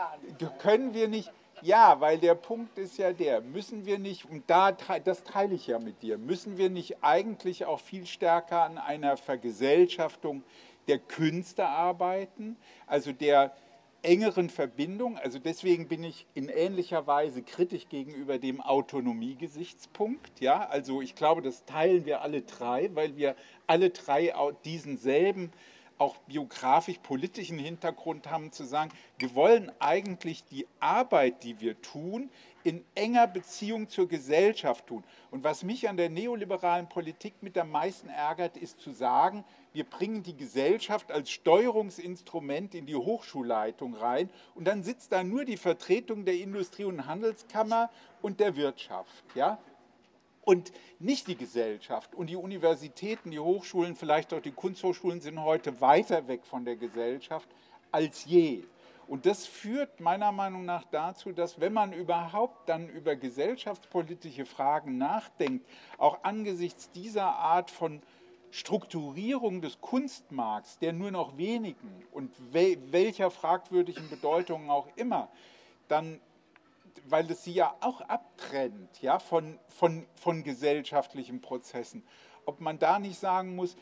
können 0.58 0.92
wir 0.92 1.08
nicht 1.08 1.32
ja, 1.62 2.00
weil 2.00 2.18
der 2.18 2.34
Punkt 2.34 2.78
ist 2.78 2.98
ja 2.98 3.12
der, 3.12 3.40
müssen 3.40 3.86
wir 3.86 3.98
nicht, 3.98 4.24
und 4.24 4.44
da, 4.48 4.72
das 4.72 5.24
teile 5.24 5.54
ich 5.54 5.66
ja 5.66 5.78
mit 5.78 6.02
dir, 6.02 6.18
müssen 6.18 6.56
wir 6.58 6.70
nicht 6.70 7.02
eigentlich 7.02 7.64
auch 7.64 7.80
viel 7.80 8.06
stärker 8.06 8.62
an 8.62 8.78
einer 8.78 9.16
Vergesellschaftung 9.16 10.42
der 10.86 10.98
Künste 10.98 11.66
arbeiten, 11.66 12.56
also 12.86 13.12
der 13.12 13.54
engeren 14.02 14.48
Verbindung. 14.48 15.18
Also 15.18 15.38
deswegen 15.38 15.88
bin 15.88 16.04
ich 16.04 16.26
in 16.34 16.48
ähnlicher 16.48 17.06
Weise 17.06 17.42
kritisch 17.42 17.88
gegenüber 17.88 18.38
dem 18.38 18.60
Autonomiegesichtspunkt. 18.60 20.40
Ja, 20.40 20.66
also 20.68 21.02
ich 21.02 21.14
glaube, 21.14 21.42
das 21.42 21.64
teilen 21.64 22.04
wir 22.06 22.22
alle 22.22 22.42
drei, 22.42 22.90
weil 22.94 23.16
wir 23.16 23.34
alle 23.66 23.90
drei 23.90 24.32
diesen 24.64 24.96
selben 24.96 25.52
auch 25.98 26.16
biografisch-politischen 26.28 27.58
Hintergrund 27.58 28.30
haben, 28.30 28.52
zu 28.52 28.64
sagen, 28.64 28.90
wir 29.18 29.34
wollen 29.34 29.72
eigentlich 29.80 30.44
die 30.44 30.66
Arbeit, 30.80 31.42
die 31.42 31.60
wir 31.60 31.80
tun, 31.82 32.30
in 32.64 32.84
enger 32.94 33.26
Beziehung 33.26 33.88
zur 33.88 34.08
Gesellschaft 34.08 34.86
tun. 34.86 35.04
Und 35.30 35.44
was 35.44 35.62
mich 35.62 35.88
an 35.88 35.96
der 35.96 36.10
neoliberalen 36.10 36.88
Politik 36.88 37.34
mit 37.42 37.56
am 37.58 37.70
meisten 37.70 38.08
ärgert, 38.08 38.56
ist 38.56 38.80
zu 38.80 38.92
sagen, 38.92 39.44
wir 39.72 39.84
bringen 39.84 40.22
die 40.22 40.36
Gesellschaft 40.36 41.12
als 41.12 41.30
Steuerungsinstrument 41.30 42.74
in 42.74 42.86
die 42.86 42.96
Hochschulleitung 42.96 43.94
rein 43.94 44.30
und 44.54 44.66
dann 44.66 44.82
sitzt 44.82 45.12
da 45.12 45.22
nur 45.22 45.44
die 45.44 45.56
Vertretung 45.56 46.24
der 46.24 46.34
Industrie- 46.34 46.84
und 46.84 47.06
Handelskammer 47.06 47.90
und 48.22 48.40
der 48.40 48.56
Wirtschaft. 48.56 49.24
Ja? 49.34 49.58
Und 50.48 50.72
nicht 50.98 51.26
die 51.26 51.36
Gesellschaft. 51.36 52.14
Und 52.14 52.30
die 52.30 52.36
Universitäten, 52.36 53.30
die 53.30 53.38
Hochschulen, 53.38 53.94
vielleicht 53.94 54.32
auch 54.32 54.40
die 54.40 54.50
Kunsthochschulen 54.50 55.20
sind 55.20 55.42
heute 55.44 55.82
weiter 55.82 56.26
weg 56.26 56.46
von 56.46 56.64
der 56.64 56.76
Gesellschaft 56.76 57.46
als 57.92 58.24
je. 58.24 58.64
Und 59.08 59.26
das 59.26 59.46
führt 59.46 60.00
meiner 60.00 60.32
Meinung 60.32 60.64
nach 60.64 60.84
dazu, 60.84 61.32
dass 61.32 61.60
wenn 61.60 61.74
man 61.74 61.92
überhaupt 61.92 62.66
dann 62.66 62.88
über 62.88 63.14
gesellschaftspolitische 63.14 64.46
Fragen 64.46 64.96
nachdenkt, 64.96 65.68
auch 65.98 66.24
angesichts 66.24 66.90
dieser 66.92 67.26
Art 67.26 67.70
von 67.70 68.00
Strukturierung 68.50 69.60
des 69.60 69.82
Kunstmarkts, 69.82 70.78
der 70.78 70.94
nur 70.94 71.10
noch 71.10 71.36
wenigen 71.36 72.06
und 72.10 72.32
welcher 72.52 73.30
fragwürdigen 73.30 74.08
Bedeutung 74.08 74.70
auch 74.70 74.88
immer, 74.96 75.28
dann 75.88 76.20
weil 77.06 77.30
es 77.30 77.44
sie 77.44 77.52
ja 77.52 77.74
auch 77.80 78.00
abtrennt 78.02 79.00
ja, 79.00 79.18
von, 79.18 79.58
von, 79.66 80.06
von 80.14 80.42
gesellschaftlichen 80.42 81.40
Prozessen. 81.40 82.04
Ob 82.46 82.60
man 82.60 82.78
da 82.78 82.98
nicht 82.98 83.18
sagen 83.18 83.56
muss, 83.56 83.76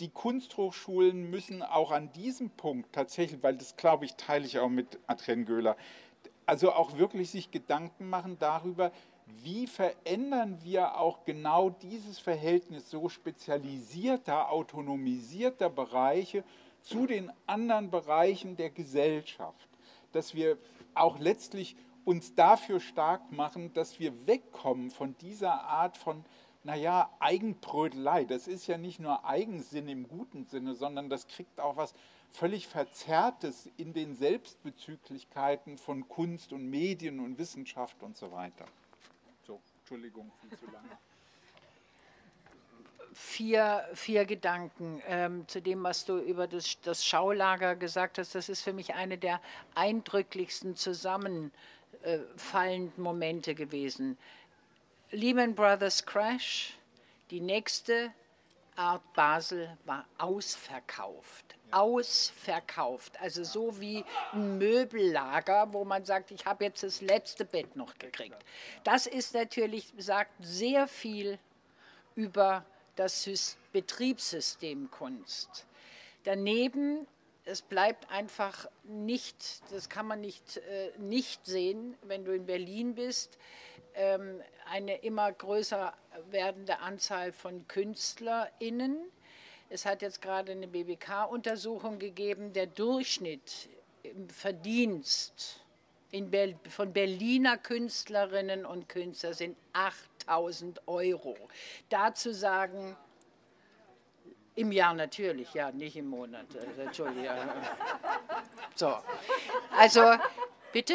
die 0.00 0.10
Kunsthochschulen 0.10 1.30
müssen 1.30 1.62
auch 1.62 1.90
an 1.90 2.12
diesem 2.12 2.50
Punkt 2.50 2.92
tatsächlich, 2.92 3.42
weil 3.42 3.56
das 3.56 3.76
glaube 3.76 4.04
ich, 4.04 4.14
teile 4.16 4.44
ich 4.44 4.58
auch 4.58 4.68
mit 4.68 4.98
Adrian 5.06 5.44
Göhler, 5.44 5.76
also 6.44 6.72
auch 6.72 6.96
wirklich 6.98 7.30
sich 7.30 7.50
Gedanken 7.50 8.08
machen 8.08 8.38
darüber, 8.38 8.92
wie 9.26 9.66
verändern 9.66 10.58
wir 10.62 10.98
auch 10.98 11.24
genau 11.24 11.70
dieses 11.70 12.18
Verhältnis 12.18 12.90
so 12.90 13.08
spezialisierter, 13.08 14.50
autonomisierter 14.50 15.68
Bereiche 15.68 16.44
zu 16.82 17.06
den 17.06 17.32
anderen 17.46 17.90
Bereichen 17.90 18.56
der 18.56 18.70
Gesellschaft, 18.70 19.68
dass 20.12 20.34
wir 20.34 20.58
auch 20.94 21.18
letztlich 21.18 21.76
uns 22.06 22.36
dafür 22.36 22.78
stark 22.78 23.32
machen, 23.32 23.74
dass 23.74 23.98
wir 23.98 24.26
wegkommen 24.28 24.90
von 24.92 25.18
dieser 25.18 25.64
Art 25.64 25.96
von, 25.96 26.24
naja, 26.62 27.10
Eigenbrötelei. 27.18 28.24
Das 28.24 28.46
ist 28.46 28.68
ja 28.68 28.78
nicht 28.78 29.00
nur 29.00 29.24
Eigensinn 29.24 29.88
im 29.88 30.06
guten 30.06 30.46
Sinne, 30.46 30.76
sondern 30.76 31.10
das 31.10 31.26
kriegt 31.26 31.58
auch 31.58 31.76
was 31.76 31.94
völlig 32.30 32.68
Verzerrtes 32.68 33.68
in 33.76 33.92
den 33.92 34.14
Selbstbezüglichkeiten 34.14 35.78
von 35.78 36.08
Kunst 36.08 36.52
und 36.52 36.70
Medien 36.70 37.18
und 37.18 37.38
Wissenschaft 37.38 38.00
und 38.04 38.16
so 38.16 38.30
weiter. 38.30 38.66
So, 39.44 39.60
Entschuldigung, 39.80 40.30
viel 40.40 40.56
zu 40.56 40.66
lange. 40.66 40.88
Vier, 43.14 43.88
vier 43.94 44.26
Gedanken 44.26 45.02
ähm, 45.08 45.48
zu 45.48 45.60
dem, 45.60 45.82
was 45.82 46.04
du 46.04 46.18
über 46.18 46.46
das, 46.46 46.80
das 46.82 47.04
Schaulager 47.04 47.74
gesagt 47.74 48.18
hast. 48.18 48.34
Das 48.34 48.48
ist 48.48 48.62
für 48.62 48.74
mich 48.74 48.94
eine 48.94 49.18
der 49.18 49.40
eindrücklichsten 49.74 50.76
Zusammenhänge 50.76 51.50
äh, 52.06 52.20
fallenden 52.36 53.02
Momente 53.02 53.56
gewesen. 53.56 54.16
Lehman 55.10 55.56
Brothers 55.56 56.06
Crash, 56.06 56.74
die 57.30 57.40
nächste 57.40 58.12
Art 58.76 59.02
Basel 59.14 59.76
war 59.86 60.06
ausverkauft. 60.16 61.56
Ausverkauft. 61.72 63.20
Also 63.20 63.42
so 63.42 63.80
wie 63.80 64.04
ein 64.32 64.56
Möbellager, 64.56 65.72
wo 65.72 65.84
man 65.84 66.04
sagt, 66.04 66.30
ich 66.30 66.46
habe 66.46 66.62
jetzt 66.62 66.84
das 66.84 67.00
letzte 67.00 67.44
Bett 67.44 67.74
noch 67.74 67.98
gekriegt. 67.98 68.36
Das 68.84 69.08
ist 69.08 69.34
natürlich, 69.34 69.92
sagt 69.98 70.30
sehr 70.38 70.86
viel 70.86 71.40
über 72.14 72.64
das 72.94 73.56
Betriebssystem 73.72 74.92
Kunst. 74.92 75.66
Daneben 76.22 77.08
es 77.46 77.62
bleibt 77.62 78.10
einfach 78.10 78.68
nicht, 78.82 79.62
das 79.70 79.88
kann 79.88 80.06
man 80.06 80.20
nicht, 80.20 80.58
äh, 80.58 80.90
nicht 80.98 81.46
sehen, 81.46 81.96
wenn 82.02 82.24
du 82.24 82.34
in 82.34 82.44
Berlin 82.44 82.94
bist, 82.94 83.38
ähm, 83.94 84.42
eine 84.68 84.96
immer 84.98 85.32
größer 85.32 85.94
werdende 86.30 86.80
Anzahl 86.80 87.32
von 87.32 87.66
KünstlerInnen. 87.68 88.98
Es 89.70 89.86
hat 89.86 90.02
jetzt 90.02 90.20
gerade 90.20 90.52
eine 90.52 90.66
BBK-Untersuchung 90.66 91.98
gegeben, 91.98 92.52
der 92.52 92.66
Durchschnitt 92.66 93.68
im 94.02 94.28
Verdienst 94.28 95.60
Ber 96.12 96.48
von 96.68 96.92
Berliner 96.92 97.58
Künstlerinnen 97.58 98.64
und 98.64 98.88
Künstlern 98.88 99.34
sind 99.34 99.56
8000 99.74 100.80
Euro. 100.88 101.36
Dazu 101.90 102.32
sagen, 102.32 102.96
im 104.56 104.72
Jahr 104.72 104.94
natürlich, 104.94 105.52
ja, 105.54 105.70
nicht 105.70 105.96
im 105.96 106.08
Monat. 106.08 106.46
Also, 106.54 106.80
Entschuldigung. 106.80 107.36
So. 108.74 108.96
Also, 109.76 110.14
bitte? 110.72 110.94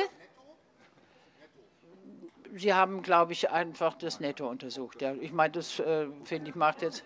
Sie 2.54 2.74
haben, 2.74 3.02
glaube 3.02 3.34
ich, 3.34 3.50
einfach 3.50 3.94
das 3.98 4.20
Netto 4.20 4.48
untersucht. 4.50 5.02
Ja. 5.02 5.14
Ich 5.14 5.32
meine, 5.32 5.54
das 5.54 5.80
äh, 5.80 6.08
finde 6.26 6.50
ich 6.50 6.56
macht 6.56 6.82
jetzt. 6.82 7.04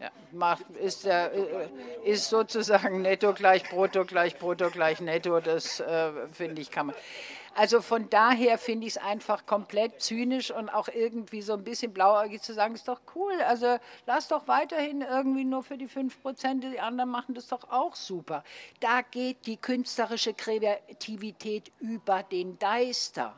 Ja, 0.00 0.10
macht, 0.32 0.68
ist, 0.70 1.04
der, 1.04 1.32
äh, 1.32 1.68
ist 2.04 2.28
sozusagen 2.28 3.00
netto 3.00 3.32
gleich 3.32 3.62
brutto 3.70 4.04
gleich 4.04 4.36
brutto 4.36 4.68
gleich 4.68 5.00
netto. 5.00 5.40
Das 5.40 5.80
äh, 5.80 6.10
finde 6.32 6.60
ich 6.60 6.70
kann 6.70 6.88
man. 6.88 6.96
Also 7.56 7.80
von 7.80 8.10
daher 8.10 8.58
finde 8.58 8.86
ich 8.86 8.96
es 8.96 9.02
einfach 9.02 9.46
komplett 9.46 10.02
zynisch 10.02 10.50
und 10.50 10.68
auch 10.68 10.88
irgendwie 10.88 11.40
so 11.40 11.52
ein 11.52 11.62
bisschen 11.62 11.92
blauäugig 11.92 12.42
zu 12.42 12.52
sagen, 12.52 12.74
ist 12.74 12.88
doch 12.88 13.00
cool. 13.14 13.40
Also 13.42 13.78
lass 14.06 14.26
doch 14.26 14.48
weiterhin 14.48 15.02
irgendwie 15.02 15.44
nur 15.44 15.62
für 15.62 15.78
die 15.78 15.86
5 15.86 16.20
Prozent, 16.20 16.64
die 16.64 16.80
anderen 16.80 17.10
machen 17.10 17.34
das 17.34 17.46
doch 17.46 17.70
auch 17.70 17.94
super. 17.94 18.42
Da 18.80 19.02
geht 19.02 19.46
die 19.46 19.56
künstlerische 19.56 20.34
Kreativität 20.34 21.70
über 21.78 22.24
den 22.24 22.58
Deister. 22.58 23.34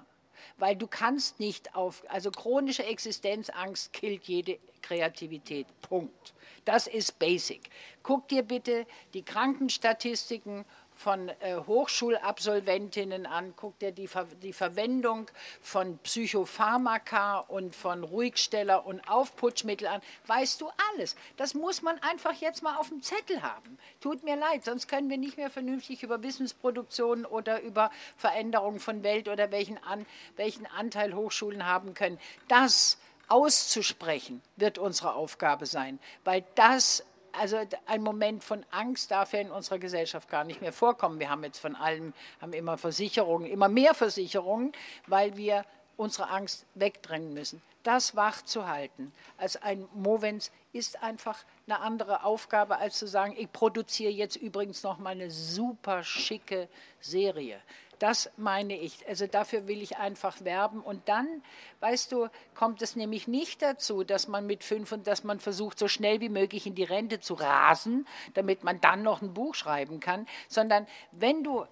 Weil 0.59 0.77
du 0.77 0.87
kannst 0.87 1.39
nicht 1.39 1.75
auf, 1.75 2.03
also 2.09 2.31
chronische 2.31 2.85
Existenzangst 2.85 3.93
killt 3.93 4.25
jede 4.25 4.59
Kreativität. 4.81 5.67
Punkt. 5.83 6.33
Das 6.65 6.87
ist 6.87 7.19
basic. 7.19 7.69
Guck 8.03 8.29
dir 8.29 8.43
bitte 8.43 8.87
die 9.13 9.23
Krankenstatistiken 9.23 10.65
von 10.97 11.29
äh, 11.29 11.57
Hochschulabsolventinnen 11.67 13.27
an, 13.27 13.55
guckt 13.55 13.83
er 13.83 13.93
die, 13.93 14.09
Ver 14.09 14.27
die 14.43 14.53
Verwendung 14.53 15.31
von 15.61 15.99
Psychopharmaka 15.99 17.39
und 17.41 17.77
von 17.77 18.03
Ruhigsteller 18.03 18.87
und 18.87 19.07
Aufputschmittel 19.09 19.87
an, 19.87 20.01
weißt 20.27 20.61
du 20.61 20.71
alles. 20.93 21.15
Das 21.37 21.55
muss 21.55 21.83
man 21.83 21.99
einfach 22.03 22.33
jetzt 22.35 22.63
mal 22.63 22.77
auf 22.77 22.89
dem 22.89 23.03
Zettel 23.03 23.43
haben. 23.43 23.79
Tut 24.01 24.25
mir 24.25 24.37
leid, 24.37 24.65
sonst 24.65 24.89
können 24.89 25.11
wir 25.11 25.19
nicht 25.19 25.37
mehr 25.37 25.51
vernünftig 25.51 26.03
über 26.03 26.23
Wissensproduktion 26.23 27.27
oder 27.27 27.61
über 27.61 27.91
Veränderungen 28.17 28.81
von 28.81 29.03
Welt 29.03 29.29
oder 29.29 29.53
welchen, 29.53 29.79
an, 29.85 30.07
welchen 30.37 30.67
Anteil 30.67 31.15
Hochschulen 31.15 31.67
haben 31.67 31.95
können. 31.95 32.19
Das 32.49 32.99
auszusprechen 33.29 34.43
wird 34.57 34.79
unsere 34.79 35.15
Aufgabe 35.15 35.67
sein, 35.67 35.99
weil 36.25 36.45
das 36.55 37.05
also 37.39 37.59
ein 37.87 38.03
Moment 38.03 38.43
von 38.43 38.65
Angst 38.71 39.11
darf 39.11 39.33
ja 39.33 39.41
in 39.41 39.51
unserer 39.51 39.79
Gesellschaft 39.79 40.29
gar 40.29 40.45
nicht 40.45 40.61
mehr 40.61 40.73
vorkommen. 40.73 41.19
Wir 41.19 41.31
haben 41.31 41.45
jetzt 41.45 41.59
von 41.59 41.77
allem, 41.77 42.13
haben 42.41 42.53
immer 42.53 42.79
Versicherungen, 42.79 43.51
immer 43.51 43.69
mehr 43.69 43.95
Versicherungen, 43.95 44.73
weil 45.07 45.37
wir 45.37 45.65
unsere 45.97 46.29
Angst 46.31 46.67
wegdrängen 46.75 47.33
müssen. 47.33 47.63
Das 47.83 48.17
wach 48.17 48.43
zu 48.43 48.67
halten 48.67 49.13
als 49.39 49.57
ein 49.63 49.87
Movens 49.95 50.51
ist 50.73 51.03
einfach 51.03 51.45
eine 51.67 51.81
andere 51.81 52.25
Aufgabe, 52.25 52.79
als 52.79 52.99
zu 52.99 53.07
sagen, 53.07 53.35
ich 53.39 53.51
produziere 53.53 54.11
jetzt 54.11 54.37
übrigens 54.37 54.83
noch 54.83 54.99
mal 54.99 55.11
eine 55.11 55.31
super 55.31 56.03
schicke 56.03 56.69
Serie. 57.01 57.61
Das 57.99 58.31
meine 58.37 58.77
ich. 58.77 59.07
Also 59.09 59.27
dafür 59.27 59.67
will 59.69 59.81
ich 59.81 59.97
einfach 59.97 60.45
werben. 60.45 60.81
Und 60.81 61.09
dann, 61.09 61.43
weißt 61.81 62.13
du, 62.13 62.29
kommt 62.55 62.83
es 62.83 62.95
nämlich 62.95 63.27
nicht 63.27 63.63
dazu, 63.63 64.05
dass 64.05 64.29
man 64.29 64.47
mit 64.47 64.65
fünf 64.65 64.93
und 64.93 65.07
dass 65.07 65.25
man 65.25 65.41
versucht, 65.41 65.79
so 65.79 65.89
schnell 65.89 66.21
wie 66.21 66.29
möglich 66.29 66.67
in 66.67 66.75
die 66.75 66.85
Rente 66.85 67.21
zu 67.21 67.35
rasen, 67.35 68.07
damit 68.35 68.65
man 68.65 68.81
dann 68.81 69.03
noch 69.03 69.23
ein 69.23 69.33
Buch 69.33 69.55
schreiben 69.55 70.01
kann, 70.01 70.27
sondern 70.49 70.87
wenn 71.13 71.43
du 71.43 71.65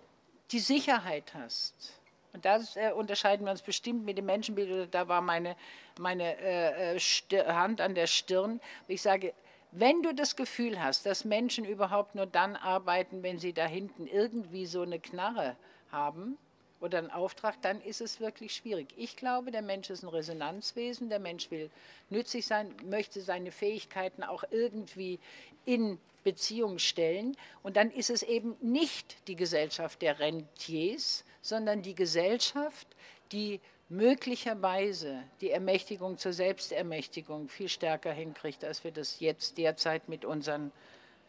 die 0.50 0.60
Sicherheit 0.60 1.34
hast, 1.34 1.92
und 2.32 2.44
da 2.44 2.58
äh, 2.74 2.92
unterscheiden 2.92 3.46
wir 3.46 3.52
uns 3.52 3.62
bestimmt 3.62 4.04
mit 4.04 4.18
dem 4.18 4.26
Menschenbild, 4.26 4.92
da 4.92 5.06
war 5.06 5.20
meine, 5.20 5.56
meine 5.98 6.36
äh, 6.40 6.96
äh 6.96 7.44
Hand 7.46 7.80
an 7.80 7.94
der 7.94 8.08
Stirn, 8.08 8.60
ich 8.88 9.02
sage, 9.02 9.34
wenn 9.70 10.02
du 10.02 10.14
das 10.14 10.36
Gefühl 10.36 10.82
hast, 10.82 11.06
dass 11.06 11.24
Menschen 11.24 11.64
überhaupt 11.64 12.14
nur 12.14 12.26
dann 12.26 12.56
arbeiten, 12.56 13.22
wenn 13.22 13.38
sie 13.38 13.52
da 13.52 13.66
hinten 13.66 14.06
irgendwie 14.06 14.66
so 14.66 14.82
eine 14.82 14.98
Knarre 14.98 15.50
äh, 15.50 15.73
haben 15.94 16.36
oder 16.80 16.98
einen 16.98 17.10
Auftrag, 17.10 17.62
dann 17.62 17.80
ist 17.80 18.02
es 18.02 18.20
wirklich 18.20 18.54
schwierig. 18.54 18.88
Ich 18.98 19.16
glaube, 19.16 19.50
der 19.50 19.62
Mensch 19.62 19.88
ist 19.88 20.02
ein 20.02 20.08
Resonanzwesen, 20.08 21.08
der 21.08 21.18
Mensch 21.18 21.50
will 21.50 21.70
nützlich 22.10 22.46
sein, 22.46 22.74
möchte 22.84 23.22
seine 23.22 23.50
Fähigkeiten 23.50 24.22
auch 24.22 24.44
irgendwie 24.50 25.18
in 25.64 25.98
Beziehung 26.24 26.78
stellen. 26.78 27.36
Und 27.62 27.76
dann 27.76 27.90
ist 27.90 28.10
es 28.10 28.22
eben 28.22 28.56
nicht 28.60 29.16
die 29.28 29.36
Gesellschaft 29.36 30.02
der 30.02 30.18
Rentiers, 30.18 31.24
sondern 31.40 31.80
die 31.80 31.94
Gesellschaft, 31.94 32.86
die 33.32 33.60
möglicherweise 33.88 35.22
die 35.40 35.50
Ermächtigung 35.50 36.18
zur 36.18 36.32
Selbstermächtigung 36.32 37.48
viel 37.48 37.68
stärker 37.68 38.12
hinkriegt, 38.12 38.64
als 38.64 38.82
wir 38.82 38.90
das 38.90 39.20
jetzt 39.20 39.58
derzeit 39.58 40.08
mit 40.08 40.24
unseren 40.24 40.72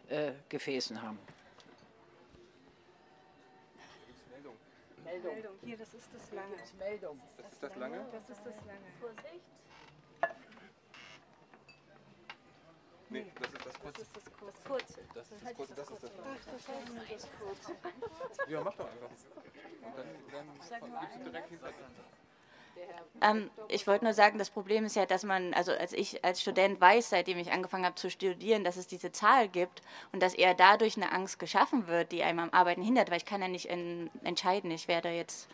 äh, 0.09 0.31
Gefäßen 0.49 1.01
haben. 1.01 1.19
Meldung. 5.15 5.33
Meldung. 5.33 5.59
Hier, 5.63 5.77
das 5.77 5.93
ist 5.93 6.13
das 6.13 6.31
lange. 6.31 6.57
Das 6.57 6.73
Meldung. 6.73 7.21
Das 7.37 7.51
ist 7.53 7.63
das 7.63 7.75
lange? 7.77 8.05
Das 8.11 8.29
ist 8.29 8.45
das 8.45 8.55
lange. 8.65 8.87
Vorsicht. 8.99 9.45
Nee, 13.09 13.31
das 13.39 13.53
ist 13.53 13.65
das 13.65 13.79
kurze. 13.79 14.01
Das 14.01 14.07
ist 14.07 14.15
das 14.17 14.33
kurze. 14.65 15.01
Das 15.13 15.31
ist 15.31 15.45
das 15.45 15.55
kurze. 15.55 15.75
Das 15.75 15.89
ist 15.89 16.03
das 16.03 16.11
Ach, 16.25 16.45
das 16.45 16.55
ist 16.55 17.23
das 17.23 17.29
kurze. 17.39 18.51
Ja, 18.51 18.61
mach 18.61 18.75
doch 18.75 18.89
einfach. 18.91 19.09
Und 19.09 19.97
dann, 19.97 20.07
dann 20.31 20.99
gibst 20.99 21.15
du 21.17 21.23
direkt 21.23 21.49
hintereinander. 21.49 22.03
Ähm, 23.21 23.49
ich 23.69 23.87
wollte 23.87 24.03
nur 24.03 24.13
sagen, 24.13 24.37
das 24.37 24.49
Problem 24.49 24.85
ist 24.85 24.95
ja, 24.95 25.05
dass 25.05 25.23
man, 25.23 25.53
also 25.53 25.71
als 25.71 25.93
ich 25.93 26.23
als 26.23 26.41
Student 26.41 26.81
weiß, 26.81 27.09
seitdem 27.09 27.37
ich 27.37 27.51
angefangen 27.51 27.85
habe 27.85 27.95
zu 27.95 28.09
studieren, 28.09 28.63
dass 28.63 28.77
es 28.77 28.87
diese 28.87 29.11
Zahl 29.11 29.47
gibt 29.47 29.81
und 30.11 30.21
dass 30.21 30.33
eher 30.33 30.53
dadurch 30.53 30.97
eine 30.97 31.11
Angst 31.11 31.39
geschaffen 31.39 31.87
wird, 31.87 32.11
die 32.11 32.23
einem 32.23 32.39
am 32.39 32.49
Arbeiten 32.51 32.81
hindert, 32.81 33.09
weil 33.09 33.17
ich 33.17 33.25
kann 33.25 33.41
ja 33.41 33.47
nicht 33.47 33.65
in, 33.65 34.09
entscheiden, 34.23 34.69
ich 34.71 34.87
werde 34.87 35.09
jetzt 35.09 35.47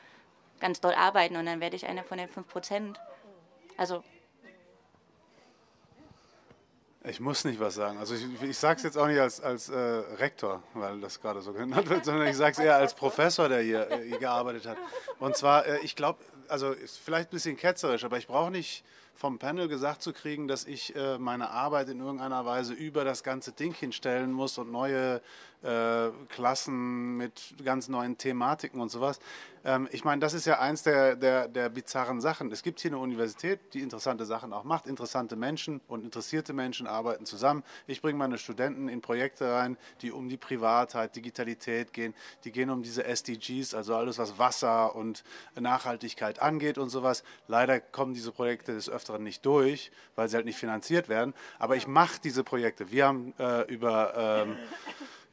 ganz 0.60 0.82
doll 0.82 0.94
arbeiten 0.94 1.36
und 1.36 1.46
dann 1.46 1.60
werde 1.60 1.76
ich 1.76 1.86
einer 1.86 2.04
von 2.04 2.18
den 2.18 2.28
5 2.28 2.48
Prozent. 2.48 3.00
Also 3.78 4.04
ich 7.04 7.20
muss 7.20 7.44
nicht 7.46 7.60
was 7.60 7.74
sagen. 7.74 7.98
Also 7.98 8.14
ich, 8.14 8.44
ich 8.44 8.58
sage 8.58 8.78
es 8.78 8.84
jetzt 8.84 8.96
auch 8.96 9.08
nicht 9.08 9.20
als, 9.20 9.42
als 9.42 9.70
äh, 9.70 9.76
Rektor, 9.76 10.62
weil 10.76 11.00
das 11.00 11.20
gerade 11.20 11.42
so 11.42 11.52
genannt 11.52 11.90
wird, 11.90 12.06
sondern 12.06 12.28
ich 12.28 12.38
sage 12.38 12.52
es 12.52 12.60
eher 12.60 12.76
als 12.76 12.94
Professor, 12.94 13.50
der 13.50 13.62
hier, 13.62 13.90
äh, 13.90 14.10
gearbeitet 14.20 14.68
hat. 14.68 14.78
Und 15.18 15.36
zwar, 15.36 15.66
äh, 15.66 15.80
ich 15.80 15.96
glaube, 15.96 16.20
also 16.52 16.72
ist 16.72 17.00
vielleicht 17.00 17.30
ein 17.30 17.32
bisschen 17.32 17.58
ketzerisch, 17.58 18.04
aber 18.04 18.18
ich 18.18 18.28
brauche 18.28 18.52
nicht 18.52 18.84
vom 19.16 19.40
Panel 19.40 19.68
gesagt 19.68 20.02
zu 20.02 20.14
kriegen, 20.14 20.48
dass 20.48 20.66
ich 20.66 20.96
äh, 20.96 21.18
meine 21.18 21.52
Arbeit 21.52 21.90
in 21.90 22.00
irgendeiner 22.00 22.46
Weise 22.46 22.74
über 22.74 23.06
das 23.06 23.24
ganze 23.24 23.52
Ding 23.52 23.74
hinstellen 23.74 24.32
muss 24.32 24.58
und 24.58 24.72
neue 24.72 25.22
äh, 25.64 26.10
Klassen 26.30 27.18
mit 27.18 27.54
ganz 27.64 27.88
neuen 27.88 28.18
Thematiken 28.18 28.82
und 28.82 28.90
sowas. 28.90 29.20
Ähm, 29.64 29.88
ich 29.92 30.04
meine, 30.04 30.20
das 30.20 30.34
ist 30.34 30.46
ja 30.46 30.60
eins 30.60 30.84
der, 30.84 31.16
der, 31.16 31.48
der 31.48 31.70
bizarren 31.70 32.22
Sachen. 32.22 32.52
Es 32.52 32.64
gibt 32.64 32.80
hier 32.80 32.92
eine 32.92 32.98
Universität, 32.98 33.60
die 33.74 33.82
interessante 33.82 34.26
Sachen 34.26 34.54
auch 34.54 34.64
macht. 34.64 34.88
Interessante 34.88 35.36
Menschen 35.36 35.82
und 35.88 36.04
interessierte 36.04 36.54
Menschen 36.54 36.88
arbeiten 36.88 37.26
zusammen. 37.26 37.64
Ich 37.88 38.02
bringe 38.02 38.18
meine 38.18 38.38
Studenten 38.38 38.88
in 38.90 39.02
Projekte 39.02 39.54
rein, 39.54 39.78
die 40.02 40.12
um 40.12 40.30
die 40.30 40.38
Privatheit, 40.38 41.16
Digitalität 41.16 41.94
gehen. 41.94 42.14
Die 42.44 42.52
gehen 42.52 42.70
um 42.70 42.82
diese 42.82 43.04
SDGs, 43.04 43.74
also 43.74 43.96
alles, 43.96 44.18
was 44.18 44.38
Wasser 44.38 44.96
und 44.96 45.24
Nachhaltigkeit 45.60 46.42
angeht 46.42 46.78
und 46.78 46.90
sowas. 46.90 47.24
Leider 47.48 47.80
kommen 47.80 48.14
diese 48.14 48.32
Projekte 48.32 48.74
des 48.74 48.90
Öfteren 48.90 49.24
nicht 49.24 49.46
durch, 49.46 49.92
weil 50.16 50.28
sie 50.28 50.36
halt 50.38 50.46
nicht 50.46 50.58
finanziert 50.58 51.10
werden. 51.10 51.34
Aber 51.60 51.76
ich 51.76 51.88
mache 51.88 52.20
diese 52.24 52.44
Projekte. 52.44 52.92
Wir 52.92 53.08
haben 53.08 53.34
äh, 53.38 53.62
über... 53.72 54.46
Ähm, 54.48 54.58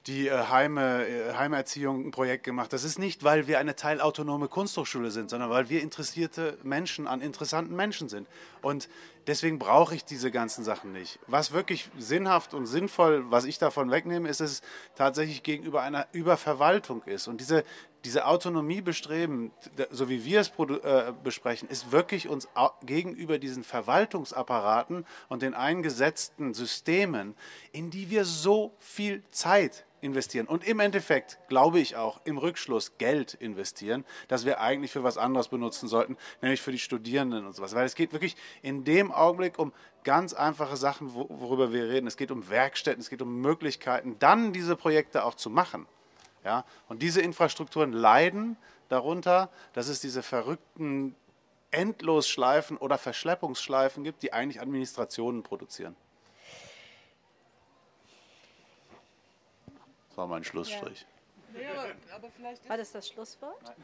die 0.08 0.28
äh, 0.28 0.44
Heime, 0.48 1.06
äh, 1.06 1.34
Heimerziehung 1.34 2.06
ein 2.06 2.10
Projekt 2.10 2.42
gemacht. 2.42 2.72
Das 2.72 2.82
ist 2.82 2.98
nicht, 2.98 3.22
weil 3.22 3.46
wir 3.46 3.58
eine 3.58 3.76
teilautonome 3.76 4.48
Kunsthochschule 4.48 5.10
sind, 5.10 5.30
sondern 5.30 5.50
weil 5.50 5.68
wir 5.68 5.82
interessierte 5.82 6.58
Menschen 6.62 7.06
an 7.06 7.20
interessanten 7.20 7.76
Menschen 7.76 8.08
sind. 8.08 8.26
Und 8.62 8.88
deswegen 9.26 9.58
brauche 9.58 9.94
ich 9.94 10.04
diese 10.04 10.30
ganzen 10.30 10.64
Sachen 10.64 10.92
nicht. 10.92 11.18
Was 11.26 11.52
wirklich 11.52 11.90
sinnhaft 11.98 12.54
und 12.54 12.66
sinnvoll, 12.66 13.30
was 13.30 13.44
ich 13.44 13.58
davon 13.58 13.90
wegnehme, 13.90 14.28
ist, 14.28 14.40
dass 14.40 14.50
es 14.50 14.62
tatsächlich 14.96 15.42
gegenüber 15.42 15.82
einer 15.82 16.06
Überverwaltung 16.12 17.02
ist. 17.02 17.28
Und 17.28 17.40
diese, 17.40 17.62
diese 18.04 18.26
Autonomiebestreben, 18.26 19.50
so 19.90 20.08
wie 20.08 20.24
wir 20.24 20.40
es 20.40 20.48
äh, 20.48 21.12
besprechen, 21.22 21.68
ist 21.68 21.92
wirklich 21.92 22.28
uns 22.28 22.48
gegenüber 22.82 23.38
diesen 23.38 23.62
Verwaltungsapparaten 23.62 25.04
und 25.28 25.42
den 25.42 25.52
eingesetzten 25.52 26.54
Systemen, 26.54 27.34
in 27.72 27.90
die 27.90 28.08
wir 28.08 28.24
so 28.24 28.74
viel 28.78 29.22
Zeit 29.30 29.84
investieren 30.00 30.46
und 30.46 30.66
im 30.66 30.80
Endeffekt, 30.80 31.38
glaube 31.48 31.80
ich 31.80 31.96
auch, 31.96 32.20
im 32.24 32.38
Rückschluss 32.38 32.98
Geld 32.98 33.34
investieren, 33.34 34.04
das 34.28 34.44
wir 34.44 34.60
eigentlich 34.60 34.92
für 34.92 35.02
was 35.02 35.18
anderes 35.18 35.48
benutzen 35.48 35.88
sollten, 35.88 36.16
nämlich 36.40 36.60
für 36.60 36.72
die 36.72 36.78
Studierenden 36.78 37.46
und 37.46 37.54
sowas. 37.54 37.74
Weil 37.74 37.86
es 37.86 37.94
geht 37.94 38.12
wirklich 38.12 38.36
in 38.62 38.84
dem 38.84 39.12
Augenblick 39.12 39.58
um 39.58 39.72
ganz 40.04 40.32
einfache 40.34 40.76
Sachen, 40.76 41.14
worüber 41.14 41.72
wir 41.72 41.88
reden. 41.88 42.06
Es 42.06 42.16
geht 42.16 42.30
um 42.30 42.48
Werkstätten, 42.48 43.00
es 43.00 43.10
geht 43.10 43.22
um 43.22 43.40
Möglichkeiten, 43.40 44.16
dann 44.18 44.52
diese 44.52 44.76
Projekte 44.76 45.24
auch 45.24 45.34
zu 45.34 45.50
machen. 45.50 45.86
Ja? 46.44 46.64
Und 46.88 47.02
diese 47.02 47.20
Infrastrukturen 47.20 47.92
leiden 47.92 48.56
darunter, 48.88 49.50
dass 49.72 49.88
es 49.88 50.00
diese 50.00 50.22
verrückten 50.22 51.14
Endlosschleifen 51.70 52.78
oder 52.78 52.96
Verschleppungsschleifen 52.96 54.04
gibt, 54.04 54.22
die 54.22 54.32
eigentlich 54.32 54.60
Administrationen 54.60 55.42
produzieren. 55.42 55.96
War 60.18 60.26
mein 60.26 60.44
Schlussstrich. 60.44 61.06
Ja. 61.54 61.86
War 62.68 62.76
das 62.76 62.92
das 62.92 63.08
Schlusswort? 63.08 63.74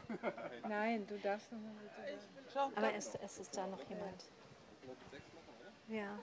Nein, 0.69 1.07
du 1.07 1.17
darfst 1.17 1.51
noch 1.51 1.59
mal 1.59 1.71
bitte 1.81 2.77
Aber 2.77 2.93
es, 2.93 3.15
es 3.25 3.39
ist 3.39 3.57
da 3.57 3.65
noch 3.65 3.81
jemand. 3.89 4.23
Ja. 5.87 6.19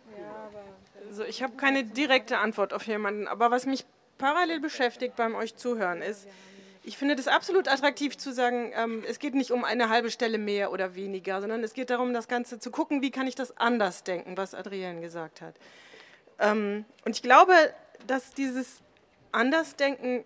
Also 1.09 1.25
ich 1.25 1.43
habe 1.43 1.55
keine 1.57 1.85
direkte 1.85 2.39
Antwort 2.39 2.73
auf 2.73 2.87
jemanden, 2.87 3.27
aber 3.27 3.51
was 3.51 3.67
mich 3.67 3.85
parallel 4.19 4.61
beschäftigt 4.61 5.17
beim 5.17 5.35
euch 5.35 5.57
zuhören 5.57 6.03
ist, 6.03 6.29
ich 6.85 6.99
finde 6.99 7.17
das 7.17 7.29
absolut 7.29 7.69
attraktiv 7.69 8.19
zu 8.19 8.33
sagen, 8.33 8.73
ähm, 8.75 9.05
es 9.09 9.19
geht 9.19 9.35
nicht 9.35 9.53
um 9.53 9.65
eine 9.65 9.89
halbe 9.89 10.11
Stelle 10.11 10.39
mehr 10.39 10.73
oder 10.73 10.95
weniger, 10.97 11.41
sondern 11.41 11.63
es 11.63 11.75
geht 11.75 11.91
darum, 11.91 12.13
das 12.13 12.27
Ganze 12.27 12.59
zu 12.59 12.71
gucken, 12.73 13.03
wie 13.03 13.13
kann 13.13 13.29
ich 13.29 13.37
das 13.37 13.57
anders 13.57 14.03
denken, 14.03 14.37
was 14.37 14.53
Adrienne 14.53 15.01
gesagt 15.01 15.41
hat. 15.41 15.55
Ähm, 16.41 16.85
und 17.05 17.15
ich 17.15 17.23
glaube, 17.23 17.55
dass 18.09 18.33
dieses 18.33 18.83
Andersdenken 19.33 20.25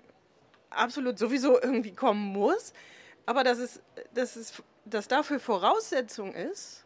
absolut 0.71 1.19
sowieso 1.19 1.61
irgendwie 1.61 1.95
kommen 1.95 2.33
muss, 2.33 2.73
aber 3.25 3.45
dass 3.45 3.59
es, 3.59 3.81
dass 4.15 4.37
es 4.37 4.63
dass 4.85 5.09
dafür 5.09 5.41
Voraussetzung 5.41 6.35
ist, 6.35 6.85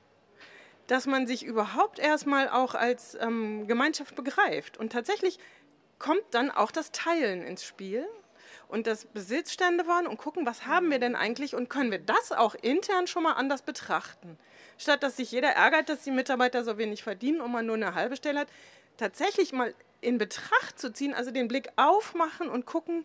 dass 0.87 1.07
man 1.07 1.27
sich 1.27 1.45
überhaupt 1.45 1.99
erstmal 1.99 2.49
auch 2.49 2.75
als 2.75 3.17
ähm, 3.21 3.67
Gemeinschaft 3.69 4.17
begreift. 4.17 4.79
Und 4.79 4.91
tatsächlich 4.91 5.39
kommt 5.99 6.25
dann 6.33 6.51
auch 6.51 6.71
das 6.71 6.91
Teilen 6.91 7.43
ins 7.43 7.63
Spiel 7.63 8.07
und 8.69 8.87
das 8.87 9.05
Besitzstände 9.05 9.87
waren 9.87 10.07
und 10.07 10.17
gucken, 10.17 10.47
was 10.47 10.67
haben 10.67 10.91
wir 10.91 10.99
denn 10.99 11.15
eigentlich 11.15 11.55
und 11.55 11.69
können 11.69 11.91
wir 11.91 11.99
das 11.99 12.33
auch 12.33 12.55
intern 12.55 13.07
schon 13.07 13.23
mal 13.23 13.35
anders 13.35 13.63
betrachten. 13.63 14.39
Statt 14.79 15.03
dass 15.03 15.17
sich 15.17 15.31
jeder 15.31 15.51
ärgert, 15.51 15.89
dass 15.89 16.03
die 16.03 16.11
Mitarbeiter 16.11 16.65
so 16.65 16.79
wenig 16.79 17.03
verdienen 17.03 17.41
und 17.41 17.53
man 17.53 17.67
nur 17.67 17.77
eine 17.77 17.95
halbe 17.95 18.17
Stelle 18.17 18.41
hat, 18.41 18.49
tatsächlich 19.01 19.53
mal 19.53 19.75
in 20.01 20.19
Betracht 20.19 20.79
zu 20.79 20.93
ziehen, 20.93 21.15
also 21.15 21.31
den 21.31 21.49
Blick 21.49 21.69
aufmachen 21.77 22.49
und 22.49 22.67
gucken, 22.67 23.05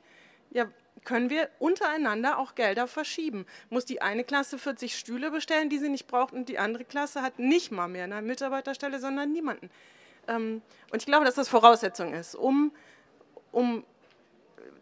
ja, 0.52 0.68
können 1.04 1.30
wir 1.30 1.50
untereinander 1.60 2.40
auch 2.40 2.56
Gelder 2.56 2.88
verschieben. 2.88 3.46
Muss 3.70 3.86
die 3.86 4.02
eine 4.02 4.24
Klasse 4.24 4.58
40 4.58 4.98
Stühle 4.98 5.32
bestellen, 5.32 5.70
die 5.70 5.78
sie 5.78 5.90
nicht 5.90 6.08
braucht, 6.08 6.34
und 6.34 6.50
die 6.50 6.58
andere 6.58 6.86
Klasse 6.86 7.22
hat 7.22 7.40
nicht 7.40 7.72
mal 7.72 7.88
mehr 7.88 8.06
eine 8.06 8.22
Mitarbeiterstelle, 8.22 9.00
sondern 9.00 9.32
niemanden. 9.32 9.70
Ähm, 10.28 10.62
und 10.92 11.02
ich 11.02 11.06
glaube, 11.06 11.26
dass 11.26 11.36
das 11.36 11.48
Voraussetzung 11.48 12.14
ist, 12.14 12.36
um, 12.36 12.72
um 13.52 13.84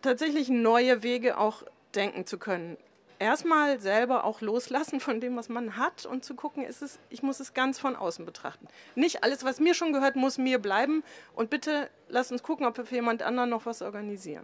tatsächlich 0.01 0.49
neue 0.49 1.03
Wege 1.03 1.37
auch 1.37 1.63
denken 1.95 2.25
zu 2.25 2.37
können. 2.37 2.77
Erstmal 3.23 3.79
selber 3.79 4.25
auch 4.25 4.41
loslassen 4.41 4.99
von 4.99 5.21
dem, 5.21 5.37
was 5.37 5.47
man 5.47 5.77
hat 5.77 6.05
und 6.05 6.25
zu 6.25 6.35
gucken, 6.35 6.65
ist 6.65 6.81
es, 6.81 6.99
ich 7.09 7.23
muss 7.23 7.39
es 7.39 7.53
ganz 7.53 7.79
von 7.79 7.95
außen 7.95 8.25
betrachten. 8.25 8.67
Nicht 8.95 9.23
alles, 9.23 9.45
was 9.45 9.61
mir 9.61 9.73
schon 9.73 9.93
gehört, 9.93 10.17
muss 10.17 10.37
mir 10.37 10.59
bleiben 10.59 11.05
und 11.33 11.49
bitte 11.49 11.89
lass 12.09 12.33
uns 12.33 12.43
gucken, 12.43 12.65
ob 12.65 12.75
wir 12.75 12.85
für 12.85 12.95
jemand 12.95 13.23
anderen 13.23 13.49
noch 13.49 13.65
was 13.65 13.81
organisieren. 13.81 14.43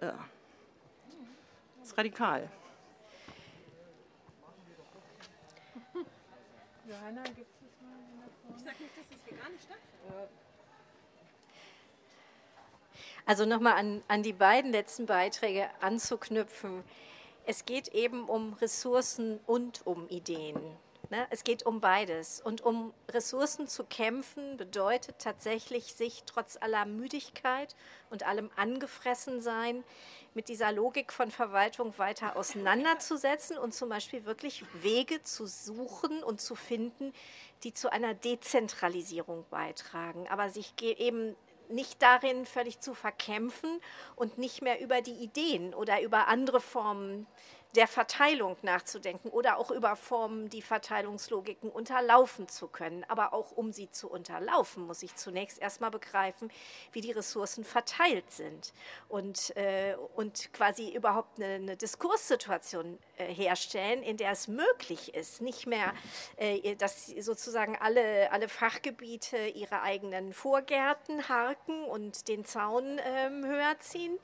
Ja. 0.00 0.16
Das 1.80 1.88
ist 1.88 1.98
radikal. 1.98 2.48
Johanna, 6.88 7.24
gibt 7.24 7.48
es 7.50 7.56
das 7.62 7.82
mal 7.82 7.98
in 7.98 8.20
der 8.20 8.28
Form? 8.42 8.54
Ich 8.56 8.62
sage 8.62 8.76
nicht, 8.80 8.96
dass 8.96 9.08
das 9.10 9.18
hier 9.28 9.38
gar 9.38 9.50
nicht 9.50 9.64
stattfindet. 9.64 10.30
Also 13.24 13.44
nochmal 13.44 13.72
an, 13.72 14.04
an 14.06 14.22
die 14.22 14.32
beiden 14.32 14.70
letzten 14.70 15.06
Beiträge 15.06 15.68
anzuknüpfen. 15.80 16.84
Es 17.48 17.64
geht 17.64 17.88
eben 17.94 18.24
um 18.24 18.54
Ressourcen 18.54 19.38
und 19.46 19.86
um 19.86 20.08
Ideen. 20.08 20.60
Ne? 21.10 21.28
Es 21.30 21.44
geht 21.44 21.64
um 21.64 21.80
beides. 21.80 22.40
Und 22.40 22.62
um 22.62 22.92
Ressourcen 23.08 23.68
zu 23.68 23.84
kämpfen, 23.84 24.56
bedeutet 24.56 25.20
tatsächlich, 25.20 25.94
sich 25.94 26.24
trotz 26.26 26.56
aller 26.60 26.84
Müdigkeit 26.86 27.76
und 28.10 28.26
allem 28.26 28.50
Angefressensein 28.56 29.84
mit 30.34 30.48
dieser 30.48 30.72
Logik 30.72 31.12
von 31.12 31.30
Verwaltung 31.30 31.96
weiter 31.98 32.34
auseinanderzusetzen 32.34 33.58
und 33.58 33.72
zum 33.72 33.90
Beispiel 33.90 34.24
wirklich 34.24 34.64
Wege 34.82 35.22
zu 35.22 35.46
suchen 35.46 36.24
und 36.24 36.40
zu 36.40 36.56
finden, 36.56 37.12
die 37.62 37.72
zu 37.72 37.92
einer 37.92 38.14
Dezentralisierung 38.14 39.46
beitragen, 39.50 40.26
aber 40.28 40.50
sich 40.50 40.74
eben 40.82 41.36
nicht 41.70 42.02
darin 42.02 42.46
völlig 42.46 42.80
zu 42.80 42.94
verkämpfen 42.94 43.80
und 44.14 44.38
nicht 44.38 44.62
mehr 44.62 44.80
über 44.80 45.00
die 45.02 45.12
Ideen 45.12 45.74
oder 45.74 46.00
über 46.02 46.28
andere 46.28 46.60
Formen 46.60 47.26
der 47.76 47.86
Verteilung 47.86 48.56
nachzudenken 48.62 49.28
oder 49.28 49.58
auch 49.58 49.70
über 49.70 49.96
Formen, 49.96 50.48
die 50.48 50.62
Verteilungslogiken 50.62 51.70
unterlaufen 51.70 52.48
zu 52.48 52.68
können. 52.68 53.04
Aber 53.08 53.34
auch 53.34 53.52
um 53.52 53.72
sie 53.72 53.90
zu 53.90 54.10
unterlaufen, 54.10 54.86
muss 54.86 55.02
ich 55.02 55.14
zunächst 55.14 55.60
erstmal 55.60 55.90
begreifen, 55.90 56.50
wie 56.92 57.02
die 57.02 57.12
Ressourcen 57.12 57.64
verteilt 57.64 58.30
sind 58.30 58.72
und, 59.08 59.54
äh, 59.56 59.94
und 60.14 60.52
quasi 60.52 60.94
überhaupt 60.94 61.38
eine, 61.38 61.54
eine 61.54 61.76
Diskurssituation 61.76 62.98
äh, 63.18 63.26
herstellen, 63.26 64.02
in 64.02 64.16
der 64.16 64.32
es 64.32 64.48
möglich 64.48 65.14
ist, 65.14 65.42
nicht 65.42 65.66
mehr, 65.66 65.92
äh, 66.36 66.76
dass 66.76 67.06
sozusagen 67.06 67.76
alle, 67.76 68.32
alle 68.32 68.48
Fachgebiete 68.48 69.36
ihre 69.48 69.82
eigenen 69.82 70.32
Vorgärten 70.32 71.28
harken 71.28 71.84
und 71.84 72.28
den 72.28 72.44
Zaun 72.46 73.00
ähm, 73.04 73.44
höher 73.44 73.78
ziehen, 73.80 74.18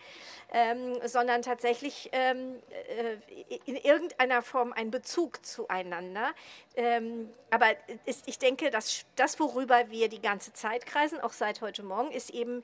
ähm, 0.53 0.97
sondern 1.05 1.43
tatsächlich 1.43 2.09
ähm, 2.13 2.63
äh, 2.71 3.42
in 3.67 3.77
irgendeiner 3.77 4.43
Form 4.43 4.73
ein 4.73 4.91
Bezug 4.91 5.45
zueinander. 5.45 6.33
Ähm, 6.77 7.31
aber 7.51 7.67
ist, 8.07 8.29
ich 8.29 8.39
denke, 8.39 8.71
dass 8.71 9.05
das, 9.17 9.39
worüber 9.41 9.91
wir 9.91 10.09
die 10.09 10.21
ganze 10.21 10.53
Zeit 10.53 10.87
kreisen, 10.87 11.21
auch 11.21 11.33
seit 11.33 11.61
heute 11.61 11.83
Morgen, 11.83 12.11
ist 12.11 12.31
eben 12.31 12.63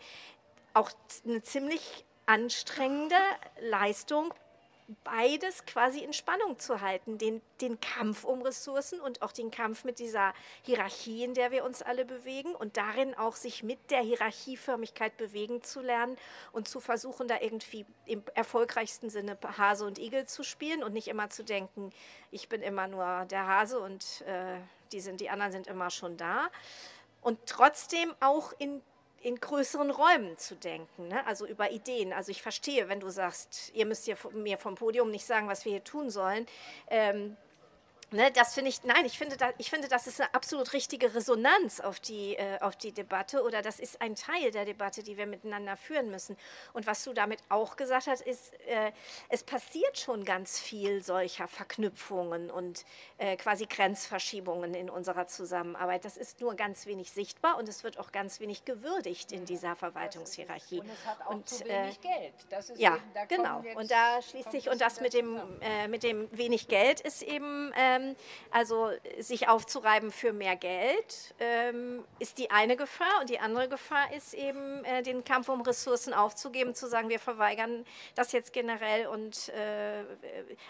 auch 0.74 0.90
eine 1.26 1.42
ziemlich 1.42 2.04
anstrengende 2.26 3.16
Leistung 3.60 4.32
beides 5.04 5.66
quasi 5.66 6.00
in 6.00 6.12
Spannung 6.12 6.58
zu 6.58 6.80
halten, 6.80 7.18
den, 7.18 7.42
den 7.60 7.78
Kampf 7.80 8.24
um 8.24 8.40
Ressourcen 8.40 9.00
und 9.00 9.20
auch 9.20 9.32
den 9.32 9.50
Kampf 9.50 9.84
mit 9.84 9.98
dieser 9.98 10.32
Hierarchie, 10.62 11.24
in 11.24 11.34
der 11.34 11.50
wir 11.50 11.64
uns 11.64 11.82
alle 11.82 12.06
bewegen 12.06 12.54
und 12.54 12.76
darin 12.78 13.14
auch 13.14 13.36
sich 13.36 13.62
mit 13.62 13.90
der 13.90 14.00
Hierarchieförmigkeit 14.00 15.16
bewegen 15.18 15.62
zu 15.62 15.80
lernen 15.80 16.16
und 16.52 16.68
zu 16.68 16.80
versuchen, 16.80 17.28
da 17.28 17.38
irgendwie 17.40 17.84
im 18.06 18.22
erfolgreichsten 18.34 19.10
Sinne 19.10 19.36
Hase 19.58 19.84
und 19.84 19.98
Igel 19.98 20.26
zu 20.26 20.42
spielen 20.42 20.82
und 20.82 20.94
nicht 20.94 21.08
immer 21.08 21.28
zu 21.28 21.44
denken, 21.44 21.92
ich 22.30 22.48
bin 22.48 22.62
immer 22.62 22.88
nur 22.88 23.26
der 23.26 23.46
Hase 23.46 23.78
und 23.80 24.22
äh, 24.22 24.58
die, 24.92 25.00
sind, 25.00 25.20
die 25.20 25.28
anderen 25.28 25.52
sind 25.52 25.66
immer 25.66 25.90
schon 25.90 26.16
da. 26.16 26.48
Und 27.20 27.38
trotzdem 27.46 28.14
auch 28.20 28.52
in 28.58 28.80
in 29.20 29.40
größeren 29.40 29.90
Räumen 29.90 30.36
zu 30.36 30.54
denken, 30.54 31.08
ne? 31.08 31.26
also 31.26 31.46
über 31.46 31.70
Ideen. 31.70 32.12
Also 32.12 32.30
ich 32.30 32.42
verstehe, 32.42 32.88
wenn 32.88 33.00
du 33.00 33.10
sagst, 33.10 33.72
ihr 33.74 33.86
müsst 33.86 34.08
mir 34.32 34.58
vom 34.58 34.76
Podium 34.76 35.10
nicht 35.10 35.26
sagen, 35.26 35.48
was 35.48 35.64
wir 35.64 35.72
hier 35.72 35.84
tun 35.84 36.10
sollen. 36.10 36.46
Ähm, 36.88 37.36
Ne, 38.10 38.30
das 38.32 38.54
finde 38.54 38.70
ich, 38.70 38.82
nein, 38.84 39.04
ich 39.04 39.18
finde, 39.18 39.36
da, 39.36 39.50
ich 39.58 39.68
finde, 39.68 39.86
das 39.86 40.06
ist 40.06 40.18
eine 40.18 40.32
absolut 40.32 40.72
richtige 40.72 41.14
Resonanz 41.14 41.78
auf 41.78 42.00
die, 42.00 42.36
äh, 42.36 42.58
auf 42.60 42.74
die 42.74 42.90
Debatte 42.90 43.42
oder 43.42 43.60
das 43.60 43.78
ist 43.78 44.00
ein 44.00 44.14
Teil 44.14 44.50
der 44.50 44.64
Debatte, 44.64 45.02
die 45.02 45.18
wir 45.18 45.26
miteinander 45.26 45.76
führen 45.76 46.10
müssen. 46.10 46.38
Und 46.72 46.86
was 46.86 47.04
du 47.04 47.12
damit 47.12 47.40
auch 47.50 47.76
gesagt 47.76 48.06
hast, 48.06 48.22
ist, 48.22 48.54
äh, 48.66 48.92
es 49.28 49.42
passiert 49.42 49.98
schon 49.98 50.24
ganz 50.24 50.58
viel 50.58 51.02
solcher 51.02 51.48
Verknüpfungen 51.48 52.50
und 52.50 52.86
äh, 53.18 53.36
quasi 53.36 53.66
Grenzverschiebungen 53.66 54.72
in 54.72 54.88
unserer 54.88 55.26
Zusammenarbeit. 55.26 56.06
Das 56.06 56.16
ist 56.16 56.40
nur 56.40 56.54
ganz 56.54 56.86
wenig 56.86 57.12
sichtbar 57.12 57.58
und 57.58 57.68
es 57.68 57.84
wird 57.84 57.98
auch 57.98 58.10
ganz 58.10 58.40
wenig 58.40 58.64
gewürdigt 58.64 59.32
in 59.32 59.44
dieser 59.44 59.76
Verwaltungshierarchie. 59.76 60.80
Und 60.80 60.90
es 60.90 61.06
hat 61.06 61.26
auch 61.26 61.30
und, 61.30 61.46
zu 61.46 61.62
wenig 61.66 61.98
äh, 62.02 62.08
Geld. 62.08 62.78
ja, 62.78 62.96
genau. 63.28 63.62
Und 63.74 63.90
da 63.90 64.22
schließt 64.22 64.50
sich, 64.50 64.70
und 64.70 64.80
das 64.80 65.02
mit 65.02 65.12
dem, 65.12 65.38
äh, 65.60 65.88
mit 65.88 66.02
dem 66.02 66.26
wenig 66.32 66.68
Geld 66.68 67.02
ist 67.02 67.20
eben 67.20 67.70
äh, 67.72 67.97
also 68.50 68.90
sich 69.18 69.48
aufzureiben 69.48 70.10
für 70.10 70.32
mehr 70.32 70.56
Geld, 70.56 71.34
ähm, 71.38 72.04
ist 72.18 72.38
die 72.38 72.50
eine 72.50 72.76
Gefahr. 72.76 73.20
Und 73.20 73.30
die 73.30 73.38
andere 73.38 73.68
Gefahr 73.68 74.12
ist 74.12 74.34
eben, 74.34 74.84
äh, 74.84 75.02
den 75.02 75.24
Kampf 75.24 75.48
um 75.48 75.60
Ressourcen 75.62 76.14
aufzugeben, 76.14 76.74
zu 76.74 76.88
sagen, 76.88 77.08
wir 77.08 77.20
verweigern 77.20 77.84
das 78.14 78.32
jetzt 78.32 78.52
generell. 78.52 79.06
Und 79.06 79.48
äh, 79.50 80.04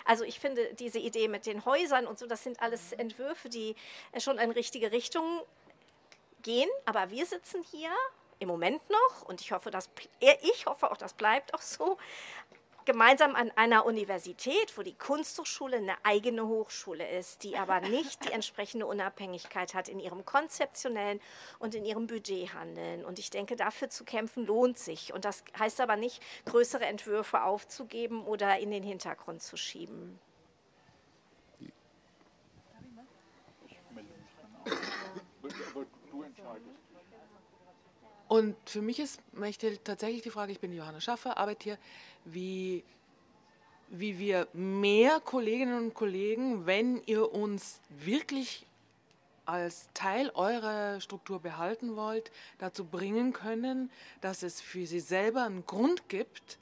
also 0.05 0.24
ich 0.24 0.40
finde 0.40 0.74
diese 0.74 0.98
Idee 0.98 1.28
mit 1.28 1.46
den 1.46 1.64
Häusern 1.64 2.06
und 2.06 2.18
so, 2.18 2.26
das 2.26 2.44
sind 2.44 2.60
alles 2.60 2.92
Entwürfe, 2.92 3.48
die 3.48 3.76
schon 4.18 4.38
in 4.38 4.50
richtige 4.50 4.92
Richtung 4.92 5.40
gehen. 6.42 6.68
Aber 6.84 7.10
wir 7.10 7.26
sitzen 7.26 7.62
hier 7.70 7.90
im 8.38 8.48
Moment 8.48 8.80
noch 8.88 9.22
und 9.22 9.40
ich 9.40 9.52
hoffe, 9.52 9.70
dass, 9.70 9.90
ich 10.20 10.66
hoffe 10.66 10.90
auch, 10.90 10.96
das 10.96 11.12
bleibt 11.12 11.55
auch 11.55 11.62
so, 11.62 11.98
gemeinsam 12.89 13.35
an 13.35 13.51
einer 13.55 13.85
Universität, 13.85 14.78
wo 14.78 14.82
die 14.82 14.94
Kunsthochschule 14.94 15.77
eine 15.77 16.02
eigene 16.05 16.47
Hochschule 16.47 17.06
ist, 17.19 17.43
die 17.43 17.59
aber 17.59 17.81
nicht 17.81 18.24
die 18.24 18.32
entsprechende 18.32 18.86
Unabhängigkeit 18.86 19.74
hat 19.74 19.90
in 19.90 20.01
ihrem 20.01 20.24
konzeptionellen 20.24 21.20
und 21.59 21.74
in 21.74 21.85
ihrem 21.85 22.06
Budgethandeln. 22.06 23.05
Und 23.05 23.19
ich 23.19 23.28
denke, 23.28 23.56
dafür 23.56 23.90
zu 23.90 24.05
kämpfen 24.05 24.47
lohnt 24.47 24.78
sich. 24.78 25.12
Und 25.12 25.27
das 25.27 25.44
heißt 25.59 25.82
aber 25.82 25.97
nicht, 25.97 26.23
größere 26.47 26.86
Entwürfe 26.86 27.43
aufzugeben 27.43 28.24
oder 28.24 28.59
in 28.59 28.70
den 28.70 28.82
Hintergrund 28.82 29.43
zu 29.43 29.59
schieben. 29.59 30.19
Und 38.28 38.56
für 38.66 38.82
mich 38.82 39.00
ist 39.00 39.20
möchte 39.32 39.82
tatsächlich 39.82 40.22
die 40.22 40.30
Frage, 40.30 40.52
ich 40.52 40.60
bin 40.60 40.72
Johanna 40.72 41.00
Schaffer, 41.00 41.38
arbeite 41.38 41.64
hier, 41.64 41.78
wie, 42.26 42.84
wie 43.88 44.18
wir 44.18 44.46
mehr 44.52 45.20
Kolleginnen 45.20 45.78
und 45.78 45.94
Kollegen, 45.94 46.66
wenn 46.66 47.02
ihr 47.06 47.32
uns 47.32 47.80
wirklich 47.88 48.66
als 49.46 49.88
Teil 49.94 50.30
eurer 50.34 51.00
Struktur 51.00 51.40
behalten 51.40 51.96
wollt, 51.96 52.30
dazu 52.59 52.84
bringen 52.84 53.32
können, 53.32 53.90
dass 54.20 54.42
es 54.42 54.60
für 54.60 54.86
sie 54.86 55.00
selber 55.00 55.44
einen 55.44 55.64
Grund 55.64 56.10
gibt, 56.10 56.59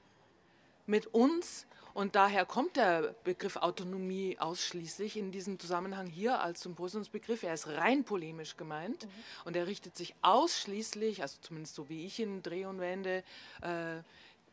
mit 0.86 1.08
uns, 1.08 1.65
und 1.96 2.14
daher 2.14 2.44
kommt 2.44 2.76
der 2.76 3.14
Begriff 3.24 3.56
Autonomie 3.56 4.38
ausschließlich 4.38 5.16
in 5.16 5.32
diesem 5.32 5.58
Zusammenhang 5.58 6.06
hier 6.06 6.42
als 6.42 6.60
Symposiumsbegriff. 6.60 7.42
Er 7.42 7.54
ist 7.54 7.68
rein 7.68 8.04
polemisch 8.04 8.58
gemeint 8.58 9.06
mhm. 9.06 9.10
und 9.46 9.56
er 9.56 9.66
richtet 9.66 9.96
sich 9.96 10.14
ausschließlich, 10.20 11.22
also 11.22 11.38
zumindest 11.40 11.74
so 11.74 11.88
wie 11.88 12.04
ich 12.04 12.18
ihn 12.18 12.42
drehe 12.42 12.68
und 12.68 12.80
wende, 12.80 13.24
äh, 13.62 14.02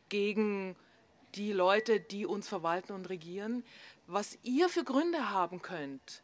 gegen 0.08 0.74
die 1.34 1.52
Leute, 1.52 2.00
die 2.00 2.24
uns 2.24 2.48
verwalten 2.48 2.94
und 2.94 3.10
regieren. 3.10 3.62
Was 4.06 4.38
ihr 4.42 4.70
für 4.70 4.82
Gründe 4.82 5.28
haben 5.28 5.60
könnt, 5.60 6.22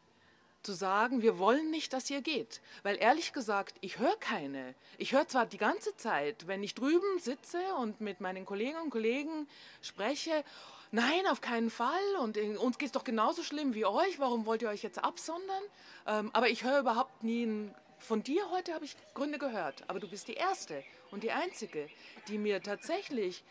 zu 0.63 0.73
sagen, 0.73 1.21
wir 1.21 1.39
wollen 1.39 1.71
nicht, 1.71 1.93
dass 1.93 2.09
ihr 2.09 2.23
geht. 2.23 2.63
Weil 2.83 2.97
ehrlich 2.97 3.35
gesagt, 3.35 3.77
ich 3.83 3.99
höre 3.99 4.17
keine. 4.17 4.75
Ich 4.97 5.13
höre 5.13 5.29
zwar 5.29 5.45
die 5.45 5.59
ganze 5.59 5.95
Zeit, 5.97 6.47
wenn 6.47 6.63
ich 6.63 6.75
drüben 6.75 7.19
sitze 7.19 7.59
und 7.79 8.01
mit 8.01 8.23
meinen 8.23 8.47
Kolleginnen 8.47 8.85
und 8.85 8.91
Kollegen 8.91 9.47
spreche, 9.83 10.45
nein, 10.91 11.27
auf 11.29 11.41
keinen 11.41 11.71
Fall. 11.71 12.17
Und 12.21 12.37
uns 12.59 12.79
geht 12.79 12.87
es 12.87 12.93
doch 12.93 13.05
genauso 13.05 13.43
schlimm 13.43 13.75
wie 13.75 13.85
euch, 13.85 14.19
warum 14.19 14.47
wollt 14.47 14.63
ihr 14.63 14.69
euch 14.69 14.83
jetzt 14.83 15.03
absondern? 15.03 15.63
Ähm, 16.07 16.31
aber 16.33 16.49
ich 16.49 16.65
höre 16.65 16.81
überhaupt 16.81 17.23
nie, 17.23 17.45
ein, 17.45 17.75
von 17.99 18.23
dir 18.23 18.51
heute 18.51 18.75
habe 18.75 18.85
ich 18.85 18.97
Gründe 19.15 19.39
gehört, 19.39 19.85
aber 19.89 20.01
du 20.01 20.09
bist 20.09 20.29
die 20.29 20.35
Erste 20.35 20.83
und 21.11 21.23
die 21.23 21.33
Einzige, 21.33 21.89
die 22.29 22.39
mir 22.39 22.63
tatsächlich 22.63 23.45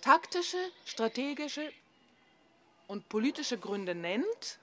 taktische, 0.00 0.58
strategische 0.84 1.72
und 2.86 3.08
politische 3.08 3.58
Gründe 3.58 3.94
nennt, 3.94 4.58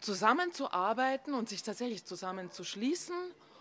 zusammenzuarbeiten 0.00 1.34
und 1.34 1.48
sich 1.48 1.62
tatsächlich 1.62 2.04
zusammenzuschließen 2.04 3.16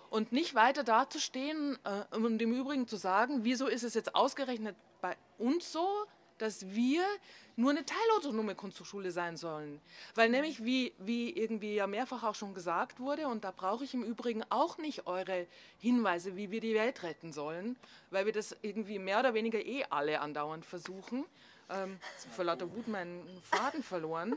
und 0.09 0.31
nicht 0.31 0.53
weiter 0.53 0.83
dazustehen 0.83 1.79
äh, 1.85 2.15
und 2.15 2.41
im 2.41 2.53
Übrigen 2.53 2.87
zu 2.87 2.97
sagen, 2.97 3.43
wieso 3.43 3.67
ist 3.67 3.83
es 3.83 3.93
jetzt 3.93 4.13
ausgerechnet 4.13 4.75
bei 5.01 5.17
uns 5.37 5.71
so, 5.71 5.87
dass 6.37 6.69
wir 6.73 7.03
nur 7.55 7.71
eine 7.71 7.85
teilautonome 7.85 8.55
Kunsthochschule 8.55 9.11
sein 9.11 9.37
sollen. 9.37 9.79
Weil 10.15 10.29
nämlich, 10.29 10.63
wie, 10.63 10.93
wie 10.97 11.29
irgendwie 11.31 11.75
ja 11.75 11.87
mehrfach 11.87 12.23
auch 12.23 12.35
schon 12.35 12.53
gesagt 12.53 12.99
wurde, 12.99 13.27
und 13.27 13.43
da 13.43 13.51
brauche 13.51 13.83
ich 13.83 13.93
im 13.93 14.03
Übrigen 14.03 14.43
auch 14.49 14.77
nicht 14.77 15.07
eure 15.07 15.47
Hinweise, 15.79 16.35
wie 16.35 16.51
wir 16.51 16.61
die 16.61 16.73
Welt 16.73 17.03
retten 17.03 17.31
sollen, 17.31 17.77
weil 18.09 18.25
wir 18.25 18.33
das 18.33 18.55
irgendwie 18.61 18.99
mehr 18.99 19.19
oder 19.19 19.33
weniger 19.33 19.59
eh 19.59 19.85
alle 19.89 20.19
andauernd 20.19 20.65
versuchen, 20.65 21.25
ähm, 21.69 21.99
vor 22.35 22.45
lauter 22.45 22.71
Wut 22.75 22.87
meinen 22.87 23.25
Faden 23.43 23.83
verloren. 23.83 24.35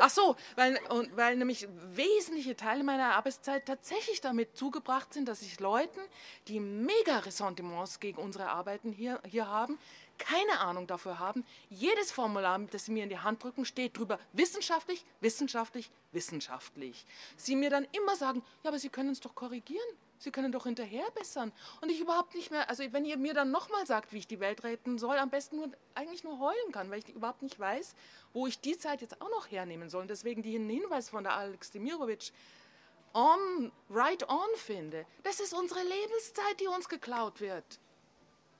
Ach 0.00 0.10
so, 0.10 0.36
weil, 0.56 0.78
und, 0.88 1.14
weil 1.16 1.36
nämlich 1.36 1.68
wesentliche 1.94 2.56
Teile 2.56 2.84
meiner 2.84 3.14
Arbeitszeit 3.14 3.66
tatsächlich 3.66 4.20
damit 4.20 4.56
zugebracht 4.56 5.12
sind, 5.12 5.28
dass 5.28 5.42
ich 5.42 5.60
Leuten, 5.60 6.00
die 6.48 6.58
mega 6.58 7.18
Ressentiments 7.18 8.00
gegen 8.00 8.18
unsere 8.18 8.48
Arbeiten 8.48 8.92
hier, 8.92 9.20
hier 9.26 9.48
haben, 9.48 9.78
keine 10.20 10.60
Ahnung 10.60 10.86
dafür 10.86 11.18
haben. 11.18 11.44
Jedes 11.70 12.12
Formular, 12.12 12.58
das 12.70 12.84
Sie 12.84 12.92
mir 12.92 13.02
in 13.02 13.08
die 13.08 13.18
Hand 13.18 13.42
drücken, 13.42 13.64
steht 13.64 13.98
drüber 13.98 14.20
wissenschaftlich, 14.32 15.04
wissenschaftlich, 15.20 15.90
wissenschaftlich. 16.12 17.04
Sie 17.36 17.56
mir 17.56 17.70
dann 17.70 17.88
immer 17.92 18.14
sagen, 18.14 18.42
ja, 18.62 18.68
aber 18.68 18.78
Sie 18.78 18.90
können 18.90 19.10
es 19.10 19.20
doch 19.20 19.34
korrigieren. 19.34 19.88
Sie 20.18 20.30
können 20.30 20.52
doch 20.52 20.64
hinterher 20.64 21.10
bessern. 21.12 21.50
Und 21.80 21.90
ich 21.90 21.98
überhaupt 21.98 22.34
nicht 22.34 22.50
mehr, 22.50 22.68
also 22.68 22.84
wenn 22.92 23.06
ihr 23.06 23.16
mir 23.16 23.32
dann 23.32 23.50
nochmal 23.50 23.86
sagt, 23.86 24.12
wie 24.12 24.18
ich 24.18 24.26
die 24.26 24.38
Welt 24.38 24.62
retten 24.64 24.98
soll, 24.98 25.16
am 25.16 25.30
besten 25.30 25.56
nur, 25.56 25.70
eigentlich 25.94 26.24
nur 26.24 26.38
heulen 26.38 26.72
kann, 26.72 26.90
weil 26.90 26.98
ich 26.98 27.08
überhaupt 27.08 27.40
nicht 27.40 27.58
weiß, 27.58 27.94
wo 28.34 28.46
ich 28.46 28.60
die 28.60 28.76
Zeit 28.76 29.00
jetzt 29.00 29.20
auch 29.22 29.30
noch 29.30 29.50
hernehmen 29.50 29.88
soll. 29.88 30.02
Und 30.02 30.10
deswegen 30.10 30.42
den 30.42 30.68
Hinweis 30.68 31.08
von 31.08 31.24
der 31.24 31.34
Alex 31.34 31.70
Demirovic 31.70 32.32
on, 33.14 33.72
right 33.88 34.28
on 34.28 34.48
finde. 34.56 35.06
Das 35.22 35.40
ist 35.40 35.54
unsere 35.54 35.80
Lebenszeit, 35.80 36.60
die 36.60 36.66
uns 36.66 36.90
geklaut 36.90 37.40
wird. 37.40 37.80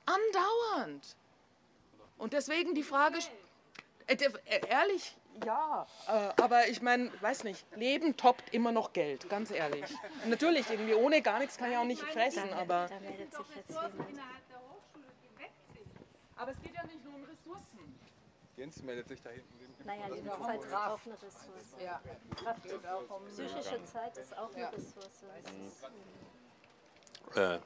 Andauernd. 0.06 1.14
Und 2.20 2.34
deswegen 2.34 2.74
die 2.74 2.82
Frage, 2.82 3.18
äh, 4.06 4.14
äh, 4.14 4.68
ehrlich, 4.68 5.16
ja, 5.46 5.86
äh, 6.06 6.42
aber 6.42 6.68
ich 6.68 6.82
meine, 6.82 7.10
weiß 7.22 7.44
nicht, 7.44 7.64
Leben 7.76 8.14
toppt 8.14 8.52
immer 8.52 8.72
noch 8.72 8.92
Geld, 8.92 9.26
ganz 9.30 9.50
ehrlich. 9.50 9.86
Natürlich, 10.26 10.68
irgendwie 10.68 10.92
ohne 10.92 11.22
gar 11.22 11.38
nichts 11.38 11.56
kann 11.56 11.70
ich 11.72 11.78
auch 11.78 11.84
nicht 11.84 12.02
fressen, 12.02 12.52
aber... 12.52 12.88
Da 12.88 13.00
meldet 13.00 13.32
sich 13.32 13.56
jetzt 13.56 13.70
jemand. 13.70 14.20
Aber 16.36 16.50
es 16.52 16.60
geht 16.60 16.74
ja 16.74 16.82
nicht 16.84 17.02
nur 17.02 17.14
um 17.14 17.24
Ressourcen. 17.24 17.98
Jens 18.56 18.82
meldet 18.82 19.08
sich 19.08 19.22
da 19.22 19.30
hinten. 19.30 19.86
Naja, 19.86 20.08
Lebenszeit 20.08 20.60
ist 20.62 20.74
auch 20.74 21.00
eine 21.06 21.14
Ressource. 21.14 21.76
Ja. 21.82 22.00
Kraft 22.36 22.62
geht 22.64 22.86
auch 22.86 23.16
um 23.16 23.26
Psychische 23.28 23.82
Zeit 23.84 24.16
ist 24.18 24.36
auch 24.36 24.54
eine 24.54 24.72
Ressource. 24.72 25.24
Äh, 27.34 27.58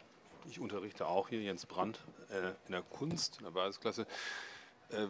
ich 0.48 0.60
unterrichte 0.60 1.06
auch 1.06 1.28
hier, 1.28 1.40
Jens 1.40 1.66
Brandt, 1.66 2.00
äh, 2.30 2.48
in 2.66 2.72
der 2.72 2.82
Kunst, 2.82 3.38
in 3.38 3.44
der 3.44 3.52
Basisklasse. 3.52 4.06
Äh, 4.90 5.06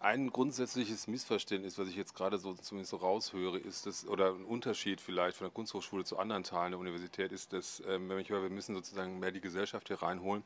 ein 0.00 0.30
grundsätzliches 0.30 1.06
Missverständnis, 1.06 1.78
was 1.78 1.88
ich 1.88 1.96
jetzt 1.96 2.14
gerade 2.14 2.38
so 2.38 2.54
zumindest 2.54 2.90
so 2.90 2.96
raushöre, 2.96 3.58
ist 3.58 3.86
das, 3.86 4.06
oder 4.06 4.30
ein 4.30 4.44
Unterschied 4.44 5.00
vielleicht 5.00 5.36
von 5.36 5.46
der 5.46 5.52
Kunsthochschule 5.52 6.04
zu 6.04 6.18
anderen 6.18 6.42
Teilen 6.42 6.72
der 6.72 6.80
Universität 6.80 7.30
ist, 7.30 7.52
dass, 7.52 7.82
ähm, 7.86 8.08
wenn 8.08 8.18
ich 8.18 8.30
höre, 8.30 8.42
wir 8.42 8.50
müssen 8.50 8.74
sozusagen 8.74 9.18
mehr 9.18 9.30
die 9.30 9.40
Gesellschaft 9.40 9.88
hier 9.88 10.02
reinholen, 10.02 10.42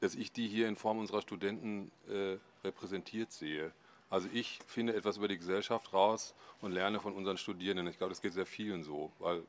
dass 0.00 0.14
ich 0.14 0.32
die 0.32 0.48
hier 0.48 0.68
in 0.68 0.76
Form 0.76 0.98
unserer 0.98 1.22
Studenten 1.22 1.92
äh, 2.08 2.36
repräsentiert 2.64 3.32
sehe. 3.32 3.72
Also 4.10 4.28
ich 4.32 4.58
finde 4.66 4.94
etwas 4.94 5.16
über 5.16 5.28
die 5.28 5.38
Gesellschaft 5.38 5.92
raus 5.92 6.34
und 6.60 6.72
lerne 6.72 7.00
von 7.00 7.14
unseren 7.14 7.38
Studierenden. 7.38 7.86
Ich 7.88 7.98
glaube, 7.98 8.10
das 8.10 8.22
geht 8.22 8.32
sehr 8.32 8.46
vielen 8.46 8.82
so, 8.82 9.12
weil 9.18 9.42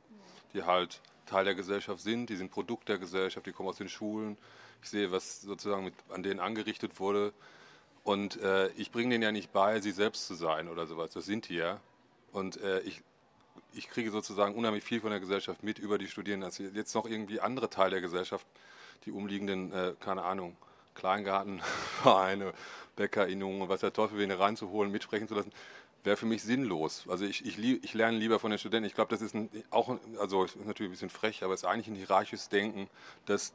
die 0.53 0.63
halt 0.63 1.01
Teil 1.25 1.45
der 1.45 1.55
Gesellschaft 1.55 2.01
sind, 2.01 2.29
die 2.29 2.35
sind 2.35 2.51
Produkt 2.51 2.89
der 2.89 2.97
Gesellschaft, 2.97 3.45
die 3.45 3.51
kommen 3.51 3.69
aus 3.69 3.77
den 3.77 3.89
Schulen. 3.89 4.37
Ich 4.81 4.89
sehe, 4.89 5.11
was 5.11 5.41
sozusagen 5.41 5.85
mit, 5.85 5.93
an 6.09 6.23
denen 6.23 6.39
angerichtet 6.39 6.99
wurde. 6.99 7.33
Und 8.03 8.39
äh, 8.41 8.69
ich 8.77 8.91
bringe 8.91 9.11
denen 9.11 9.23
ja 9.23 9.31
nicht 9.31 9.51
bei, 9.51 9.81
sie 9.81 9.91
selbst 9.91 10.27
zu 10.27 10.35
sein 10.35 10.69
oder 10.69 10.85
sowas. 10.85 11.11
Das 11.11 11.25
sind 11.25 11.49
die 11.49 11.55
ja. 11.55 11.79
Und 12.31 12.61
äh, 12.61 12.81
ich, 12.81 13.01
ich 13.73 13.89
kriege 13.89 14.11
sozusagen 14.11 14.55
unheimlich 14.55 14.83
viel 14.83 15.01
von 15.01 15.09
der 15.09 15.19
Gesellschaft 15.19 15.63
mit 15.63 15.79
über 15.79 15.97
die 15.97 16.07
Studierenden. 16.07 16.45
Also 16.45 16.63
jetzt 16.63 16.93
noch 16.93 17.05
irgendwie 17.05 17.39
andere 17.39 17.69
Teile 17.69 17.91
der 17.91 18.01
Gesellschaft, 18.01 18.45
die 19.05 19.11
umliegenden, 19.11 19.71
äh, 19.73 19.93
keine 19.99 20.23
Ahnung, 20.23 20.55
Kleingartenvereine, 20.93 22.53
Bäckerinnungen, 22.95 23.67
was 23.67 23.81
der 23.81 23.91
Teufel 23.91 24.19
wen 24.19 24.31
reinzuholen, 24.31 24.91
mitsprechen 24.91 25.27
zu 25.27 25.35
lassen 25.35 25.51
wäre 26.05 26.17
für 26.17 26.25
mich 26.25 26.43
sinnlos. 26.43 27.05
Also 27.07 27.25
ich, 27.25 27.45
ich, 27.45 27.57
ich, 27.59 27.93
lerne 27.93 28.17
lieber 28.17 28.39
von 28.39 28.51
den 28.51 28.59
Studenten. 28.59 28.87
Ich 28.87 28.95
glaube, 28.95 29.09
das 29.09 29.21
ist 29.21 29.35
ein, 29.35 29.49
auch, 29.69 29.97
also 30.19 30.43
ist 30.43 30.55
natürlich 30.57 30.89
ein 30.89 30.91
bisschen 30.91 31.09
frech, 31.09 31.43
aber 31.43 31.53
es 31.53 31.61
ist 31.61 31.67
eigentlich 31.67 31.87
ein 31.87 31.95
hierarchisches 31.95 32.49
Denken, 32.49 32.89
dass 33.25 33.53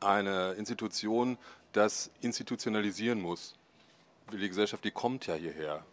eine 0.00 0.52
Institution 0.52 1.38
das 1.72 2.10
institutionalisieren 2.20 3.20
muss. 3.20 3.54
Die 4.32 4.48
Gesellschaft, 4.48 4.84
die 4.84 4.90
kommt 4.90 5.26
ja 5.26 5.34
hierher. 5.34 5.84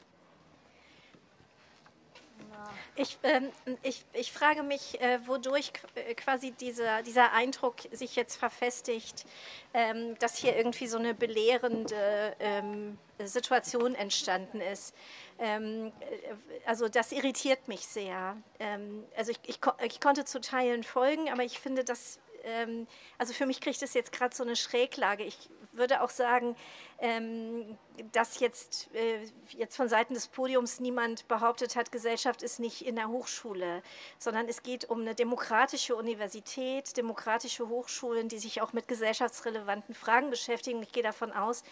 Ich, 3.00 3.20
ähm, 3.22 3.52
ich, 3.84 4.04
ich 4.14 4.32
frage 4.32 4.64
mich, 4.64 5.00
äh, 5.00 5.20
wodurch 5.28 5.72
äh, 5.94 6.16
quasi 6.16 6.52
dieser, 6.52 7.04
dieser 7.04 7.32
Eindruck 7.32 7.76
sich 7.92 8.16
jetzt 8.16 8.38
verfestigt, 8.38 9.26
ähm, 9.74 10.18
dass 10.18 10.36
hier 10.36 10.56
irgendwie 10.56 10.88
so 10.88 10.98
eine 10.98 11.14
belehrende 11.14 12.36
ähm, 12.40 12.98
Situation 13.24 13.94
entstanden 13.94 14.62
ist. 14.62 14.96
Ähm, 15.38 15.92
äh, 16.00 16.34
also 16.66 16.90
das 16.90 17.12
irritiert 17.12 17.68
mich 17.68 17.88
sehr. 17.88 18.36
Ähm, 18.60 19.04
also 19.16 19.32
ich, 19.32 19.40
ich, 19.46 19.60
ich, 19.84 20.02
konnte 20.02 20.26
zu 20.26 20.42
Teilen 20.42 20.84
folgen, 20.84 21.30
aber 21.30 21.44
ich 21.44 21.60
finde, 21.60 21.84
dass 21.84 22.20
ähm, 22.48 22.88
also 23.18 23.34
für 23.34 23.46
mich 23.46 23.62
kriegt 23.62 23.82
es 23.82 23.94
jetzt 23.94 24.12
gerade 24.12 24.36
so 24.36 24.44
eine 24.44 24.56
Schräglage. 24.56 25.24
Ich 25.24 25.50
würde 25.74 26.02
auch 26.02 26.10
sagen, 26.10 26.56
ähm, 27.00 27.78
dass 28.12 28.40
jetzt, 28.40 28.90
äh, 28.96 29.20
jetzt 29.50 29.76
von 29.76 29.90
Seiten 29.90 30.14
des 30.14 30.28
Podiums 30.28 30.80
niemand 30.80 31.28
behauptet 31.28 31.76
hat, 31.76 31.92
Gesellschaft 31.92 32.42
ist 32.42 32.60
nicht 32.60 32.86
in 32.86 32.96
der 32.96 33.10
Hochschule, 33.10 33.84
sondern 34.18 34.48
es 34.48 34.64
geht 34.64 34.90
um 34.90 35.02
eine 35.02 35.14
demokratische 35.14 35.96
Universität, 35.96 36.98
demokratische 36.98 37.68
Hochschulen, 37.68 38.30
die 38.30 38.40
sich 38.40 38.62
auch 38.62 38.74
mit 38.74 38.88
gesellschaftsrelevanten 38.88 39.94
Fragen 39.94 40.30
beschäftigen. 40.30 40.82
Ich 40.82 40.92
gehe 40.92 41.04
davon 41.04 41.32
aus, 41.32 41.64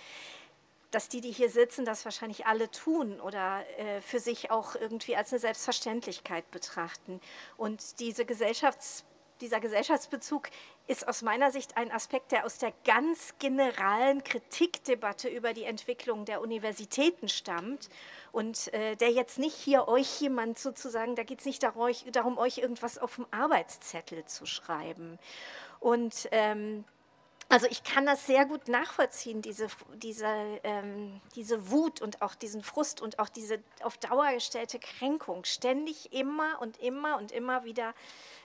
dass 0.92 1.10
die, 1.10 1.22
die 1.22 1.32
hier 1.32 1.50
sitzen, 1.50 1.84
das 1.84 2.06
wahrscheinlich 2.06 2.46
alle 2.46 2.70
tun 2.72 3.20
oder 3.20 3.66
äh, 3.78 4.02
für 4.02 4.20
sich 4.20 4.52
auch 4.52 4.76
irgendwie 4.76 5.16
als 5.16 5.34
eine 5.34 5.40
Selbstverständlichkeit 5.40 6.50
betrachten. 6.52 7.20
Und 7.58 8.00
diese 8.00 8.26
Gesellschafts 8.26 9.04
dieser 9.42 9.60
Gesellschaftsbezug 9.60 10.50
ist 10.88 11.08
aus 11.08 11.22
meiner 11.22 11.52
Sicht 11.52 11.78
ein 11.78 11.92
Aspekt, 11.92 12.32
der 12.32 12.46
aus 12.46 12.58
der 12.58 12.74
ganz 12.86 13.34
generalen 13.40 14.24
Kritikdebatte 14.24 15.28
über 15.28 15.54
die 15.54 15.64
Entwicklung 15.64 16.26
der 16.26 16.42
Universitäten 16.42 17.28
stammt 17.28 17.90
und 18.32 18.74
äh, 18.74 18.96
der 18.96 19.12
jetzt 19.12 19.40
nicht 19.40 19.56
hier 19.56 19.88
euch 19.88 20.22
jemand 20.22 20.60
sozusagen, 20.60 21.16
da 21.16 21.24
geht 21.24 21.40
es 21.40 21.46
nicht 21.46 21.64
darum, 21.64 22.38
euch 22.38 22.58
irgendwas 22.58 22.98
auf 22.98 23.16
dem 23.16 23.26
Arbeitszettel 23.32 24.26
zu 24.26 24.46
schreiben. 24.46 25.20
Und 25.80 26.30
ähm, 26.32 26.86
Also 27.56 27.68
ich 27.70 27.84
kann 27.86 28.06
das 28.06 28.26
sehr 28.26 28.46
gut 28.46 28.68
nachvollziehen, 28.68 29.42
diese, 29.42 29.68
diese, 29.94 30.28
ähm, 30.66 31.22
diese 31.36 31.72
Wut 31.72 32.02
und 32.02 32.22
auch 32.22 32.36
diesen 32.36 32.62
Frust 32.62 33.00
und 33.00 33.18
auch 33.18 33.30
diese 33.30 33.60
auf 33.82 33.98
Dauer 33.98 34.34
gestellte 34.34 34.78
Kränkung, 34.78 35.46
ständig 35.46 36.12
immer 36.12 36.60
und 36.60 36.76
immer 36.82 37.16
und 37.16 37.32
immer 37.32 37.64
wieder 37.64 37.94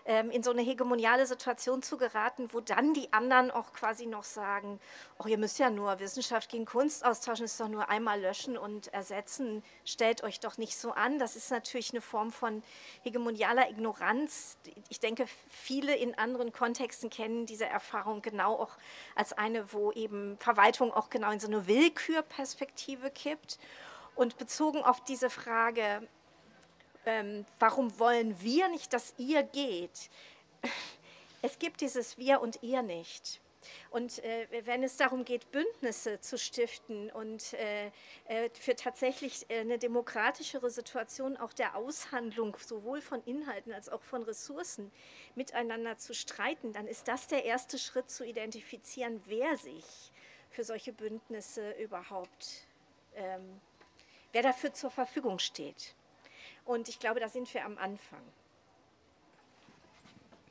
ähm, 0.05 0.31
in 0.31 0.45
so 0.45 0.53
eine 0.53 0.62
hegemoniale 0.62 1.27
Situation 1.27 1.82
zu 1.82 1.97
geraten, 1.97 2.49
wo 2.53 2.61
dann 2.61 2.95
die 2.95 3.12
anderen 3.12 3.51
auch 3.51 3.73
quasi 3.73 4.07
noch 4.07 4.23
sagen, 4.23 4.78
oh, 5.19 5.27
ihr 5.27 5.39
müsst 5.39 5.59
ja 5.59 5.70
nur 5.70 5.99
Wissenschaft 5.99 6.49
gegen 6.49 6.65
Kunst 6.65 7.05
austauschen, 7.05 7.45
ist 7.45 7.59
doch 7.59 7.69
nur 7.69 7.89
einmal 7.89 8.20
löschen 8.20 8.57
und 8.57 8.93
ersetzen, 8.95 9.65
stellt 9.85 10.23
euch 10.23 10.39
doch 10.39 10.57
nicht 10.57 10.78
so 10.78 10.93
an. 10.93 11.19
Das 11.19 11.35
ist 11.35 11.51
natürlich 11.51 11.91
eine 11.91 12.01
Form 12.01 12.31
von 12.31 12.62
hegemonialer 13.03 13.70
Ignoranz. 13.70 14.57
Ich 14.89 15.01
denke, 15.01 15.27
viele 15.49 15.97
in 15.97 16.16
anderen 16.16 16.53
Kontexten 16.53 17.11
kennen 17.11 17.47
diese 17.47 17.66
Erfahrung 17.66 18.23
genau 18.23 18.55
auch 18.55 18.77
als 19.14 19.32
eine, 19.32 19.72
wo 19.72 19.93
eben 19.93 20.36
Verwaltung 20.39 20.93
auch 20.93 21.10
genau 21.10 21.31
in 21.31 21.40
so 21.40 21.47
eine 21.47 21.66
Willkürperspektive 21.66 23.10
kippt. 23.10 23.59
Und 24.14 24.36
bezogen 24.39 24.82
auf 24.82 25.02
diese 25.05 25.31
Frage, 25.31 26.06
ähm, 27.06 27.47
warum 27.59 27.98
wollen 27.98 28.40
wir 28.43 28.68
nicht, 28.68 28.93
dass 28.93 29.14
ihr 29.16 29.43
geht? 29.43 30.10
Es 31.43 31.59
gibt 31.59 31.81
dieses 31.81 32.18
Wir 32.18 32.40
und 32.43 32.62
ihr 32.62 32.82
nicht. 32.82 33.40
Und 33.91 34.23
äh, 34.24 34.47
wenn 34.65 34.82
es 34.82 34.97
darum 34.97 35.24
geht, 35.24 35.51
Bündnisse 35.53 36.20
zu 36.20 36.39
stiften 36.39 37.11
und 37.11 37.53
äh, 37.55 37.87
äh 38.28 38.51
für 38.55 38.74
tatsächlich 38.74 39.47
äh, 39.51 39.61
eine 39.61 39.78
demokratischere 39.78 40.70
Situation 40.70 41.37
auch 41.37 41.53
der 41.53 41.77
Aushandlung 41.77 42.57
sowohl 42.59 43.01
von 43.01 43.23
Inhalten 43.24 43.73
als 43.73 43.89
auch 43.89 44.03
von 44.03 44.23
Ressourcen 44.23 44.91
miteinander 45.35 45.99
zu 45.99 46.15
streiten, 46.15 46.73
dann 46.73 46.87
ist 46.87 47.09
das 47.09 47.27
der 47.27 47.45
erste 47.45 47.78
Schritt 47.78 48.11
zu 48.11 48.24
identifizieren, 48.24 49.23
wer 49.27 49.57
sich 49.57 50.12
für 50.51 50.65
solche 50.65 50.93
Bündnisse 50.93 51.73
überhaupt, 51.73 52.66
ähm, 53.15 53.61
wer 54.32 54.43
dafür 54.43 54.73
zur 54.73 54.91
Verfügung 54.91 55.39
steht. 55.39 55.95
Und 56.65 56.89
ich 56.89 56.99
glaube, 56.99 57.20
da 57.20 57.28
sind 57.28 57.53
wir 57.55 57.65
am 57.65 57.78
Anfang. 57.78 58.23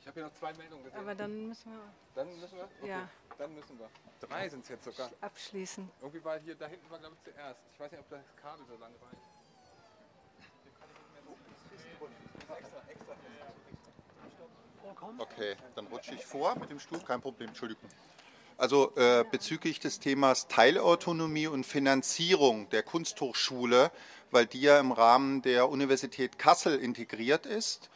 Ich 0.00 0.06
habe 0.06 0.20
hier 0.20 0.24
noch 0.24 0.34
zwei 0.34 0.52
Meldungen 0.54 0.84
gesehen. 0.84 0.98
Aber 0.98 1.14
dann 1.14 1.48
müssen 1.48 1.72
wir. 1.72 1.92
Dann 2.14 2.40
müssen 2.40 2.56
wir? 2.56 2.64
Okay. 2.64 2.88
Ja. 2.88 3.08
Dann 3.36 3.54
müssen 3.54 3.78
wir. 3.78 3.90
Drei 4.20 4.48
sind 4.48 4.62
es 4.62 4.68
jetzt 4.70 4.84
sogar. 4.84 5.10
Abschließen. 5.20 5.90
Irgendwie 6.00 6.24
war 6.24 6.38
hier, 6.40 6.54
da 6.54 6.66
hinten 6.66 6.90
war 6.90 6.98
glaube 6.98 7.16
ich 7.16 7.32
zuerst. 7.32 7.60
Ich 7.72 7.80
weiß 7.80 7.90
nicht, 7.92 8.00
ob 8.00 8.08
das 8.08 8.20
Kabel 8.40 8.64
so 8.66 8.76
lang 8.76 8.92
reicht. 9.02 9.22
Okay, 15.18 15.56
dann 15.74 15.86
rutsche 15.86 16.14
ich 16.14 16.24
vor 16.24 16.58
mit 16.58 16.70
dem 16.70 16.80
Stuhl, 16.80 17.00
kein 17.00 17.20
Problem, 17.20 17.48
Entschuldigung. 17.48 17.88
Also 18.56 18.94
äh, 18.96 19.24
bezüglich 19.30 19.80
des 19.80 20.00
Themas 20.00 20.48
Teilautonomie 20.48 21.46
und 21.46 21.64
Finanzierung 21.64 22.68
der 22.70 22.82
Kunsthochschule, 22.82 23.90
weil 24.30 24.46
die 24.46 24.60
ja 24.60 24.78
im 24.80 24.92
Rahmen 24.92 25.42
der 25.42 25.68
Universität 25.68 26.38
Kassel 26.38 26.78
integriert 26.78 27.46
ist, 27.46 27.89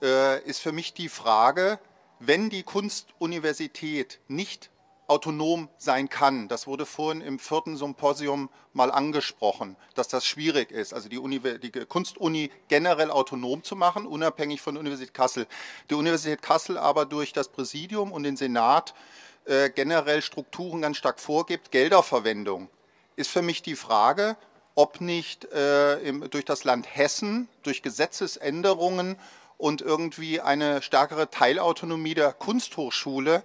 ist 0.00 0.60
für 0.60 0.72
mich 0.72 0.94
die 0.94 1.08
Frage, 1.08 1.78
wenn 2.20 2.50
die 2.50 2.62
Kunstuniversität 2.62 4.20
nicht 4.28 4.70
autonom 5.08 5.68
sein 5.78 6.08
kann. 6.08 6.48
Das 6.48 6.66
wurde 6.66 6.84
vorhin 6.84 7.22
im 7.22 7.38
vierten 7.38 7.76
Symposium 7.76 8.50
mal 8.74 8.90
angesprochen, 8.90 9.76
dass 9.94 10.08
das 10.08 10.26
schwierig 10.26 10.70
ist, 10.70 10.92
also 10.92 11.08
die, 11.08 11.18
die 11.60 11.70
Kunstuni 11.86 12.50
generell 12.68 13.10
autonom 13.10 13.64
zu 13.64 13.74
machen, 13.74 14.06
unabhängig 14.06 14.60
von 14.60 14.74
der 14.74 14.80
Universität 14.80 15.14
Kassel. 15.14 15.46
Die 15.88 15.94
Universität 15.94 16.42
Kassel 16.42 16.76
aber 16.76 17.06
durch 17.06 17.32
das 17.32 17.48
Präsidium 17.48 18.12
und 18.12 18.22
den 18.24 18.36
Senat 18.36 18.94
äh, 19.46 19.70
generell 19.70 20.20
Strukturen 20.20 20.82
ganz 20.82 20.98
stark 20.98 21.18
vorgibt, 21.20 21.70
Gelderverwendung, 21.70 22.68
ist 23.16 23.30
für 23.30 23.42
mich 23.42 23.62
die 23.62 23.76
Frage, 23.76 24.36
ob 24.74 25.00
nicht 25.00 25.50
äh, 25.52 25.98
im, 26.00 26.28
durch 26.28 26.44
das 26.44 26.64
Land 26.64 26.86
Hessen, 26.94 27.48
durch 27.62 27.82
Gesetzesänderungen 27.82 29.16
und 29.58 29.82
irgendwie 29.82 30.40
eine 30.40 30.80
stärkere 30.80 31.30
Teilautonomie 31.30 32.14
der 32.14 32.32
Kunsthochschule 32.32 33.42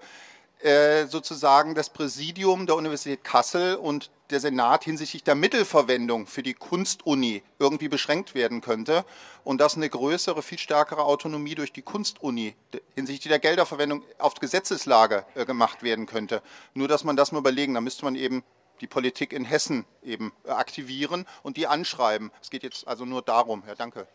äh, 0.64 1.07
sozusagen 1.07 1.76
das 1.76 1.90
Präsidium 1.90 2.65
der 2.68 2.77
Universität 2.77 3.26
Kassel 3.26 3.76
und 3.76 4.10
der 4.30 4.40
Senat 4.40 4.85
hinsichtlich 4.85 5.22
der 5.23 5.35
Mittelverwendung 5.35 6.26
für 6.26 6.41
die 6.41 6.53
Kunstuni 6.53 7.44
irgendwie 7.60 7.90
beschränkt 7.90 8.34
werden 8.34 8.61
könnte 8.61 9.03
und 9.44 9.60
dass 9.60 9.76
eine 9.76 9.90
größere, 9.90 10.41
viel 10.41 10.57
stärkere 10.57 11.03
Autonomie 11.03 11.56
durch 11.56 11.73
die 11.73 11.81
Kunstuni 11.81 12.56
hinsichtlich 12.95 13.30
der 13.30 13.40
Gelderverwendung 13.40 14.03
auf 14.19 14.35
Gesetzeslage 14.35 15.26
äh, 15.35 15.45
gemacht 15.45 15.84
werden 15.84 16.06
könnte. 16.06 16.41
Nur, 16.73 16.88
dass 16.88 17.03
man 17.03 17.18
das 17.18 17.34
mal 17.34 17.40
überlegen, 17.40 17.73
da 17.73 17.81
müsste 17.81 18.06
man 18.06 18.15
eben 18.15 18.44
die 18.80 18.88
Politik 18.88 19.34
in 19.34 19.44
Hessen 19.44 19.85
eben 20.02 20.31
aktivieren 20.48 21.26
und 21.41 21.57
die 21.57 21.68
anschreiben. 21.68 22.31
Es 22.41 22.49
geht 22.49 22.64
jetzt 22.64 22.88
also 22.88 23.03
nur 23.03 23.22
darum. 23.22 23.64
Ja, 23.68 23.76
danke. 23.76 24.07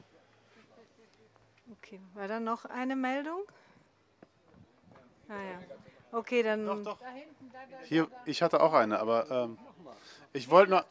Okay, 1.73 2.01
war 2.15 2.28
da 2.28 2.40
noch 2.40 2.65
eine 2.65 2.97
Meldung? 2.97 3.43
Ah, 5.28 5.35
ja. 5.35 5.61
Okay, 6.12 6.43
dann. 6.43 6.65
Doch, 6.65 6.82
doch. 6.82 6.99
Hier, 7.85 8.09
ich 8.24 8.43
hatte 8.43 8.61
auch 8.61 8.73
eine, 8.73 8.99
aber 8.99 9.31
ähm, 9.31 9.59
ich 10.32 10.49
wollte 10.49 10.70
nur. 10.70 10.85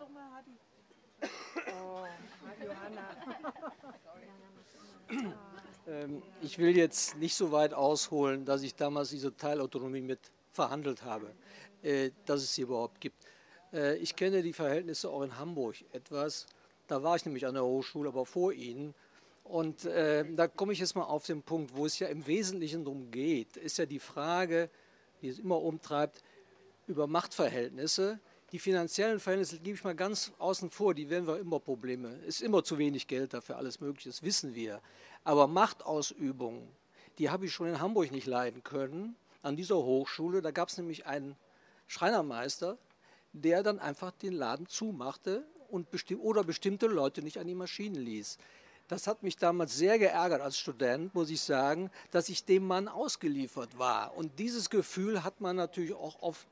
Ähm, 5.87 6.21
ich 6.41 6.57
will 6.57 6.75
jetzt 6.75 7.15
nicht 7.17 7.35
so 7.35 7.51
weit 7.51 7.73
ausholen, 7.73 8.43
dass 8.43 8.61
ich 8.61 8.75
damals 8.75 9.09
diese 9.09 9.35
Teilautonomie 9.35 10.01
mit 10.01 10.19
verhandelt 10.51 11.03
habe, 11.03 11.33
äh, 11.81 12.11
dass 12.25 12.41
es 12.41 12.53
sie 12.53 12.63
überhaupt 12.63 12.99
gibt. 12.99 13.25
Äh, 13.71 13.95
ich 13.97 14.15
kenne 14.15 14.43
die 14.43 14.53
Verhältnisse 14.53 15.09
auch 15.09 15.21
in 15.21 15.37
Hamburg 15.37 15.75
etwas. 15.93 16.45
Da 16.87 17.03
war 17.03 17.15
ich 17.15 17.25
nämlich 17.25 17.45
an 17.45 17.53
der 17.53 17.63
Hochschule, 17.63 18.09
aber 18.09 18.25
vor 18.25 18.51
Ihnen. 18.51 18.93
Und 19.47 19.85
äh, 19.85 20.25
da 20.33 20.47
komme 20.47 20.73
ich 20.73 20.79
jetzt 20.79 20.95
mal 20.95 21.03
auf 21.03 21.25
den 21.25 21.41
Punkt, 21.41 21.73
wo 21.73 21.85
es 21.85 21.99
ja 21.99 22.07
im 22.07 22.27
Wesentlichen 22.27 22.83
darum 22.83 23.11
geht, 23.11 23.55
ist 23.55 23.77
ja 23.77 23.85
die 23.85 23.99
Frage, 23.99 24.69
die 25.21 25.29
es 25.29 25.39
immer 25.39 25.61
umtreibt, 25.61 26.21
über 26.85 27.07
Machtverhältnisse. 27.07 28.19
Die 28.51 28.59
finanziellen 28.59 29.21
Verhältnisse 29.21 29.59
gebe 29.59 29.77
ich 29.77 29.83
mal 29.85 29.95
ganz 29.95 30.33
außen 30.37 30.69
vor, 30.69 30.93
die 30.93 31.09
werden 31.09 31.27
wir 31.27 31.39
immer 31.39 31.59
Probleme. 31.61 32.19
Es 32.23 32.35
ist 32.35 32.41
immer 32.41 32.61
zu 32.63 32.77
wenig 32.77 33.07
Geld 33.07 33.33
dafür, 33.33 33.55
alles 33.55 33.79
Mögliche, 33.79 34.09
das 34.09 34.21
wissen 34.21 34.53
wir. 34.53 34.81
Aber 35.23 35.47
Machtausübung, 35.47 36.67
die 37.17 37.29
habe 37.29 37.45
ich 37.45 37.53
schon 37.53 37.67
in 37.67 37.79
Hamburg 37.79 38.11
nicht 38.11 38.27
leiden 38.27 38.63
können, 38.63 39.15
an 39.43 39.55
dieser 39.55 39.77
Hochschule. 39.77 40.41
Da 40.41 40.51
gab 40.51 40.67
es 40.67 40.77
nämlich 40.77 41.05
einen 41.05 41.37
Schreinermeister, 41.87 42.77
der 43.31 43.63
dann 43.63 43.79
einfach 43.79 44.11
den 44.11 44.33
Laden 44.33 44.67
zumachte 44.67 45.45
und 45.69 45.89
besti 45.89 46.15
oder 46.15 46.43
bestimmte 46.43 46.87
Leute 46.87 47.21
nicht 47.21 47.39
an 47.39 47.47
die 47.47 47.55
Maschinen 47.55 47.95
ließ. 47.95 48.37
Das 48.87 49.05
hat 49.05 49.21
mich 49.21 49.35
damals 49.35 49.75
sehr 49.75 49.99
geärgert 49.99 50.41
als 50.41 50.57
Student, 50.57 51.13
muss 51.13 51.29
ich 51.29 51.41
sagen, 51.41 51.91
dass 52.11 52.29
ich 52.29 52.45
dem 52.45 52.65
Mann 52.65 52.87
ausgeliefert 52.87 53.77
war. 53.77 54.15
Und 54.15 54.39
dieses 54.39 54.69
Gefühl 54.69 55.23
hat 55.23 55.41
man 55.41 55.57
natürlich 55.57 55.93
auch 55.93 56.21
auf 56.21 56.47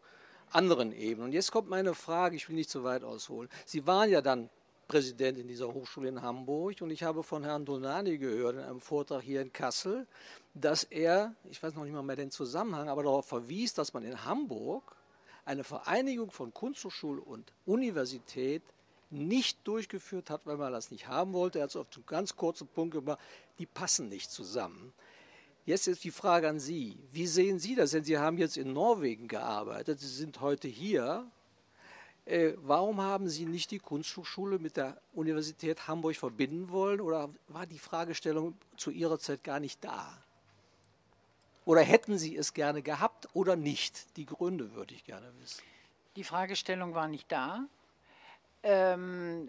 anderen 0.52 0.92
Ebenen. 0.92 1.28
Und 1.28 1.34
jetzt 1.34 1.52
kommt 1.52 1.70
meine 1.70 1.94
Frage, 1.94 2.36
ich 2.36 2.50
will 2.50 2.56
nicht 2.56 2.70
zu 2.70 2.84
weit 2.84 3.04
ausholen. 3.04 3.50
Sie 3.66 3.88
waren 3.88 4.10
ja 4.10 4.22
dann 4.22 4.50
Präsident 4.88 5.38
in 5.38 5.48
dieser 5.48 5.74
Hochschule 5.74 6.10
in 6.10 6.22
Hamburg 6.22 6.82
und 6.82 6.92
ich 6.92 7.04
habe 7.04 7.24
von 7.24 7.44
Herrn 7.44 7.66
Donani 7.66 8.18
gehört 8.18 8.56
in 8.56 8.62
einem 8.62 8.80
Vortrag 8.80 9.24
hier 9.24 9.42
in 9.42 9.52
Kassel, 9.52 10.06
dass 10.54 10.84
er, 10.84 11.34
ich 11.50 11.62
weiß 11.62 11.74
noch 11.74 11.86
nicht 11.86 11.94
mal 11.94 12.04
mehr 12.04 12.16
den 12.16 12.30
Zusammenhang, 12.30 12.90
aber 12.90 13.04
darauf 13.04 13.26
verwies, 13.26 13.74
dass 13.74 13.94
man 13.94 14.04
in 14.04 14.26
Hamburg 14.26 14.96
eine 15.44 15.64
Vereinigung 15.64 16.30
von 16.32 16.54
Kunsthochschule 16.54 17.22
und 17.22 17.52
Universität 17.66 18.62
nicht 19.16 19.68
durchgeführt 19.68 20.30
hat, 20.30 20.46
weil 20.46 20.58
man 20.58 20.72
das 20.72 20.92
nicht 20.92 21.08
haben 21.08 21.34
wollte. 21.34 21.60
Er 21.60 21.64
hat 21.64 21.70
es 21.72 21.76
auf 21.76 21.88
einen 21.96 22.06
ganz 22.06 22.36
kurzen 22.36 22.68
Punkt 22.68 22.94
gemacht, 22.94 23.20
die 23.60 23.66
passen 23.66 24.10
nicht 24.10 24.32
zusammen. 24.32 24.94
Jetzt 25.66 25.88
ist 25.88 26.04
die 26.04 26.12
Frage 26.12 26.48
an 26.48 26.60
Sie. 26.60 27.00
Wie 27.12 27.26
sehen 27.26 27.58
Sie 27.58 27.74
das? 27.76 27.92
Denn 27.92 28.04
Sie 28.04 28.18
haben 28.18 28.38
jetzt 28.38 28.56
in 28.56 28.74
Norwegen 28.74 29.28
gearbeitet, 29.28 30.00
Sie 30.00 30.08
sind 30.08 30.40
heute 30.42 30.68
hier. 30.68 31.26
Äh, 32.26 32.54
warum 32.58 33.02
haben 33.02 33.30
Sie 33.30 33.46
nicht 33.46 33.72
die 33.72 33.80
Kunsthochschule 33.80 34.60
mit 34.60 34.78
der 34.78 35.02
Universität 35.14 35.88
Hamburg 35.88 36.16
verbinden 36.16 36.70
wollen? 36.70 37.02
Oder 37.02 37.30
war 37.48 37.66
die 37.66 37.80
Fragestellung 37.80 38.56
zu 38.78 38.92
Ihrer 38.92 39.20
Zeit 39.20 39.44
gar 39.44 39.60
nicht 39.60 39.84
da? 39.84 40.22
Oder 41.66 41.82
hätten 41.82 42.18
Sie 42.20 42.36
es 42.36 42.54
gerne 42.54 42.84
gehabt 42.84 43.28
oder 43.34 43.56
nicht? 43.56 44.18
Die 44.18 44.26
Gründe 44.26 44.74
würde 44.74 44.94
ich 44.94 45.04
gerne 45.04 45.32
wissen. 45.40 45.64
Die 46.16 46.24
Fragestellung 46.24 46.94
war 46.94 47.08
nicht 47.08 47.32
da. 47.32 47.66
Ähm, 48.66 49.48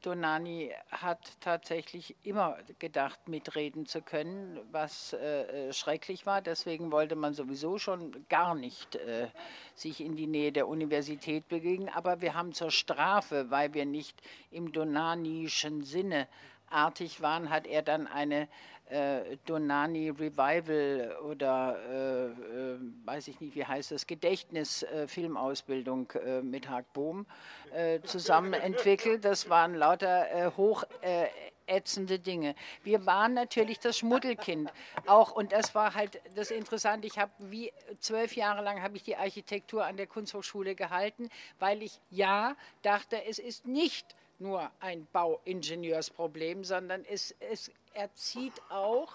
Donani 0.00 0.72
hat 0.90 1.40
tatsächlich 1.40 2.16
immer 2.22 2.56
gedacht, 2.78 3.28
mitreden 3.28 3.84
zu 3.84 4.00
können, 4.00 4.58
was 4.70 5.12
äh, 5.12 5.68
äh, 5.68 5.72
schrecklich 5.72 6.24
war. 6.24 6.40
Deswegen 6.40 6.90
wollte 6.92 7.14
man 7.14 7.34
sowieso 7.34 7.78
schon 7.78 8.26
gar 8.28 8.54
nicht 8.54 8.96
äh, 8.96 9.28
sich 9.74 10.00
in 10.00 10.16
die 10.16 10.26
Nähe 10.26 10.50
der 10.50 10.66
Universität 10.66 11.46
bewegen. 11.48 11.90
Aber 11.90 12.22
wir 12.22 12.34
haben 12.34 12.54
zur 12.54 12.70
Strafe, 12.70 13.50
weil 13.50 13.74
wir 13.74 13.84
nicht 13.84 14.22
im 14.50 14.72
donanischen 14.72 15.82
Sinne 15.84 16.26
artig 16.70 17.20
waren, 17.20 17.50
hat 17.50 17.66
er 17.66 17.82
dann 17.82 18.06
eine 18.06 18.48
äh, 18.92 19.38
Donani 19.46 20.10
Revival 20.10 21.16
oder 21.24 21.78
äh, 21.90 22.26
äh, 22.26 22.78
weiß 23.06 23.28
ich 23.28 23.40
nicht, 23.40 23.54
wie 23.54 23.64
heißt 23.64 23.90
das, 23.90 24.06
Gedächtnisfilmausbildung 24.06 26.12
äh, 26.12 26.38
äh, 26.38 26.42
mit 26.42 26.68
Haag 26.68 26.92
Bohm 26.92 27.24
äh, 27.74 28.00
zusammen 28.02 28.52
entwickelt. 28.52 29.24
Das 29.24 29.48
waren 29.48 29.74
lauter 29.74 30.52
hoch 30.56 30.84
ätzende 31.66 32.18
Dinge. 32.18 32.54
Wir 32.82 33.06
waren 33.06 33.32
natürlich 33.34 33.78
das 33.78 33.98
Schmuddelkind 33.98 34.72
auch 35.06 35.32
und 35.32 35.52
das 35.52 35.74
war 35.74 35.94
halt 35.94 36.20
das 36.34 36.50
Interessante. 36.50 37.06
Ich 37.06 37.18
habe 37.18 37.32
wie 37.38 37.72
zwölf 37.98 38.36
Jahre 38.36 38.62
lang 38.62 38.82
habe 38.82 38.96
ich 38.96 39.02
die 39.02 39.16
Architektur 39.16 39.86
an 39.86 39.96
der 39.96 40.06
Kunsthochschule 40.06 40.74
gehalten, 40.74 41.30
weil 41.58 41.82
ich 41.82 41.98
ja 42.10 42.56
dachte, 42.82 43.24
es 43.24 43.38
ist 43.38 43.66
nicht 43.66 44.14
nur 44.38 44.70
ein 44.80 45.06
Bauingenieursproblem, 45.12 46.64
sondern 46.64 47.04
es, 47.04 47.34
es 47.50 47.70
erzieht 47.94 48.54
auch, 48.68 49.12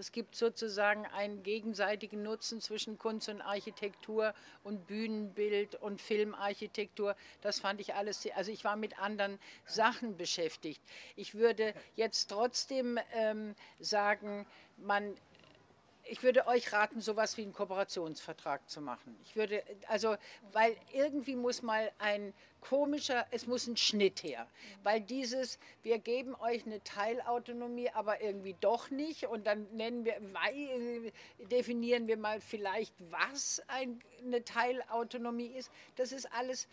es 0.00 0.12
gibt 0.12 0.36
sozusagen 0.36 1.06
einen 1.06 1.42
gegenseitigen 1.42 2.22
Nutzen 2.22 2.60
zwischen 2.60 2.98
Kunst 2.98 3.28
und 3.28 3.40
Architektur 3.40 4.32
und 4.62 4.86
Bühnenbild 4.86 5.74
und 5.74 6.00
Filmarchitektur. 6.00 7.16
Das 7.40 7.58
fand 7.58 7.80
ich 7.80 7.94
alles, 7.94 8.22
sehr, 8.22 8.36
also 8.36 8.52
ich 8.52 8.62
war 8.62 8.76
mit 8.76 9.00
anderen 9.00 9.40
Sachen 9.66 10.16
beschäftigt. 10.16 10.80
Ich 11.16 11.34
würde 11.34 11.74
jetzt 11.96 12.28
trotzdem 12.28 12.96
ähm, 13.12 13.56
sagen, 13.80 14.46
man 14.76 15.16
ich 16.08 16.22
würde 16.22 16.46
euch 16.46 16.72
raten, 16.72 17.00
sowas 17.00 17.36
wie 17.36 17.42
einen 17.42 17.52
Kooperationsvertrag 17.52 18.68
zu 18.68 18.80
machen. 18.80 19.16
Ich 19.24 19.36
würde, 19.36 19.62
also, 19.86 20.16
weil 20.52 20.76
irgendwie 20.92 21.36
muss 21.36 21.62
mal 21.62 21.92
ein 21.98 22.32
komischer, 22.60 23.26
es 23.30 23.46
muss 23.46 23.66
ein 23.66 23.76
Schnitt 23.76 24.22
her. 24.22 24.46
Weil 24.82 25.00
dieses, 25.00 25.58
wir 25.82 25.98
geben 25.98 26.34
euch 26.36 26.66
eine 26.66 26.82
Teilautonomie, 26.82 27.90
aber 27.90 28.20
irgendwie 28.20 28.56
doch 28.60 28.90
nicht. 28.90 29.26
Und 29.26 29.46
dann 29.46 29.66
nennen 29.76 30.04
wir, 30.04 30.20
definieren 31.50 32.06
wir 32.06 32.16
mal 32.16 32.40
vielleicht, 32.40 32.94
was 33.10 33.62
eine 33.68 34.44
Teilautonomie 34.44 35.48
ist. 35.48 35.70
Das 35.96 36.12
ist 36.12 36.32
alles 36.32 36.68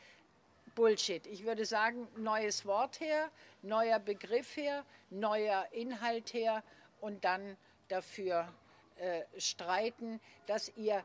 Bullshit. 0.75 1.25
Ich 1.27 1.45
würde 1.45 1.65
sagen, 1.65 2.07
neues 2.17 2.65
Wort 2.65 2.99
her, 2.99 3.29
neuer 3.61 3.99
Begriff 3.99 4.57
her, 4.57 4.85
neuer 5.09 5.67
Inhalt 5.71 6.33
her 6.33 6.63
und 6.99 7.23
dann 7.23 7.57
dafür 7.87 8.51
äh, 8.97 9.23
streiten, 9.37 10.19
dass 10.47 10.71
ihr 10.77 11.03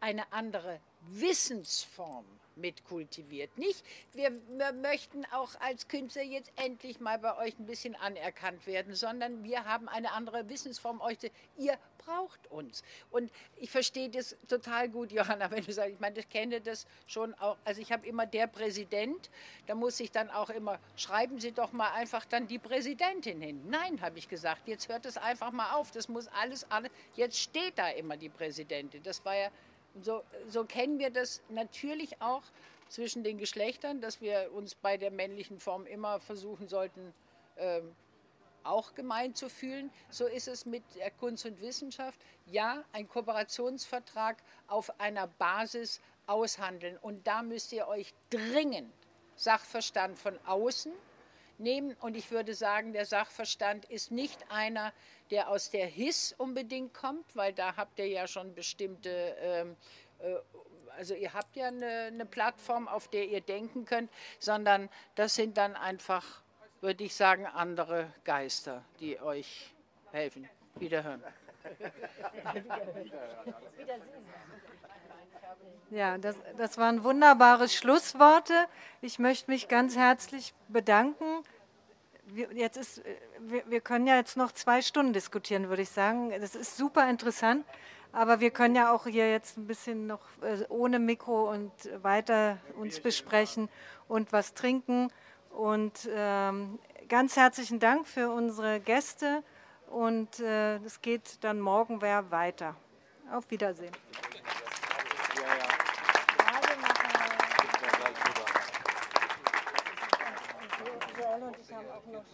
eine 0.00 0.32
andere 0.32 0.80
Wissensform 1.10 2.24
mitkultiviert. 2.56 3.56
Nicht, 3.56 3.84
wir, 4.12 4.32
wir, 4.56 4.72
möchten 4.72 5.24
auch 5.26 5.50
als 5.60 5.88
Künstler 5.88 6.22
jetzt 6.22 6.50
endlich 6.56 7.00
mal 7.00 7.18
bei 7.18 7.36
euch 7.38 7.58
ein 7.58 7.66
bisschen 7.66 7.94
anerkannt 7.96 8.66
werden, 8.66 8.94
sondern 8.94 9.44
wir 9.44 9.64
haben 9.64 9.88
eine 9.88 10.12
andere 10.12 10.48
Wissensform. 10.48 11.00
Euch, 11.00 11.18
ihr 11.56 11.78
braucht 12.08 12.50
uns. 12.50 12.82
Und 13.10 13.30
ich 13.56 13.70
verstehe 13.70 14.08
das 14.08 14.36
total 14.48 14.88
gut, 14.88 15.12
Johanna, 15.12 15.50
wenn 15.50 15.64
du 15.64 15.72
sagst, 15.72 15.92
ich 15.92 16.00
meine, 16.00 16.18
ich 16.18 16.28
kenne 16.28 16.60
das 16.60 16.86
schon 17.06 17.34
auch. 17.34 17.56
Also 17.64 17.80
ich 17.80 17.92
habe 17.92 18.06
immer 18.06 18.26
der 18.26 18.46
Präsident, 18.46 19.30
da 19.66 19.74
muss 19.74 20.00
ich 20.00 20.10
dann 20.10 20.30
auch 20.30 20.50
immer, 20.50 20.78
schreiben 20.96 21.38
Sie 21.38 21.52
doch 21.52 21.72
mal 21.72 21.92
einfach 21.92 22.24
dann 22.24 22.46
die 22.46 22.58
Präsidentin 22.58 23.40
hin. 23.40 23.62
Nein, 23.68 24.00
habe 24.00 24.18
ich 24.18 24.28
gesagt, 24.28 24.66
jetzt 24.66 24.88
hört 24.88 25.04
es 25.06 25.16
einfach 25.16 25.52
mal 25.52 25.72
auf. 25.72 25.90
Das 25.90 26.08
muss 26.08 26.28
alles, 26.28 26.70
alles, 26.70 26.90
jetzt 27.14 27.38
steht 27.38 27.78
da 27.78 27.88
immer 27.90 28.16
die 28.16 28.30
Präsidentin. 28.30 29.02
Das 29.02 29.24
war 29.24 29.36
ja 29.36 29.50
so, 30.02 30.22
so 30.48 30.64
kennen 30.64 30.98
wir 30.98 31.10
das 31.10 31.42
natürlich 31.48 32.20
auch 32.22 32.42
zwischen 32.88 33.22
den 33.22 33.36
Geschlechtern, 33.36 34.00
dass 34.00 34.20
wir 34.20 34.50
uns 34.54 34.74
bei 34.74 34.96
der 34.96 35.10
männlichen 35.10 35.60
Form 35.60 35.86
immer 35.86 36.20
versuchen 36.20 36.68
sollten, 36.68 37.12
ähm, 37.58 37.94
auch 38.68 38.94
gemein 38.94 39.34
zu 39.34 39.48
fühlen. 39.48 39.90
So 40.10 40.26
ist 40.26 40.48
es 40.48 40.66
mit 40.66 40.82
der 40.94 41.10
Kunst 41.10 41.46
und 41.46 41.60
Wissenschaft. 41.60 42.20
Ja, 42.46 42.84
ein 42.92 43.08
Kooperationsvertrag 43.08 44.36
auf 44.66 45.00
einer 45.00 45.26
Basis 45.26 46.00
aushandeln. 46.26 46.96
Und 46.98 47.26
da 47.26 47.42
müsst 47.42 47.72
ihr 47.72 47.88
euch 47.88 48.14
dringend 48.30 48.92
Sachverstand 49.36 50.18
von 50.18 50.38
außen 50.46 50.92
nehmen. 51.58 51.96
Und 52.00 52.16
ich 52.16 52.30
würde 52.30 52.54
sagen, 52.54 52.92
der 52.92 53.06
Sachverstand 53.06 53.84
ist 53.86 54.10
nicht 54.10 54.50
einer, 54.50 54.92
der 55.30 55.48
aus 55.48 55.70
der 55.70 55.86
HIS 55.86 56.34
unbedingt 56.38 56.94
kommt, 56.94 57.36
weil 57.36 57.52
da 57.52 57.76
habt 57.76 57.98
ihr 57.98 58.08
ja 58.08 58.26
schon 58.26 58.54
bestimmte, 58.54 59.36
ähm, 59.40 59.76
äh, 60.20 60.36
also 60.96 61.14
ihr 61.14 61.32
habt 61.32 61.56
ja 61.56 61.68
eine, 61.68 62.04
eine 62.04 62.26
Plattform, 62.26 62.88
auf 62.88 63.08
der 63.08 63.28
ihr 63.28 63.40
denken 63.40 63.84
könnt, 63.84 64.10
sondern 64.38 64.88
das 65.14 65.34
sind 65.34 65.56
dann 65.56 65.76
einfach, 65.76 66.42
würde 66.80 67.04
ich 67.04 67.14
sagen, 67.14 67.46
andere 67.46 68.12
Geister, 68.24 68.84
die 69.00 69.20
euch 69.20 69.72
helfen. 70.12 70.48
Wiederhören. 70.76 71.22
Ja, 75.90 76.18
das, 76.18 76.36
das 76.56 76.78
waren 76.78 77.02
wunderbare 77.02 77.68
Schlussworte. 77.68 78.54
Ich 79.00 79.18
möchte 79.18 79.50
mich 79.50 79.68
ganz 79.68 79.96
herzlich 79.96 80.54
bedanken 80.68 81.44
wir, 82.30 82.52
jetzt 82.52 82.76
ist, 82.76 83.02
wir, 83.40 83.62
wir, 83.68 83.80
können 83.80 84.06
ja 84.06 84.16
jetzt 84.16 84.36
noch 84.36 84.52
zwei 84.52 84.82
Stunden 84.82 85.12
diskutieren, 85.12 85.68
würde 85.68 85.82
ich 85.82 85.90
sagen. 85.90 86.30
Das 86.40 86.54
ist 86.54 86.76
super 86.76 87.08
interessant, 87.08 87.64
aber 88.12 88.40
wir 88.40 88.50
können 88.50 88.76
ja 88.76 88.92
auch 88.92 89.06
hier 89.06 89.30
jetzt 89.30 89.56
ein 89.56 89.66
bisschen 89.66 90.06
noch 90.06 90.20
äh, 90.42 90.64
ohne 90.68 90.98
Mikro 90.98 91.50
und 91.50 91.72
weiter 92.02 92.58
uns 92.76 93.00
besprechen 93.00 93.68
und 94.08 94.32
was 94.32 94.54
trinken. 94.54 95.10
Und 95.58 96.08
ähm, 96.08 96.78
ganz 97.08 97.34
herzlichen 97.34 97.80
Dank 97.80 98.06
für 98.06 98.30
unsere 98.30 98.78
Gäste 98.78 99.42
und 99.90 100.38
äh, 100.38 100.76
es 100.76 100.98
äh, 100.98 101.00
geht 101.02 101.42
dann 101.42 101.58
morgen 101.58 102.00
wer 102.00 102.30
weiter. 102.30 102.76
Auf 103.32 103.50
Wiedersehen. 103.50 103.90
und 111.40 111.56
ich 111.58 111.72
haben 111.72 111.86
auch 111.90 112.06
noch 112.06 112.24